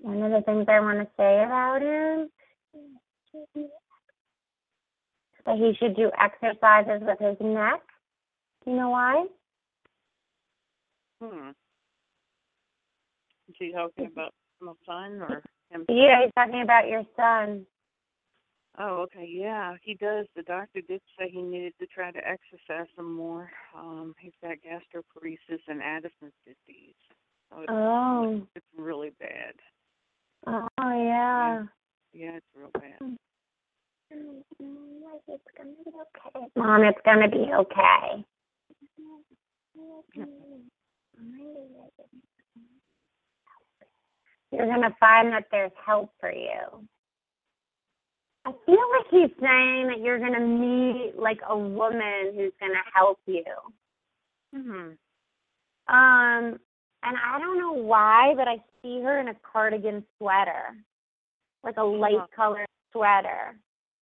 One 0.00 0.22
of 0.22 0.30
the 0.30 0.40
things 0.40 0.64
I 0.68 0.80
want 0.80 1.00
to 1.00 1.08
say 1.18 1.44
about 1.44 1.82
him 1.82 2.30
that 5.44 5.56
he 5.56 5.74
should 5.78 5.96
do 5.96 6.10
exercises 6.18 7.02
with 7.02 7.18
his 7.18 7.36
neck. 7.40 7.82
Do 8.64 8.70
you 8.70 8.76
know 8.78 8.88
why? 8.88 9.26
Hmm. 11.22 11.50
Is 13.50 13.56
he 13.58 13.72
talking 13.72 14.06
about 14.06 14.32
my 14.62 14.72
son 14.86 15.20
or 15.20 15.42
him? 15.70 15.84
Yeah, 15.90 16.22
he's 16.22 16.32
talking 16.34 16.62
about 16.62 16.88
your 16.88 17.02
son. 17.16 17.66
Oh, 18.78 19.02
okay, 19.02 19.26
yeah, 19.28 19.74
he 19.82 19.94
does. 19.94 20.26
The 20.36 20.42
doctor 20.42 20.80
did 20.80 21.00
say 21.18 21.28
he 21.30 21.42
needed 21.42 21.74
to 21.80 21.86
try 21.86 22.12
to 22.12 22.18
exercise 22.18 22.86
some 22.96 23.12
more. 23.12 23.50
Um, 23.76 24.14
he's 24.18 24.32
got 24.42 24.56
gastroparesis 24.66 25.60
and 25.68 25.82
Addison's 25.82 26.32
disease. 26.46 26.94
So 27.50 27.62
it's, 27.62 27.68
Oh, 27.72 28.46
it's 28.54 28.66
really 28.76 29.10
bad. 29.18 29.54
oh 30.46 30.68
yeah. 30.78 31.64
Yeah, 32.12 32.36
it's 32.36 32.46
real 32.54 32.70
bad. 32.74 33.16
Mom, 36.56 36.84
it's 36.84 36.98
gonna 37.04 37.28
be 37.28 37.46
okay. 37.52 38.24
Okay. 39.78 40.30
You're 44.52 44.66
gonna 44.66 44.96
find 44.98 45.32
that 45.32 45.44
there's 45.50 45.72
help 45.84 46.12
for 46.18 46.32
you. 46.32 46.88
I 48.46 48.52
feel 48.66 48.90
like 48.96 49.06
he's 49.10 49.30
saying 49.40 49.88
that 49.88 50.00
you're 50.00 50.18
gonna 50.18 50.40
meet 50.40 51.14
like 51.18 51.40
a 51.48 51.56
woman 51.56 52.32
who's 52.34 52.52
gonna 52.60 52.82
help 52.94 53.18
you. 53.26 53.44
Mhm. 54.54 54.98
Um, 55.88 56.60
and 57.02 57.16
I 57.16 57.38
don't 57.38 57.58
know 57.58 57.72
why, 57.72 58.34
but 58.36 58.48
I 58.48 58.62
see 58.82 59.00
her 59.02 59.18
in 59.20 59.28
a 59.28 59.34
cardigan 59.34 60.04
sweater, 60.18 60.76
like 61.62 61.76
a 61.76 61.82
light 61.82 62.24
Uh-huh. 62.24 62.26
colored 62.34 62.66
sweater. 62.92 63.56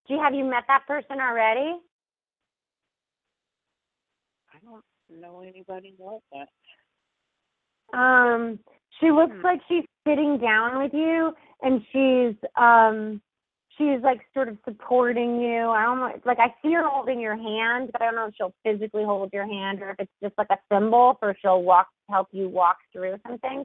Do 0.06 0.15
you 0.15 0.20
have 0.20 0.35
you 0.35 0.44
met 0.44 0.65
that 0.69 0.86
person 0.86 1.20
already? 1.20 1.81
I 4.55 4.59
don't 4.65 4.85
know 5.09 5.40
anybody 5.40 5.94
like 5.98 6.23
that. 6.32 6.48
Um, 7.93 8.59
she 9.01 9.10
looks 9.10 9.36
Hmm. 9.36 9.43
like 9.43 9.60
she's 9.69 9.85
sitting 10.06 10.39
down 10.39 10.82
with 10.82 10.93
you, 10.94 11.35
and 11.62 11.82
she's 11.93 12.36
um, 12.56 13.20
she's 13.78 14.02
like 14.02 14.20
sort 14.34 14.48
of 14.48 14.59
supporting 14.64 15.40
you. 15.40 15.68
I 15.68 15.84
don't 15.84 16.26
like 16.26 16.38
I 16.38 16.55
see 16.62 16.72
her 16.74 16.86
holding 16.86 17.20
your 17.20 17.36
hand, 17.36 17.90
but 17.92 18.02
I 18.02 18.06
don't 18.06 18.16
know 18.16 18.26
if 18.26 18.34
she'll 18.36 18.55
physically 18.64 19.05
hold 19.05 19.30
your 19.32 19.46
hand 19.46 19.80
or 19.80 19.90
if 19.90 19.96
it's 20.00 20.12
just 20.22 20.34
like 20.36 20.48
a 20.50 20.59
symbol 20.72 21.16
for 21.20 21.34
she'll 21.40 21.62
walk 21.62 21.88
help 22.10 22.28
you 22.32 22.48
walk 22.48 22.78
through 22.92 23.16
something. 23.26 23.64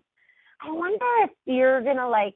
I 0.62 0.72
wonder 0.72 1.06
if 1.24 1.32
you're 1.46 1.82
gonna 1.82 2.08
like, 2.08 2.36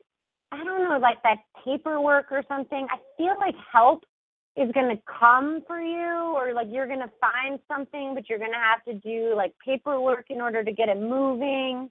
I 0.51 0.63
don't 0.63 0.83
know, 0.89 0.97
like 0.97 1.21
that 1.23 1.37
paperwork 1.63 2.31
or 2.31 2.43
something. 2.47 2.87
I 2.89 2.97
feel 3.17 3.35
like 3.39 3.55
help 3.71 4.03
is 4.57 4.71
gonna 4.73 4.97
come 5.19 5.61
for 5.67 5.79
you, 5.79 6.33
or 6.35 6.53
like 6.53 6.67
you're 6.69 6.87
gonna 6.87 7.11
find 7.21 7.59
something, 7.67 8.15
but 8.15 8.27
you're 8.27 8.39
gonna 8.39 8.57
have 8.57 8.83
to 8.85 8.93
do 8.95 9.35
like 9.35 9.53
paperwork 9.63 10.25
in 10.29 10.41
order 10.41 10.63
to 10.63 10.71
get 10.71 10.89
it 10.89 10.97
moving. 10.99 11.89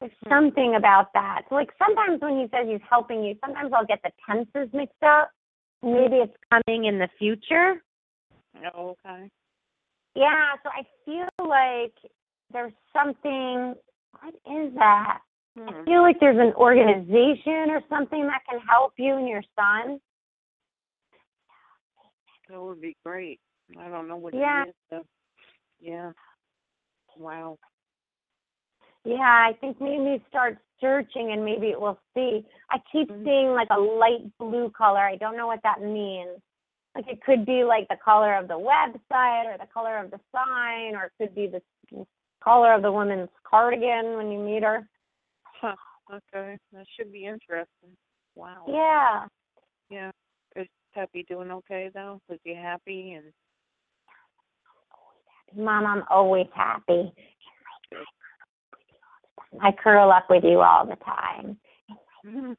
There's 0.00 0.12
something 0.28 0.76
about 0.76 1.12
that. 1.12 1.42
So 1.48 1.54
like 1.54 1.70
sometimes 1.78 2.22
when 2.22 2.38
he 2.38 2.46
says 2.50 2.66
he's 2.66 2.80
helping 2.88 3.22
you, 3.22 3.36
sometimes 3.44 3.72
I'll 3.74 3.86
get 3.86 4.00
the 4.02 4.10
tenses 4.26 4.72
mixed 4.72 5.02
up. 5.02 5.30
Maybe 5.82 6.16
it's 6.16 6.36
coming 6.50 6.86
in 6.86 6.98
the 6.98 7.08
future. 7.18 7.82
Oh, 8.74 8.96
okay. 9.06 9.30
Yeah, 10.14 10.54
so 10.62 10.70
I 10.70 10.84
feel 11.04 11.48
like 11.48 11.94
there's 12.52 12.72
something 12.92 13.74
what 14.20 14.34
is 14.34 14.74
that? 14.74 15.20
I 15.56 15.72
Hmm. 15.72 15.84
feel 15.84 16.02
like 16.02 16.18
there's 16.20 16.38
an 16.38 16.54
organization 16.54 17.70
or 17.70 17.82
something 17.88 18.26
that 18.26 18.42
can 18.48 18.60
help 18.60 18.94
you 18.96 19.16
and 19.16 19.28
your 19.28 19.42
son. 19.54 20.00
That 22.48 22.60
would 22.60 22.80
be 22.80 22.96
great. 23.04 23.40
I 23.78 23.88
don't 23.88 24.08
know 24.08 24.16
what 24.16 24.34
Yeah. 24.34 24.64
it 24.64 24.68
is 24.68 24.74
though. 24.90 25.06
Yeah. 25.80 26.12
Wow. 27.16 27.58
Yeah, 29.04 29.20
I 29.20 29.56
think 29.60 29.80
maybe 29.80 30.22
start 30.28 30.58
searching 30.80 31.32
and 31.32 31.44
maybe 31.44 31.68
it 31.68 31.80
will 31.80 31.98
see. 32.14 32.44
I 32.70 32.78
keep 32.92 33.08
Mhm. 33.08 33.24
seeing 33.24 33.54
like 33.54 33.68
a 33.70 33.78
light 33.78 34.36
blue 34.38 34.70
color. 34.70 35.00
I 35.00 35.16
don't 35.16 35.36
know 35.36 35.46
what 35.46 35.62
that 35.62 35.80
means. 35.80 36.42
Like 36.94 37.06
it 37.08 37.22
could 37.22 37.46
be 37.46 37.64
like 37.64 37.88
the 37.88 37.96
color 37.96 38.34
of 38.34 38.48
the 38.48 38.58
website 38.58 39.46
or 39.46 39.56
the 39.58 39.66
color 39.66 39.96
of 39.98 40.10
the 40.10 40.20
sign 40.32 40.96
or 40.96 41.04
it 41.04 41.12
could 41.18 41.34
be 41.34 41.46
the 41.46 41.62
color 42.40 42.72
of 42.72 42.82
the 42.82 42.90
woman's 42.92 43.30
cardigan 43.44 44.16
when 44.16 44.30
you 44.30 44.38
meet 44.38 44.62
her. 44.62 44.88
Huh. 45.44 45.76
Okay. 46.10 46.58
That 46.72 46.86
should 46.96 47.12
be 47.12 47.26
interesting. 47.26 47.96
Wow. 48.34 48.64
Yeah. 48.66 49.28
Yeah. 49.88 50.10
Is 50.56 50.68
Peppy 50.92 51.22
doing 51.24 51.50
okay 51.52 51.90
though? 51.94 52.20
Is 52.28 52.40
he 52.42 52.54
happy 52.54 53.12
and 53.12 53.32
Mom, 55.56 55.84
I'm 55.84 56.04
always 56.08 56.46
happy. 56.54 57.12
I 59.62 59.72
curl 59.72 60.10
up 60.10 60.26
with 60.30 60.44
you 60.44 60.60
all 60.60 60.86
the 60.86 60.96
time. 60.96 61.58
Mhm. 62.24 62.56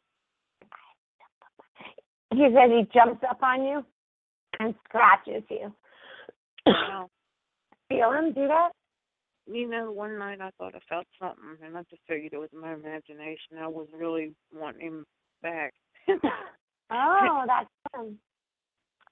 He 2.33 2.47
says 2.53 2.69
he 2.71 2.87
jumps 2.93 3.23
up 3.29 3.41
on 3.43 3.63
you 3.63 3.85
and 4.59 4.73
scratches 4.87 5.43
you. 5.49 5.73
wow. 6.65 7.09
Feel 7.89 8.11
him 8.13 8.31
do 8.33 8.47
that? 8.47 8.71
You 9.47 9.67
know, 9.67 9.91
one 9.91 10.17
night 10.17 10.39
I 10.39 10.51
thought 10.57 10.75
I 10.75 10.79
felt 10.87 11.07
something 11.19 11.57
and 11.65 11.77
I 11.77 11.81
just 11.89 12.01
figured 12.07 12.31
it 12.33 12.37
was 12.39 12.49
my 12.53 12.73
imagination. 12.73 13.57
I 13.59 13.67
was 13.67 13.87
really 13.93 14.33
wanting 14.53 14.81
him 14.87 15.05
back. 15.41 15.73
Oh, 16.93 17.43
that's 17.47 17.69
him. 17.95 18.19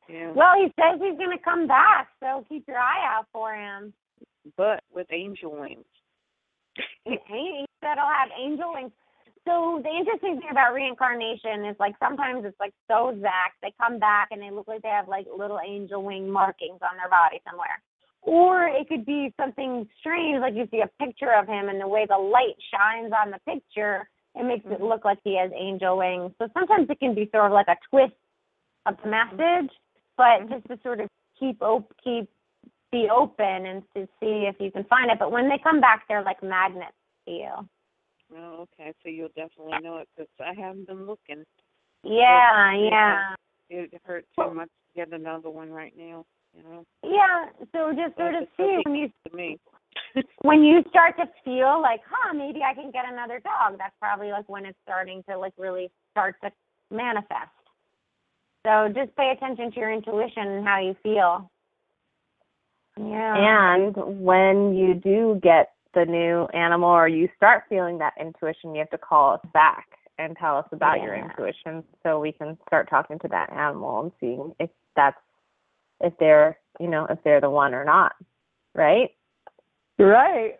yeah. 0.10 0.34
Well, 0.34 0.54
he 0.58 0.66
says 0.78 1.00
he's 1.02 1.18
going 1.18 1.38
to 1.38 1.42
come 1.42 1.66
back, 1.66 2.10
so 2.20 2.44
keep 2.50 2.68
your 2.68 2.78
eye 2.78 3.06
out 3.08 3.26
for 3.32 3.54
him. 3.56 3.94
But 4.58 4.84
with 4.94 5.08
angel 5.14 5.58
wings. 5.58 5.86
He 7.06 7.66
he'll 7.82 8.08
have 8.08 8.30
angel 8.38 8.74
wings. 8.74 8.92
So 9.46 9.82
the 9.84 9.90
interesting 9.90 10.40
thing 10.40 10.50
about 10.52 10.74
reincarnation 10.74 11.66
is 11.66 11.76
like 11.80 11.96
sometimes 12.00 12.46
it's 12.46 12.60
like 12.60 12.74
so 12.88 13.10
exact. 13.10 13.58
They 13.62 13.74
come 13.80 14.00
back 14.00 14.30
and 14.32 14.42
they 14.42 14.52
look 14.52 14.68
like 14.68 14.82
they 14.82 14.90
have 14.90 15.08
like 15.08 15.26
little 15.36 15.60
angel 15.66 16.04
wing 16.04 16.30
markings 16.30 16.80
on 16.82 16.98
their 16.98 17.10
body 17.10 17.42
somewhere. 17.48 17.82
Or 18.22 18.68
it 18.68 18.90
could 18.90 19.06
be 19.06 19.34
something 19.40 19.88
strange, 20.00 20.42
like 20.42 20.54
you 20.54 20.68
see 20.72 20.82
a 20.82 21.04
picture 21.04 21.34
of 21.34 21.48
him 21.48 21.70
and 21.70 21.80
the 21.80 21.88
way 21.88 22.06
the 22.08 22.18
light 22.18 22.60
shines 22.70 23.14
on 23.16 23.32
the 23.32 23.40
picture, 23.48 24.10
it 24.36 24.46
makes 24.46 24.66
it 24.70 24.82
look 24.82 25.06
like 25.06 25.20
he 25.24 25.38
has 25.40 25.52
angel 25.58 25.98
wings. 25.98 26.32
So 26.38 26.50
sometimes 26.54 26.90
it 26.90 27.00
can 27.00 27.16
be 27.16 27.30
sort 27.34 27.46
of 27.46 27.54
like 27.54 27.70
a 27.70 27.78
twist 27.90 28.14
of 28.86 28.98
the 29.04 29.10
message, 29.10 29.72
but 30.18 30.44
mm-hmm. 30.44 30.54
just 30.54 30.68
to 30.68 30.80
sort 30.84 31.00
of 31.00 31.08
keep 31.40 31.62
op- 31.62 31.96
keep 32.04 32.30
be 32.92 33.08
open 33.10 33.66
and 33.66 33.84
to 33.96 34.06
see 34.20 34.50
if 34.50 34.56
you 34.60 34.72
can 34.72 34.84
find 34.86 35.12
it. 35.12 35.20
But 35.20 35.32
when 35.32 35.48
they 35.48 35.60
come 35.64 35.80
back, 35.80 36.04
they're 36.08 36.24
like 36.24 36.44
magnets 36.44 36.99
you. 37.30 37.52
Oh, 38.36 38.68
okay. 38.80 38.94
So 39.04 39.10
you'll 39.10 39.30
definitely 39.30 39.80
know 39.82 39.98
it 39.98 40.10
because 40.16 40.30
I 40.40 40.60
haven't 40.60 40.88
been 40.88 41.06
looking. 41.06 41.44
Yeah, 42.04 42.74
yeah, 42.74 43.36
It 43.70 43.92
hurt 44.06 44.26
too 44.38 44.54
much 44.54 44.68
to 44.70 44.96
get 44.96 45.12
another 45.12 45.50
one 45.50 45.70
right 45.72 45.94
now. 45.98 46.26
You 46.56 46.64
know. 46.64 46.86
yeah. 47.04 47.46
So 47.74 47.92
just 47.94 48.16
sort 48.18 48.36
of 48.36 48.48
see 48.58 48.80
when 48.86 48.96
you 48.96 49.10
To 49.30 49.36
me. 49.36 49.60
when 50.42 50.64
you 50.64 50.84
start 50.90 51.18
to 51.18 51.26
feel 51.44 51.82
like, 51.82 52.02
huh, 52.10 52.34
maybe 52.34 52.62
I 52.64 52.74
can 52.74 52.92
get 52.92 53.06
another 53.08 53.40
dog. 53.40 53.78
That's 53.78 53.94
probably 54.00 54.32
like 54.32 54.48
when 54.48 54.66
it's 54.66 54.78
starting 54.84 55.24
to 55.30 55.38
like 55.38 55.54
really 55.58 55.92
start 56.12 56.36
to 56.44 56.52
manifest. 56.92 57.52
So 58.66 58.90
just 58.94 59.16
pay 59.16 59.34
attention 59.36 59.72
to 59.72 59.80
your 59.80 59.92
intuition 59.92 60.48
and 60.48 60.68
how 60.68 60.80
you 60.80 60.96
feel. 61.02 61.50
Yeah. 62.98 63.36
And 63.38 63.96
when 64.22 64.76
you 64.76 64.94
do 64.96 65.40
get 65.42 65.70
the 65.94 66.06
new 66.06 66.46
animal 66.54 66.90
or 66.90 67.08
you 67.08 67.30
start 67.36 67.64
feeling 67.70 67.98
that 68.00 68.14
intuition, 68.20 68.74
you 68.76 68.80
have 68.80 68.90
to 68.92 68.98
call 68.98 69.34
us 69.34 69.42
back 69.54 69.88
and 70.20 70.36
tell 70.38 70.58
us 70.58 70.66
about 70.72 71.02
your 71.02 71.16
intuition 71.16 71.84
so 72.04 72.20
we 72.20 72.32
can 72.34 72.58
start 72.68 72.90
talking 72.90 73.18
to 73.20 73.28
that 73.30 73.52
animal 73.52 74.02
and 74.02 74.12
seeing 74.20 74.54
if 74.60 74.70
that's 74.96 75.18
if 76.02 76.14
they're 76.20 76.58
you 76.80 76.88
know 76.90 77.08
if 77.10 77.18
they're 77.24 77.40
the 77.42 77.50
one 77.50 77.74
or 77.74 77.86
not 77.86 78.14
right 78.76 79.12
Right. 79.98 80.56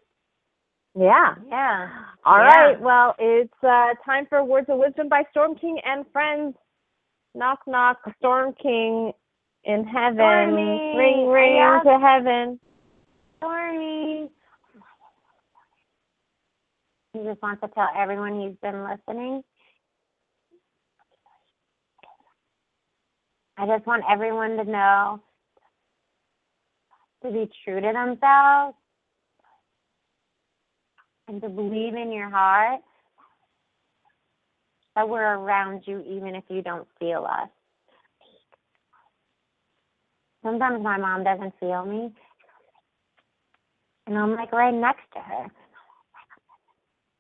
yeah 0.98 1.36
Yeah. 1.50 1.90
All 2.26 2.38
Yeah. 2.38 2.46
right. 2.46 2.82
Well, 2.82 3.16
it's 3.20 3.54
uh, 3.64 3.94
time 4.06 4.26
for 4.28 4.44
Words 4.44 4.68
of 4.70 4.80
Wisdom 4.80 5.08
by 5.10 5.24
Storm 5.32 5.56
King 5.56 5.80
and 5.86 6.06
friends. 6.12 6.56
Knock, 7.36 7.60
knock, 7.68 7.98
Storm 8.18 8.54
King 8.62 9.14
in 9.64 9.84
heaven. 9.86 10.16
Stormy, 10.18 10.94
ring, 10.98 11.28
ring 11.28 11.56
yeah. 11.56 11.80
to 11.84 12.00
heaven. 12.00 12.60
Stormy. 13.38 14.30
He 17.20 17.26
just 17.26 17.42
wants 17.42 17.60
to 17.62 17.68
tell 17.70 17.90
everyone 17.98 18.40
he's 18.40 18.56
been 18.62 18.82
listening. 18.84 19.44
I 23.58 23.66
just 23.66 23.86
want 23.86 24.04
everyone 24.10 24.56
to 24.56 24.64
know 24.64 25.22
to 27.24 27.32
be 27.32 27.50
true 27.66 27.82
to 27.82 27.92
themselves 27.92 28.78
and 31.28 31.42
to 31.42 31.50
believe 31.50 31.96
in 31.96 32.14
your 32.14 32.30
heart 32.30 32.80
that 34.96 35.10
we're 35.10 35.22
around 35.22 35.84
you 35.86 36.02
even 36.08 36.36
if 36.36 36.46
you 36.48 36.62
don't 36.62 36.88
feel 37.02 37.28
us. 37.30 37.50
Sometimes 40.42 40.82
my 40.82 40.98
mom 40.98 41.26
doesn't 41.26 41.54
feel 41.60 41.86
me, 41.86 42.14
and 44.08 44.18
I'm 44.18 44.36
like 44.36 44.54
right 44.54 44.74
next 44.74 45.04
to 45.16 45.20
her. 45.20 45.48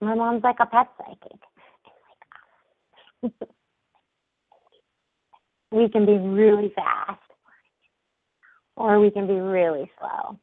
My 0.01 0.15
mom's 0.15 0.43
like 0.43 0.59
a 0.59 0.65
pet 0.65 0.87
psychic. 0.97 1.39
we 5.71 5.89
can 5.89 6.05
be 6.05 6.17
really 6.17 6.71
fast, 6.73 7.19
or 8.77 8.99
we 8.99 9.11
can 9.11 9.27
be 9.27 9.33
really 9.33 9.91
slow. 9.99 10.39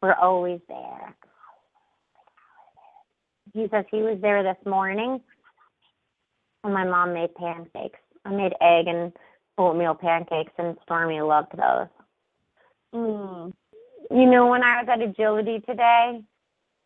We're 0.00 0.14
always 0.14 0.60
there. 0.68 1.14
He 3.52 3.66
says 3.70 3.84
he 3.90 3.98
was 3.98 4.18
there 4.22 4.42
this 4.42 4.56
morning, 4.66 5.20
and 6.64 6.74
my 6.74 6.84
mom 6.84 7.12
made 7.12 7.34
pancakes. 7.34 7.98
I 8.24 8.30
made 8.30 8.54
egg 8.62 8.86
and 8.86 9.12
oatmeal 9.58 9.94
pancakes, 9.94 10.52
and 10.56 10.76
Stormy 10.84 11.20
loved 11.20 11.52
those. 11.52 11.88
Mm. 12.94 13.52
You 14.10 14.30
know, 14.30 14.46
when 14.46 14.62
I 14.62 14.82
was 14.82 14.88
at 14.90 15.02
agility 15.02 15.60
today, 15.60 16.22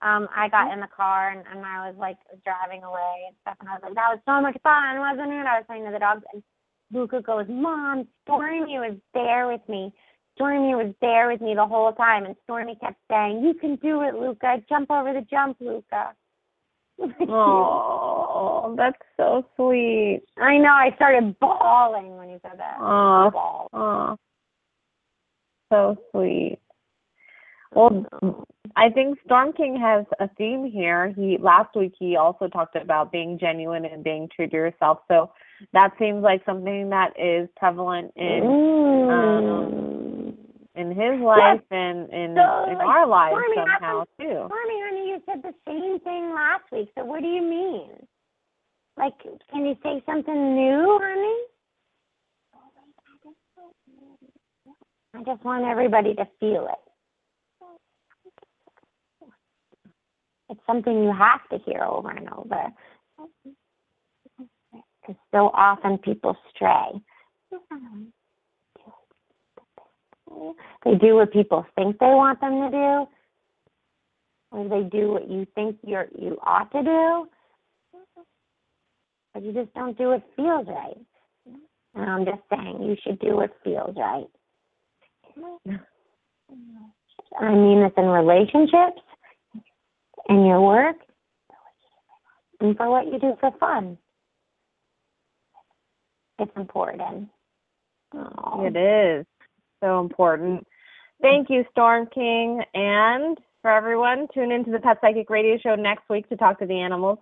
um, 0.03 0.29
I 0.35 0.49
got 0.49 0.73
in 0.73 0.81
the 0.81 0.89
car 0.95 1.31
and, 1.31 1.43
and 1.51 1.65
I 1.65 1.89
was 1.89 1.97
like 1.99 2.19
driving 2.45 2.83
away 2.83 3.27
and 3.29 3.37
stuff, 3.43 3.57
and 3.61 3.69
I 3.69 3.73
was 3.75 3.83
like, 3.83 3.95
that 3.95 4.13
was 4.13 4.21
so 4.27 4.41
much 4.41 4.57
fun, 4.63 4.99
wasn't 4.99 5.33
it? 5.33 5.47
I 5.47 5.59
was 5.59 5.65
saying 5.69 5.85
to 5.85 5.93
the 5.93 5.99
dogs, 5.99 6.23
and 6.33 6.43
Luca 6.93 7.23
goes, 7.23 7.47
Mom, 7.49 8.07
Stormy 8.25 8.79
was 8.79 8.97
there 9.15 9.49
with 9.49 9.67
me. 9.69 9.93
Stormy 10.35 10.75
was 10.75 10.95
there 11.01 11.29
with 11.29 11.41
me 11.41 11.55
the 11.55 11.67
whole 11.67 11.93
time, 11.93 12.27
and 12.27 12.37
Stormy 12.45 12.77
kept 12.77 13.01
saying, 13.11 13.43
You 13.43 13.55
can 13.55 13.77
do 13.77 14.03
it, 14.03 14.15
Luca. 14.15 14.63
Jump 14.69 14.91
over 14.91 15.13
the 15.13 15.23
jump, 15.23 15.57
Luca. 15.61 16.13
Oh, 17.29 18.75
that's 18.77 18.97
so 19.17 19.45
sweet. 19.57 20.23
I 20.39 20.59
know. 20.59 20.71
I 20.71 20.91
started 20.97 21.39
bawling 21.39 22.17
when 22.17 22.31
you 22.31 22.39
said 22.43 22.59
that. 22.59 22.79
Aw. 22.81 23.31
Oh, 23.73 24.17
so 25.71 25.97
sweet. 26.11 26.59
Well, 27.73 28.07
I 28.77 28.91
think 28.91 29.19
Storm 29.25 29.55
King 29.55 29.81
has 29.81 30.05
a 30.21 30.29
theme 30.37 30.71
here. 30.71 31.09
He 31.17 31.39
last 31.41 31.75
week 31.75 31.95
he 31.99 32.17
also 32.17 32.47
talked 32.47 32.77
about 32.77 33.11
being 33.11 33.39
genuine 33.39 33.87
and 33.87 34.05
being 34.05 34.29
true 34.35 34.47
to 34.47 34.55
yourself. 34.55 34.99
So 35.09 35.33
that 35.73 35.93
seems 35.99 36.23
like 36.23 36.45
something 36.45 36.91
that 36.91 37.19
is 37.19 37.49
prevalent 37.57 38.13
in 38.17 38.43
Mm. 38.45 40.37
in 40.75 40.91
his 40.91 41.19
life 41.21 41.63
and 41.71 42.11
in 42.11 42.35
So, 42.37 42.65
in 42.71 42.77
like, 42.77 42.87
our 42.87 43.07
lives 43.07 43.39
Stormy, 43.39 43.57
how 43.57 43.65
somehow 43.65 44.05
too. 44.21 44.47
Stormy, 44.47 44.81
honey, 44.83 45.09
you 45.09 45.23
said 45.25 45.43
the 45.43 45.55
same 45.67 45.99
thing 46.01 46.35
last 46.35 46.71
week. 46.71 46.91
So 46.95 47.05
what 47.05 47.23
do 47.23 47.29
you 47.29 47.41
mean? 47.41 48.07
Like, 48.99 49.15
can 49.51 49.65
you 49.65 49.77
say 49.83 50.03
something 50.05 50.55
new, 50.55 50.99
honey? 51.01 51.39
I 55.15 55.23
just 55.23 55.43
want 55.45 55.65
everybody 55.65 56.15
to 56.15 56.27
feel 56.39 56.67
it. 56.67 56.86
It's 60.49 60.61
something 60.67 61.03
you 61.03 61.13
have 61.13 61.47
to 61.51 61.59
hear 61.65 61.83
over 61.83 62.11
and 62.11 62.29
over. 62.33 62.73
Because 64.73 65.17
so 65.33 65.51
often 65.53 65.99
people 65.99 66.37
stray. 66.55 67.01
They 70.85 70.95
do 70.95 71.17
what 71.17 71.33
people 71.33 71.67
think 71.75 71.99
they 71.99 72.07
want 72.07 72.41
them 72.41 72.61
to 72.61 72.71
do, 72.71 73.07
or 74.53 74.69
they 74.69 74.89
do 74.89 75.13
what 75.13 75.31
you 75.31 75.47
think 75.55 75.79
you're 75.85 76.09
you 76.19 76.39
ought 76.45 76.71
to 76.73 76.83
do, 76.83 77.29
but 79.33 79.43
you 79.43 79.53
just 79.53 79.73
don't 79.75 79.97
do 79.97 80.09
what 80.09 80.23
feels 80.37 80.67
right. 80.69 80.99
And 81.95 82.11
I'm 82.11 82.25
just 82.25 82.43
saying 82.51 82.83
you 82.83 82.97
should 83.03 83.19
do 83.21 83.37
what 83.37 83.57
feels 83.65 83.97
right. 83.97 84.29
I 87.41 87.51
mean 87.55 87.81
this 87.83 87.93
in 87.97 88.07
relationships, 88.07 89.01
in 90.29 90.45
your 90.45 90.61
work, 90.61 90.97
and 92.61 92.77
for 92.77 92.91
what 92.91 93.07
you 93.07 93.19
do 93.19 93.37
for 93.41 93.51
fun. 93.59 93.99
It's 96.39 96.53
important. 96.57 97.29
Oh. 98.15 98.65
It 98.65 98.77
is 98.77 99.27
so 99.83 100.01
important. 100.01 100.67
Thank 101.23 101.49
you, 101.49 101.65
Storm 101.71 102.09
King. 102.15 102.63
And 102.75 103.39
for 103.63 103.71
everyone, 103.71 104.29
tune 104.35 104.53
into 104.53 104.71
the 104.71 104.79
Pet 104.79 104.99
Psychic 105.01 105.31
Radio 105.31 105.59
Show 105.59 105.75
next 105.75 106.09
week 106.11 106.29
to 106.29 106.37
talk 106.37 106.59
to 106.59 106.67
the 106.67 106.81
animals. 106.81 107.19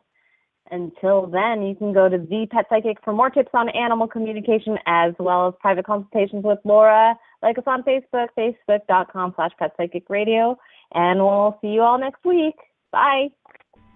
Until 0.71 1.27
then, 1.27 1.63
you 1.63 1.75
can 1.75 1.93
go 1.93 2.09
to 2.09 2.17
the 2.17 2.47
Pet 2.51 2.67
Psychic 2.71 2.97
for 3.05 3.13
more 3.13 3.31
tips 3.31 3.51
on 3.55 3.69
animal 3.69 4.09
communication 4.09 4.79
as 4.87 5.13
well 5.19 5.49
as 5.49 5.55
private 5.61 5.87
consultations 5.87 6.43
with 6.43 6.59
Laura. 6.65 7.15
Like 7.43 7.59
us 7.59 7.65
on 7.67 7.83
Facebook, 7.83 8.29
facebook.com 8.37 9.35
slash 9.37 9.51
Pet 9.59 9.73
Psychic 9.77 10.09
Radio. 10.09 10.59
And 10.93 11.21
we'll 11.21 11.59
see 11.61 11.69
you 11.69 11.83
all 11.83 11.99
next 11.99 12.25
week. 12.25 12.57
Bye. 12.95 13.27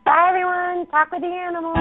Bye, 0.04 0.26
everyone. 0.30 0.86
Talk 0.90 1.12
with 1.12 1.20
the 1.20 1.28
animals. 1.28 1.78